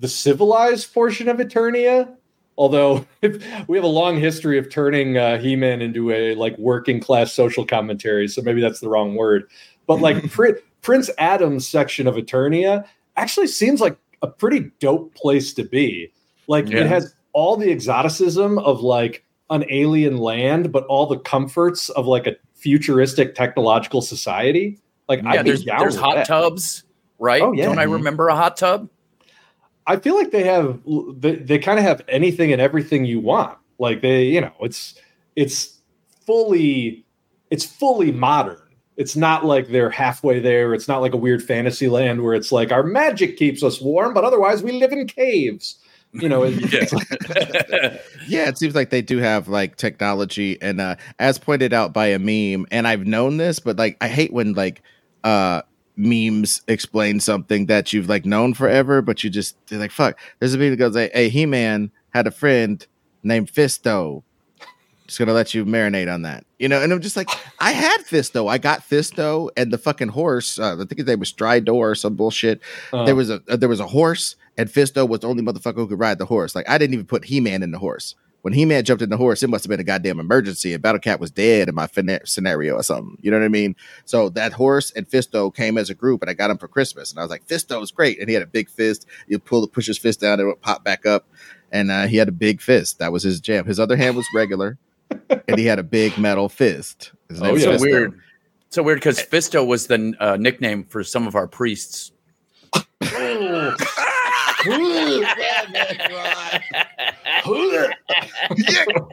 the 0.00 0.08
civilized 0.08 0.92
portion 0.92 1.28
of 1.28 1.38
Eternia. 1.38 2.14
Although 2.56 3.06
if, 3.22 3.42
we 3.68 3.76
have 3.76 3.84
a 3.84 3.88
long 3.88 4.18
history 4.18 4.58
of 4.58 4.68
turning 4.70 5.16
uh, 5.16 5.38
He-Man 5.38 5.80
into 5.80 6.10
a 6.10 6.34
like 6.34 6.56
working 6.58 7.00
class 7.00 7.32
social 7.32 7.64
commentary, 7.64 8.28
so 8.28 8.42
maybe 8.42 8.60
that's 8.60 8.80
the 8.80 8.88
wrong 8.88 9.14
word. 9.14 9.44
But 9.86 10.00
like 10.00 10.30
Pri- 10.30 10.54
Prince 10.82 11.10
Adam's 11.18 11.68
section 11.68 12.06
of 12.06 12.16
Eternia 12.16 12.84
actually 13.16 13.46
seems 13.46 13.80
like 13.80 13.96
a 14.22 14.26
pretty 14.26 14.70
dope 14.80 15.14
place 15.14 15.52
to 15.54 15.64
be. 15.64 16.12
Like 16.48 16.68
Yeah. 16.68 16.80
it 16.80 16.86
has 16.86 17.14
all 17.32 17.56
the 17.56 17.70
exoticism 17.70 18.58
of 18.58 18.80
like 18.80 19.24
an 19.50 19.64
alien 19.70 20.16
land, 20.18 20.72
but 20.72 20.84
all 20.86 21.06
the 21.06 21.18
comforts 21.18 21.88
of 21.90 22.06
like 22.06 22.26
a 22.26 22.34
futuristic 22.54 23.34
technological 23.34 24.02
society. 24.02 24.78
Like 25.08 25.22
Yeah, 25.22 25.30
I'd 25.30 25.46
there's 25.46 25.64
there's 25.64 25.96
hot 25.96 26.16
that. 26.16 26.26
tubs, 26.26 26.82
right? 27.18 27.42
Oh, 27.42 27.52
yeah. 27.52 27.64
Don't 27.66 27.78
I 27.78 27.84
remember 27.84 28.28
a 28.28 28.36
hot 28.36 28.56
tub? 28.56 28.88
I 29.86 29.96
feel 29.96 30.16
like 30.16 30.30
they 30.30 30.44
have 30.44 30.80
they, 31.16 31.36
they 31.36 31.58
kind 31.58 31.78
of 31.78 31.84
have 31.84 32.02
anything 32.08 32.52
and 32.52 32.60
everything 32.60 33.04
you 33.04 33.20
want. 33.20 33.56
Like 33.78 34.02
they, 34.02 34.24
you 34.24 34.40
know, 34.40 34.52
it's 34.60 34.94
it's 35.36 35.78
fully 36.26 37.04
it's 37.50 37.64
fully 37.64 38.12
modern. 38.12 38.60
It's 38.96 39.14
not 39.16 39.44
like 39.46 39.68
they're 39.68 39.90
halfway 39.90 40.40
there. 40.40 40.74
It's 40.74 40.88
not 40.88 41.00
like 41.00 41.14
a 41.14 41.16
weird 41.16 41.42
fantasy 41.42 41.88
land 41.88 42.22
where 42.22 42.34
it's 42.34 42.50
like 42.52 42.72
our 42.72 42.82
magic 42.82 43.36
keeps 43.36 43.62
us 43.62 43.80
warm, 43.80 44.12
but 44.12 44.24
otherwise 44.24 44.62
we 44.62 44.72
live 44.72 44.92
in 44.92 45.06
caves. 45.06 45.78
You 46.12 46.28
know, 46.28 46.42
it- 46.44 46.54
Yeah. 46.72 47.98
Yeah, 48.28 48.48
it 48.48 48.58
seems 48.58 48.74
like 48.74 48.90
they 48.90 49.00
do 49.00 49.18
have 49.18 49.48
like 49.48 49.76
technology 49.76 50.60
and 50.60 50.82
uh 50.82 50.96
as 51.18 51.38
pointed 51.38 51.72
out 51.72 51.94
by 51.94 52.08
a 52.08 52.18
meme, 52.18 52.66
and 52.70 52.86
I've 52.86 53.06
known 53.06 53.38
this, 53.38 53.58
but 53.58 53.78
like 53.78 53.96
I 54.02 54.08
hate 54.08 54.32
when 54.34 54.52
like 54.52 54.82
uh 55.24 55.62
memes 55.98 56.62
explain 56.68 57.20
something 57.20 57.66
that 57.66 57.92
you've 57.92 58.08
like 58.08 58.24
known 58.24 58.54
forever, 58.54 59.02
but 59.02 59.24
you 59.24 59.30
just 59.30 59.56
they're 59.66 59.78
like, 59.78 59.90
fuck. 59.90 60.18
There's 60.38 60.54
a 60.54 60.58
meme 60.58 60.70
that 60.70 60.76
goes, 60.76 60.94
Hey, 60.94 61.10
hey 61.12 61.28
He 61.28 61.44
Man 61.44 61.90
had 62.10 62.26
a 62.26 62.30
friend 62.30 62.86
named 63.22 63.52
Fisto. 63.52 64.22
Just 65.06 65.18
gonna 65.18 65.32
let 65.32 65.54
you 65.54 65.64
marinate 65.64 66.12
on 66.12 66.22
that. 66.22 66.44
You 66.58 66.68
know, 66.68 66.82
and 66.82 66.92
I'm 66.92 67.00
just 67.00 67.16
like, 67.16 67.30
I 67.58 67.72
had 67.72 68.00
Fisto. 68.02 68.48
I 68.48 68.58
got 68.58 68.80
Fisto 68.80 69.48
and 69.56 69.72
the 69.72 69.78
fucking 69.78 70.08
horse. 70.08 70.58
Uh, 70.58 70.74
I 70.74 70.76
think 70.84 70.98
his 70.98 71.06
name 71.06 71.18
was 71.18 71.32
Stridor 71.32 71.74
or 71.74 71.94
some 71.94 72.14
bullshit 72.14 72.60
uh, 72.92 73.04
there 73.04 73.16
was 73.16 73.30
a 73.30 73.42
uh, 73.48 73.56
there 73.56 73.68
was 73.68 73.80
a 73.80 73.86
horse, 73.86 74.36
and 74.56 74.68
Fisto 74.68 75.08
was 75.08 75.20
the 75.20 75.28
only 75.28 75.42
motherfucker 75.42 75.76
who 75.76 75.88
could 75.88 75.98
ride 75.98 76.18
the 76.18 76.26
horse. 76.26 76.54
Like 76.54 76.68
I 76.68 76.78
didn't 76.78 76.94
even 76.94 77.06
put 77.06 77.24
He 77.24 77.40
Man 77.40 77.62
in 77.62 77.70
the 77.70 77.78
horse. 77.78 78.14
When 78.42 78.52
He 78.54 78.64
Man 78.64 78.84
jumped 78.84 79.02
in 79.02 79.10
the 79.10 79.16
horse, 79.16 79.42
it 79.42 79.50
must 79.50 79.64
have 79.64 79.68
been 79.68 79.80
a 79.80 79.84
goddamn 79.84 80.20
emergency, 80.20 80.72
and 80.72 80.80
Battle 80.82 81.00
Cat 81.00 81.18
was 81.20 81.30
dead 81.30 81.68
in 81.68 81.74
my 81.74 81.86
fina- 81.88 82.24
scenario 82.24 82.74
or 82.74 82.82
something. 82.84 83.18
You 83.20 83.30
know 83.32 83.38
what 83.38 83.44
I 83.44 83.48
mean? 83.48 83.74
So 84.04 84.28
that 84.30 84.52
horse 84.52 84.90
and 84.92 85.08
Fisto 85.08 85.52
came 85.54 85.76
as 85.76 85.90
a 85.90 85.94
group, 85.94 86.22
and 86.22 86.30
I 86.30 86.34
got 86.34 86.48
him 86.50 86.56
for 86.58 86.68
Christmas, 86.68 87.10
and 87.10 87.18
I 87.18 87.22
was 87.22 87.30
like, 87.30 87.46
Fisto's 87.48 87.90
great, 87.90 88.20
and 88.20 88.28
he 88.28 88.34
had 88.34 88.42
a 88.42 88.46
big 88.46 88.70
fist. 88.70 89.06
You 89.26 89.38
pull 89.40 89.66
push 89.66 89.86
his 89.88 89.98
fist 89.98 90.20
down, 90.20 90.34
and 90.34 90.42
it 90.42 90.46
would 90.46 90.62
pop 90.62 90.84
back 90.84 91.04
up, 91.04 91.26
and 91.72 91.90
uh, 91.90 92.06
he 92.06 92.16
had 92.16 92.28
a 92.28 92.32
big 92.32 92.60
fist. 92.62 93.00
That 93.00 93.10
was 93.12 93.24
his 93.24 93.40
jam. 93.40 93.66
His 93.66 93.80
other 93.80 93.96
hand 93.96 94.16
was 94.16 94.26
regular, 94.34 94.78
and 95.48 95.58
he 95.58 95.66
had 95.66 95.78
a 95.80 95.82
big 95.84 96.16
metal 96.16 96.48
fist. 96.48 97.10
His 97.28 97.40
name 97.40 97.54
Oh, 97.54 97.56
yeah. 97.56 97.76
so 97.76 97.82
weird. 97.82 98.20
So 98.70 98.82
weird 98.82 98.98
because 98.98 99.18
Fisto 99.20 99.66
was 99.66 99.88
the 99.88 100.14
uh, 100.20 100.36
nickname 100.36 100.84
for 100.84 101.02
some 101.02 101.26
of 101.26 101.34
our 101.34 101.48
priests. 101.48 102.12
All 109.00 109.08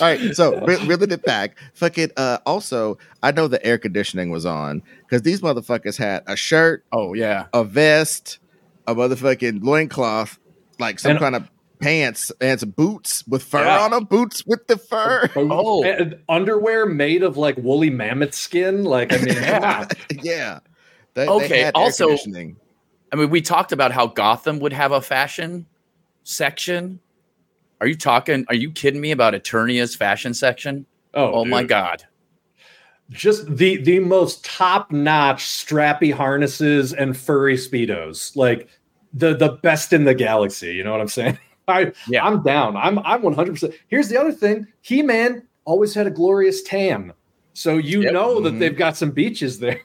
right, 0.00 0.34
so 0.34 0.60
re- 0.64 0.84
reeling 0.86 1.10
it 1.10 1.22
back, 1.24 1.56
fucking. 1.74 2.10
Uh, 2.16 2.38
also, 2.46 2.98
I 3.22 3.30
know 3.32 3.48
the 3.48 3.64
air 3.64 3.78
conditioning 3.78 4.30
was 4.30 4.44
on 4.46 4.82
because 5.00 5.22
these 5.22 5.40
motherfuckers 5.40 5.96
had 5.96 6.22
a 6.26 6.36
shirt, 6.36 6.84
oh 6.92 7.14
yeah. 7.14 7.46
a 7.52 7.64
vest, 7.64 8.38
a 8.86 8.94
motherfucking 8.94 9.62
loincloth, 9.62 10.38
like 10.78 10.98
some 10.98 11.12
And- 11.12 11.20
kind 11.20 11.36
of 11.36 11.50
pants 11.80 12.32
and 12.40 12.58
some 12.58 12.70
boots 12.70 13.22
with 13.28 13.42
fur 13.42 13.64
Yeah. 13.64 13.80
on 13.84 13.92
them, 13.92 14.04
boots 14.04 14.44
with 14.44 14.66
the 14.66 14.76
fur. 14.76 15.30
Oh. 15.36 15.84
And 15.84 16.18
underwear 16.28 16.86
made 16.86 17.22
of 17.22 17.36
like 17.36 17.56
woolly 17.56 17.88
mammoth 17.90 18.34
skin. 18.34 18.82
Like, 18.82 19.12
I 19.12 19.18
mean, 19.18 19.34
come 19.44 19.62
on. 19.62 19.86
yeah. 20.22 20.58
They, 21.14 21.24
they 21.26 21.30
Okay, 21.30 21.58
had 21.62 21.76
air 21.76 21.82
also- 21.82 22.06
conditioning. 22.08 22.56
I 23.12 23.16
mean, 23.16 23.30
we 23.30 23.40
talked 23.40 23.70
about 23.72 23.92
how 23.92 24.06
Gotham 24.08 24.58
would 24.58 24.72
have 24.72 24.90
a 24.92 25.00
fashion 25.00 25.66
section. 26.24 27.00
Are 27.80 27.86
you 27.86 27.94
talking? 27.96 28.44
Are 28.48 28.54
you 28.54 28.70
kidding 28.70 29.00
me 29.00 29.10
about 29.12 29.34
Eternia's 29.34 29.94
fashion 29.94 30.34
section? 30.34 30.84
Oh, 31.14 31.32
Oh, 31.40 31.44
my 31.44 31.62
god! 31.62 32.04
just 33.10 33.56
the 33.56 33.78
the 33.82 33.98
most 34.00 34.44
top 34.44 34.92
notch 34.92 35.42
strappy 35.44 36.12
harnesses 36.12 36.92
and 36.92 37.16
furry 37.16 37.56
speedos 37.56 38.36
like 38.36 38.68
the 39.14 39.34
the 39.34 39.52
best 39.62 39.94
in 39.94 40.04
the 40.04 40.12
galaxy 40.12 40.74
you 40.74 40.84
know 40.84 40.92
what 40.92 41.00
i'm 41.00 41.08
saying 41.08 41.38
i 41.68 41.90
Yeah. 42.06 42.22
i'm 42.26 42.42
down 42.42 42.76
i'm 42.76 42.98
i'm 42.98 43.22
100% 43.22 43.72
here's 43.86 44.10
the 44.10 44.20
other 44.20 44.30
thing 44.30 44.66
he-man 44.82 45.42
always 45.64 45.94
had 45.94 46.06
a 46.06 46.10
glorious 46.10 46.60
tan 46.62 47.14
so 47.54 47.78
you 47.78 48.02
Yep. 48.02 48.12
know 48.12 48.40
that 48.42 48.52
Mhm. 48.52 48.58
they've 48.58 48.76
got 48.76 48.94
some 48.94 49.10
beaches 49.10 49.58
there 49.58 49.80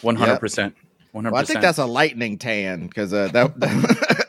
One 0.00 0.16
hundred 0.16 0.38
percent. 0.40 0.74
One 1.12 1.24
hundred 1.24 1.34
Well, 1.34 1.42
I 1.42 1.44
think 1.44 1.60
that's 1.60 1.76
a 1.78 1.84
lightning 1.84 2.38
tan 2.38 2.86
because 2.86 3.12
uh, 3.12 3.28
that. 3.32 3.52
I 3.62 4.19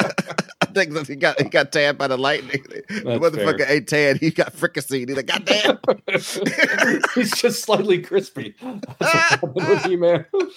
think 0.76 0.94
that 0.94 1.08
he 1.08 1.16
got 1.16 1.40
he 1.42 1.50
got 1.50 1.72
tanned 1.72 1.98
by 1.98 2.08
the 2.08 2.18
lightning. 2.18 2.64
the 2.90 3.20
motherfucker 3.20 3.60
fair. 3.60 3.72
ate 3.72 3.88
tan. 3.88 4.18
He 4.18 4.32
got 4.32 4.54
fricasseed. 4.54 5.08
He's 5.08 5.18
like, 5.18 5.28
goddamn. 5.28 5.80
he's 7.16 7.32
just 7.32 7.64
slightly 7.64 8.02
crispy 8.02 8.56
That's 9.00 9.42
with 9.42 9.86
he-man 9.86 10.26
oh, 10.34 10.48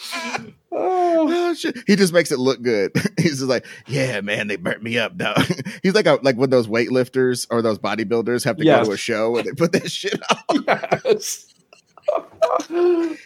oh 0.72 1.54
shit! 1.54 1.78
He 1.86 1.96
just 1.96 2.12
makes 2.12 2.32
it 2.32 2.38
look 2.38 2.62
good. 2.62 2.92
He's 3.18 3.38
just 3.38 3.42
like, 3.42 3.66
yeah, 3.86 4.20
man, 4.20 4.48
they 4.48 4.56
burnt 4.56 4.82
me 4.82 4.98
up, 4.98 5.16
dog. 5.16 5.44
He's 5.82 5.94
like 5.94 6.06
a, 6.06 6.18
like 6.22 6.36
when 6.36 6.50
those 6.50 6.66
weightlifters 6.66 7.46
or 7.50 7.62
those 7.62 7.78
bodybuilders 7.78 8.44
have 8.44 8.56
to 8.56 8.64
Yes. 8.64 8.80
go 8.80 8.90
to 8.90 8.94
a 8.94 8.96
show 8.96 9.36
and 9.36 9.46
they 9.46 9.52
put 9.52 9.72
that 9.72 9.90
shit 9.90 10.20
on. 10.48 10.64
yes 11.04 11.54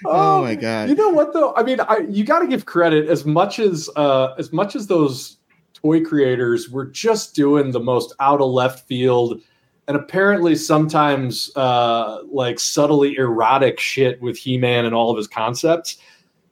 Oh 0.05 0.43
my 0.43 0.55
god! 0.55 0.89
You 0.89 0.95
know 0.95 1.11
what 1.11 1.32
though? 1.32 1.55
I 1.55 1.62
mean, 1.62 1.80
I, 1.80 1.99
you 2.09 2.24
got 2.24 2.41
to 2.41 2.47
give 2.47 2.64
credit 2.66 3.09
as 3.09 3.24
much 3.24 3.59
as 3.59 3.91
uh, 3.97 4.34
as 4.39 4.53
much 4.53 4.76
as 4.76 4.86
those 4.86 5.39
toy 5.83 6.05
creators 6.05 6.70
were 6.70 6.87
just 6.87 7.35
doing 7.35 7.70
the 7.70 7.81
most 7.81 8.14
out 8.20 8.41
of 8.41 8.51
left 8.51 8.87
field 8.87 9.41
and 9.87 9.97
apparently 9.97 10.55
sometimes 10.55 11.51
uh, 11.57 12.18
like 12.31 12.61
subtly 12.61 13.16
erotic 13.16 13.81
shit 13.81 14.20
with 14.20 14.37
He-Man 14.37 14.85
and 14.85 14.95
all 14.95 15.11
of 15.11 15.16
his 15.16 15.26
concepts. 15.26 15.97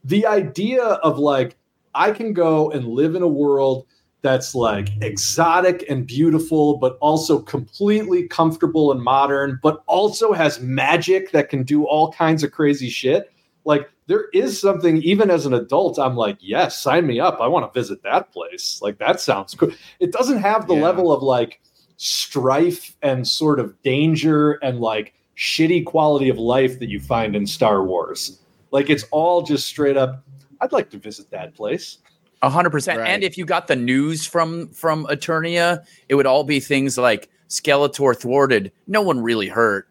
The 0.04 0.26
idea 0.26 0.82
of 0.82 1.18
like 1.18 1.56
I 1.94 2.12
can 2.12 2.32
go 2.32 2.70
and 2.70 2.86
live 2.86 3.14
in 3.14 3.22
a 3.22 3.28
world 3.28 3.86
that's 4.22 4.54
like 4.54 4.88
exotic 5.02 5.84
and 5.88 6.06
beautiful, 6.06 6.78
but 6.78 6.96
also 7.00 7.40
completely 7.40 8.26
comfortable 8.26 8.90
and 8.90 9.00
modern, 9.02 9.60
but 9.62 9.82
also 9.86 10.32
has 10.32 10.60
magic 10.60 11.30
that 11.32 11.48
can 11.48 11.62
do 11.62 11.84
all 11.84 12.12
kinds 12.12 12.42
of 12.42 12.52
crazy 12.52 12.88
shit. 12.88 13.30
Like 13.64 13.90
there 14.06 14.26
is 14.32 14.60
something, 14.60 14.98
even 14.98 15.30
as 15.30 15.46
an 15.46 15.54
adult, 15.54 15.98
I'm 15.98 16.16
like, 16.16 16.36
yes, 16.40 16.80
sign 16.80 17.06
me 17.06 17.18
up. 17.20 17.40
I 17.40 17.48
want 17.48 17.72
to 17.72 17.78
visit 17.78 18.02
that 18.04 18.32
place. 18.32 18.80
Like 18.82 18.98
that 18.98 19.20
sounds 19.20 19.54
cool. 19.54 19.72
It 20.00 20.12
doesn't 20.12 20.38
have 20.38 20.66
the 20.68 20.74
Yeah. 20.76 20.82
level 20.82 21.12
of 21.12 21.22
like 21.22 21.60
strife 21.96 22.94
and 23.02 23.26
sort 23.26 23.58
of 23.58 23.80
danger 23.82 24.52
and 24.62 24.80
like 24.80 25.14
shitty 25.36 25.84
quality 25.84 26.28
of 26.28 26.38
life 26.38 26.78
that 26.78 26.88
you 26.88 27.00
find 27.00 27.34
in 27.34 27.46
Star 27.46 27.84
Wars. 27.84 28.38
Like 28.70 28.90
it's 28.90 29.04
all 29.10 29.42
just 29.42 29.66
straight 29.66 29.96
up. 29.96 30.22
I'd 30.60 30.72
like 30.72 30.90
to 30.90 30.98
visit 30.98 31.30
that 31.30 31.54
place. 31.54 31.98
A 32.42 32.50
hundred 32.50 32.70
percent. 32.70 33.00
Right. 33.00 33.08
And 33.08 33.24
if 33.24 33.36
you 33.36 33.44
got 33.44 33.66
the 33.66 33.76
news 33.76 34.26
from 34.26 34.68
from 34.68 35.06
Eternia, 35.06 35.84
it 36.08 36.14
would 36.14 36.26
all 36.26 36.44
be 36.44 36.60
things 36.60 36.96
like 36.98 37.28
Skeletor 37.48 38.16
thwarted. 38.16 38.72
No 38.86 39.02
one 39.02 39.20
really 39.20 39.48
hurt. 39.48 39.88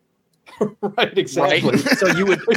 Right, 0.60 0.72
Right. 0.98 1.18
exactly. 1.18 1.78
so 1.80 2.08
you 2.08 2.26
would 2.26 2.40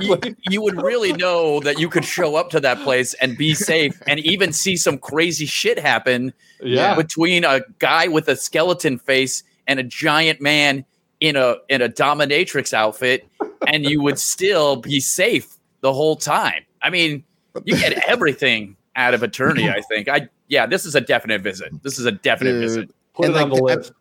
you, 0.00 0.14
exactly. 0.14 0.36
you 0.50 0.62
would 0.62 0.80
really 0.82 1.12
know 1.12 1.60
that 1.60 1.78
you 1.78 1.88
could 1.88 2.04
show 2.04 2.36
up 2.36 2.50
to 2.50 2.60
that 2.60 2.78
place 2.80 3.14
and 3.14 3.36
be 3.36 3.54
safe 3.72 4.00
and 4.06 4.20
even 4.20 4.52
see 4.52 4.76
some 4.76 4.98
crazy 4.98 5.46
shit 5.46 5.78
happen 5.78 6.32
Yeah. 6.60 6.94
between 6.94 7.44
a 7.44 7.60
guy 7.78 8.08
with 8.08 8.28
a 8.28 8.36
skeleton 8.36 8.98
face 8.98 9.42
and 9.66 9.78
a 9.80 9.82
giant 9.82 10.40
man 10.40 10.84
in 11.20 11.36
a 11.36 11.56
in 11.68 11.80
a 11.82 11.88
dominatrix 11.88 12.72
outfit 12.74 13.26
and 13.66 13.84
you 13.84 14.02
would 14.02 14.18
still 14.18 14.76
be 14.76 15.00
safe 15.00 15.48
the 15.80 15.92
whole 15.92 16.16
time. 16.16 16.62
I 16.82 16.90
mean, 16.90 17.24
you 17.64 17.76
get 17.76 18.06
everything 18.08 18.76
out 18.96 19.14
of 19.14 19.22
Eternia. 19.22 19.70
I 19.74 19.80
think. 19.80 20.08
I 20.08 20.28
yeah, 20.48 20.66
this 20.66 20.84
is 20.84 20.94
a 20.94 21.00
definite 21.00 21.40
visit. 21.42 21.70
This 21.82 21.98
is 21.98 22.04
a 22.04 22.12
definite 22.12 22.52
Dude. 22.52 22.62
visit. 22.62 22.90
Put 23.14 23.26
And 23.26 23.34
it 23.34 23.42
on 23.42 23.50
like, 23.50 23.58
the 23.58 23.64
I- 23.64 23.74
list. 23.76 23.92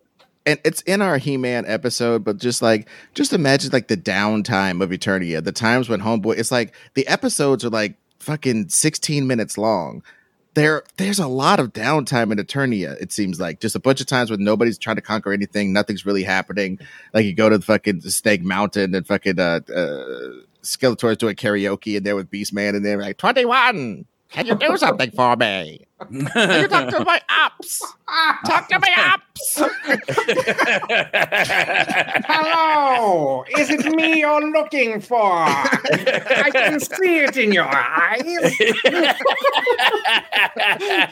And 0.45 0.59
it's 0.63 0.81
in 0.81 1.01
our 1.01 1.17
He-Man 1.17 1.65
episode, 1.65 2.23
but 2.23 2.37
just 2.37 2.61
like 2.61 2.87
just 3.13 3.33
imagine 3.33 3.71
like 3.71 3.87
the 3.87 3.97
downtime 3.97 4.81
of 4.81 4.91
Eternia, 4.91 5.43
the 5.43 5.51
times 5.51 5.89
when 5.89 6.01
Homeboy 6.01 6.37
it's 6.37 6.51
like 6.51 6.73
the 6.93 7.07
episodes 7.07 7.65
are 7.65 7.69
like 7.69 7.95
fucking 8.19 8.69
16 8.69 9.27
minutes 9.27 9.57
long. 9.57 10.03
There 10.53 10.83
there's 10.97 11.19
a 11.19 11.27
lot 11.27 11.59
of 11.59 11.73
downtime 11.73 12.31
in 12.31 12.37
Eternia, 12.37 12.95
it 13.01 13.11
seems 13.11 13.39
like. 13.39 13.59
Just 13.59 13.75
a 13.75 13.79
bunch 13.79 13.99
of 14.01 14.07
times 14.07 14.31
when 14.31 14.43
nobody's 14.43 14.77
trying 14.77 14.95
to 14.95 15.01
conquer 15.01 15.33
anything, 15.33 15.73
nothing's 15.73 16.05
really 16.05 16.23
happening. 16.23 16.79
Like 17.13 17.25
you 17.25 17.33
go 17.33 17.49
to 17.49 17.57
the 17.57 17.65
fucking 17.65 18.01
Snake 18.01 18.43
Mountain 18.43 18.95
and 18.95 19.05
fucking 19.05 19.39
uh, 19.39 19.59
uh 19.69 20.29
Skeletor's 20.61 21.17
doing 21.17 21.35
karaoke 21.35 21.97
and 21.97 22.05
there 22.05 22.15
with 22.15 22.31
Beastman 22.31 22.75
and 22.75 22.85
they're 22.85 22.99
like 22.99 23.17
21. 23.17 24.05
Can 24.30 24.45
you 24.47 24.55
do 24.55 24.76
something 24.78 25.11
for 25.11 25.36
me? 25.36 25.86
Can 25.99 26.61
you 26.61 26.67
talk 26.67 26.89
to 26.89 27.05
my 27.05 27.21
apps? 27.30 27.80
Talk 28.45 28.67
to 28.69 28.80
my 28.80 28.89
apps. 28.89 29.61
Hello, 32.26 33.45
is 33.57 33.69
it 33.69 33.86
me 33.95 34.19
you're 34.19 34.51
looking 34.51 34.99
for? 34.99 35.21
I 35.21 36.49
can 36.51 36.80
see 36.80 37.19
it 37.19 37.38
in 37.38 37.53
your 37.53 37.69
eyes. 37.69 38.53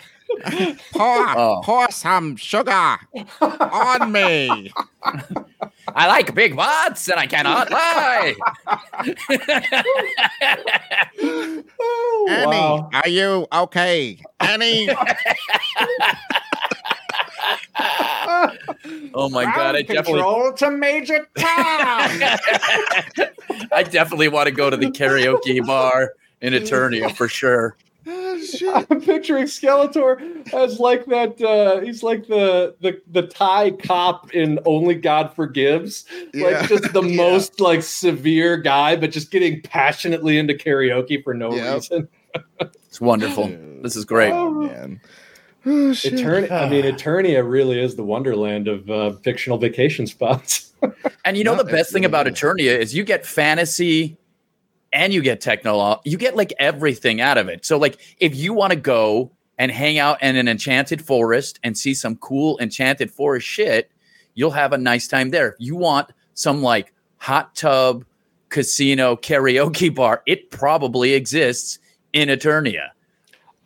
Pour, 0.91 1.25
Oh. 1.37 1.61
pour 1.63 1.91
some 1.91 2.35
sugar 2.35 2.97
on 3.41 4.11
me. 4.11 4.71
I 5.95 6.07
like 6.07 6.33
big 6.33 6.55
butts 6.55 7.07
and 7.09 7.19
I 7.19 7.27
cannot 7.27 7.69
lie. 7.69 8.35
Oh, 11.79 12.27
Annie, 12.29 12.45
wow. 12.57 12.89
are 12.93 13.09
you 13.09 13.47
okay? 13.53 14.19
Annie, 14.39 14.89
oh 19.13 19.29
my 19.29 19.45
god, 19.45 19.75
I 19.75 19.83
ground 19.83 19.87
definitely 19.87 20.21
control 20.21 20.53
to 20.53 20.71
Major 20.71 21.27
Tom. 21.37 22.21
I 23.71 23.83
definitely 23.83 24.29
want 24.29 24.47
to 24.47 24.51
go 24.51 24.69
to 24.69 24.77
the 24.77 24.87
karaoke 24.87 25.65
bar 25.65 26.13
in 26.41 26.53
Eternia 26.53 27.15
for 27.15 27.27
sure. 27.27 27.75
Oh, 28.05 28.37
shit. 28.43 28.85
I'm 28.89 29.01
picturing 29.01 29.45
Skeletor 29.45 30.53
as 30.53 30.79
like 30.79 31.05
that. 31.05 31.41
Uh, 31.41 31.79
he's 31.81 32.03
like 32.03 32.27
the 32.27 32.75
the 32.81 33.01
the 33.11 33.23
Thai 33.23 33.71
cop 33.71 34.33
in 34.33 34.59
Only 34.65 34.95
God 34.95 35.33
Forgives. 35.35 36.05
Yeah. 36.33 36.47
Like 36.47 36.69
just 36.69 36.91
the 36.93 37.01
Yeah. 37.05 37.15
most 37.15 37.59
like 37.61 37.81
severe 37.83 38.57
guy, 38.57 38.95
but 38.95 39.11
just 39.11 39.31
getting 39.31 39.61
passionately 39.61 40.37
into 40.37 40.53
karaoke 40.53 41.23
for 41.23 41.33
no 41.33 41.53
Yep. 41.55 41.73
reason. 41.75 42.07
It's 42.87 43.01
wonderful. 43.01 43.47
This 43.81 43.95
is 43.95 44.05
great. 44.05 44.31
Oh, 44.31 44.51
man. 44.51 45.01
Oh, 45.65 45.93
shit. 45.93 46.13
Eternia, 46.13 46.51
I 46.51 46.69
mean, 46.69 46.83
Eternia 46.85 47.47
really 47.49 47.79
is 47.79 47.95
the 47.95 48.03
wonderland 48.03 48.67
of 48.67 48.87
uh, 48.87 49.13
fictional 49.23 49.57
vacation 49.57 50.05
spots. 50.05 50.71
And 51.25 51.35
you 51.37 51.43
know 51.43 51.55
No, 51.55 51.63
the 51.63 51.71
best 51.71 51.91
thing 51.91 52.03
really 52.03 52.11
about 52.11 52.27
is. 52.27 52.33
Eternia 52.35 52.77
is 52.77 52.93
you 52.93 53.03
get 53.03 53.25
fantasy 53.25 54.15
and 54.93 55.13
you 55.13 55.21
get 55.21 55.41
technology. 55.41 56.09
You 56.09 56.17
get 56.17 56.35
like 56.35 56.53
everything 56.59 57.19
out 57.21 57.37
of 57.37 57.47
it. 57.49 57.65
So 57.65 57.77
like 57.77 57.99
if 58.19 58.35
you 58.35 58.53
want 58.53 58.71
to 58.71 58.79
go 58.79 59.31
and 59.57 59.71
hang 59.71 59.97
out 59.99 60.21
in 60.21 60.35
an 60.35 60.47
enchanted 60.47 61.03
forest 61.05 61.59
and 61.63 61.77
see 61.77 61.93
some 61.93 62.15
cool 62.17 62.57
enchanted 62.59 63.11
forest 63.11 63.47
shit, 63.47 63.91
you'll 64.35 64.51
have 64.51 64.73
a 64.73 64.77
nice 64.77 65.07
time 65.07 65.29
there. 65.31 65.49
If 65.49 65.55
you 65.59 65.75
want 65.75 66.11
some 66.33 66.61
like 66.61 66.93
hot 67.17 67.55
tub 67.55 68.05
casino 68.49 69.15
karaoke 69.15 69.93
bar, 69.93 70.21
it 70.25 70.51
probably 70.51 71.13
exists 71.13 71.79
in 72.13 72.29
Eternia. 72.29 72.89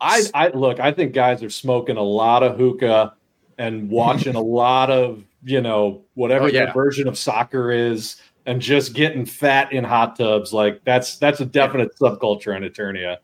I, 0.00 0.22
I 0.34 0.48
look. 0.48 0.78
I 0.78 0.92
think 0.92 1.12
guys 1.12 1.42
are 1.42 1.50
smoking 1.50 1.96
a 1.96 2.02
lot 2.02 2.42
of 2.42 2.56
hookah 2.56 3.14
and 3.58 3.90
watching 3.90 4.36
a 4.36 4.40
lot 4.60 4.90
of 4.90 5.24
you 5.44 5.60
know 5.60 6.02
whatever 6.14 6.44
Oh, 6.44 6.48
yeah. 6.48 6.64
their 6.66 6.72
version 6.74 7.08
of 7.08 7.18
soccer 7.18 7.72
is, 7.72 8.20
and 8.48 8.62
just 8.62 8.94
getting 8.94 9.26
fat 9.26 9.72
in 9.72 9.84
hot 9.84 10.16
tubs. 10.16 10.52
Like 10.54 10.82
that's 10.84 11.18
that's 11.18 11.38
a 11.40 11.44
definite 11.44 11.96
subculture 11.98 12.56
in 12.56 12.62
Eternia. 12.62 13.18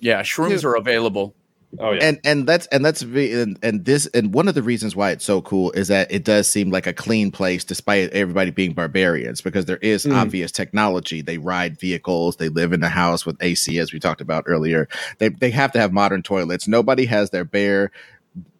Yeah, 0.00 0.20
shrooms 0.22 0.64
are 0.64 0.76
available. 0.76 1.34
Oh 1.78 1.92
yeah, 1.92 2.04
and 2.04 2.20
and 2.24 2.46
that's 2.46 2.66
and 2.66 2.84
that's 2.84 3.02
ve- 3.02 3.32
and, 3.32 3.58
and 3.62 3.84
this 3.86 4.06
and 4.08 4.32
one 4.34 4.48
of 4.48 4.54
the 4.54 4.62
reasons 4.62 4.94
why 4.94 5.10
it's 5.10 5.24
so 5.24 5.40
cool 5.42 5.72
is 5.72 5.88
that 5.88 6.12
it 6.12 6.24
does 6.24 6.46
seem 6.48 6.70
like 6.70 6.86
a 6.86 6.92
clean 6.92 7.30
place 7.30 7.64
despite 7.64 8.10
everybody 8.10 8.50
being 8.50 8.72
barbarians 8.72 9.40
because 9.40 9.64
there 9.64 9.78
is 9.78 10.04
Mm. 10.04 10.14
obvious 10.14 10.52
technology 10.52 11.22
they 11.22 11.38
ride 11.38 11.78
vehicles 11.80 12.36
they 12.36 12.48
live 12.48 12.72
in 12.72 12.82
a 12.82 12.88
house 12.88 13.26
with 13.26 13.36
ac 13.42 13.78
as 13.78 13.92
we 13.92 13.98
talked 13.98 14.20
about 14.20 14.44
earlier 14.46 14.88
they, 15.18 15.28
they 15.28 15.50
have 15.50 15.72
to 15.72 15.80
have 15.80 15.92
modern 15.92 16.22
toilets 16.22 16.68
nobody 16.68 17.04
has 17.04 17.30
their 17.30 17.44
bare 17.44 17.90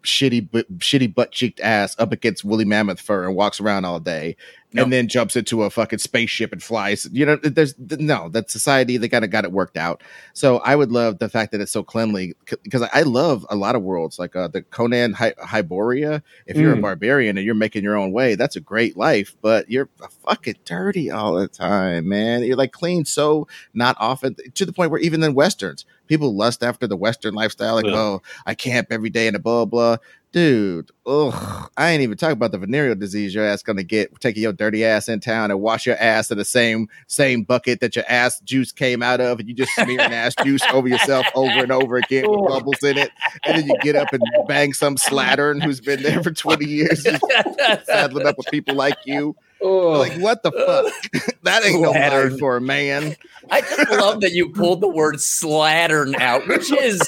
shitty 0.03 0.51
bu- 0.51 0.65
shitty 0.79 1.15
butt 1.15 1.31
cheeked 1.33 1.61
ass 1.61 1.95
up 1.99 2.13
against 2.13 2.45
woolly 2.45 2.65
mammoth 2.65 3.01
fur 3.01 3.27
and 3.27 3.37
walks 3.37 3.61
around 3.61 3.85
all 3.85 4.01
day 4.01 4.37
And 4.83 4.93
then 4.93 5.09
jumps 5.09 5.37
into 5.37 5.63
a 5.63 5.71
fucking 5.71 5.99
spaceship 5.99 6.53
and 6.53 6.63
flies. 6.63 7.09
You 7.13 7.27
know, 7.27 7.37
there's 7.37 7.75
no 7.79 8.29
that 8.31 8.51
society 8.51 8.97
they 8.97 9.09
kind 9.09 9.25
of 9.25 9.31
got 9.31 9.45
it 9.45 9.53
worked 9.53 9.77
out. 9.77 10.03
So 10.35 10.59
I 10.59 10.77
would 10.77 10.91
love 10.93 11.19
the 11.19 11.29
fact 11.29 11.53
that 11.53 11.61
it's 11.61 11.73
so 11.73 11.83
cleanly 11.83 12.35
because 12.63 12.83
I 12.93 13.03
love 13.03 13.47
a 13.51 13.57
lot 13.57 13.75
of 13.75 13.83
worlds 13.83 14.19
like 14.19 14.37
uh, 14.37 14.49
the 14.49 14.63
Conan 14.63 15.13
Hy- 15.15 15.35
Hyboria. 15.43 16.23
If 16.47 16.57
you're 16.57 16.73
a 16.73 16.77
Mm. 16.77 16.83
barbarian 16.83 17.37
and 17.39 17.45
you're 17.47 17.55
making 17.55 17.85
your 17.85 17.97
own 17.97 18.13
way, 18.13 18.35
that's 18.35 18.57
a 18.57 18.61
great 18.61 18.97
life. 18.97 19.35
But 19.43 19.71
you're 19.71 19.89
fucking 20.25 20.57
dirty 20.65 21.11
all 21.11 21.35
the 21.35 21.49
time, 21.49 22.09
man. 22.09 22.43
You're 22.45 22.57
like 22.57 22.73
clean 22.73 23.05
so 23.05 23.47
not 23.75 23.97
often 23.99 24.37
to 24.55 24.67
the 24.67 24.73
point 24.73 24.91
where 24.91 25.01
even 25.01 25.23
in 25.23 25.35
westerns, 25.35 25.85
people 26.07 26.35
lust 26.37 26.63
after 26.63 26.87
the 26.87 26.97
western 26.97 27.35
lifestyle. 27.35 27.75
Like, 27.75 27.87
Yeah. 27.87 27.97
oh, 27.97 28.23
I 28.45 28.55
camp 28.55 28.89
every 28.91 29.11
day 29.11 29.27
and 29.27 29.37
a 29.37 29.39
blah 29.41 29.65
blah. 29.65 29.97
Dude, 30.37 30.91
ugh, 31.07 31.71
I 31.79 31.93
ain't 31.93 32.03
even 32.03 32.19
talking 32.19 32.35
about 32.35 32.53
the 32.53 32.59
venereal 32.59 32.95
disease 32.95 33.35
your 33.35 33.47
ass 33.47 33.63
gonna 33.63 33.83
get 33.83 34.21
taking 34.21 34.43
your 34.43 34.53
dirty 34.53 34.85
ass 34.85 35.09
in 35.09 35.19
town 35.19 35.51
and 35.51 35.63
wash 35.63 35.87
your 35.87 35.97
ass 35.97 36.31
in 36.31 36.37
the 36.37 36.45
same 36.45 36.91
same 37.07 37.43
bucket 37.43 37.81
that 37.81 37.97
your 37.97 38.05
ass 38.07 38.39
juice 38.41 38.71
came 38.71 39.03
out 39.03 39.19
of, 39.23 39.41
and 39.41 39.49
you 39.49 39.55
just 39.55 39.73
smearing 39.75 39.99
ass 40.13 40.35
juice 40.45 40.61
over 40.75 40.89
yourself 40.89 41.25
over 41.35 41.61
and 41.63 41.73
over 41.73 41.97
again 41.97 42.31
with 42.31 42.51
bubbles 42.51 42.83
in 42.83 42.99
it, 42.99 43.13
and 43.47 43.57
then 43.57 43.67
you 43.67 43.75
get 43.81 43.97
up 43.97 44.13
and 44.13 44.23
bang 44.47 44.75
some 44.75 44.97
slattern 44.97 45.63
who's 45.65 45.81
been 45.81 46.03
there 46.03 46.23
for 46.23 46.33
twenty 46.33 46.67
years, 46.67 47.03
saddling 47.85 48.27
up 48.27 48.37
with 48.37 48.49
people 48.49 48.75
like 48.75 48.99
you. 49.07 49.35
Oh, 49.63 49.93
Like, 49.93 50.13
what 50.21 50.43
the 50.43 50.53
fuck? 50.53 51.35
that 51.45 51.65
ain't 51.65 51.81
no 51.81 51.95
Slattern. 51.95 52.33
life 52.33 52.39
for 52.39 52.59
a 52.59 52.61
man. 52.61 53.17
I 53.51 53.63
just 53.63 53.91
love 53.91 54.21
that 54.21 54.33
you 54.33 54.51
pulled 54.51 54.83
the 54.83 54.89
word 54.89 55.15
slattern 55.15 56.15
out, 56.21 56.47
which 56.47 56.71
is 56.71 57.01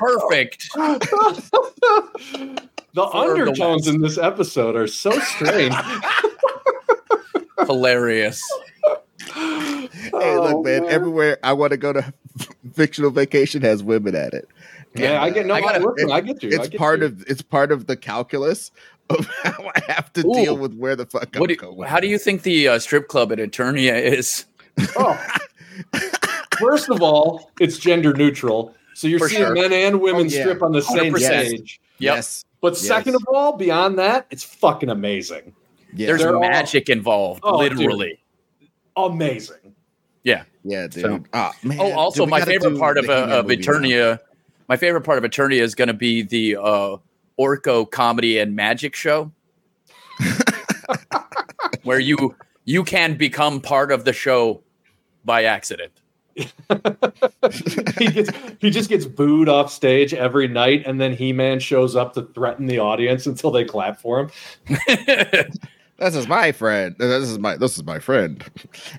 perfect. 0.00 0.68
the 0.74 1.40
For 2.30 2.94
the 2.94 3.02
undertones 3.04 3.86
in 3.86 4.00
this 4.00 4.18
episode 4.18 4.74
are 4.76 4.86
so 4.86 5.10
strange. 5.20 5.74
Hilarious. 7.66 8.42
Hey, 9.34 9.88
Oh, 10.12 10.48
look, 10.54 10.64
man, 10.64 10.82
man. 10.84 10.92
everywhere 10.92 11.38
I 11.42 11.52
want 11.52 11.70
to 11.72 11.76
go 11.76 11.92
to 11.92 12.12
fictional 12.72 13.10
vacation 13.10 13.62
has 13.62 13.82
women 13.82 14.14
at 14.14 14.34
it. 14.34 14.48
Yeah, 14.94 15.22
I 15.22 15.30
get 15.30 15.46
no. 15.46 15.54
I 15.54 15.58
I, 15.58 15.60
gotta- 15.60 15.88
listen, 15.88 16.10
I 16.10 16.20
get 16.20 16.42
you. 16.42 16.48
It's 16.50 16.68
get 16.68 16.78
part 16.78 17.00
you. 17.00 17.06
of 17.06 17.22
it's 17.28 17.42
part 17.42 17.70
of 17.70 17.86
the 17.86 17.96
calculus 17.96 18.72
of 19.08 19.26
how 19.44 19.70
I 19.76 19.80
have 19.92 20.12
to 20.14 20.26
Ooh. 20.26 20.34
deal 20.34 20.56
with 20.56 20.74
where 20.76 20.96
the 20.96 21.06
fuck 21.06 21.28
I'm 21.36 21.40
What 21.40 21.48
do, 21.48 21.56
going. 21.56 21.88
how 21.88 22.00
do 22.00 22.08
you 22.08 22.18
think 22.18 22.42
the 22.42 22.68
uh, 22.68 22.78
strip 22.80 23.06
club 23.08 23.30
at 23.30 23.38
Eternia 23.38 24.00
is? 24.00 24.46
Oh. 24.96 25.16
First 26.58 26.90
of 26.90 27.02
all, 27.02 27.50
it's 27.60 27.78
gender 27.78 28.12
neutral, 28.12 28.74
so 29.00 29.08
you're 29.08 29.18
For 29.18 29.30
seeing 29.30 29.42
sure. 29.44 29.54
men 29.54 29.72
and 29.72 29.98
women 29.98 30.26
Oh, 30.26 30.28
yeah. 30.28 30.40
strip 30.42 30.62
on 30.62 30.72
the 30.72 30.82
same 30.82 31.14
100%. 31.14 31.16
stage. 31.46 31.80
Yep. 32.00 32.16
Yes, 32.16 32.44
But 32.60 32.74
Yes. 32.74 32.80
second 32.82 33.14
of 33.14 33.22
all, 33.32 33.56
beyond 33.56 33.98
that, 33.98 34.26
it's 34.30 34.44
fucking 34.44 34.90
amazing. 34.90 35.54
yeah, 35.96 36.08
There's 36.08 36.20
They're 36.20 36.34
all- 36.34 36.40
magic 36.42 36.90
involved, 36.90 37.40
Oh, 37.42 37.62
dude. 37.66 37.78
literally. 37.78 38.20
Amazing. 38.98 39.74
Yeah. 40.22 40.42
yeah, 40.64 40.86
dude. 40.86 41.02
So- 41.02 41.22
Ah, 41.32 41.52
man, 41.62 41.78
Oh, 41.80 41.92
also, 41.92 42.24
dude, 42.24 42.30
my 42.30 42.42
favorite 42.42 42.78
part 42.78 42.98
of, 42.98 43.08
uh, 43.08 43.12
of 43.38 43.46
movie 43.46 43.56
now. 43.56 43.62
Eternia, 43.72 44.18
my 44.68 44.76
favorite 44.76 45.00
part 45.00 45.16
of 45.16 45.24
Eternia 45.30 45.62
is 45.62 45.74
going 45.74 45.88
to 45.88 45.94
be 45.94 46.20
the 46.20 46.56
uh, 46.56 46.96
Orko 47.40 47.90
comedy 47.90 48.36
and 48.38 48.54
magic 48.54 48.94
show, 48.94 49.32
where 51.84 51.98
you 51.98 52.36
you 52.66 52.84
can 52.84 53.16
become 53.16 53.62
part 53.62 53.90
of 53.90 54.04
the 54.04 54.12
show 54.12 54.62
by 55.24 55.44
accident. 55.44 55.92
He 56.36 58.06
gets 58.10 58.30
he 58.60 58.70
just 58.70 58.88
gets 58.88 59.04
booed 59.06 59.48
off 59.48 59.70
stage 59.72 60.14
every 60.14 60.48
night, 60.48 60.82
and 60.86 61.00
then 61.00 61.12
He 61.14 61.32
Man 61.32 61.60
shows 61.60 61.96
up 61.96 62.14
to 62.14 62.22
threaten 62.22 62.66
the 62.66 62.78
audience 62.78 63.26
until 63.26 63.50
they 63.50 63.64
clap 63.64 64.00
for 64.00 64.20
him. 64.20 64.30
This 65.98 66.14
is 66.16 66.26
my 66.28 66.50
friend. 66.52 66.96
This 66.98 67.28
is 67.28 67.38
my 67.38 67.56
this 67.58 67.76
is 67.76 67.84
my 67.84 67.98
friend. 67.98 68.42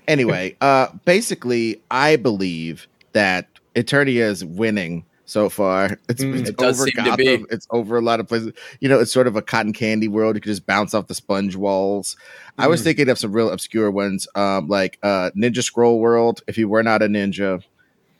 Anyway, 0.06 0.56
uh 0.60 0.86
basically 1.04 1.82
I 1.90 2.14
believe 2.14 2.86
that 3.10 3.48
Eternia 3.74 4.20
is 4.30 4.44
winning 4.44 5.04
so 5.24 5.48
far. 5.48 5.98
It's, 6.08 6.22
Mm. 6.22 6.38
it's 6.38 6.50
It 6.50 6.62
over 6.62 6.74
seem 6.86 7.04
to 7.04 7.16
be. 7.16 7.24
Gotham. 7.24 7.46
It's 7.50 7.66
over 7.70 7.96
a 7.96 8.00
lot 8.02 8.20
of 8.20 8.28
places. 8.28 8.52
You 8.80 8.88
know, 8.88 9.00
it's 9.00 9.12
sort 9.12 9.26
of 9.26 9.34
a 9.34 9.42
cotton 9.42 9.72
candy 9.72 10.06
world. 10.06 10.36
You 10.36 10.40
can 10.42 10.52
just 10.52 10.64
bounce 10.64 10.94
off 10.94 11.08
the 11.08 11.14
sponge 11.16 11.56
walls. 11.56 12.16
I 12.58 12.66
was 12.68 12.80
Mm. 12.80 12.84
thinking 12.84 13.08
of 13.08 13.18
some 13.18 13.32
real 13.32 13.50
obscure 13.50 13.90
ones, 13.90 14.28
um, 14.34 14.68
like 14.68 14.98
uh 15.02 15.30
Ninja 15.36 15.62
Scroll 15.62 15.98
World. 16.00 16.42
If 16.46 16.58
you 16.58 16.68
were 16.68 16.82
not 16.82 17.02
a 17.02 17.06
ninja, 17.06 17.62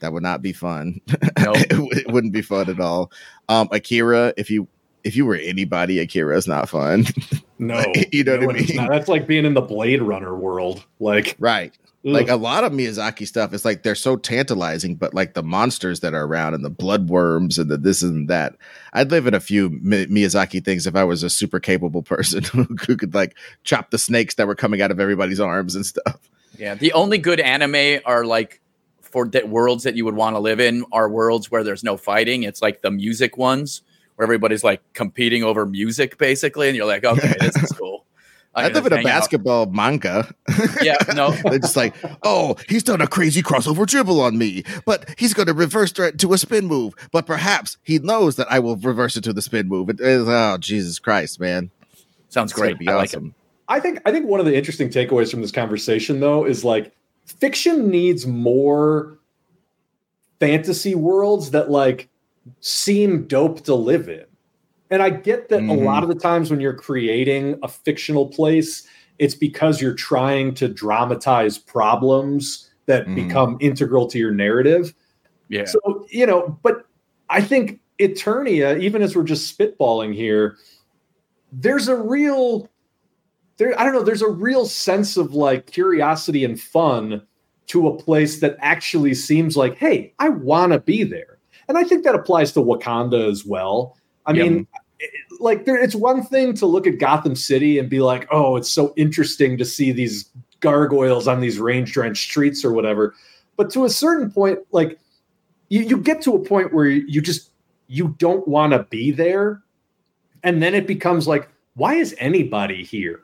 that 0.01 0.12
would 0.12 0.22
not 0.22 0.43
be 0.43 0.53
fun. 0.53 1.01
Nope. 1.39 1.57
it, 1.57 1.68
w- 1.70 1.91
it 1.93 2.11
wouldn't 2.11 2.33
be 2.33 2.43
fun 2.43 2.68
at 2.70 2.80
all. 2.80 3.11
Um, 3.49 3.68
Akira, 3.72 4.33
if 4.37 4.51
you 4.51 4.68
if 5.05 5.16
you 5.16 5.26
were 5.26 5.35
anybody, 5.37 5.99
Akira 5.99 6.37
is 6.37 6.47
not 6.49 6.68
fun. 6.68 7.07
No, 7.59 7.80
You 8.11 8.24
know 8.24 8.39
what 8.47 8.57
I 8.57 8.59
mean? 8.59 8.74
not. 8.76 8.89
That's 8.91 9.07
like 9.07 9.28
being 9.28 9.45
in 9.45 9.55
the 9.55 9.61
Blade 9.61 10.03
Runner 10.03 10.35
world. 10.37 10.85
Like, 10.99 11.37
right. 11.39 11.72
Like 12.05 12.28
a 12.28 12.36
lot 12.36 12.64
of 12.64 12.72
Miyazaki 12.72 13.28
stuff, 13.28 13.53
it's 13.53 13.64
like 13.64 13.84
they're 13.84 13.94
so 13.94 14.16
tantalizing, 14.16 14.96
but 14.96 15.14
like 15.14 15.34
the 15.34 15.42
monsters 15.42 16.00
that 16.00 16.14
are 16.14 16.24
around 16.24 16.55
and 16.55 16.64
the 16.64 16.70
bloodworms 16.70 17.61
and 17.61 17.70
the 17.70 17.76
this 17.76 18.03
and 18.03 18.28
that. 18.28 18.57
I'd 18.92 19.12
live 19.12 19.28
in 19.28 19.34
a 19.34 19.40
few 19.40 19.70
Mi- 19.70 20.07
Miyazaki 20.07 20.64
things 20.64 20.86
if 20.86 20.96
I 20.96 21.05
was 21.05 21.22
a 21.22 21.30
super 21.30 21.61
capable 21.61 22.03
person 22.03 22.42
who 22.42 22.96
could 22.96 23.14
like 23.14 23.36
chop 23.62 23.90
the 23.90 23.98
snakes 23.98 24.34
that 24.34 24.48
were 24.48 24.57
coming 24.57 24.82
out 24.82 24.90
of 24.90 24.98
everybody's 24.98 25.38
arms 25.38 25.76
and 25.76 25.86
stuff. 25.86 26.18
Yeah, 26.59 26.74
the 26.74 26.92
only 26.92 27.18
good 27.18 27.38
anime 27.38 28.00
are 28.05 28.24
like 28.24 28.61
for 29.00 29.28
the 29.28 29.46
worlds 29.46 29.84
that 29.84 29.94
you 29.94 30.05
would 30.05 30.16
want 30.16 30.34
to 30.34 30.40
live 30.40 30.59
in 30.59 30.84
are 30.90 31.09
worlds 31.09 31.50
where 31.50 31.62
there's 31.62 31.84
no 31.84 31.96
fighting. 31.96 32.42
It's 32.42 32.62
like 32.62 32.82
the 32.82 32.90
music 32.90 33.36
ones 33.36 33.82
where 34.16 34.24
everybody's 34.24 34.64
like 34.64 34.80
competing 34.92 35.44
over 35.44 35.66
music 35.66 36.18
basically, 36.18 36.68
and 36.68 36.76
you're 36.76 36.86
like, 36.86 37.05
okay, 37.05 37.34
this 37.38 37.57
is 37.57 37.70
cool. 37.72 38.07
I 38.55 38.64
can 38.64 38.74
live 38.74 38.86
in 38.86 38.92
a 38.92 38.96
hang 38.96 39.07
out. 39.07 39.09
basketball 39.09 39.66
manga. 39.66 40.34
Yeah, 40.82 40.96
no. 41.14 41.30
They're 41.44 41.59
just 41.59 41.76
like, 41.76 41.94
oh, 42.22 42.57
he's 42.68 42.82
done 42.82 43.00
a 43.00 43.07
crazy 43.07 43.42
crossover 43.42 43.86
dribble 43.86 44.20
on 44.20 44.36
me, 44.36 44.64
but 44.84 45.09
he's 45.18 45.32
going 45.32 45.46
to 45.46 45.55
reverse 45.55 45.98
it 45.98 46.18
to 46.18 46.32
a 46.32 46.38
spin 46.38 46.66
move. 46.66 46.94
But 47.12 47.24
perhaps 47.26 47.78
he 47.82 47.98
knows 47.98 48.36
that 48.36 48.50
I 48.50 48.59
will 48.59 48.76
reverse 48.76 49.16
it 49.16 49.24
to 49.24 49.32
the 49.32 49.42
spin 49.42 49.68
move. 49.68 49.88
It 49.88 50.00
is, 50.00 50.28
oh, 50.28 50.59
Jesus 50.59 50.98
Christ, 50.98 51.40
man. 51.40 51.70
Sounds 52.28 52.53
It's 52.53 52.61
great. 52.61 52.78
be 52.78 52.88
I 52.88 52.94
like 52.96 53.14
it. 53.14 53.22
I 53.68 53.80
think 53.80 54.00
I 54.05 54.11
think 54.11 54.26
one 54.26 54.40
of 54.40 54.46
the 54.46 54.57
interesting 54.57 54.88
takeaways 54.88 55.30
from 55.30 55.40
this 55.40 55.53
conversation 55.53 56.20
though 56.20 56.44
is 56.44 56.64
like 56.64 56.92
fiction 57.24 57.88
needs 57.88 58.26
more 58.26 59.18
fantasy 60.40 60.94
worlds 60.94 61.53
that 61.53 61.70
like 61.70 62.09
seem 62.61 63.26
dope 63.26 63.62
to 63.64 63.74
live 63.74 64.09
in. 64.09 64.24
And 64.93 65.03
I 65.03 65.09
get 65.09 65.49
that 65.49 65.61
a 65.61 65.62
Mhm. 65.62 65.84
lot 65.84 66.03
of 66.03 66.11
the 66.11 66.14
times 66.14 66.51
when 66.51 66.61
you're 66.61 66.74
creating 66.74 67.59
a 67.62 67.68
fictional 67.68 68.26
place, 68.26 68.86
it's 69.18 69.34
because 69.34 69.80
you're 69.80 69.95
trying 69.95 70.53
to 70.57 70.68
dramatize 70.68 71.57
problems 71.57 72.70
that 72.84 73.07
Mhm. 73.07 73.14
become 73.14 73.57
integral 73.61 74.07
to 74.09 74.18
your 74.18 74.32
narrative. 74.32 74.93
Yeah. 75.49 75.64
So, 75.64 76.05
you 76.11 76.26
know, 76.26 76.59
but 76.62 76.84
I 77.30 77.40
think 77.40 77.80
Eternia, 78.01 78.78
even 78.80 79.01
as 79.01 79.16
we're 79.16 79.22
just 79.24 79.59
spitballing 79.59 80.14
here, 80.14 80.57
there's 81.53 81.88
a 81.88 81.97
real 81.97 82.68
there, 83.59 83.78
I 83.78 83.84
don't 83.84 83.95
know, 83.95 84.03
there's 84.03 84.22
a 84.22 84.28
real 84.28 84.66
sense 84.66 85.16
of 85.16 85.34
like 85.34 85.66
curiosity 85.66 86.45
and 86.45 86.61
fun 86.61 87.22
to 87.68 87.86
a 87.88 87.97
place 87.97 88.40
that 88.40 88.57
actually 88.61 89.14
seems 89.14 89.57
like, 89.57 89.78
hey, 89.78 90.12
I 90.18 90.30
want 90.30 90.72
to 90.72 90.80
be 90.80 91.05
there. 91.05 91.38
And 91.68 91.78
I 91.78 91.84
think 91.84 92.05
that 92.05 92.14
applies 92.14 92.53
to 92.53 92.61
Wakanda 92.61 93.30
as 93.30 93.47
well. 93.47 93.97
I 94.26 94.32
Yeah. 94.32 94.45
mean, 94.45 94.66
like 95.43 95.64
there, 95.64 95.76
it's 95.76 95.95
one 95.95 96.22
thing 96.22 96.55
to 96.55 96.66
look 96.66 96.86
at 96.86 96.99
Gotham 96.99 97.34
City 97.34 97.78
and 97.78 97.90
be 97.90 98.01
like, 98.01 98.26
oh, 98.30 98.57
it's 98.57 98.70
so 98.70 98.93
interesting 98.97 99.59
to 99.59 99.64
see 99.64 99.93
these 99.93 100.30
gargoyles 100.61 101.28
on 101.28 101.40
these 101.40 101.59
rain 101.59 101.84
drenched 101.84 102.22
streets 102.22 102.64
or 102.64 102.72
whatever. 102.72 103.14
But 103.57 103.70
to 103.70 103.84
a 103.84 103.90
certain 103.90 104.30
point, 104.30 104.61
like 104.70 104.99
you, 105.68 105.82
you 105.82 105.99
get 105.99 106.22
to 106.22 106.34
a 106.34 106.38
point 106.38 106.72
where 106.72 106.86
you 106.86 107.20
just 107.20 107.51
you 107.88 108.14
don't 108.18 108.47
want 108.49 108.72
to 108.72 108.84
be 108.84 109.11
there. 109.11 109.62
And 110.45 110.62
then 110.62 110.74
it 110.74 110.86
becomes 110.86 111.28
like, 111.28 111.49
why 111.74 111.95
is 111.95 112.14
anybody 112.18 112.82
here? 112.82 113.20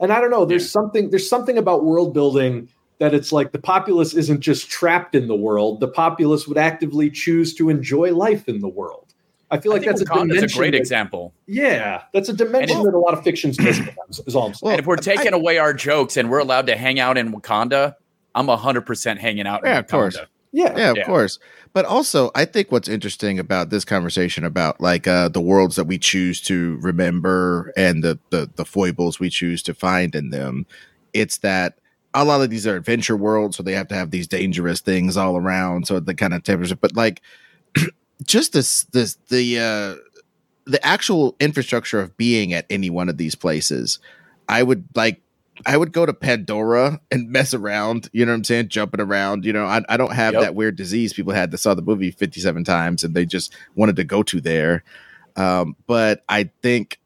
And 0.00 0.12
I 0.12 0.20
don't 0.20 0.30
know, 0.30 0.44
there's 0.44 0.70
something 0.70 1.10
there's 1.10 1.28
something 1.28 1.58
about 1.58 1.84
world 1.84 2.14
building 2.14 2.68
that 2.98 3.14
it's 3.14 3.32
like 3.32 3.52
the 3.52 3.58
populace 3.58 4.14
isn't 4.14 4.40
just 4.40 4.70
trapped 4.70 5.14
in 5.14 5.26
the 5.26 5.36
world. 5.36 5.80
The 5.80 5.88
populace 5.88 6.46
would 6.46 6.58
actively 6.58 7.10
choose 7.10 7.54
to 7.54 7.70
enjoy 7.70 8.14
life 8.14 8.48
in 8.48 8.60
the 8.60 8.68
world. 8.68 9.09
I 9.50 9.58
feel 9.58 9.72
like 9.72 9.82
think 9.82 9.90
that's 9.90 10.02
a 10.02 10.04
dimension. 10.04 10.44
a 10.44 10.48
great 10.48 10.70
that- 10.72 10.76
example. 10.78 11.34
Yeah, 11.46 12.02
that's 12.12 12.28
a 12.28 12.32
dimension 12.32 12.76
And 12.78 12.86
it- 12.86 12.90
that 12.92 12.96
a 12.96 12.98
lot 12.98 13.14
of 13.14 13.24
fictions 13.24 13.58
miss. 13.60 13.76
sometimes, 13.78 14.20
Is 14.26 14.34
all 14.36 14.46
I'm 14.46 14.54
saying. 14.54 14.60
Well, 14.62 14.72
and 14.72 14.80
if 14.80 14.86
we're 14.86 14.94
I- 14.94 15.00
taking 15.16 15.32
away 15.32 15.58
our 15.58 15.74
jokes 15.74 16.16
and 16.16 16.30
we're 16.30 16.38
allowed 16.38 16.66
to 16.68 16.76
hang 16.76 17.00
out 17.00 17.18
in 17.18 17.32
Wakanda, 17.32 17.94
I'm 18.34 18.46
100% 18.48 19.18
hanging 19.18 19.46
out 19.46 19.64
in 19.64 19.70
Yeah, 19.70 19.78
Wakanda. 19.82 19.84
of 19.84 19.88
course. 19.90 20.18
yeah, 20.52 20.78
yeah, 20.78 20.90
of 20.90 20.96
Yeah. 20.98 21.04
course. 21.04 21.38
But 21.72 21.84
also, 21.84 22.30
I 22.34 22.44
think 22.44 22.70
what's 22.72 22.88
interesting 22.88 23.38
about 23.38 23.70
this 23.70 23.84
conversation 23.84 24.44
about 24.44 24.80
like 24.80 25.06
uh, 25.08 25.28
the 25.28 25.40
worlds 25.40 25.76
that 25.76 25.84
we 25.84 25.98
choose 25.98 26.40
to 26.42 26.78
remember 26.80 27.72
and 27.76 28.02
the, 28.04 28.18
the 28.30 28.50
the 28.56 28.64
foibles 28.64 29.20
we 29.20 29.30
choose 29.30 29.62
to 29.64 29.74
find 29.74 30.14
in 30.16 30.30
them, 30.30 30.66
it's 31.12 31.38
that 31.38 31.78
a 32.12 32.24
lot 32.24 32.40
of 32.40 32.50
these 32.50 32.66
are 32.66 32.74
adventure 32.74 33.16
worlds, 33.16 33.56
so 33.56 33.62
they 33.62 33.74
have 33.74 33.86
to 33.88 33.94
have 33.94 34.10
these 34.10 34.26
dangerous 34.26 34.80
things 34.80 35.16
all 35.16 35.36
around. 35.36 35.86
So 35.86 36.00
the 36.00 36.14
kind 36.14 36.34
of 36.34 36.42
temperature, 36.42 36.74
but 36.74 36.96
like 36.96 37.20
just 38.24 38.52
this 38.52 38.84
this 38.92 39.16
the 39.28 39.58
uh 39.58 39.94
the 40.66 40.84
actual 40.86 41.36
infrastructure 41.40 42.00
of 42.00 42.16
being 42.16 42.52
at 42.52 42.66
any 42.70 42.90
one 42.90 43.08
of 43.08 43.16
these 43.16 43.34
places, 43.34 43.98
I 44.48 44.62
would 44.62 44.84
like 44.94 45.20
I 45.66 45.76
would 45.76 45.92
go 45.92 46.06
to 46.06 46.12
Pandora 46.14 47.00
and 47.10 47.28
mess 47.32 47.52
around, 47.54 48.08
you 48.12 48.24
know 48.24 48.32
what 48.32 48.36
I'm 48.36 48.44
saying? 48.44 48.68
Jumping 48.68 49.00
around. 49.00 49.44
You 49.44 49.52
know, 49.52 49.64
I, 49.64 49.82
I 49.88 49.96
don't 49.96 50.12
have 50.12 50.34
Yep. 50.34 50.42
that 50.42 50.54
weird 50.54 50.76
disease 50.76 51.12
people 51.12 51.32
had 51.32 51.50
that 51.50 51.58
saw 51.58 51.74
the 51.74 51.82
movie 51.82 52.10
57 52.10 52.64
times 52.64 53.04
and 53.04 53.14
they 53.14 53.26
just 53.26 53.54
wanted 53.74 53.96
to 53.96 54.04
go 54.04 54.22
to 54.24 54.40
there. 54.40 54.84
Um, 55.36 55.76
but 55.86 56.24
I 56.28 56.50
think 56.62 56.98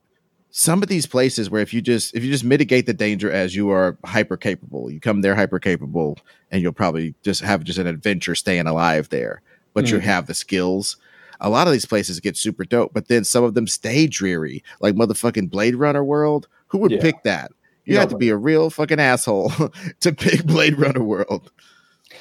some 0.50 0.82
of 0.82 0.88
these 0.88 1.06
places 1.06 1.50
where 1.50 1.62
if 1.62 1.74
you 1.74 1.80
just 1.80 2.14
if 2.14 2.22
you 2.22 2.30
just 2.30 2.44
mitigate 2.44 2.86
the 2.86 2.94
danger 2.94 3.30
as 3.30 3.56
you 3.56 3.70
are 3.70 3.98
hyper 4.04 4.36
capable, 4.36 4.90
you 4.90 5.00
come 5.00 5.20
there 5.20 5.34
hyper 5.34 5.58
capable, 5.58 6.16
and 6.50 6.62
you'll 6.62 6.72
probably 6.72 7.14
just 7.24 7.40
have 7.40 7.64
just 7.64 7.78
an 7.78 7.86
adventure 7.88 8.34
staying 8.36 8.66
alive 8.68 9.08
there. 9.08 9.42
But 9.74 9.90
you 9.90 9.98
Mhm. 9.98 10.02
have 10.02 10.26
the 10.28 10.34
skills. 10.34 10.96
A 11.40 11.50
lot 11.50 11.66
of 11.66 11.72
these 11.72 11.86
places 11.86 12.20
get 12.20 12.36
super 12.36 12.64
dope, 12.64 12.92
but 12.92 13.08
then 13.08 13.24
some 13.24 13.44
of 13.44 13.54
them 13.54 13.66
stay 13.66 14.06
dreary, 14.06 14.62
like 14.80 14.94
motherfucking 14.94 15.50
Blade 15.50 15.74
Runner 15.76 16.04
world. 16.04 16.48
Who 16.68 16.78
would 16.78 16.92
Yeah. 16.92 17.00
pick 17.00 17.22
that? 17.24 17.52
You 17.86 17.98
have 17.98 18.08
to 18.08 18.16
be 18.16 18.30
a 18.30 18.36
real 18.36 18.70
fucking 18.70 18.98
asshole 18.98 19.52
to 20.00 20.12
pick 20.12 20.44
Blade 20.46 20.78
Runner 20.78 21.02
world. 21.02 21.50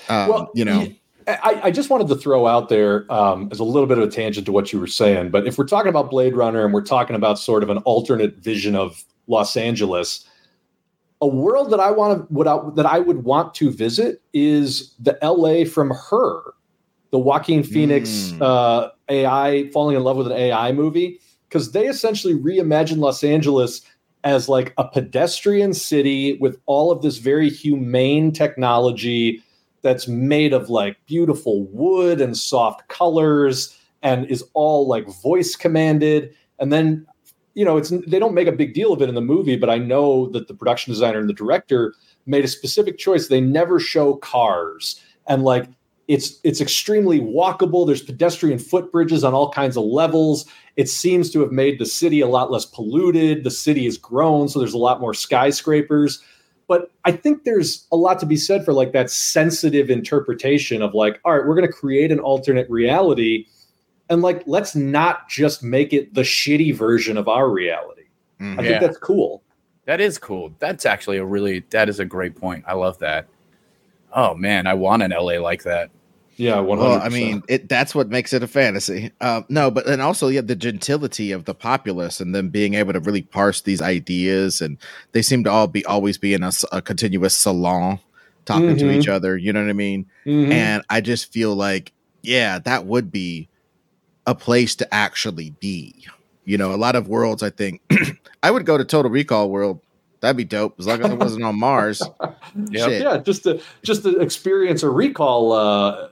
Um, 0.09 0.47
you 0.53 0.66
know, 0.66 0.88
I, 1.26 1.61
I 1.64 1.72
just 1.72 1.89
wanted 1.89 2.09
to 2.09 2.16
throw 2.16 2.47
out 2.47 2.68
there 2.68 3.09
um, 3.11 3.47
as 3.51 3.59
a 3.59 3.64
little 3.64 3.88
bit 3.88 3.97
of 3.97 4.03
a 4.03 4.11
tangent 4.11 4.45
to 4.47 4.51
what 4.51 4.74
you 4.74 4.80
were 4.80 4.88
saying, 4.88 5.30
but 5.32 5.47
if 5.47 5.57
we're 5.57 5.66
talking 5.68 5.89
about 5.89 6.09
Blade 6.09 6.36
Runner 6.36 6.66
and 6.66 6.74
we're 6.74 6.82
talking 6.82 7.16
about 7.16 7.39
sort 7.39 7.64
of 7.64 7.70
an 7.70 7.78
alternate 7.80 8.36
vision 8.38 8.76
of 8.76 9.05
Los 9.28 9.55
Angeles, 9.55 10.26
a 11.22 11.28
world 11.28 11.72
that 11.72 11.80
I 11.80 11.91
want 11.91 12.28
to 12.28 12.34
would 12.34 12.47
I, 12.47 12.59
that 12.76 12.86
I 12.86 12.99
would 12.99 13.24
want 13.24 13.53
to 13.55 13.72
visit 13.72 14.22
is 14.34 14.93
the 14.99 15.18
L.A. 15.24 15.64
from 15.64 15.91
Her, 15.91 16.41
the 17.14 17.20
Joaquin 17.20 17.61
Phoenix 17.61 18.32
Mm. 18.32 18.41
uh, 18.41 18.89
AI 19.07 19.70
falling 19.72 19.95
in 19.95 20.03
love 20.03 20.18
with 20.18 20.28
an 20.28 20.34
AI 20.34 20.72
movie, 20.72 21.20
because 21.47 21.72
they 21.72 21.86
essentially 21.86 22.34
reimagined 22.34 22.97
Los 22.97 23.24
Angeles 23.24 23.82
as 24.24 24.49
like 24.49 24.74
a 24.80 24.88
pedestrian 24.88 25.74
city 25.74 26.38
with 26.41 26.57
all 26.66 26.91
of 26.91 27.03
this 27.03 27.20
very 27.20 27.49
humane 27.49 28.32
technology 28.32 29.43
that's 29.84 30.07
made 30.07 30.53
of 30.53 30.72
like 30.72 30.97
beautiful 31.05 31.66
wood 31.66 32.20
and 32.20 32.36
soft 32.36 32.88
colors 32.88 33.78
and 34.01 34.26
is 34.26 34.43
all 34.55 34.88
like 34.88 35.05
voice 35.22 35.55
commanded. 35.55 36.34
And 36.57 36.74
then 36.74 37.05
you 37.53 37.64
know 37.64 37.78
it's 37.78 37.91
they 38.07 38.18
don't 38.18 38.34
make 38.34 38.47
a 38.47 38.51
big 38.51 38.74
deal 38.74 38.91
of 38.91 39.03
it 39.03 39.09
in 39.09 39.14
the 39.14 39.22
movie 39.22 39.55
but 39.55 39.70
i 39.70 39.78
know 39.78 40.28
that 40.30 40.47
the 40.47 40.55
production 40.55 40.91
designer 40.91 41.20
and 41.20 41.30
the 41.30 41.34
director 41.34 41.93
made 42.26 42.43
a 42.43 42.47
specific 42.47 42.97
choice. 42.97 43.28
They 43.28 43.41
never 43.41 43.80
show 43.80 44.16
cars. 44.16 44.99
And 45.28 45.43
like 45.43 45.68
it's 46.07 46.39
it's 46.43 46.59
extremely 46.59 47.19
walkable 47.19 47.85
there's 47.87 48.01
pedestrian 48.01 48.57
footbridges 48.59 49.25
on 49.25 49.33
all 49.33 49.49
kinds 49.51 49.77
of 49.77 49.83
levels 49.85 50.45
it 50.75 50.89
seems 50.89 51.29
to 51.31 51.39
have 51.39 51.51
made 51.51 51.79
the 51.79 51.85
city 51.85 52.19
a 52.19 52.27
lot 52.27 52.51
less 52.51 52.65
polluted 52.65 53.43
the 53.43 53.51
city 53.51 53.85
has 53.85 53.97
grown 53.97 54.49
so 54.49 54.59
there's 54.59 54.73
a 54.73 54.77
lot 54.77 54.99
more 54.99 55.13
skyscrapers 55.13 56.21
but 56.67 56.91
i 57.05 57.11
think 57.11 57.45
there's 57.45 57.87
a 57.93 57.95
lot 57.95 58.19
to 58.19 58.25
be 58.25 58.35
said 58.35 58.65
for 58.65 58.73
like 58.73 58.91
that 58.91 59.09
sensitive 59.09 59.89
interpretation 59.89 60.81
of 60.81 60.93
like 60.93 61.19
all 61.23 61.37
right 61.37 61.47
we're 61.47 61.55
going 61.55 61.67
to 61.67 61.73
create 61.73 62.11
an 62.11 62.19
alternate 62.19 62.69
reality 62.69 63.45
and 64.09 64.21
like 64.21 64.43
let's 64.45 64.75
not 64.75 65.29
just 65.29 65.63
make 65.63 65.93
it 65.93 66.13
the 66.13 66.21
shitty 66.21 66.75
version 66.75 67.15
of 67.17 67.27
our 67.29 67.49
reality 67.49 68.03
Mhm. 68.41 68.59
i 68.59 68.63
Yeah. 68.63 68.69
think 68.71 68.81
that's 68.81 68.97
cool 68.97 69.41
That 69.85 69.99
is 70.01 70.17
cool. 70.17 70.53
That's 70.59 70.85
actually 70.85 71.17
a 71.17 71.25
really 71.25 71.63
that 71.71 71.89
is 71.89 71.99
a 71.99 72.05
great 72.05 72.35
point. 72.37 72.63
I 72.65 72.73
love 72.73 72.97
that. 72.99 73.27
Oh 74.14 74.36
man, 74.36 74.68
I 74.68 74.74
want 74.76 75.03
an 75.03 75.11
LA 75.11 75.39
like 75.39 75.64
that. 75.64 75.89
yeah 76.36 76.59
100 76.59 76.82
Well, 76.89 77.01
I 77.01 77.09
mean, 77.09 77.41
it 77.47 77.68
that's 77.70 77.93
what 77.95 78.09
makes 78.09 78.32
it 78.34 78.43
a 78.43 78.47
fantasy. 78.47 79.11
Um, 79.22 79.45
no, 79.49 79.72
but 79.72 79.88
and 79.88 80.01
also 80.01 80.28
yeah, 80.28 80.41
the 80.41 80.55
gentility 80.55 81.32
of 81.32 81.45
the 81.45 81.53
populace 81.55 82.20
and 82.20 82.34
them 82.34 82.49
being 82.49 82.74
able 82.76 82.93
to 82.93 82.99
really 82.99 83.22
parse 83.24 83.61
these 83.61 83.82
ideas, 83.82 84.61
and 84.61 84.78
they 85.14 85.22
seem 85.22 85.43
to 85.45 85.51
all 85.51 85.68
be 85.68 85.84
always 85.86 86.18
be 86.18 86.34
in 86.34 86.43
a, 86.43 86.47
s- 86.47 86.66
a 86.72 86.82
continuous 86.82 87.36
salon 87.36 87.99
talking 88.45 88.76
to 88.78 88.86
Mhm. 88.86 88.95
each 88.99 89.07
other. 89.07 89.38
You 89.38 89.53
know 89.53 89.61
what 89.64 89.70
I 89.70 89.74
mean? 89.74 90.05
Mhm. 90.26 90.51
And 90.51 90.84
I 90.89 91.01
just 91.01 91.32
feel 91.32 91.55
like, 91.55 91.93
yeah, 92.22 92.59
that 92.59 92.86
would 92.86 93.11
be 93.11 93.47
a 94.28 94.36
place 94.36 94.76
to 94.76 94.93
actually 94.93 95.51
be. 95.59 96.05
You 96.45 96.57
know, 96.57 96.74
a 96.74 96.78
lot 96.78 96.95
of 96.95 97.07
worlds. 97.07 97.41
I 97.41 97.49
think 97.49 97.82
I 98.43 98.51
would 98.51 98.66
go 98.66 98.78
to 98.78 98.84
Total 98.86 99.09
Recall 99.09 99.49
World. 99.49 99.80
That'd 100.24 100.38
be 100.38 100.45
dope 100.45 100.80
as 100.80 100.88
long 100.88 101.03
as 101.03 101.11
it 101.11 101.19
wasn't 101.19 101.43
on 101.43 101.59
Mars. 101.59 102.01
Yep. 102.69 103.01
Yeah 103.01 103.17
just 103.17 103.43
to 103.43 103.61
just 103.84 104.03
to 104.03 104.19
experience 104.19 104.84
a 104.84 104.89
recall 104.89 105.51
uh, 105.51 106.07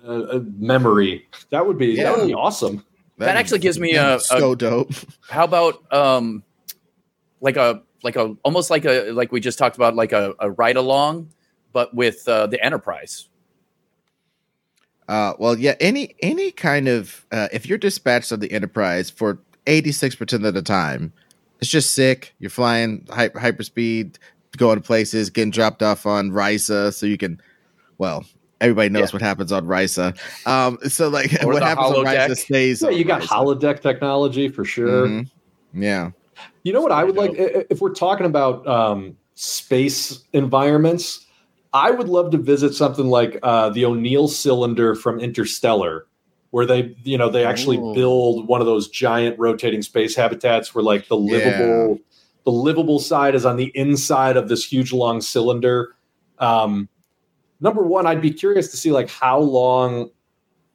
memory 0.57 1.27
that 1.51 1.65
would 1.65 1.77
be 1.77 1.95
that 1.95 2.17
would 2.17 2.27
be 2.27 2.33
awesome 2.33 2.83
That 3.19 3.37
actually 3.37 3.59
gives 3.59 3.79
me 3.79 3.93
a- 3.93 4.19
so 4.19 4.55
dope. 4.55 4.91
How 5.29 5.45
about 5.45 5.81
um 5.93 6.43
like 7.41 7.55
a 7.57 7.83
like 8.03 8.15
a 8.15 8.35
almost 8.43 8.69
like 8.69 8.83
a 8.85 9.11
like 9.11 9.31
we 9.31 9.39
just 9.39 9.57
talked 9.57 9.75
about 9.75 9.95
like 9.95 10.11
a, 10.11 10.33
a 10.39 10.51
ride 10.51 10.75
along, 10.77 11.29
but 11.71 11.93
with 11.93 12.27
uh, 12.27 12.47
the 12.47 12.63
Enterprise. 12.63 13.29
Uh, 15.07 15.33
well, 15.39 15.57
yeah, 15.57 15.75
any 15.79 16.15
any 16.21 16.51
kind 16.51 16.87
of 16.87 17.25
uh, 17.31 17.47
if 17.53 17.67
you're 17.67 17.77
dispatched 17.77 18.31
on 18.31 18.39
the 18.39 18.51
Enterprise 18.51 19.09
for 19.09 19.39
86 19.67 20.15
percent 20.15 20.45
of 20.45 20.53
the 20.53 20.61
time, 20.61 21.13
it's 21.61 21.69
just 21.69 21.91
sick. 21.93 22.33
You're 22.39 22.49
flying 22.49 23.05
hyper 23.09 23.39
hyperspeed, 23.39 24.17
going 24.57 24.77
to 24.77 24.81
places, 24.85 25.29
getting 25.29 25.51
dropped 25.51 25.81
off 25.83 26.05
on 26.05 26.31
Risa, 26.31 26.93
so 26.93 27.05
you 27.05 27.17
can. 27.17 27.39
Well, 27.97 28.25
everybody 28.59 28.89
knows 28.89 29.09
Yeah. 29.11 29.15
what 29.15 29.21
happens 29.21 29.51
on 29.51 29.65
Risa. 29.67 30.17
Um, 30.47 30.77
so 30.87 31.07
like, 31.09 31.31
Or 31.43 31.47
what 31.53 31.59
the 31.59 31.65
happens 31.65 31.91
on 31.97 32.05
holodeck. 32.05 32.27
Risa 32.29 32.37
stays. 32.37 32.81
yeah 32.81 32.87
on 32.89 32.97
you 32.97 33.03
got 33.05 33.21
Risa. 33.21 33.27
holodeck 33.27 33.81
technology 33.81 34.49
for 34.49 34.65
sure 34.65 35.07
Mhm. 35.07 35.29
Yeah. 35.73 36.11
You 36.63 36.73
know 36.73 36.81
what 36.81 36.91
I 36.91 37.03
would 37.03 37.15
pretty 37.15 37.37
like 37.43 37.55
i- 37.55 37.59
i- 37.59 37.65
if 37.69 37.79
we're 37.81 37.93
talking 37.93 38.25
about 38.25 38.67
um, 38.67 39.15
space 39.35 40.19
environments. 40.33 41.25
I 41.73 41.89
would 41.91 42.09
love 42.09 42.31
to 42.31 42.37
visit 42.37 42.73
something 42.75 43.05
like 43.07 43.39
uh, 43.43 43.69
the 43.69 43.85
O'Neill 43.85 44.27
cylinder 44.27 44.93
from 44.93 45.19
Interstellar, 45.21 46.05
where 46.51 46.65
they, 46.65 46.95
you 47.03 47.17
know, 47.17 47.29
they 47.29 47.45
actually 47.45 47.77
Ooh. 47.77 47.93
build 47.93 48.47
one 48.47 48.61
of 48.61 48.67
those 48.67 48.89
giant 48.89 49.39
rotating 49.39 49.81
space 49.81 50.15
habitats 50.15 50.75
where 50.75 50.83
like 50.83 51.07
the 51.07 51.17
livable, 51.17 51.99
the 52.45 52.51
livable 52.51 52.99
side 52.99 53.35
is 53.35 53.45
on 53.45 53.57
the 53.57 53.71
inside 53.75 54.37
of 54.37 54.49
this 54.49 54.65
huge 54.65 54.93
long 54.93 55.21
cylinder. 55.21 55.95
Um, 56.39 56.89
number 57.61 57.83
one, 57.83 58.05
I'd 58.05 58.21
be 58.21 58.31
curious 58.31 58.69
to 58.71 58.77
see 58.77 58.91
like 58.91 59.09
how 59.09 59.39
long 59.39 60.09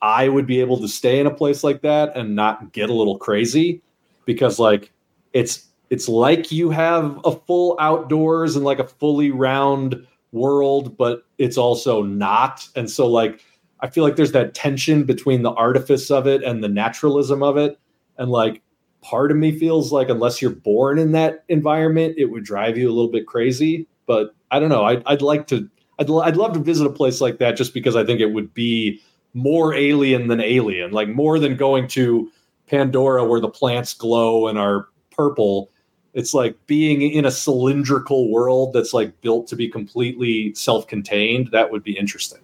I 0.02 0.28
would 0.28 0.46
be 0.46 0.60
able 0.60 0.80
to 0.80 0.88
stay 0.88 1.20
in 1.20 1.26
a 1.26 1.34
place 1.34 1.62
like 1.64 1.82
that 1.82 2.16
and 2.16 2.34
not 2.34 2.72
get 2.72 2.90
a 2.90 2.94
little 2.94 3.18
crazy 3.18 3.82
because 4.24 4.58
like 4.58 4.92
it's 5.32 5.66
it's 5.90 6.08
like 6.08 6.52
you 6.52 6.70
have 6.70 7.20
a 7.24 7.32
full 7.32 7.76
outdoors 7.80 8.56
and 8.56 8.64
like 8.64 8.78
a 8.78 8.86
fully 8.86 9.30
round 9.30 10.06
world 10.32 10.96
but 10.96 11.24
it's 11.38 11.56
also 11.56 12.02
not 12.02 12.68
and 12.76 12.90
so 12.90 13.06
like 13.06 13.42
i 13.80 13.88
feel 13.88 14.04
like 14.04 14.16
there's 14.16 14.32
that 14.32 14.54
tension 14.54 15.04
between 15.04 15.42
the 15.42 15.52
artifice 15.52 16.10
of 16.10 16.26
it 16.26 16.42
and 16.42 16.62
the 16.62 16.68
naturalism 16.68 17.42
of 17.42 17.56
it. 17.56 17.78
And 18.18 18.30
like 18.30 18.62
part 19.02 19.30
of 19.30 19.36
me 19.36 19.56
feels 19.56 19.92
like 19.92 20.08
unless 20.08 20.40
you're 20.40 20.50
born 20.50 20.98
in 20.98 21.12
that 21.12 21.44
environment 21.48 22.14
it 22.16 22.26
would 22.26 22.44
drive 22.44 22.76
you 22.78 22.88
a 22.88 22.94
little 22.94 23.10
bit 23.10 23.26
crazy. 23.26 23.86
But 24.06 24.34
i 24.50 24.60
don't 24.60 24.68
know. 24.68 24.84
I'd, 24.84 25.02
I'd 25.06 25.22
like 25.22 25.46
to 25.48 25.68
I'd, 25.98 26.08
lo- 26.08 26.22
I'd 26.22 26.36
love 26.36 26.52
to 26.54 26.60
visit 26.60 26.86
a 26.86 26.92
place 26.92 27.20
like 27.20 27.38
that 27.38 27.56
just 27.56 27.74
because 27.74 27.96
i 27.96 28.04
think 28.04 28.20
it 28.20 28.32
would 28.32 28.52
be 28.54 29.00
more 29.34 29.74
alien 29.74 30.28
than 30.28 30.40
alien 30.40 30.92
like 30.92 31.08
more 31.08 31.38
than 31.38 31.56
going 31.56 31.88
to 31.88 32.30
pandora 32.66 33.24
where 33.24 33.40
the 33.40 33.48
plants 33.48 33.94
glow 33.94 34.48
and 34.48 34.58
are 34.58 34.88
purple. 35.10 35.70
It's 36.14 36.34
like 36.34 36.56
being 36.66 37.02
in 37.02 37.24
a 37.24 37.30
cylindrical 37.30 38.30
world 38.30 38.72
that's 38.72 38.94
like 38.94 39.20
built 39.20 39.46
to 39.48 39.56
be 39.56 39.68
completely 39.68 40.54
self-contained. 40.54 41.50
That 41.52 41.70
would 41.70 41.82
be 41.82 41.96
interesting 41.96 42.40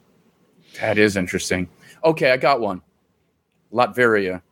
That 0.81 0.99
is 0.99 1.17
interesting. 1.17 1.69
Okay, 2.05 2.31
I 2.31 2.37
got 2.37 2.61
one. 2.61 2.83
Latveria. 3.73 4.43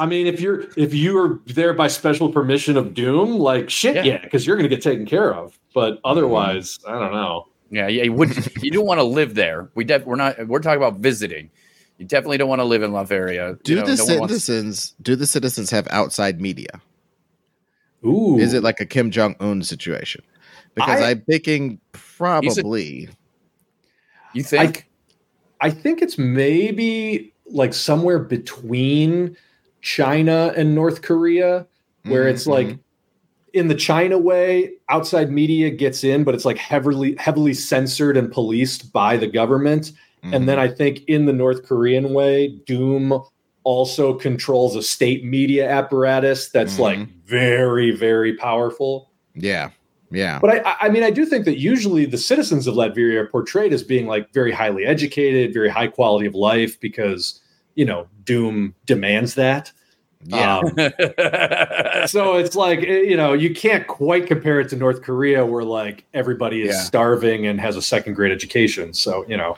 i 0.00 0.04
mean 0.06 0.26
if 0.26 0.40
you're 0.40 0.64
if 0.76 0.92
you 0.92 1.16
are 1.16 1.38
there 1.46 1.72
by 1.72 1.86
special 1.86 2.28
permission 2.32 2.76
of 2.76 2.92
doom 2.92 3.38
like 3.38 3.70
shit 3.70 3.94
Yeah. 3.94 4.02
yeah 4.02 4.18
because 4.18 4.44
you're 4.44 4.56
going 4.56 4.68
to 4.68 4.74
get 4.74 4.82
taken 4.82 5.06
care 5.06 5.32
of 5.32 5.56
but 5.72 5.92
mm-hmm. 5.92 6.00
otherwise 6.06 6.80
i 6.88 6.98
don't 6.98 7.12
know 7.12 7.46
Yeah, 7.70 7.86
yeah. 7.88 8.02
You 8.04 8.12
wouldn't. 8.12 8.48
you 8.64 8.70
don't 8.72 8.86
want 8.86 8.98
to 8.98 9.04
live 9.04 9.34
there. 9.34 9.70
We 9.74 9.84
def, 9.84 10.04
we're 10.04 10.16
not 10.16 10.46
we're 10.46 10.60
talking 10.60 10.76
about 10.82 11.00
visiting. 11.00 11.50
You 11.98 12.04
definitely 12.06 12.38
don't 12.38 12.48
want 12.48 12.60
to 12.60 12.64
live 12.64 12.82
in 12.82 12.90
Latveria. 12.92 13.60
Do 13.62 13.72
You 13.72 13.80
know, 13.80 13.86
the 13.86 13.96
no 13.96 14.04
one 14.04 14.18
wants- 14.20 14.44
citizens 14.44 14.94
do 15.02 15.16
the 15.16 15.26
citizens 15.26 15.70
have 15.70 15.86
outside 15.90 16.40
media? 16.40 16.80
ooh 18.04 18.38
Is 18.38 18.52
it 18.52 18.62
like 18.62 18.80
a 18.80 18.86
Kim 18.86 19.10
Jong 19.10 19.34
Un 19.40 19.62
situation? 19.62 20.22
Because 20.74 21.00
I- 21.00 21.06
I, 21.06 21.10
am 21.12 21.22
thinking 21.22 21.80
probably. 21.92 23.08
You 24.36 24.42
think? 24.44 24.88
I 25.60 25.70
think 25.70 26.02
it's 26.02 26.18
maybe 26.18 27.32
like 27.46 27.72
somewhere 27.72 28.18
between 28.18 29.36
China 29.80 30.52
and 30.56 30.74
North 30.74 31.02
Korea, 31.02 31.66
where 32.04 32.28
it's 32.28 32.44
Mhm, 32.44 32.50
like 32.50 32.78
in 33.52 33.68
the 33.68 33.74
China 33.74 34.18
way, 34.18 34.72
outside 34.90 35.30
media 35.30 35.70
gets 35.70 36.04
in, 36.04 36.24
but 36.24 36.34
it's 36.34 36.44
like 36.44 36.58
heavily 36.58 37.14
heavily 37.18 37.54
censored 37.54 38.16
and 38.16 38.30
policed 38.30 38.92
by 38.92 39.16
the 39.16 39.26
government. 39.26 39.92
mhm, 40.22 40.34
And 40.34 40.48
then 40.48 40.58
I 40.58 40.68
think 40.68 41.02
in 41.06 41.24
the 41.26 41.32
North 41.32 41.62
Korean 41.64 42.12
way, 42.12 42.48
Doom 42.66 43.18
also 43.64 44.14
controls 44.14 44.76
a 44.76 44.82
state 44.82 45.24
media 45.24 45.68
apparatus 45.68 46.50
that's 46.50 46.76
Mhm. 46.76 46.80
like 46.80 47.08
very, 47.24 47.90
very 47.92 48.34
powerful. 48.36 49.10
Yeah. 49.34 49.70
Yeah. 50.10 50.38
But 50.40 50.64
I- 50.66 50.76
I, 50.82 50.88
mean, 50.88 51.02
I 51.02 51.10
do 51.10 51.26
think 51.26 51.44
that 51.46 51.58
usually 51.58 52.06
the 52.06 52.18
citizens 52.18 52.66
of 52.66 52.74
Latveria 52.74 53.16
are 53.22 53.26
portrayed 53.26 53.72
as 53.72 53.82
being 53.82 54.06
like 54.06 54.32
very 54.32 54.52
highly 54.52 54.84
educated, 54.86 55.52
very 55.52 55.68
high 55.68 55.88
quality 55.88 56.26
of 56.26 56.34
life 56.34 56.78
because, 56.80 57.40
you 57.74 57.84
know, 57.84 58.06
Doom 58.24 58.74
demands 58.86 59.34
that. 59.34 59.72
Yeah. 60.24 60.58
Um, 60.58 60.68
so 62.06 62.36
it's 62.36 62.56
like, 62.56 62.80
eh, 62.80 63.02
you 63.02 63.16
know, 63.16 63.32
you 63.32 63.54
can't 63.54 63.86
quite 63.86 64.26
compare 64.26 64.60
it 64.60 64.68
to 64.70 64.76
North 64.76 65.02
Korea 65.02 65.44
where 65.44 65.64
like 65.64 66.04
everybody 66.14 66.62
is 66.62 66.74
Yeah. 66.74 66.80
starving 66.82 67.46
and 67.46 67.60
has 67.60 67.76
a 67.76 67.82
second 67.82 68.14
grade 68.14 68.32
education. 68.32 68.92
So, 68.94 69.24
you 69.28 69.36
know, 69.36 69.56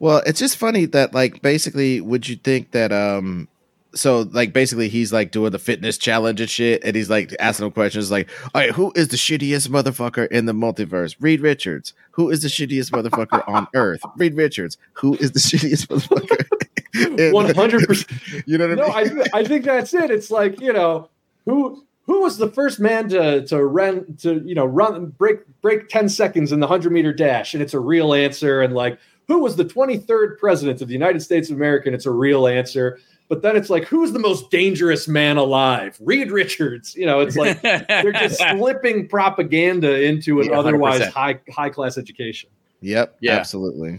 Well, 0.00 0.22
it's 0.26 0.38
just 0.40 0.56
funny 0.56 0.86
that 0.86 1.14
like 1.14 1.40
basically 1.42 2.00
would 2.00 2.28
you 2.28 2.36
think 2.36 2.72
that 2.72 2.92
um 2.92 3.48
so 3.94 4.22
like 4.32 4.52
basically 4.52 4.88
he's 4.88 5.12
like 5.12 5.30
doing 5.30 5.52
the 5.52 5.58
fitness 5.58 5.98
challenge 5.98 6.40
and 6.40 6.50
shit 6.50 6.82
and 6.84 6.96
he's 6.96 7.10
like 7.10 7.34
asking 7.38 7.64
them 7.64 7.72
questions 7.72 8.10
like, 8.10 8.28
all 8.54 8.60
right, 8.60 8.70
who 8.70 8.92
is 8.94 9.08
the 9.08 9.16
shittiest 9.16 9.68
motherfucker 9.68 10.28
in 10.28 10.46
the 10.46 10.52
multiverse? 10.52 11.16
Reed 11.20 11.40
Richards. 11.40 11.94
Who 12.12 12.30
is 12.30 12.42
the 12.42 12.48
shittiest 12.48 12.90
motherfucker 12.90 13.46
on 13.48 13.66
Earth? 13.74 14.02
Reed 14.16 14.34
Richards. 14.34 14.78
Who 14.94 15.14
is 15.16 15.32
the 15.32 15.40
shittiest 15.40 15.88
motherfucker? 15.88 16.44
100%. 16.94 18.42
You 18.46 18.58
know 18.58 18.68
what 18.68 18.78
no, 18.78 18.86
I 18.86 19.04
mean? 19.04 19.22
I, 19.32 19.40
I 19.40 19.44
think 19.44 19.64
that's 19.64 19.94
it. 19.94 20.10
It's 20.10 20.30
like, 20.30 20.60
you 20.60 20.72
know, 20.72 21.08
who 21.44 21.84
who 22.06 22.20
was 22.20 22.36
the 22.36 22.50
first 22.50 22.80
man 22.80 23.08
to 23.08 23.44
to 23.46 23.64
run 23.64 24.16
to 24.20 24.42
you 24.44 24.54
know 24.54 24.64
run 24.64 25.06
break 25.06 25.40
break 25.60 25.88
10 25.88 26.08
seconds 26.08 26.52
in 26.52 26.60
the 26.60 26.66
100 26.66 26.92
meter 26.92 27.12
dash 27.12 27.54
and 27.54 27.62
it's 27.62 27.74
a 27.74 27.80
real 27.80 28.14
answer 28.14 28.60
and 28.62 28.74
like 28.74 28.98
who 29.26 29.40
was 29.40 29.56
the 29.56 29.64
23rd 29.64 30.38
president 30.38 30.82
of 30.82 30.88
the 30.88 30.92
United 30.92 31.20
States 31.20 31.48
of 31.48 31.56
America 31.56 31.88
and 31.88 31.94
it's 31.94 32.06
a 32.06 32.10
real 32.10 32.46
answer 32.46 32.98
but 33.28 33.42
then 33.42 33.56
it's 33.56 33.70
like 33.70 33.84
who's 33.84 34.12
the 34.12 34.18
most 34.18 34.50
dangerous 34.50 35.08
man 35.08 35.36
alive 35.36 35.96
Reed 36.00 36.30
Richards 36.30 36.94
you 36.94 37.06
know 37.06 37.20
it's 37.20 37.36
like 37.36 37.60
they're 37.62 38.12
just 38.12 38.40
slipping 38.50 39.08
propaganda 39.08 40.02
into 40.02 40.40
an 40.40 40.48
Yeah, 40.50 40.58
otherwise 40.58 41.06
high 41.08 41.40
high 41.50 41.70
class 41.70 41.96
education 41.98 42.50
Yep. 42.80 43.16
Yeah. 43.20 43.32
Absolutely. 43.36 43.98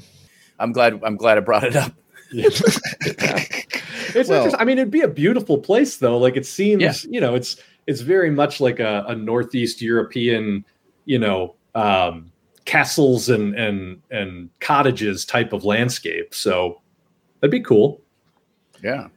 I'm 0.59 0.71
glad. 0.71 0.99
I'm 1.03 1.17
glad 1.17 1.39
I 1.39 1.41
brought 1.41 1.63
it 1.63 1.75
up. 1.75 1.91
It's 2.31 4.29
Well- 4.29 4.37
interesting. 4.45 4.61
I 4.61 4.63
mean, 4.63 4.77
it'd 4.77 4.91
be 4.91 5.01
a 5.01 5.07
beautiful 5.07 5.57
place 5.57 5.97
though. 5.97 6.17
Like 6.17 6.37
it 6.37 6.45
seems, 6.45 6.81
Yeah. 6.81 6.93
you 7.09 7.19
know, 7.19 7.35
it's 7.35 7.57
it's 7.87 8.01
very 8.01 8.29
much 8.31 8.61
like 8.61 8.79
a, 8.79 9.03
a 9.07 9.15
northeast 9.15 9.81
European, 9.81 10.63
you 11.05 11.19
know, 11.19 11.55
um, 11.75 12.31
castles 12.65 13.29
and 13.29 13.55
and 13.55 14.01
and 14.11 14.49
cottages 14.59 15.25
type 15.25 15.51
of 15.53 15.65
landscape. 15.65 16.33
So 16.33 16.81
that'd 17.41 17.51
be 17.51 17.59
cool. 17.59 18.01
Yeah. 18.85 19.07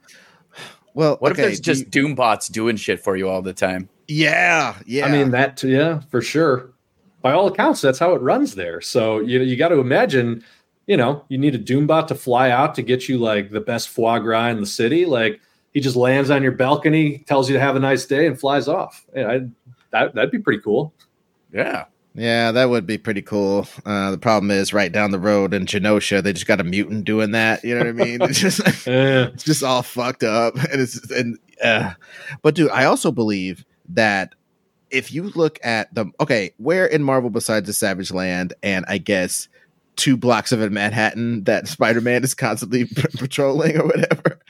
Well, 0.95 1.17
What 1.21 1.33
if 1.33 1.37
there's 1.37 1.61
do 1.61 1.73
just 1.75 1.91
doom 1.91 2.15
bots 2.15 2.49
doing 2.49 2.77
shit 2.77 3.01
for 3.01 3.17
you 3.17 3.29
all 3.29 3.43
the 3.43 3.53
time? 3.53 3.89
yeah, 4.09 4.77
yeah. 4.87 5.05
I 5.05 5.13
mean, 5.13 5.31
that 5.33 5.59
too, 5.59 5.69
yeah, 5.69 6.01
for 6.11 6.23
sure. 6.23 6.71
By 7.21 7.33
all 7.35 7.47
accounts, 7.49 7.83
that's 7.83 7.99
how 7.99 8.15
it 8.15 8.23
runs 8.23 8.55
there. 8.55 8.81
So 8.81 9.21
you 9.21 9.41
you 9.43 9.57
got 9.57 9.69
to 9.69 9.79
imagine, 9.81 10.43
you 10.87 10.97
know, 10.97 11.25
you 11.29 11.37
need 11.37 11.55
a 11.55 11.59
Doombot 11.59 12.07
to 12.07 12.15
fly 12.15 12.51
out 12.51 12.75
to 12.77 12.83
get 12.83 13.09
you 13.09 13.19
like 13.19 13.51
the 13.51 13.61
best 13.61 13.91
foie 13.91 14.19
gras 14.19 14.47
in 14.49 14.61
the 14.61 14.67
city. 14.67 15.05
Like 15.05 15.41
he 15.75 15.81
just 15.81 15.97
lands 15.97 16.31
on 16.31 16.43
your 16.43 16.53
balcony, 16.53 17.19
tells 17.27 17.51
you 17.51 17.55
to 17.55 17.61
have 17.61 17.77
a 17.77 17.81
nice 17.81 18.07
day, 18.07 18.27
and 18.27 18.41
flies 18.41 18.67
off. 18.69 19.05
Yeah, 19.15 19.29
I, 19.31 19.41
that 19.91 20.15
that'd 20.15 20.31
be 20.31 20.39
pretty 20.39 20.63
cool. 20.63 20.95
Yeah. 21.53 21.85
Yeah, 22.15 22.51
that 22.53 22.69
would 22.69 22.87
be 22.87 22.99
pretty 22.99 23.23
cool. 23.23 23.69
Uh, 23.85 24.11
the 24.11 24.19
problem 24.19 24.51
is, 24.51 24.73
right 24.73 24.91
down 24.91 25.13
the 25.13 25.19
road 25.21 25.55
in 25.55 25.67
Genosha, 25.67 26.23
they 26.23 26.33
just 26.33 26.47
got 26.47 26.61
a 26.61 26.65
mutant 26.65 27.05
doing 27.05 27.31
that. 27.33 27.63
You 27.63 27.75
know 27.75 27.81
what 27.81 27.89
I 27.89 27.93
mean? 27.93 28.19
It's 28.23 28.41
just, 28.41 28.61
Eh. 28.89 29.29
it's 29.33 29.45
just 29.45 29.63
all 29.63 29.83
fucked 29.83 30.25
up, 30.25 30.55
and 30.73 30.81
it's 30.81 31.11
and. 31.11 31.39
Uh, 31.63 31.93
but 32.43 32.55
dude, 32.55 32.71
I 32.71 32.85
also 32.85 33.11
believe 33.11 33.65
that 33.91 34.35
if 34.91 35.13
you 35.13 35.25
look 35.25 35.59
at 35.65 35.93
the 35.95 36.07
okay, 36.21 36.53
where 36.57 36.87
in 36.87 37.03
Marvel 37.03 37.31
besides 37.31 37.67
the 37.67 37.73
Savage 37.73 38.13
Land 38.13 38.55
and 38.63 38.85
I 38.89 38.99
guess 38.99 39.49
two 39.97 40.17
blocks 40.17 40.53
of 40.53 40.63
it 40.63 40.67
in 40.67 40.73
Manhattan 40.75 41.43
that 41.45 41.67
Spider 41.69 42.01
Man 42.01 42.23
is 42.23 42.35
constantly 42.35 42.85
patrolling 43.17 43.77
or 43.77 43.87
whatever, 43.87 44.41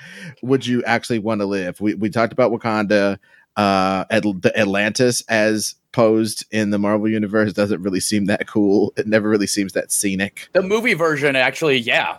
would 0.42 0.66
you 0.66 0.84
actually 0.84 1.18
want 1.18 1.40
to 1.40 1.46
live? 1.46 1.80
We 1.80 1.94
we 1.94 2.10
talked 2.10 2.32
about 2.34 2.52
Wakanda, 2.52 3.18
uh, 3.56 4.04
at 4.10 4.22
the 4.22 4.52
Atlantis 4.54 5.22
as 5.28 5.74
posed 5.92 6.44
in 6.50 6.70
the 6.70 6.78
Marvel 6.78 7.08
universe 7.08 7.52
doesn't 7.52 7.82
really 7.82 8.00
seem 8.00 8.26
that 8.26 8.46
cool. 8.46 8.92
It 8.96 9.06
never 9.06 9.28
really 9.28 9.46
seems 9.46 9.72
that 9.72 9.90
scenic. 9.92 10.48
The 10.52 10.62
movie 10.62 10.94
version, 10.94 11.34
actually, 11.36 11.78
yeah, 11.78 12.18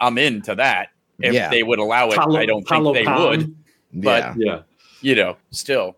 I'm 0.00 0.18
into 0.18 0.54
that. 0.54 0.88
If 1.20 1.34
Yeah. 1.34 1.50
they 1.50 1.62
would 1.62 1.78
allow 1.78 2.08
it, 2.08 2.16
Talo- 2.16 2.38
I 2.38 2.46
don't 2.46 2.66
think 2.66 2.94
they 2.94 3.04
Talokan. 3.04 3.28
would. 3.30 3.54
But- 3.92 4.22
yeah. 4.22 4.34
Yeah. 4.38 4.60
You 5.02 5.14
know, 5.14 5.36
still. 5.50 5.96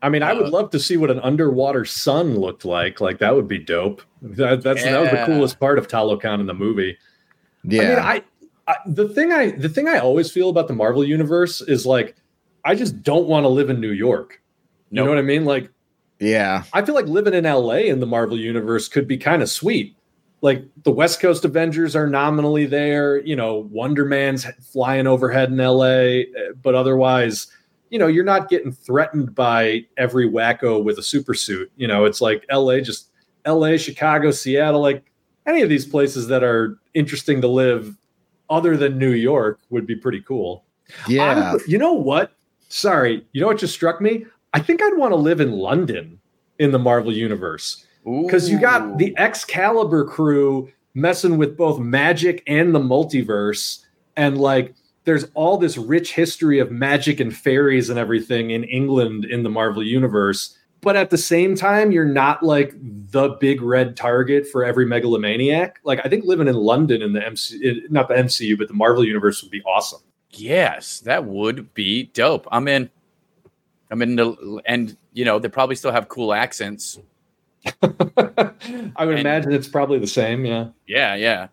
I 0.00 0.08
mean, 0.08 0.22
I 0.22 0.32
would 0.32 0.46
Uh, 0.46 0.50
love 0.50 0.70
to 0.70 0.78
see 0.78 0.96
what 0.96 1.10
an 1.10 1.18
underwater 1.20 1.84
sun 1.84 2.36
looked 2.38 2.64
like. 2.64 3.00
Like 3.00 3.18
that 3.18 3.34
would 3.34 3.48
be 3.48 3.58
dope. 3.58 4.00
That, 4.22 4.62
that's 4.62 4.82
that 4.84 5.00
was 5.00 5.10
the 5.10 5.24
coolest 5.26 5.58
part 5.58 5.76
of 5.78 5.88
Talokan 5.88 6.38
in 6.40 6.46
the 6.46 6.54
movie. 6.54 6.96
yeah, 7.64 7.82
I 7.82 7.88
mean, 7.88 7.98
I, 7.98 8.22
I 8.72 8.76
the 8.86 9.08
thing 9.08 9.32
I 9.32 9.50
the 9.50 9.68
thing 9.68 9.88
I 9.88 9.98
always 9.98 10.30
feel 10.30 10.50
about 10.50 10.68
the 10.68 10.74
Marvel 10.74 11.04
universe 11.04 11.60
is 11.62 11.84
like 11.84 12.14
I 12.64 12.76
just 12.76 13.02
don't 13.02 13.26
want 13.26 13.42
to 13.44 13.48
live 13.48 13.70
in 13.70 13.80
New 13.80 13.90
York. 13.90 14.40
You 14.90 14.96
Nope. 14.96 15.04
know 15.06 15.10
what 15.10 15.18
I 15.18 15.22
mean? 15.22 15.44
Like 15.44 15.68
yeah, 16.20 16.64
I 16.72 16.82
feel 16.82 16.94
like 16.94 17.06
living 17.06 17.34
in 17.34 17.44
LA 17.44 17.86
in 17.86 18.00
the 18.00 18.06
Marvel 18.06 18.38
universe 18.38 18.88
could 18.88 19.06
be 19.06 19.16
kind 19.16 19.42
of 19.42 19.48
sweet. 19.48 19.96
Like 20.40 20.64
the 20.84 20.90
West 20.90 21.20
Coast 21.20 21.44
Avengers 21.44 21.96
are 21.96 22.06
nominally 22.06 22.66
there, 22.66 23.18
you 23.18 23.34
know, 23.34 23.68
Wonder 23.70 24.04
Man's 24.04 24.46
flying 24.72 25.06
overhead 25.06 25.50
in 25.50 25.56
LA, 25.56 25.84
eh, 25.86 26.24
but 26.62 26.74
otherwise, 26.76 27.48
you 27.90 27.98
know, 27.98 28.06
you're 28.06 28.24
not 28.24 28.48
getting 28.48 28.70
threatened 28.70 29.34
by 29.34 29.84
every 29.96 30.28
wacko 30.28 30.82
with 30.82 30.98
a 30.98 31.02
super 31.02 31.34
suit. 31.34 31.70
You 31.76 31.88
know, 31.88 32.04
it's 32.04 32.20
like 32.20 32.44
LA, 32.52 32.80
just 32.80 33.10
LA, 33.46 33.76
Chicago, 33.76 34.30
Seattle, 34.30 34.80
like 34.80 35.10
any 35.46 35.62
of 35.62 35.68
these 35.68 35.86
places 35.86 36.28
that 36.28 36.44
are 36.44 36.78
interesting 36.94 37.40
to 37.40 37.48
live 37.48 37.96
other 38.50 38.76
than 38.76 38.98
New 38.98 39.12
York 39.12 39.60
would 39.70 39.86
be 39.86 39.96
pretty 39.96 40.20
cool. 40.20 40.64
yeah. 41.08 41.50
Honestly, 41.50 41.72
you 41.72 41.78
know 41.78 41.94
what? 41.94 42.32
Sorry, 42.68 43.26
you 43.32 43.40
know 43.40 43.46
what 43.46 43.58
just 43.58 43.74
struck 43.74 44.00
me? 44.00 44.26
I 44.58 44.60
think 44.60 44.82
I'd 44.82 44.96
want 44.96 45.12
to 45.12 45.16
live 45.16 45.40
in 45.40 45.52
London 45.52 46.18
in 46.58 46.72
the 46.72 46.80
Marvel 46.80 47.12
universe 47.12 47.86
because 48.04 48.50
you 48.50 48.60
got 48.60 48.98
the 48.98 49.16
Excalibur 49.16 50.04
crew 50.04 50.68
messing 50.94 51.38
with 51.38 51.56
both 51.56 51.78
magic 51.78 52.42
and 52.48 52.74
the 52.74 52.80
multiverse, 52.80 53.84
and 54.16 54.36
like 54.36 54.74
there's 55.04 55.26
all 55.34 55.58
this 55.58 55.78
rich 55.78 56.12
history 56.12 56.58
of 56.58 56.72
magic 56.72 57.20
and 57.20 57.36
fairies 57.36 57.88
and 57.88 58.00
everything 58.00 58.50
in 58.50 58.64
England 58.64 59.26
in 59.26 59.44
the 59.44 59.48
Marvel 59.48 59.84
universe. 59.84 60.58
But 60.80 60.96
at 60.96 61.10
the 61.10 61.18
same 61.18 61.54
time, 61.54 61.92
you're 61.92 62.04
not 62.04 62.42
like 62.42 62.74
the 63.12 63.36
big 63.40 63.62
red 63.62 63.96
target 63.96 64.48
for 64.48 64.64
every 64.64 64.86
megalomaniac. 64.86 65.78
Like 65.84 66.00
I 66.04 66.08
think 66.08 66.24
living 66.24 66.48
in 66.48 66.56
London 66.56 67.00
in 67.00 67.12
the 67.12 67.24
MC, 67.24 67.84
not 67.90 68.08
the 68.08 68.14
MCU, 68.14 68.58
but 68.58 68.66
the 68.66 68.74
Marvel 68.74 69.04
universe 69.04 69.40
would 69.40 69.52
be 69.52 69.62
awesome. 69.62 70.00
Yes, 70.30 70.98
that 71.00 71.26
would 71.26 71.74
be 71.74 72.06
dope. 72.06 72.48
I'm 72.50 72.66
in. 72.66 72.90
I'm 73.90 74.02
in 74.02 74.16
the 74.16 74.60
and 74.66 74.96
you 75.12 75.24
know 75.24 75.38
they 75.38 75.48
probably 75.48 75.76
still 75.76 75.92
have 75.92 76.08
cool 76.08 76.32
accents. 76.34 76.98
I 77.82 79.04
would 79.04 79.10
And- 79.14 79.18
imagine 79.20 79.52
it's 79.52 79.68
probably 79.68 79.98
the 79.98 80.06
same. 80.06 80.44
Yeah. 80.44 80.68
Yeah, 80.86 81.14
yeah. 81.14 81.48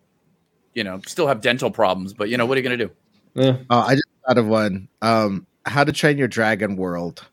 You 0.73 0.83
know, 0.83 1.01
still 1.05 1.27
have 1.27 1.41
dental 1.41 1.71
problems, 1.71 2.13
but 2.13 2.29
you 2.29 2.37
know 2.37 2.45
what 2.45 2.57
are 2.57 2.61
you 2.61 2.63
gonna 2.63 2.77
do? 2.77 2.91
Yeah. 3.33 3.57
Oh, 3.69 3.79
I 3.79 3.93
just 3.95 4.05
thought 4.25 4.37
of 4.37 4.47
one. 4.47 4.87
Um, 5.01 5.47
How 5.65 5.83
to 5.83 5.91
Train 5.91 6.17
Your 6.17 6.27
Dragon 6.27 6.75
World. 6.75 7.25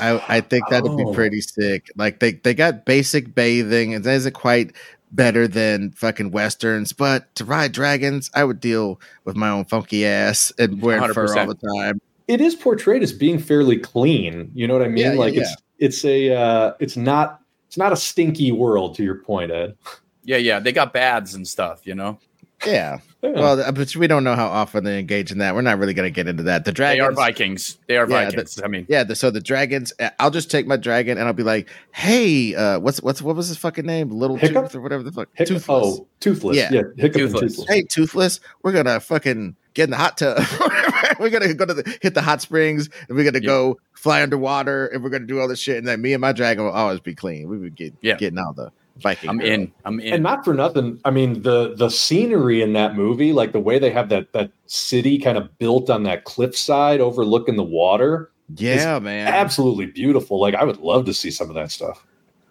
I 0.00 0.22
I 0.28 0.40
think 0.40 0.68
that'd 0.68 0.90
Oh. 0.90 0.96
be 0.96 1.14
pretty 1.14 1.40
sick. 1.40 1.90
Like 1.96 2.18
they 2.20 2.32
they 2.32 2.54
got 2.54 2.84
basic 2.84 3.34
bathing, 3.34 3.94
and 3.94 4.04
that 4.04 4.14
isn't 4.14 4.32
quite 4.34 4.72
better 5.12 5.46
than 5.46 5.92
fucking 5.92 6.30
westerns. 6.32 6.92
But 6.92 7.32
to 7.36 7.44
ride 7.44 7.72
dragons, 7.72 8.30
I 8.34 8.44
would 8.44 8.60
deal 8.60 9.00
with 9.24 9.36
my 9.36 9.48
own 9.50 9.64
funky 9.66 10.04
ass 10.04 10.52
and 10.58 10.82
wearing 10.82 11.12
fur 11.12 11.38
all 11.38 11.46
the 11.46 11.54
time. 11.54 12.00
It 12.28 12.40
is 12.40 12.54
portrayed 12.54 13.02
as 13.02 13.12
being 13.12 13.38
fairly 13.38 13.78
clean. 13.78 14.50
You 14.54 14.66
know 14.66 14.74
what 14.74 14.82
I 14.82 14.88
mean? 14.88 14.98
Yeah, 14.98 15.12
yeah, 15.12 15.18
like 15.18 15.34
yeah. 15.34 15.42
it's 15.42 15.56
it's 15.78 16.04
a 16.04 16.34
uh, 16.34 16.72
it's 16.80 16.96
not 16.96 17.40
it's 17.68 17.76
not 17.76 17.92
a 17.92 17.96
stinky 17.96 18.52
world. 18.52 18.94
To 18.96 19.04
your 19.04 19.16
point, 19.16 19.50
Ed. 19.50 19.76
Yeah, 20.24 20.38
yeah. 20.38 20.58
They 20.58 20.72
got 20.72 20.92
baths 20.92 21.34
and 21.34 21.46
stuff. 21.46 21.86
You 21.86 21.94
know, 21.94 22.18
Yeah. 22.66 22.98
Yeah. 23.22 23.30
Well, 23.30 23.60
uh, 23.60 23.72
but 23.72 23.94
we 23.96 24.06
don't 24.06 24.22
know 24.24 24.34
how 24.36 24.46
often 24.46 24.84
they 24.84 24.98
engage 25.00 25.32
in 25.32 25.38
that. 25.38 25.54
We're 25.54 25.62
not 25.62 25.78
really 25.78 25.94
going 25.94 26.06
to 26.06 26.14
get 26.14 26.28
into 26.28 26.44
that. 26.44 26.64
The 26.64 26.72
they 26.72 27.00
are. 27.00 27.10
Vikings. 27.12 27.76
They 27.88 27.96
are 27.96 28.08
Yeah, 28.08 28.26
Vikings. 28.30 28.60
I 28.62 28.68
mean, 28.68 28.86
Yeah, 28.88 29.02
the, 29.04 29.16
so 29.16 29.30
the 29.30 29.40
dragons. 29.40 29.92
uh, 29.98 30.10
I'll 30.20 30.30
just 30.30 30.48
take 30.50 30.66
my 30.66 30.76
dragon 30.76 31.18
and 31.18 31.26
I'll 31.26 31.32
be 31.34 31.42
like, 31.42 31.68
"Hey, 31.92 32.54
uh, 32.54 32.78
what's 32.78 33.02
what's 33.02 33.22
what 33.22 33.34
was 33.34 33.48
his 33.48 33.56
fucking 33.56 33.84
name? 33.86 34.10
Little 34.10 34.36
Hiccup? 34.36 34.66
Tooth 34.66 34.76
or 34.76 34.80
whatever 34.80 35.02
the 35.02 35.10
fuck. 35.12 35.28
Hic- 35.34 35.48
Toothless. 35.48 35.66
Oh, 35.68 36.06
toothless. 36.20 36.56
Yeah. 36.56 36.68
Yeah, 36.72 36.82
hiccup 36.96 37.20
Toothless. 37.22 37.56
toothless. 37.56 37.68
Hey, 37.68 37.82
Toothless, 37.82 38.40
we're 38.62 38.72
gonna 38.72 39.00
fucking 39.00 39.56
get 39.74 39.84
in 39.84 39.90
the 39.90 39.96
hot 39.96 40.18
tub. 40.18 40.38
we're 41.20 41.30
gonna 41.30 41.54
go 41.54 41.64
to 41.66 41.74
the, 41.74 41.98
hit 42.02 42.14
the 42.14 42.22
hot 42.22 42.40
springs 42.42 42.88
and 43.08 43.16
we're 43.16 43.24
gonna 43.24 43.38
Yeah. 43.42 43.46
go 43.48 43.78
fly 43.92 44.22
underwater 44.22 44.86
and 44.86 45.02
we're 45.02 45.10
gonna 45.10 45.26
do 45.26 45.40
all 45.40 45.48
this 45.48 45.58
shit. 45.60 45.78
And 45.78 45.86
then 45.86 46.00
me 46.02 46.12
and 46.12 46.20
my 46.20 46.32
dragon 46.32 46.64
will 46.64 46.72
always 46.72 47.00
be 47.00 47.14
clean. 47.14 47.48
We 47.48 47.58
would 47.58 47.74
get 47.76 47.94
Yeah. 48.02 48.16
getting 48.16 48.38
all 48.38 48.52
the 48.52 48.70
Viking. 48.98 49.28
I'm 49.28 49.36
girl. 49.38 49.46
in. 49.48 49.72
I'm 49.84 50.00
in. 50.00 50.14
and 50.14 50.22
not 50.22 50.42
for 50.42 50.54
nothing 50.54 50.98
i 51.04 51.10
mean 51.10 51.42
the 51.42 51.74
the 51.76 51.90
scenery 51.90 52.62
in 52.62 52.72
that 52.72 52.96
movie 52.96 53.30
like 53.30 53.52
the 53.52 53.60
way 53.60 53.78
they 53.78 53.90
have 53.90 54.08
that 54.08 54.32
that 54.32 54.50
city 54.64 55.18
kind 55.18 55.36
of 55.36 55.58
built 55.58 55.90
on 55.90 56.02
that 56.04 56.24
cliffside 56.24 56.98
overlooking 56.98 57.56
the 57.56 57.62
water 57.62 58.30
Yeah, 58.56 58.98
man. 58.98 59.28
absolutely 59.28 59.84
beautiful 59.84 60.40
like 60.40 60.54
i 60.54 60.64
would 60.64 60.78
love 60.78 61.04
to 61.06 61.12
see 61.12 61.30
some 61.30 61.50
of 61.50 61.54
that 61.56 61.70
stuff 61.70 62.06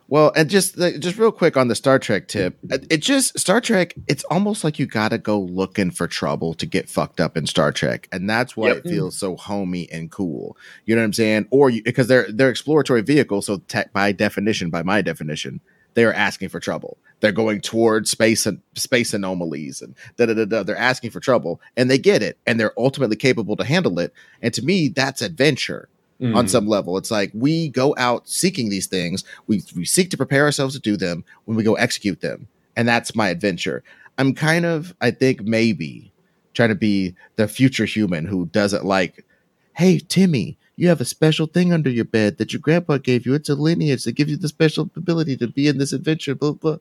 Well, 0.08 0.32
and 0.36 0.50
just 0.50 0.78
like, 0.78 1.00
just 1.00 1.18
real 1.18 1.32
quick 1.32 1.58
on 1.58 1.68
the 1.68 1.76
Star 1.76 1.98
Trek 1.98 2.28
tip, 2.28 2.62
mm-hmm. 2.62 2.74
it 2.74 2.88
it 2.90 2.98
just 3.02 3.38
Star 3.40 3.60
Trek. 3.60 3.96
It's 4.08 4.24
almost 4.26 4.64
like 4.64 4.78
you 4.78 4.86
got 4.86 5.10
to 5.10 5.18
go 5.18 5.40
looking 5.40 5.90
for 5.92 6.08
trouble 6.08 6.54
to 6.56 6.66
get 6.66 6.90
fucked 6.90 7.20
up 7.20 7.36
in 7.36 7.48
Star 7.48 7.72
Trek, 7.72 8.08
and 8.12 8.30
that's 8.30 8.56
why 8.56 8.68
Yep. 8.68 8.78
it 8.78 8.90
feels 8.90 9.18
so 9.18 9.36
homey 9.36 9.90
and 9.92 10.12
cool. 10.12 10.58
You 10.86 10.96
know 10.96 11.02
what 11.02 11.06
I'm 11.06 11.14
saying? 11.14 11.48
Or 11.50 11.72
because 11.72 12.08
they're 12.08 12.32
they're 12.32 12.50
exploratory 12.50 13.02
vehicles, 13.02 13.48
so 13.48 13.58
tech 13.68 13.94
by 13.94 14.12
definition, 14.12 14.70
by 14.70 14.84
my 14.84 15.02
definition, 15.02 15.60
they 15.96 16.04
are 16.04 16.14
asking 16.14 16.50
for 16.50 16.60
trouble. 16.60 16.98
They're 17.22 17.32
going 17.32 17.62
towards 17.62 18.12
space 18.12 18.46
and 18.46 18.62
space 18.76 19.14
anomalies 19.14 19.82
and 19.82 19.96
da 20.18 20.28
da 20.28 20.34
da 20.36 20.46
da. 20.46 20.64
They're 20.64 20.78
asking 20.78 21.12
for 21.12 21.20
trouble, 21.20 21.60
and 21.76 21.90
they 21.90 21.98
get 21.98 22.22
it, 22.22 22.38
and 22.46 22.60
they're 22.60 22.78
ultimately 22.78 23.16
capable 23.16 23.56
to 23.56 23.64
handle 23.64 23.98
it. 24.00 24.14
And 24.42 24.54
to 24.54 24.64
me, 24.64 24.90
that's 24.90 25.24
adventure 25.24 25.90
on 26.22 26.46
Mm. 26.46 26.50
some 26.50 26.68
level. 26.68 26.98
It's 26.98 27.12
like 27.12 27.32
we 27.34 27.70
go 27.70 27.94
out 27.98 28.28
seeking 28.30 28.70
these 28.70 28.88
things. 28.88 29.24
We 29.48 29.64
we 29.76 29.84
seek 29.86 30.10
to 30.12 30.18
prepare 30.18 30.46
ourselves 30.46 30.74
to 30.76 30.80
do 30.82 30.96
them 30.98 31.24
when 31.46 31.58
we 31.58 31.64
go 31.64 31.76
execute 31.76 32.22
them. 32.22 32.48
And 32.78 32.88
that's 32.88 33.16
my 33.16 33.30
adventure. 33.30 33.84
I'm 34.18 34.34
kind 34.34 34.66
of, 34.66 34.94
I 35.02 35.12
think 35.12 35.42
maybe 35.44 36.12
trying 36.54 36.70
to 36.70 36.76
be 36.76 37.16
the 37.36 37.48
future 37.50 37.84
human 37.86 38.26
who 38.26 38.46
doesn't 38.48 38.86
like, 38.86 39.26
hey, 39.74 40.00
Timmy, 40.00 40.58
you 40.78 40.88
have 40.88 41.02
a 41.02 41.06
special 41.06 41.48
thing 41.48 41.74
under 41.74 41.90
your 41.90 42.06
bed 42.06 42.38
that 42.38 42.54
your 42.54 42.62
grandpa 42.62 42.98
gave 42.98 43.26
you. 43.26 43.34
It's 43.34 43.50
a 43.50 43.56
lineage 43.56 44.06
that 44.06 44.14
gives 44.14 44.32
you 44.32 44.38
the 44.38 44.48
special 44.48 44.90
ability 44.96 45.36
to 45.38 45.48
be 45.48 45.68
in 45.68 45.78
this 45.80 45.92
adventure. 45.94 46.34
Blah 46.36 46.54
blah. 46.54 46.78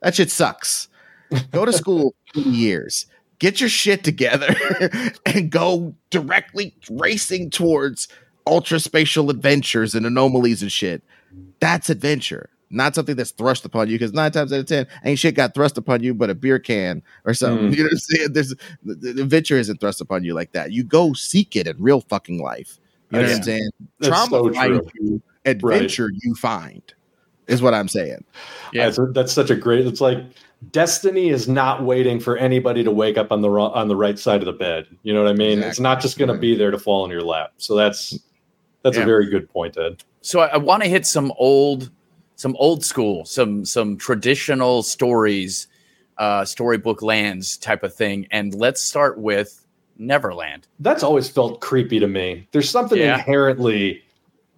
That 0.00 0.14
shit 0.14 0.30
sucks. 0.30 0.88
Go 1.50 1.64
to 1.66 1.72
school 1.72 2.14
years. 2.34 3.06
Get 3.38 3.60
your 3.60 3.68
shit 3.68 4.04
together 4.04 4.54
and 5.26 5.50
go 5.50 5.94
directly 6.10 6.74
racing 6.90 7.50
towards 7.50 8.06
ultra 8.46 8.80
spatial 8.80 9.30
adventures 9.30 9.94
and 9.94 10.06
anomalies 10.06 10.62
and 10.62 10.72
shit. 10.72 11.02
That's 11.60 11.88
adventure, 11.90 12.50
not 12.70 12.94
something 12.94 13.16
that's 13.16 13.30
thrust 13.30 13.64
upon 13.64 13.88
you. 13.88 13.94
Because 13.98 14.12
nine 14.12 14.32
times 14.32 14.52
out 14.52 14.60
of 14.60 14.66
ten, 14.66 14.86
ain't 15.04 15.18
shit 15.18 15.34
got 15.34 15.54
thrust 15.54 15.78
upon 15.78 16.02
you 16.02 16.14
but 16.14 16.30
a 16.30 16.34
beer 16.34 16.58
can 16.58 17.02
or 17.24 17.34
something. 17.34 17.70
Mm. 17.70 17.76
You 17.76 17.78
know 17.78 17.84
what 17.84 17.92
I'm 17.92 17.98
saying? 17.98 18.32
There's 18.32 18.54
the, 18.82 18.94
the 18.94 19.22
adventure 19.22 19.56
isn't 19.56 19.80
thrust 19.80 20.00
upon 20.00 20.24
you 20.24 20.34
like 20.34 20.52
that. 20.52 20.72
You 20.72 20.84
go 20.84 21.12
seek 21.12 21.56
it 21.56 21.66
in 21.66 21.76
real 21.78 22.00
fucking 22.02 22.42
life. 22.42 22.78
You 23.10 23.18
know 23.18 23.24
what 23.24 23.30
I'm 23.32 23.38
That's- 23.40 23.44
saying? 23.46 23.70
that's 24.00 24.08
Trauma 24.08 24.48
so 24.48 24.52
finds 24.52 24.90
true. 24.90 25.04
you, 25.04 25.22
adventure 25.44 26.10
you 26.22 26.34
find. 26.34 26.82
Is 27.48 27.60
what 27.60 27.74
I'm 27.74 27.88
saying. 27.88 28.24
Yeah. 28.72 28.88
That's, 28.88 28.98
that's 29.12 29.32
such 29.32 29.50
a 29.50 29.56
great. 29.56 29.84
It's 29.86 30.00
like 30.00 30.24
destiny 30.70 31.28
is 31.28 31.48
not 31.48 31.82
waiting 31.82 32.20
for 32.20 32.36
anybody 32.36 32.84
to 32.84 32.90
wake 32.92 33.18
up 33.18 33.32
on 33.32 33.42
the 33.42 33.50
wrong, 33.50 33.72
on 33.72 33.88
the 33.88 33.96
right 33.96 34.18
side 34.18 34.40
of 34.40 34.46
the 34.46 34.52
bed. 34.52 34.86
You 35.02 35.12
know 35.12 35.22
what 35.24 35.30
I 35.30 35.34
mean? 35.34 35.58
It's 35.58 35.80
not 35.80 36.00
just 36.00 36.18
going 36.18 36.32
to 36.32 36.38
be 36.38 36.54
there 36.56 36.70
to 36.70 36.78
fall 36.78 37.04
in 37.04 37.10
your 37.10 37.22
lap. 37.22 37.52
So 37.58 37.74
that's 37.74 38.16
that's 38.82 38.96
Yeah. 38.96 39.02
a 39.02 39.06
very 39.06 39.28
good 39.30 39.48
point, 39.50 39.76
Ed. 39.78 40.02
so 40.20 40.40
I, 40.40 40.46
I 40.48 40.56
want 40.56 40.82
to 40.82 40.88
hit 40.88 41.06
some 41.06 41.32
old, 41.38 41.90
some 42.36 42.56
old 42.58 42.84
school, 42.84 43.24
some 43.24 43.64
some 43.64 43.96
traditional 43.96 44.82
stories, 44.82 45.68
uh, 46.18 46.44
storybook 46.44 47.02
lands 47.02 47.56
type 47.56 47.82
of 47.82 47.94
thing, 47.94 48.26
and 48.30 48.54
let's 48.54 48.80
start 48.82 49.18
with 49.18 49.64
Neverland. 49.98 50.66
That's 50.80 51.02
always 51.02 51.28
felt 51.28 51.60
creepy 51.60 52.00
to 52.00 52.08
me. 52.08 52.48
There's 52.52 52.68
something 52.70 52.98
Yeah. 52.98 53.14
inherently 53.14 54.02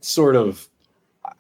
sort 0.00 0.36
of 0.36 0.68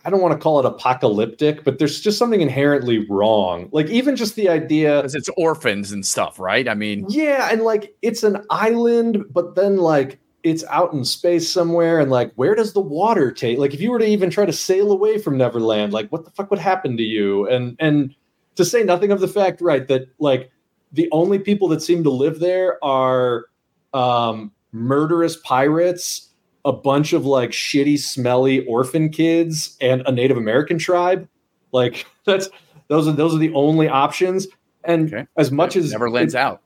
I 0.06 0.10
don't 0.10 0.20
want 0.22 0.32
to 0.32 0.38
call 0.42 0.58
it 0.60 0.66
apocalyptic, 0.66 1.62
but 1.64 1.78
there's 1.78 2.00
just 2.00 2.18
something 2.18 2.40
inherently 2.40 3.06
wrong. 3.08 3.68
Like 3.72 3.86
even 3.88 4.16
just 4.16 4.34
the 4.34 4.48
idea 4.48 4.96
Because 4.96 5.14
it's 5.14 5.28
orphans 5.36 5.92
and 5.92 6.04
stuff, 6.04 6.38
right? 6.38 6.68
I 6.68 6.74
mean, 6.74 7.04
Yeah, 7.08 7.48
and 7.52 7.62
like 7.62 7.94
it's 8.02 8.22
an 8.22 8.44
island, 8.50 9.24
but 9.30 9.54
then 9.56 9.76
like 9.76 10.18
it's 10.44 10.62
out 10.64 10.92
in 10.92 11.04
space 11.04 11.50
somewhere, 11.50 11.98
and 11.98 12.10
like 12.10 12.32
where 12.34 12.54
does 12.54 12.74
the 12.74 12.80
water 12.80 13.32
take? 13.32 13.58
Like 13.58 13.74
if 13.74 13.80
you 13.80 13.90
were 13.90 13.98
to 13.98 14.06
even 14.06 14.30
try 14.30 14.46
to 14.46 14.52
sail 14.52 14.92
away 14.92 15.18
from 15.18 15.36
Neverland, 15.38 15.92
like 15.92 16.10
what 16.10 16.24
the 16.24 16.30
fuck 16.30 16.50
would 16.50 16.60
happen 16.60 16.96
to 16.98 17.02
you? 17.02 17.48
And 17.48 17.76
and 17.80 18.14
to 18.56 18.64
say 18.64 18.84
nothing 18.84 19.10
of 19.10 19.20
the 19.20 19.26
fact, 19.28 19.60
right, 19.60 19.88
that 19.88 20.06
like 20.20 20.50
the 20.92 21.08
only 21.10 21.38
people 21.40 21.66
that 21.68 21.82
seem 21.82 22.04
to 22.04 22.10
live 22.10 22.38
there 22.38 22.78
are 22.84 23.46
um 23.94 24.52
murderous 24.72 25.36
pirates, 25.38 26.28
a 26.64 26.72
bunch 26.72 27.12
of 27.12 27.24
like 27.24 27.50
shitty, 27.50 27.98
smelly 27.98 28.64
orphan 28.66 29.08
kids, 29.08 29.76
and 29.80 30.02
a 30.06 30.12
Native 30.12 30.36
American 30.36 30.78
tribe. 30.78 31.26
Like 31.72 32.06
that's 32.26 32.48
those 32.88 33.08
are 33.08 33.12
those 33.12 33.34
are 33.34 33.38
the 33.38 33.52
only 33.54 33.88
options. 33.88 34.46
And 34.84 35.12
Okay. 35.14 35.26
as 35.38 35.50
much 35.50 35.76
as 35.76 35.90
Neverland's 35.90 36.34
out. 36.34 36.60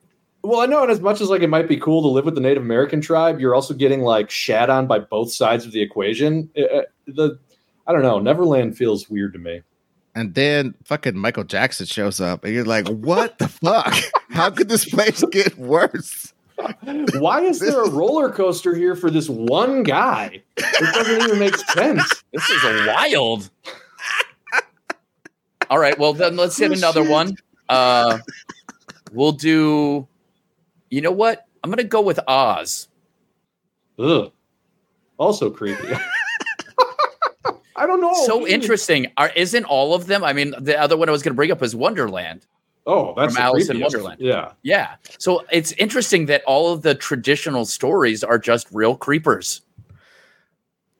Well, 0.49 0.61
I 0.61 0.67
know, 0.67 0.83
and 0.83 0.91
as 0.91 1.01
much 1.01 1.21
as 1.21 1.29
like 1.29 1.43
it 1.43 1.49
might 1.49 1.69
be 1.69 1.77
cool 1.77 2.01
to 2.03 2.09
live 2.09 2.25
with 2.25 2.35
the 2.35 2.41
Native 2.41 2.63
American 2.63 3.01
tribe, 3.01 3.39
you're 3.41 3.55
also 3.55 3.75
getting 3.75 4.01
like 4.03 4.31
shat 4.31 4.71
on 4.71 4.87
by 4.87 4.99
both 4.99 5.33
sides 5.33 5.67
of 5.67 5.73
the 5.73 5.83
equation. 5.83 6.49
Uh, 6.57 6.63
uh, 6.63 6.83
the 7.07 7.39
I 7.87 7.93
don't 7.93 8.03
know, 8.03 8.19
Neverland 8.19 8.77
feels 8.77 9.09
weird 9.11 9.33
to 9.35 9.39
me. 9.39 9.63
And 10.15 10.35
then 10.35 10.75
fucking 10.85 11.17
Michael 11.17 11.45
Jackson 11.45 11.87
shows 11.87 12.21
up, 12.21 12.45
and 12.45 12.55
you're 12.55 12.65
like, 12.65 12.89
"What 12.89 13.39
the 13.39 13.49
fuck? 13.49 13.95
How 14.31 14.51
could 14.51 14.69
this 14.69 14.85
place 14.87 15.23
get 15.31 15.57
worse?" 15.59 16.33
Why 17.15 17.43
is 17.43 17.61
there 17.61 17.85
a 17.85 17.89
roller 17.91 18.31
coaster 18.31 18.75
here 18.75 18.97
for 18.97 19.11
this 19.11 19.29
one 19.29 19.85
guy? 19.85 20.43
It 20.57 20.95
doesn't 20.95 21.23
even 21.23 21.39
make 21.39 21.57
sense. 21.57 22.25
This 22.33 22.49
is 22.51 22.87
wild. 22.89 23.49
All 25.71 25.79
right, 25.79 25.99
well 25.99 26.15
then 26.15 26.37
let's 26.37 26.57
hit 26.57 26.71
Oh, 26.71 26.75
another 26.75 27.03
shit. 27.03 27.11
one. 27.13 27.37
Uh, 27.69 28.19
we'll 29.13 29.33
do. 29.33 30.09
You 30.91 31.01
know 31.01 31.13
what? 31.13 31.47
I'm 31.63 31.71
gonna 31.71 31.85
go 31.85 32.01
with 32.01 32.21
Oz. 32.29 32.89
Ugh. 33.99 34.33
Also 35.19 35.51
creepy. 35.51 35.89
I 37.79 37.87
don't 37.87 38.01
know. 38.01 38.13
so 38.27 38.47
interesting. 38.47 39.07
Are, 39.17 39.31
isn't 39.37 39.65
all 39.65 39.95
of 39.95 40.07
them? 40.07 40.25
I 40.25 40.33
mean, 40.33 40.53
the 40.59 40.79
other 40.79 40.97
one 40.97 41.09
I 41.09 41.13
was 41.13 41.23
going 41.23 41.33
to 41.33 41.37
bring 41.37 41.53
up 41.53 41.63
is 41.63 41.77
Wonderland. 41.77 42.45
Oh, 42.87 43.15
that's 43.17 43.35
From 43.35 43.43
Alice 43.43 43.69
in. 43.69 43.79
Wonderland. 43.79 44.21
Yeah. 44.21 44.53
Yeah. 44.63 44.97
So 45.19 45.45
it's 45.53 45.73
interesting 45.73 46.27
that 46.27 46.43
all 46.45 46.73
of 46.73 46.83
the 46.83 46.97
traditional 46.97 47.65
stories 47.65 48.25
are 48.25 48.39
just 48.39 48.67
real 48.73 48.97
creepers. 48.97 49.63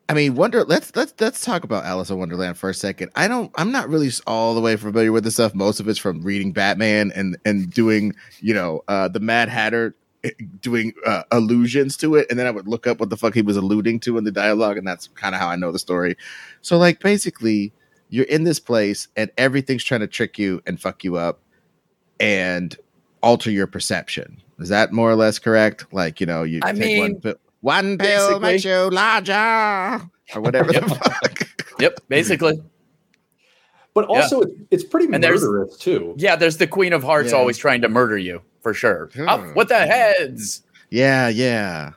I 0.09 0.15
mean, 0.15 0.37
Wonder. 0.37 0.65
Let's 0.65 0.95
let's 0.97 1.13
let's 1.21 1.45
talk 1.45 1.65
about 1.65 1.85
Alice 1.85 2.09
in 2.09 2.19
Wonderland 2.19 2.57
for 2.57 2.71
a 2.71 2.75
second. 2.75 3.11
I 3.15 3.29
don't. 3.29 3.53
I'm 3.57 3.71
not 3.71 3.91
really 3.91 4.11
all 4.27 4.55
the 4.55 4.61
way 4.61 4.75
familiar 4.77 5.13
with 5.13 5.25
this 5.25 5.35
stuff. 5.35 5.55
Most 5.55 5.81
of 5.81 5.89
it's 5.89 5.99
from 5.99 6.23
reading 6.23 6.53
Batman 6.53 7.13
and 7.15 7.37
and 7.45 7.71
doing 7.71 8.15
you 8.41 8.55
know 8.55 8.83
uh, 8.89 9.09
the 9.09 9.21
Mad 9.21 9.51
Hatter 9.51 9.95
eh, 10.25 10.31
doing 10.61 10.95
uh, 11.05 11.25
allusions 11.31 11.99
to 11.99 12.15
it, 12.15 12.27
and 12.31 12.39
then 12.39 12.47
I 12.47 12.51
would 12.51 12.67
look 12.67 12.87
up 12.87 13.01
what 13.01 13.11
the 13.11 13.19
fuck 13.19 13.35
he 13.35 13.43
was 13.43 13.59
alluding 13.59 14.01
to 14.01 14.17
in 14.17 14.25
the 14.25 14.33
dialogue, 14.33 14.79
and 14.79 14.87
that's 14.87 15.09
kind 15.09 15.35
of 15.35 15.43
how 15.43 15.49
I 15.49 15.57
know 15.57 15.73
the 15.73 15.79
story. 15.79 16.17
So 16.63 16.79
like 16.79 17.01
basically, 17.01 17.75
you're 18.09 18.25
in 18.27 18.45
this 18.45 18.61
place, 18.61 19.09
and 19.15 19.31
everything's 19.37 19.85
trying 19.85 20.01
to 20.01 20.07
trick 20.07 20.39
you 20.39 20.63
and 20.67 20.81
fuck 20.81 21.05
you 21.05 21.17
up, 21.17 21.41
and 22.19 22.75
alter 23.23 23.51
your 23.51 23.67
perception. 23.67 24.41
Is 24.59 24.71
that 24.71 24.91
more 24.91 25.11
or 25.11 25.17
less 25.17 25.39
correct? 25.39 25.85
Like 25.93 26.19
you 26.19 26.27
know, 26.27 26.45
you 26.45 26.61
I 26.63 26.73
take 26.73 26.81
mean, 26.81 27.21
pi- 27.21 27.35
one 27.61 27.99
pill 27.99 28.41
makes 28.41 28.65
basically- 28.65 28.71
you 28.71 28.91
larger, 28.91 30.09
or 30.35 30.41
whatever 30.41 30.73
the 30.73 30.81
fuck. 30.83 31.49
Yep. 31.81 32.01
Basically. 32.09 32.61
But 33.95 34.07
Yeah. 34.11 34.17
also 34.17 34.41
it- 34.43 34.51
it's 34.71 34.85
pretty 34.85 35.09
And 35.13 35.23
there's- 35.23 35.41
murderous 35.43 35.77
too. 35.79 36.15
Yeah. 36.19 36.35
There's 36.37 36.57
the 36.57 36.67
Queen 36.67 36.93
of 36.93 37.03
Hearts 37.05 37.31
Yeah. 37.31 37.39
always 37.39 37.57
trying 37.57 37.83
to 37.83 37.89
murder 37.89 38.19
you 38.19 38.43
for 38.63 38.75
sure. 38.75 39.11
Hmm. 39.15 39.29
Up 39.29 39.57
with 39.57 39.69
the 39.69 39.79
heads. 39.87 40.63
Yeah, 40.91 41.29
yeah. 41.29 41.93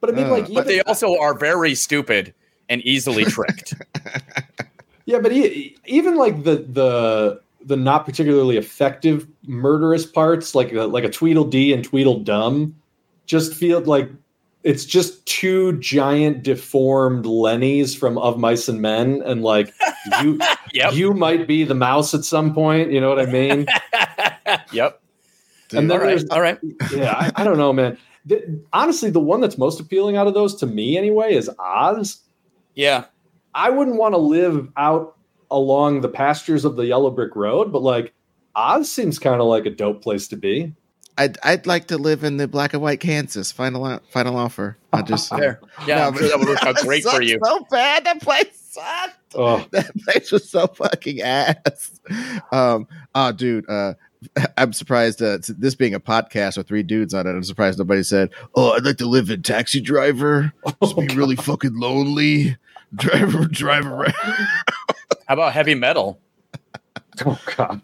But 0.00 0.10
I 0.10 0.12
mean, 0.14 0.26
Uh, 0.26 0.30
like, 0.30 0.44
but 0.46 0.54
But 0.54 0.66
they 0.66 0.80
also 0.82 1.16
are 1.18 1.34
very 1.34 1.74
stupid 1.74 2.32
and 2.68 2.80
easily 2.82 3.24
tricked. 3.36 3.74
Yeah, 5.04 5.18
but 5.20 5.32
e- 5.32 5.76
even 5.86 6.16
like 6.16 6.42
the 6.44 6.56
the 6.68 7.40
the 7.64 7.76
not 7.76 8.04
particularly 8.06 8.56
effective 8.56 9.26
murderous 9.46 10.06
parts, 10.06 10.54
like 10.54 10.72
a, 10.72 10.82
like 10.84 11.02
a 11.04 11.08
Tweedledee 11.10 11.72
and 11.72 11.82
Tweedledum, 11.84 12.74
just 13.26 13.52
feel 13.54 13.80
like 13.80 14.08
it's 14.66 14.84
just 14.84 15.24
two 15.26 15.78
giant 15.78 16.42
deformed 16.42 17.24
Lennies 17.24 17.96
from 17.96 18.18
Of 18.18 18.36
Mice 18.36 18.68
and 18.68 18.82
Men, 18.82 19.22
and 19.24 19.42
like 19.42 19.72
you 20.20 20.40
yep. 20.74 20.92
you 20.92 21.14
might 21.14 21.46
be 21.46 21.62
the 21.62 21.74
mouse 21.74 22.12
at 22.14 22.24
some 22.24 22.52
point. 22.52 22.90
You 22.90 23.00
know 23.00 23.08
what 23.08 23.20
I 23.20 23.26
mean? 23.26 23.66
yep. 24.72 25.00
And 25.72 25.88
then 25.88 25.92
All 25.92 25.98
right. 25.98 26.06
there's 26.06 26.28
All 26.30 26.40
right. 26.40 26.58
yeah, 26.92 27.12
I, 27.12 27.42
I 27.42 27.44
don't 27.44 27.58
know, 27.58 27.72
man. 27.72 27.96
The- 28.24 28.60
honestly, 28.72 29.08
the 29.08 29.20
one 29.20 29.40
that's 29.40 29.56
most 29.56 29.78
appealing 29.78 30.16
out 30.16 30.26
of 30.26 30.34
those 30.34 30.56
to 30.56 30.66
me, 30.66 30.98
anyway, 30.98 31.34
is 31.34 31.48
Oz. 31.60 32.22
Yeah. 32.74 33.04
I 33.54 33.70
wouldn't 33.70 33.96
want 33.96 34.14
to 34.14 34.18
live 34.18 34.68
out 34.76 35.16
along 35.48 36.00
the 36.00 36.08
pastures 36.08 36.64
of 36.64 36.74
the 36.74 36.86
yellow 36.86 37.10
brick 37.12 37.36
road, 37.36 37.70
but 37.70 37.82
like 37.82 38.12
Oz 38.56 38.90
seems 38.90 39.20
kind 39.20 39.40
of 39.40 39.46
like 39.46 39.64
a 39.64 39.70
dope 39.70 40.02
place 40.02 40.26
to 40.28 40.36
be. 40.36 40.74
I'd 41.18 41.38
I'd 41.42 41.66
like 41.66 41.86
to 41.88 41.98
live 41.98 42.24
in 42.24 42.36
the 42.36 42.46
black 42.48 42.72
and 42.74 42.82
white 42.82 43.00
Kansas. 43.00 43.50
Final 43.52 44.00
final 44.10 44.36
offer. 44.36 44.76
I 44.92 45.02
just 45.02 45.30
There. 45.36 45.60
Yeah. 45.86 46.06
I'm 46.08 46.16
sure 46.16 46.28
that 46.28 46.38
would 46.38 46.48
work 46.48 46.62
out 46.64 46.76
great 46.82 47.04
for 47.04 47.22
you. 47.22 47.38
So 47.44 47.66
bad 47.70 48.04
that 48.04 48.20
place 48.22 48.48
sucked. 48.70 49.16
Oh, 49.38 49.66
That 49.72 49.90
place 50.04 50.32
was 50.32 50.48
so 50.48 50.66
fucking 50.66 51.20
ass. 51.20 52.00
Um, 52.52 52.88
oh, 53.14 53.32
dude. 53.32 53.68
Uh, 53.68 53.92
I'm 54.56 54.72
surprised. 54.72 55.20
Uh, 55.20 55.38
this 55.58 55.74
being 55.74 55.92
a 55.92 56.00
podcast 56.00 56.56
with 56.56 56.66
three 56.68 56.82
dudes 56.82 57.12
on 57.12 57.26
it, 57.26 57.30
I'm 57.30 57.44
surprised 57.44 57.78
nobody 57.78 58.02
said, 58.02 58.30
"Oh, 58.54 58.70
I'd 58.72 58.84
like 58.84 58.96
to 58.98 59.06
live 59.06 59.28
in 59.28 59.42
taxi 59.42 59.80
driver. 59.80 60.54
Just 60.82 60.96
be 60.96 61.06
really 61.14 61.36
fucking 61.36 61.74
lonely. 61.78 62.56
driver, 62.94 63.44
drive 63.46 63.84
around." 63.84 64.14
How 65.26 65.34
about 65.34 65.52
heavy 65.52 65.74
metal? 65.74 66.18
oh 67.26 67.38
God. 67.56 67.82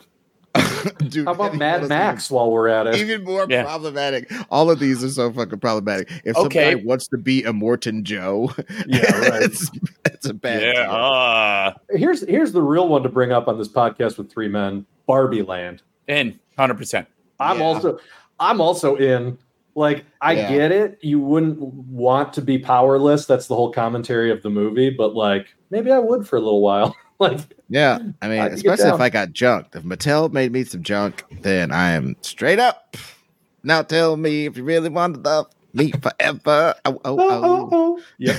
Dude, 1.08 1.26
How 1.26 1.32
about 1.32 1.50
Eddie 1.50 1.58
Mad 1.58 1.74
Wallace 1.76 1.88
Max 1.88 2.30
while 2.30 2.50
we're 2.50 2.68
at 2.68 2.86
it? 2.86 2.96
even 2.96 3.24
more 3.24 3.46
Yeah. 3.48 3.64
problematic. 3.64 4.30
All 4.50 4.70
of 4.70 4.78
these 4.78 5.02
are 5.04 5.08
so 5.08 5.32
fucking 5.32 5.58
problematic. 5.60 6.10
If 6.24 6.36
some 6.36 6.46
Okay. 6.46 6.74
guy 6.74 6.82
wants 6.84 7.08
to 7.08 7.18
be 7.18 7.42
Immortan 7.42 8.02
Joe, 8.02 8.50
Yeah, 8.86 9.00
right. 9.28 9.42
it's, 9.42 9.70
it's 10.06 10.26
a 10.26 10.34
bad 10.34 10.62
yeah. 10.62 10.72
deal. 10.84 10.92
Uh, 10.92 11.72
Here's 11.90 12.26
here's 12.26 12.52
the 12.52 12.62
real 12.62 12.88
one 12.88 13.02
to 13.02 13.08
bring 13.08 13.32
up 13.32 13.48
on 13.48 13.58
this 13.58 13.68
podcast 13.68 14.18
with 14.18 14.30
three 14.30 14.48
men. 14.48 14.86
Barbie 15.06 15.42
Land. 15.42 15.82
in 16.08 16.38
100%. 16.58 17.06
I'm 17.40 17.58
Yeah. 17.58 17.64
also 17.64 17.98
I'm 18.40 18.60
also 18.60 18.96
in. 18.96 19.38
Like 19.74 20.04
I 20.20 20.34
Yeah. 20.34 20.48
get 20.48 20.72
it. 20.72 20.98
You 21.02 21.20
wouldn't 21.20 21.58
want 21.60 22.32
to 22.34 22.42
be 22.42 22.58
powerless. 22.58 23.26
That's 23.26 23.46
the 23.46 23.54
whole 23.54 23.72
commentary 23.72 24.30
of 24.30 24.42
the 24.42 24.50
movie. 24.50 24.90
But 24.90 25.14
like 25.14 25.54
maybe 25.70 25.90
I 25.90 25.98
would 25.98 26.26
for 26.26 26.36
a 26.36 26.40
little 26.40 26.60
while. 26.62 26.96
like 27.18 27.40
Yeah, 27.68 27.98
I 28.20 28.28
mean, 28.28 28.40
I 28.40 28.46
especially 28.48 28.90
if. 28.90 29.00
I 29.00 29.08
got 29.08 29.32
junked. 29.32 29.74
If 29.74 29.82
Mattel 29.82 30.32
made 30.32 30.52
me 30.52 30.64
some 30.64 30.82
junk, 30.82 31.24
then 31.42 31.72
I 31.72 31.92
am 31.92 32.16
straight 32.22 32.58
up. 32.58 32.96
Now 33.64 33.82
tell 33.82 34.16
me 34.16 34.46
if 34.46 34.56
you 34.56 34.64
really 34.64 34.88
want 34.88 35.14
to 35.14 35.20
love 35.20 35.46
me 35.72 35.92
forever. 35.92 36.74
Oh, 36.84 37.00
oh, 37.04 37.16
oh, 37.16 37.18
oh, 37.18 37.44
oh. 37.44 37.68
oh. 37.72 38.02
Yeah. 38.18 38.38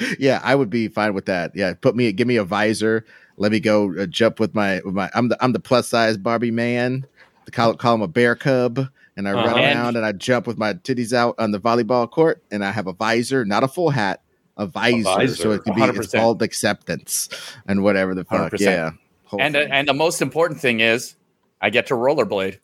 yeah, 0.18 0.40
I 0.42 0.54
would 0.54 0.70
be 0.70 0.88
fine 0.88 1.14
with 1.14 1.26
that. 1.26 1.52
Yeah, 1.54 1.74
put 1.74 1.94
me, 1.96 2.10
give 2.12 2.26
me 2.26 2.36
a 2.36 2.44
visor. 2.44 3.04
Let 3.36 3.52
me 3.52 3.60
go 3.60 3.94
uh, 3.96 4.06
jump 4.06 4.40
with 4.40 4.54
my, 4.54 4.80
with 4.84 4.94
my. 4.94 5.10
I'm 5.14 5.28
the, 5.28 5.36
I'm 5.42 5.52
the 5.52 5.60
plus 5.60 5.88
size 5.88 6.16
Barbie 6.16 6.50
man. 6.50 7.06
They 7.44 7.50
call, 7.52 7.74
call 7.74 7.94
him 7.94 8.02
a 8.02 8.08
bear 8.08 8.34
cub, 8.34 8.88
and 9.18 9.28
I 9.28 9.32
run 9.32 9.48
Uh-huh. 9.48 9.56
around 9.58 9.96
and 9.96 10.06
I 10.06 10.12
jump 10.12 10.46
with 10.46 10.56
my 10.56 10.72
titties 10.74 11.12
out 11.12 11.34
on 11.38 11.50
the 11.50 11.60
volleyball 11.60 12.10
court, 12.10 12.42
and 12.50 12.64
I 12.64 12.70
have 12.70 12.86
a 12.86 12.92
visor, 12.94 13.44
not 13.44 13.62
a 13.64 13.68
full 13.68 13.90
hat, 13.90 14.22
a 14.56 14.66
visor, 14.66 15.02
so 15.02 15.50
visor. 15.50 15.54
it 15.56 15.64
can 15.64 15.74
be 15.74 15.82
it's 15.82 15.98
100%. 16.14 16.18
called 16.18 16.40
acceptance 16.42 17.28
and 17.66 17.82
whatever 17.82 18.14
the 18.14 18.24
fuck. 18.24 18.52
100%. 18.52 18.60
Yeah, 18.60 18.90
Whole 19.24 19.42
And, 19.42 19.54
uh, 19.56 19.66
and 19.70 19.86
the 19.86 19.92
most 19.94 20.22
important 20.22 20.60
thing 20.60 20.80
is, 20.80 21.16
I 21.60 21.68
get 21.70 21.86
to 21.88 21.94
rollerblade. 21.94 22.58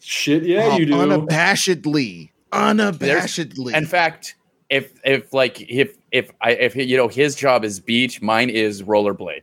Shit, 0.00 0.44
yeah, 0.44 0.76
you 0.76 0.84
do. 0.86 0.92
unabashedly, 0.92 2.30
unabashedly. 2.52 3.74
In 3.74 3.86
fact, 3.86 4.36
if 4.70 4.92
if 5.04 5.32
like 5.32 5.60
if 5.70 5.96
if 6.12 6.30
I 6.40 6.50
if 6.52 6.76
you 6.76 6.96
know 6.96 7.08
his 7.08 7.34
job 7.34 7.64
is 7.64 7.80
beach, 7.80 8.20
mine 8.20 8.50
is 8.50 8.82
rollerblade. 8.82 9.42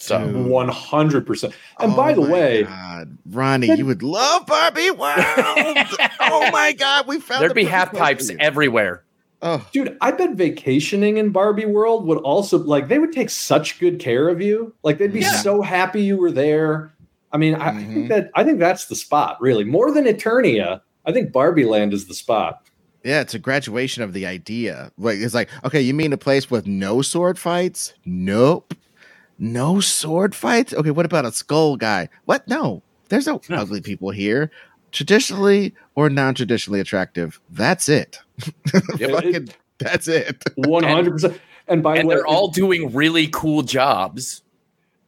So 0.00 0.26
One 0.26 0.68
hundred 0.68 1.26
percent. 1.26 1.54
And 1.78 1.92
Oh 1.92 1.96
by 1.96 2.14
the 2.14 2.22
my 2.22 2.30
way, 2.30 2.62
God. 2.64 3.18
Ronnie, 3.26 3.74
you 3.76 3.86
would 3.86 4.02
love 4.02 4.46
Barbie 4.46 4.90
World. 4.90 5.16
oh 6.20 6.48
my 6.52 6.72
God, 6.72 7.06
we 7.06 7.20
found 7.20 7.42
there'd 7.42 7.50
the 7.50 7.54
be 7.54 7.64
perfect 7.64 7.74
half 7.74 7.92
pipes 7.92 8.30
everywhere. 8.38 9.04
Oh, 9.42 9.66
dude, 9.72 9.96
I 10.02 10.10
bet 10.10 10.32
vacationing 10.32 11.16
in 11.16 11.30
Barbie 11.30 11.64
World 11.64 12.06
would 12.06 12.18
also 12.18 12.58
like 12.58 12.88
they 12.88 12.98
would 12.98 13.12
take 13.12 13.30
such 13.30 13.78
good 13.78 13.98
care 13.98 14.28
of 14.28 14.40
you. 14.40 14.74
Like 14.82 14.98
they'd 14.98 15.12
be 15.12 15.20
Yeah. 15.20 15.36
so 15.36 15.62
happy 15.62 16.02
you 16.02 16.16
were 16.18 16.30
there. 16.30 16.92
I 17.32 17.36
mean, 17.38 17.54
I, 17.54 17.68
I 17.68 17.72
think 17.74 17.88
mm-hmm. 17.88 18.08
that 18.08 18.30
I 18.34 18.44
think 18.44 18.58
that's 18.58 18.86
the 18.86 18.96
spot, 18.96 19.40
really. 19.40 19.64
More 19.64 19.92
than 19.92 20.04
Eternia, 20.04 20.80
I 21.06 21.12
think 21.12 21.32
Barbie 21.32 21.64
Land 21.64 21.94
is 21.94 22.06
the 22.06 22.14
spot. 22.14 22.66
yeah, 23.04 23.20
it's 23.20 23.32
a 23.34 23.38
graduation 23.38 24.02
of 24.02 24.12
the 24.12 24.26
idea. 24.26 24.92
Like 24.98 25.18
it's 25.18 25.34
like, 25.34 25.48
okay, 25.64 25.80
you 25.80 25.94
mean 25.94 26.12
a 26.12 26.18
place 26.18 26.50
with 26.50 26.66
no 26.66 27.00
sword 27.02 27.38
fights? 27.38 27.94
Nope. 28.04 28.74
No 29.42 29.80
sword 29.80 30.34
fights? 30.34 30.72
Okay, 30.74 30.90
what 30.92 31.06
about 31.06 31.24
a 31.24 31.32
skull 31.32 31.76
guy? 31.76 32.08
What? 32.26 32.46
No. 32.46 32.82
There's 33.08 33.26
no 33.26 33.40
No. 33.48 33.56
ugly 33.56 33.80
people 33.80 34.10
here. 34.10 34.50
Traditionally 34.92 35.74
or 35.94 36.10
non-traditionally 36.10 36.78
attractive. 36.78 37.40
That's 37.50 37.88
it. 37.88 38.18
Yep. 38.98 39.10
Fucking, 39.10 39.48
that's 39.78 40.06
it. 40.08 40.42
One 40.56 40.84
hundred 40.84 41.12
percent. 41.12 41.40
And 41.68 41.82
by 41.82 41.94
the 41.94 42.00
And 42.00 42.08
way, 42.08 42.14
they're 42.16 42.26
all 42.26 42.48
doing 42.48 42.92
really 42.92 43.28
cool 43.28 43.62
jobs. 43.62 44.42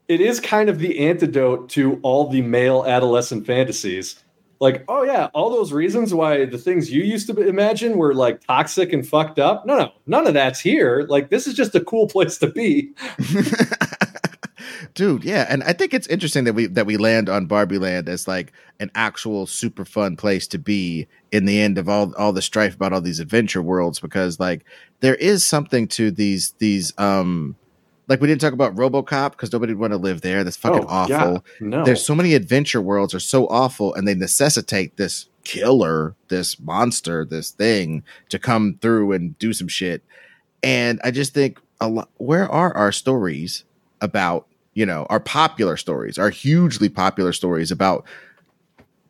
it 0.09 0.21
is 0.21 0.41
kind 0.41 0.69
of 0.71 0.79
the 0.79 0.99
antidote 1.07 1.69
to 1.71 1.99
all 2.03 2.29
the 2.29 2.41
male 2.43 2.85
adolescent 2.87 3.47
fantasies. 3.47 4.19
Like, 4.61 4.85
oh 4.89 5.03
yeah, 5.03 5.29
all 5.35 5.51
those 5.51 5.73
reasons 5.73 6.15
why 6.15 6.45
the 6.45 6.57
things 6.59 6.91
you 6.91 7.03
used 7.03 7.27
to 7.29 7.37
imagine 7.49 7.97
were 7.99 8.15
like 8.15 8.41
toxic 8.47 8.93
and 8.93 9.07
fucked 9.07 9.39
up. 9.41 9.67
No, 9.67 9.77
no, 9.77 9.93
none 10.07 10.27
of 10.29 10.35
that's 10.35 10.61
here. 10.61 11.05
Like, 11.09 11.31
this 11.31 11.47
is 11.49 11.55
just 11.55 11.75
a 11.75 11.81
cool 11.81 12.07
place 12.07 12.39
to 12.39 12.47
be. 12.47 12.93
Dude, 14.95 15.25
yeah, 15.25 15.47
and 15.49 15.63
I 15.63 15.73
think 15.73 15.95
it's 15.95 16.07
interesting 16.09 16.45
that 16.45 16.53
we 16.55 16.67
that 16.67 16.85
we 16.87 16.97
land 16.97 17.29
on 17.29 17.47
Barbie 17.47 17.79
Land 17.79 18.09
as 18.09 18.29
like 18.29 18.53
an 18.79 18.91
actual 18.95 19.47
super 19.47 19.85
fun 19.85 20.17
place 20.17 20.47
to 20.49 20.59
be 20.59 21.07
in 21.31 21.47
the 21.47 21.61
end 21.61 21.79
of 21.79 21.89
all 21.89 22.15
all 22.17 22.33
the 22.33 22.43
strife 22.43 22.75
about 22.75 22.93
all 22.93 23.01
these 23.01 23.21
adventure 23.21 23.63
worlds 23.63 24.01
because 24.01 24.39
like 24.39 24.65
there 25.01 25.15
is 25.15 25.45
something 25.45 25.89
to 25.89 26.11
these 26.11 26.53
these 26.59 26.93
um 26.99 27.57
like 28.09 28.21
we 28.21 28.27
didn't 28.29 28.41
talk 28.43 28.53
about 28.53 28.75
RoboCop 28.75 29.31
because 29.31 29.53
nobody 29.53 29.73
would 29.73 29.81
want 29.81 29.93
to 29.93 29.97
live 29.97 30.21
there. 30.21 30.45
That's 30.45 30.57
fucking 30.57 30.85
Oh, 30.89 31.07
yeah. 31.09 31.25
awful. 31.25 31.45
No, 31.61 31.85
There's 31.85 32.05
so 32.05 32.15
many 32.15 32.35
adventure 32.35 32.83
worlds 32.83 33.15
are 33.15 33.21
so 33.21 33.47
awful 33.47 33.95
and 33.95 34.07
they 34.07 34.15
necessitate 34.15 34.97
this 34.97 35.29
killer, 35.45 36.15
this 36.29 36.61
monster, 36.61 37.25
this 37.25 37.51
thing 37.51 38.03
to 38.29 38.39
come 38.39 38.79
through 38.83 39.13
and 39.13 39.39
do 39.39 39.53
some 39.53 39.69
shit. 39.69 40.03
And 40.63 41.01
I 41.03 41.11
just 41.13 41.33
think 41.33 41.61
a 41.81 41.89
lot 41.89 42.11
where 42.19 42.51
are 42.51 42.77
our 42.77 42.93
stories 42.93 43.65
about, 44.01 44.47
you 44.75 44.87
know, 44.87 45.07
our 45.11 45.21
popular 45.21 45.77
stories, 45.77 46.19
our 46.19 46.31
hugely 46.31 46.89
popular 46.89 47.33
stories 47.33 47.71
about 47.71 48.05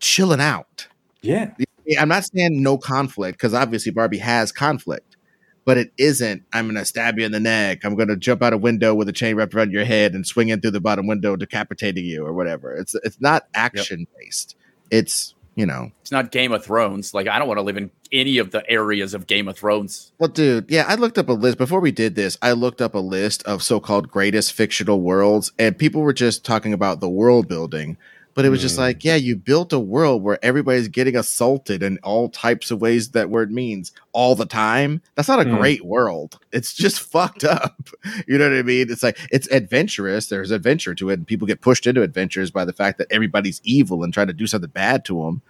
chilling 0.01 0.41
out. 0.41 0.89
yeah, 1.23 1.67
Yeah, 1.87 2.03
I'm 2.03 2.09
not 2.09 2.25
saying 2.25 2.63
no 2.63 2.79
conflict 2.79 3.39
because 3.39 3.55
obviously 3.55 3.93
Barbie 3.93 4.19
has 4.19 4.53
conflict, 4.53 5.17
but 5.65 5.79
it 5.79 5.93
isn't. 5.99 6.43
I'm 6.53 6.67
gonna 6.67 6.85
stab 6.85 7.19
you 7.19 7.25
in 7.25 7.33
the 7.33 7.41
neck. 7.41 7.85
I'm 7.85 7.97
gonna 7.97 8.17
jump 8.17 8.43
out 8.43 8.53
a 8.53 8.59
window 8.59 8.95
with 8.95 9.09
a 9.09 9.13
chain 9.13 9.37
wrapped 9.37 9.55
around 9.55 9.73
your 9.73 9.85
head 9.85 10.15
and 10.15 10.27
swing 10.27 10.49
in 10.49 10.61
through 10.61 10.73
the 10.73 10.81
bottom 10.81 11.07
window, 11.07 11.37
decapitating 11.37 12.05
you 12.05 12.25
or 12.25 12.33
whatever. 12.33 12.75
It's 12.75 12.95
it's 13.03 13.21
not 13.21 13.47
action 13.55 14.07
based. 14.19 14.57
It's 14.91 15.35
you 15.55 15.67
know. 15.67 15.93
It's 16.01 16.13
not 16.13 16.33
Game 16.33 16.53
of 16.53 16.65
Thrones. 16.65 17.15
Like 17.15 17.29
I 17.29 17.39
don't 17.39 17.49
want 17.49 17.59
to 17.59 17.63
live 17.63 17.77
in 17.77 17.91
any 18.11 18.39
of 18.39 18.51
the 18.51 18.69
areas 18.71 19.15
of 19.15 19.27
Game 19.27 19.49
of 19.49 19.57
Thrones. 19.57 20.13
Well, 20.19 20.29
dude, 20.29 20.71
yeah, 20.71 20.85
I 20.87 20.95
looked 20.95 21.19
up 21.19 21.29
a 21.29 21.33
list 21.33 21.59
before 21.59 21.81
we 21.81 21.93
did 21.93 22.15
this. 22.15 22.39
I 22.43 22.53
looked 22.53 22.83
up 22.83 22.95
a 22.95 22.99
list 22.99 23.43
of 23.45 23.63
so-called 23.63 24.11
greatest 24.11 24.53
fictional 24.53 25.01
worlds, 25.01 25.53
and 25.59 25.77
people 25.77 26.03
were 26.03 26.13
just 26.13 26.45
talking 26.45 26.73
about 26.73 27.01
the 27.01 27.09
world 27.09 27.49
building. 27.49 27.97
But 28.35 28.47
it 28.47 28.49
was 28.49 28.63
just 28.63 28.77
Mm. 28.77 28.81
like, 28.81 29.05
yeah, 29.05 29.17
you 29.17 29.37
built 29.37 29.73
a 29.75 29.79
world 29.79 30.23
where 30.23 30.39
everybody's 30.43 30.89
getting 30.89 31.17
assaulted 31.17 31.83
in 31.83 31.99
all 32.03 32.31
types 32.31 32.71
of 32.71 32.81
ways 32.81 33.11
that 33.11 33.29
word 33.29 33.53
means 33.53 33.93
all 34.13 34.35
the 34.35 34.47
time. 34.47 35.03
That's 35.17 35.29
not 35.29 35.41
a 35.41 35.45
Mm. 35.45 35.59
great 35.59 35.85
world. 35.85 36.39
It's 36.51 36.73
just 36.73 37.01
fucked 37.13 37.45
up. 37.45 37.91
You 38.27 38.39
know 38.39 38.49
what 38.49 38.57
I 38.59 38.63
mean? 38.63 38.91
It's 38.91 39.03
like 39.03 39.19
it's 39.31 39.49
adventurous. 39.51 40.29
There's 40.29 40.51
adventure 40.51 40.95
to 40.95 41.11
it, 41.11 41.15
and 41.15 41.27
people 41.27 41.47
get 41.47 41.61
pushed 41.61 41.87
into 41.87 42.01
adventures 42.03 42.51
by 42.51 42.65
the 42.65 42.73
fact 42.73 42.97
that 42.99 43.09
everybody's 43.11 43.61
evil 43.65 44.03
and 44.03 44.15
trying 44.15 44.29
to 44.29 44.33
do 44.33 44.47
something 44.47 44.71
bad 44.71 45.05
to 45.07 45.23
them. 45.25 45.43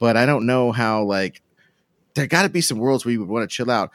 But 0.00 0.16
I 0.16 0.26
don't 0.26 0.44
know 0.46 0.72
how 0.72 1.04
like 1.04 1.40
there 2.14 2.26
got 2.26 2.42
to 2.42 2.48
be 2.48 2.60
some 2.60 2.78
worlds 2.78 3.04
where 3.04 3.12
you 3.12 3.20
would 3.20 3.28
want 3.28 3.48
to 3.48 3.54
chill 3.54 3.70
out. 3.70 3.90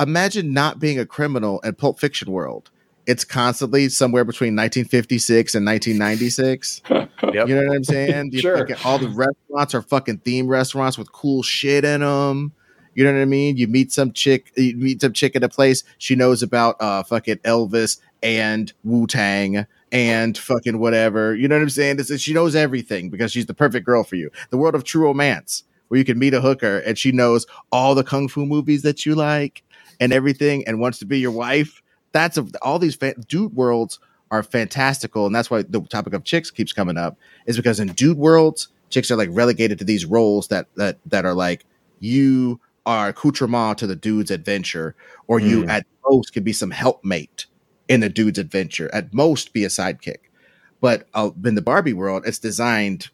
Imagine 0.00 0.52
not 0.52 0.80
being 0.80 0.98
a 0.98 1.06
criminal 1.06 1.60
in 1.60 1.74
Pulp 1.74 2.00
Fiction 2.00 2.30
world. 2.32 2.70
It's 3.06 3.24
constantly 3.24 3.88
somewhere 3.90 4.24
between 4.24 4.56
1956 4.56 5.54
and 5.54 5.66
1996. 5.66 6.82
Yep. 7.32 7.48
You 7.48 7.56
know 7.56 7.66
what 7.66 7.76
I'm 7.76 7.84
saying? 7.84 8.32
Sure. 8.36 8.58
fucking- 8.58 8.76
all 8.84 8.98
the 8.98 9.08
restaurants 9.08 9.74
are 9.74 9.82
fucking 9.82 10.18
theme 10.18 10.46
restaurants 10.46 10.98
with 10.98 11.10
cool 11.10 11.42
shit 11.42 11.84
in 11.84 12.00
them. 12.00 12.52
You 12.94 13.02
know 13.02 13.12
what 13.12 13.22
I 13.22 13.24
mean? 13.24 13.56
You 13.56 13.66
meet 13.66 13.90
some 13.92 14.12
chick, 14.12 14.52
you 14.56 14.76
meet 14.76 15.00
some 15.00 15.12
chick 15.12 15.34
at 15.34 15.42
a 15.42 15.48
place. 15.48 15.82
She 15.98 16.14
knows 16.14 16.42
about 16.42 16.76
uh 16.80 17.02
fucking 17.02 17.36
Elvis 17.38 17.98
and 18.22 18.72
Wu 18.84 19.06
Tang 19.06 19.66
and 19.90 20.36
fucking 20.38 20.78
whatever. 20.78 21.34
You 21.34 21.48
know 21.48 21.56
what 21.56 21.62
I'm 21.62 21.70
saying? 21.70 21.98
It's, 21.98 22.20
she 22.20 22.34
knows 22.34 22.54
everything 22.54 23.08
because 23.10 23.32
she's 23.32 23.46
the 23.46 23.54
perfect 23.54 23.86
girl 23.86 24.04
for 24.04 24.16
you. 24.16 24.30
The 24.50 24.56
world 24.58 24.74
of 24.74 24.84
true 24.84 25.02
romance, 25.04 25.64
where 25.88 25.98
you 25.98 26.04
can 26.04 26.18
meet 26.18 26.34
a 26.34 26.40
hooker 26.40 26.78
and 26.80 26.96
she 26.98 27.10
knows 27.10 27.46
all 27.72 27.94
the 27.94 28.04
kung 28.04 28.28
fu 28.28 28.44
movies 28.46 28.82
that 28.82 29.04
you 29.06 29.14
like 29.14 29.62
and 29.98 30.12
everything, 30.12 30.62
and 30.68 30.78
wants 30.78 30.98
to 30.98 31.06
be 31.06 31.18
your 31.18 31.30
wife. 31.32 31.80
That's 32.14 32.38
a, 32.38 32.46
all 32.62 32.78
these 32.78 32.94
fa- 32.94 33.16
dude 33.28 33.54
worlds 33.54 33.98
are 34.30 34.42
fantastical, 34.42 35.26
and 35.26 35.34
that's 35.34 35.50
why 35.50 35.62
the 35.62 35.82
topic 35.82 36.14
of 36.14 36.24
chicks 36.24 36.50
keeps 36.50 36.72
coming 36.72 36.96
up. 36.96 37.18
Is 37.44 37.56
because 37.56 37.80
in 37.80 37.88
dude 37.88 38.16
worlds, 38.16 38.68
chicks 38.88 39.10
are 39.10 39.16
like 39.16 39.28
relegated 39.32 39.78
to 39.80 39.84
these 39.84 40.06
roles 40.06 40.48
that 40.48 40.68
that 40.76 40.98
that 41.06 41.26
are 41.26 41.34
like 41.34 41.66
you 42.00 42.60
are 42.86 43.08
accoutrement 43.08 43.78
to 43.78 43.86
the 43.86 43.96
dude's 43.96 44.30
adventure, 44.30 44.94
or 45.26 45.40
you 45.40 45.64
Mm. 45.64 45.68
at 45.68 45.86
most 46.08 46.32
could 46.32 46.44
be 46.44 46.52
some 46.52 46.70
helpmate 46.70 47.46
in 47.88 48.00
the 48.00 48.08
dude's 48.08 48.38
adventure. 48.38 48.88
At 48.94 49.12
most, 49.12 49.52
be 49.52 49.64
a 49.64 49.68
sidekick. 49.68 50.18
But 50.80 51.06
uh, 51.14 51.30
in 51.44 51.54
the 51.54 51.62
Barbie 51.62 51.94
world, 51.94 52.24
it's 52.26 52.38
designed 52.38 53.08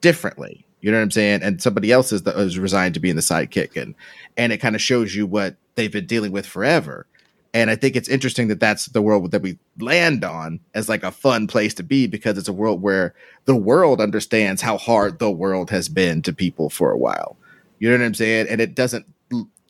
differently. 0.00 0.64
You 0.80 0.92
know 0.92 0.98
what 0.98 1.02
I'm 1.02 1.10
saying? 1.10 1.42
And 1.42 1.60
somebody 1.60 1.90
else 1.90 2.12
is, 2.12 2.22
the, 2.22 2.30
is 2.38 2.58
resigned 2.58 2.94
to 2.94 3.00
being 3.00 3.16
the 3.16 3.22
sidekick, 3.22 3.76
and 3.80 3.94
and 4.36 4.52
it 4.52 4.58
kind 4.58 4.74
of 4.76 4.80
shows 4.80 5.14
you 5.14 5.26
what 5.26 5.56
they've 5.74 5.92
been 5.92 6.06
dealing 6.06 6.30
with 6.32 6.46
forever. 6.46 7.06
And 7.54 7.70
I 7.70 7.76
think 7.76 7.96
it's 7.96 8.08
interesting 8.08 8.48
that 8.48 8.60
that's 8.60 8.86
the 8.86 9.00
world 9.00 9.30
that 9.30 9.42
we 9.42 9.58
land 9.78 10.24
on 10.24 10.60
as 10.74 10.88
like 10.88 11.02
a 11.02 11.10
fun 11.10 11.46
place 11.46 11.72
to 11.74 11.82
be 11.82 12.06
because 12.06 12.36
it's 12.36 12.48
a 12.48 12.52
world 12.52 12.82
where 12.82 13.14
the 13.46 13.56
world 13.56 14.00
understands 14.00 14.60
how 14.60 14.76
hard 14.76 15.18
the 15.18 15.30
world 15.30 15.70
has 15.70 15.88
been 15.88 16.20
to 16.22 16.32
people 16.32 16.68
for 16.68 16.90
a 16.90 16.98
while. 16.98 17.36
You 17.78 17.90
know 17.90 17.98
what 17.98 18.04
I'm 18.04 18.14
saying? 18.14 18.48
And 18.48 18.60
it 18.60 18.74
doesn't 18.74 19.06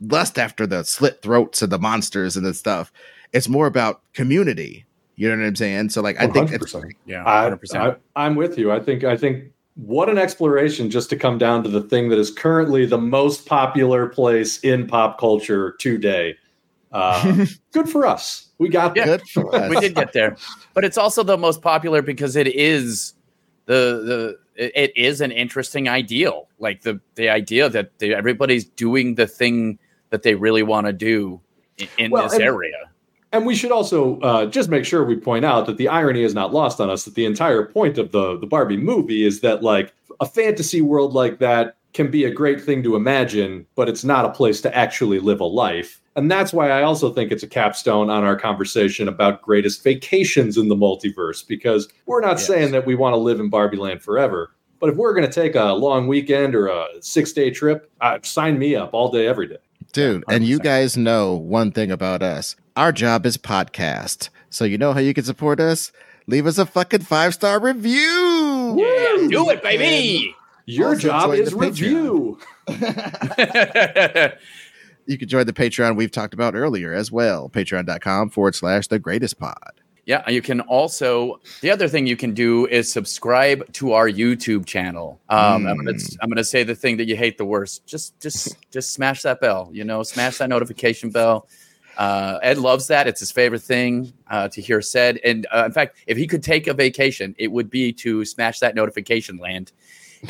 lust 0.01 0.39
after 0.39 0.67
the 0.67 0.83
slit 0.85 1.23
throats 1.23 1.63
and 1.63 1.71
the 1.71 1.79
monsters 1.79 2.37
and 2.37 2.45
the 2.45 2.55
stuff. 2.55 2.93
It's 3.33 3.49
more 3.49 3.67
about 3.67 4.01
community. 4.13 4.87
You 5.17 5.29
know 5.29 5.37
what 5.37 5.47
I'm 5.47 5.57
saying? 5.57 5.91
So 5.91 6.01
like 6.01 6.21
I 6.21 6.27
think 6.29 6.53
it's 6.53 6.73
100%. 6.73 6.93
Yeah, 7.07 7.25
I. 7.25 7.53
I, 7.75 7.97
I'm 8.17 8.37
with 8.37 8.59
you. 8.59 8.71
I 8.71 8.81
think 8.81 9.05
I 9.05 9.17
think 9.17 9.53
what 9.75 10.09
an 10.09 10.19
exploration 10.19 10.91
just 10.91 11.11
to 11.11 11.17
come 11.17 11.39
down 11.39 11.63
to 11.63 11.69
the 11.69 11.83
thing 11.83 12.09
that 12.09 12.19
is 12.19 12.31
currently 12.31 12.87
the 12.87 12.99
most 12.99 13.47
popular 13.47 14.09
place 14.09 14.59
in 14.61 14.87
pop 14.87 15.19
culture 15.19 15.77
today. 15.79 16.37
Uh, 16.93 17.47
good 17.73 17.89
for 17.89 18.07
us. 18.07 18.49
We 18.59 18.69
got 18.69 18.97
Yeah. 18.97 19.07
there. 19.07 19.19
good 19.19 19.29
for 19.29 19.55
us. 19.55 19.71
we 19.71 19.81
did 19.81 19.95
get 19.95 20.13
there, 20.13 20.37
but 20.75 20.85
it's 20.85 20.99
also 20.99 21.23
the 21.23 21.37
most 21.37 21.63
popular 21.63 22.03
because 22.03 22.35
it 22.37 22.47
is 22.49 23.15
the 23.67 24.37
the 24.57 24.73
it- 24.75 24.93
is 24.97 25.21
an 25.21 25.31
interesting 25.33 25.89
ideal. 25.89 26.49
Like 26.59 26.83
the 26.83 27.01
the 27.15 27.29
idea 27.29 27.69
that 27.69 27.99
they, 27.99 28.15
everybody's 28.15 28.65
doing 28.65 29.15
the 29.17 29.27
thing 29.27 29.79
that 30.11 30.23
they 30.23 30.35
really 30.35 30.63
want 30.63 30.87
to 30.87 30.93
do 30.93 31.41
in, 31.77 31.89
in 31.99 32.11
Well, 32.11 32.25
this 32.25 32.35
and- 32.35 32.43
area. 32.43 32.91
And 33.31 33.45
we 33.45 33.55
should 33.55 33.71
also 33.73 34.19
uh, 34.21 34.47
just 34.47 34.71
make 34.71 34.87
sure 34.87 35.05
we 35.05 35.15
point 35.15 35.45
out 35.45 35.67
that 35.67 35.77
the 35.77 35.87
irony 35.89 36.23
is 36.23 36.33
not 36.35 36.55
lost 36.55 36.81
on 36.81 36.89
us. 36.89 37.05
That 37.05 37.15
the 37.15 37.27
entire 37.27 37.67
point 37.67 37.99
of 37.99 38.11
the 38.13 38.39
the 38.39 38.47
Barbie 38.47 38.79
movie 38.79 39.27
is 39.27 39.41
that 39.41 39.63
like 39.63 39.93
a 40.19 40.25
fantasy 40.27 40.81
world 40.81 41.13
like 41.13 41.39
that 41.41 41.77
can 41.93 42.11
be 42.11 42.25
a 42.25 42.31
great 42.31 42.61
thing 42.63 42.83
to 42.85 42.97
imagine, 42.97 43.67
but 43.75 43.87
it's 43.89 44.03
not 44.03 44.25
a 44.25 44.31
place 44.31 44.63
to 44.63 44.75
actually 44.75 45.19
live 45.19 45.41
a 45.41 45.45
life. 45.45 46.01
And 46.19 46.29
that's 46.29 46.53
why 46.53 46.71
I 46.71 46.83
also 46.83 47.13
think 47.13 47.31
it's 47.31 47.45
a 47.45 47.47
capstone 47.49 48.11
on 48.11 48.25
our 48.25 48.35
conversation 48.35 49.07
about 49.07 49.41
greatest 49.41 49.85
vacations 49.85 50.57
in 50.59 50.67
the 50.69 50.75
multiverse, 50.75 51.47
because 51.47 51.87
we're 52.07 52.21
not 52.21 52.39
Yes. 52.39 52.47
saying 52.49 52.73
that 52.73 52.85
we 52.87 52.97
want 52.97 53.13
to 53.13 53.19
live 53.19 53.39
in 53.39 53.49
Barbie 53.49 53.77
land 53.77 54.03
forever. 54.03 54.51
But 54.81 54.91
if 54.91 54.97
we're 54.97 55.15
going 55.15 55.27
to 55.31 55.33
take 55.33 55.55
a 55.55 55.73
long 55.75 56.09
weekend 56.09 56.57
or 56.57 56.67
a 56.67 56.87
six 57.01 57.33
day 57.33 57.51
trip, 57.51 57.89
uh, 58.01 58.19
sign 58.23 58.59
me 58.59 58.75
up 58.75 58.95
all 58.95 59.13
day, 59.13 59.29
every 59.29 59.47
day. 59.47 59.59
Dude, 59.93 60.25
and 60.29 60.45
you 60.45 60.59
guys 60.59 60.97
know 60.97 61.35
one 61.35 61.71
thing 61.71 61.93
about 61.93 62.21
us. 62.21 62.57
Our 62.77 62.91
job 62.91 63.25
is 63.25 63.37
podcast. 63.37 64.29
So 64.51 64.65
you 64.65 64.77
know 64.77 64.93
how 64.93 65.01
you 65.01 65.15
can 65.15 65.23
support 65.25 65.61
us? 65.61 65.93
Leave 66.27 66.47
us 66.49 66.59
a 66.59 66.67
fucking 66.67 67.03
five 67.03 67.33
star 67.33 67.61
review. 67.61 68.75
Yeah, 68.77 69.29
do 69.29 69.51
it, 69.51 69.63
baby. 69.63 70.35
Your 70.67 70.97
job 70.97 71.33
is 71.33 71.55
review. 71.55 72.39
You 75.09 75.17
can 75.17 75.27
join 75.27 75.47
the 75.47 75.55
Patreon 75.55 75.97
we've 75.97 76.11
talked 76.11 76.35
about 76.35 76.55
earlier 76.55 76.93
as 76.93 77.11
well. 77.11 77.49
Patreon.com 77.49 78.29
forward 78.29 78.55
slash 78.55 78.89
the 78.89 78.99
greatest 78.99 79.39
pod. 79.39 79.81
Yeah, 80.05 80.29
you 80.29 80.43
can 80.43 80.61
also. 80.63 81.41
The 81.61 81.71
other 81.71 81.89
thing 81.89 82.07
you 82.07 82.17
can 82.17 82.35
do 82.35 82.67
is 82.67 82.93
subscribe 82.93 83.71
to 83.75 83.93
our 83.93 84.09
YouTube 84.09 84.67
channel. 84.67 85.21
Um, 85.29 85.67
I'm 85.67 85.77
gonna 85.77 85.95
Mm. 85.95 86.17
I'm 86.21 86.29
gonna 86.29 86.45
say 86.45 86.63
the 86.63 86.75
thing 86.75 86.99
that 86.99 87.07
you 87.07 87.17
hate 87.17 87.37
the 87.37 87.45
worst. 87.45 87.87
Just 87.87 88.19
just 88.21 88.57
just 88.71 88.93
smash 88.93 89.23
that 89.23 89.41
bell. 89.41 89.71
You 89.73 89.85
know, 89.85 90.03
smash 90.03 90.39
that 90.39 90.49
notification 90.51 91.11
bell. 91.11 91.49
Uh, 91.99 92.39
Ed 92.43 92.59
loves 92.59 92.87
that. 92.87 93.09
It's 93.09 93.21
his 93.21 93.31
favorite 93.31 93.63
thing 93.63 94.13
uh, 94.29 94.49
to 94.49 94.61
hear 94.63 94.81
said. 94.81 95.19
And 95.25 95.47
uh, 95.53 95.65
in 95.67 95.73
fact, 95.73 95.97
if 96.07 96.17
he 96.17 96.27
could 96.27 96.43
take 96.43 96.69
a 96.69 96.75
vacation, 96.75 97.35
it 97.39 97.49
would 97.49 97.69
be 97.69 97.93
to 97.95 98.25
smash 98.25 98.61
that 98.61 98.75
notification 98.75 99.39
land. 99.39 99.73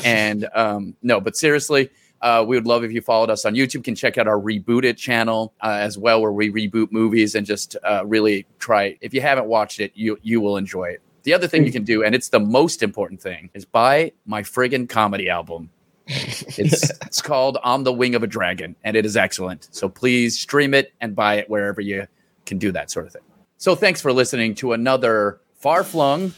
And 0.03 0.47
um, 0.53 0.95
no, 1.03 1.21
but 1.21 1.37
seriously, 1.37 1.89
uh, 2.21 2.43
we 2.47 2.57
would 2.57 2.67
love 2.67 2.83
if 2.83 2.91
you 2.91 3.01
followed 3.01 3.29
us 3.29 3.45
on 3.45 3.55
YouTube. 3.55 3.83
Can 3.83 3.95
check 3.95 4.17
out 4.17 4.27
our 4.27 4.39
Reboot 4.39 4.83
It 4.83 4.97
channel 4.97 5.53
uh, 5.61 5.77
as 5.79 5.97
well, 5.97 6.21
where 6.21 6.31
we 6.31 6.51
reboot 6.51 6.91
movies 6.91 7.35
and 7.35 7.45
just 7.45 7.75
uh, 7.83 8.05
really 8.05 8.45
try. 8.59 8.97
If 9.01 9.13
you 9.13 9.21
haven't 9.21 9.47
watched 9.47 9.79
it, 9.79 9.91
you 9.95 10.17
you 10.21 10.41
will 10.41 10.57
enjoy 10.57 10.85
it. 10.85 11.01
The 11.23 11.33
other 11.33 11.47
thing 11.47 11.65
you 11.65 11.71
can 11.71 11.83
do, 11.83 12.03
and 12.03 12.15
it's 12.15 12.29
the 12.29 12.39
most 12.39 12.81
important 12.81 13.21
thing, 13.21 13.49
is 13.53 13.65
buy 13.65 14.11
my 14.25 14.41
friggin' 14.41 14.89
comedy 14.89 15.29
album. 15.29 15.69
It's 16.57 16.89
it's 17.05 17.21
called 17.21 17.57
"On 17.63 17.83
the 17.83 17.93
Wing 17.93 18.15
of 18.15 18.23
a 18.23 18.27
Dragon," 18.27 18.75
and 18.83 18.97
it 18.97 19.05
is 19.05 19.15
excellent. 19.15 19.69
So 19.71 19.87
please 19.87 20.39
stream 20.39 20.73
it 20.73 20.91
and 20.99 21.15
buy 21.15 21.35
it 21.35 21.49
wherever 21.49 21.81
you 21.81 22.07
can 22.45 22.57
do 22.57 22.71
that 22.71 22.89
sort 22.91 23.05
of 23.05 23.13
thing. 23.13 23.21
So 23.57 23.75
thanks 23.75 24.01
for 24.01 24.11
listening 24.11 24.55
to 24.55 24.73
another 24.73 25.39
far 25.53 25.83
flung. 25.83 26.33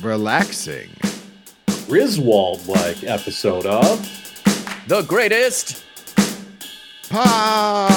Relaxing. 0.00 0.90
Griswold 1.86 2.66
like 2.66 3.02
episode 3.02 3.66
of 3.66 4.27
the 4.88 5.02
greatest 5.02 5.84
pod. 7.10 7.88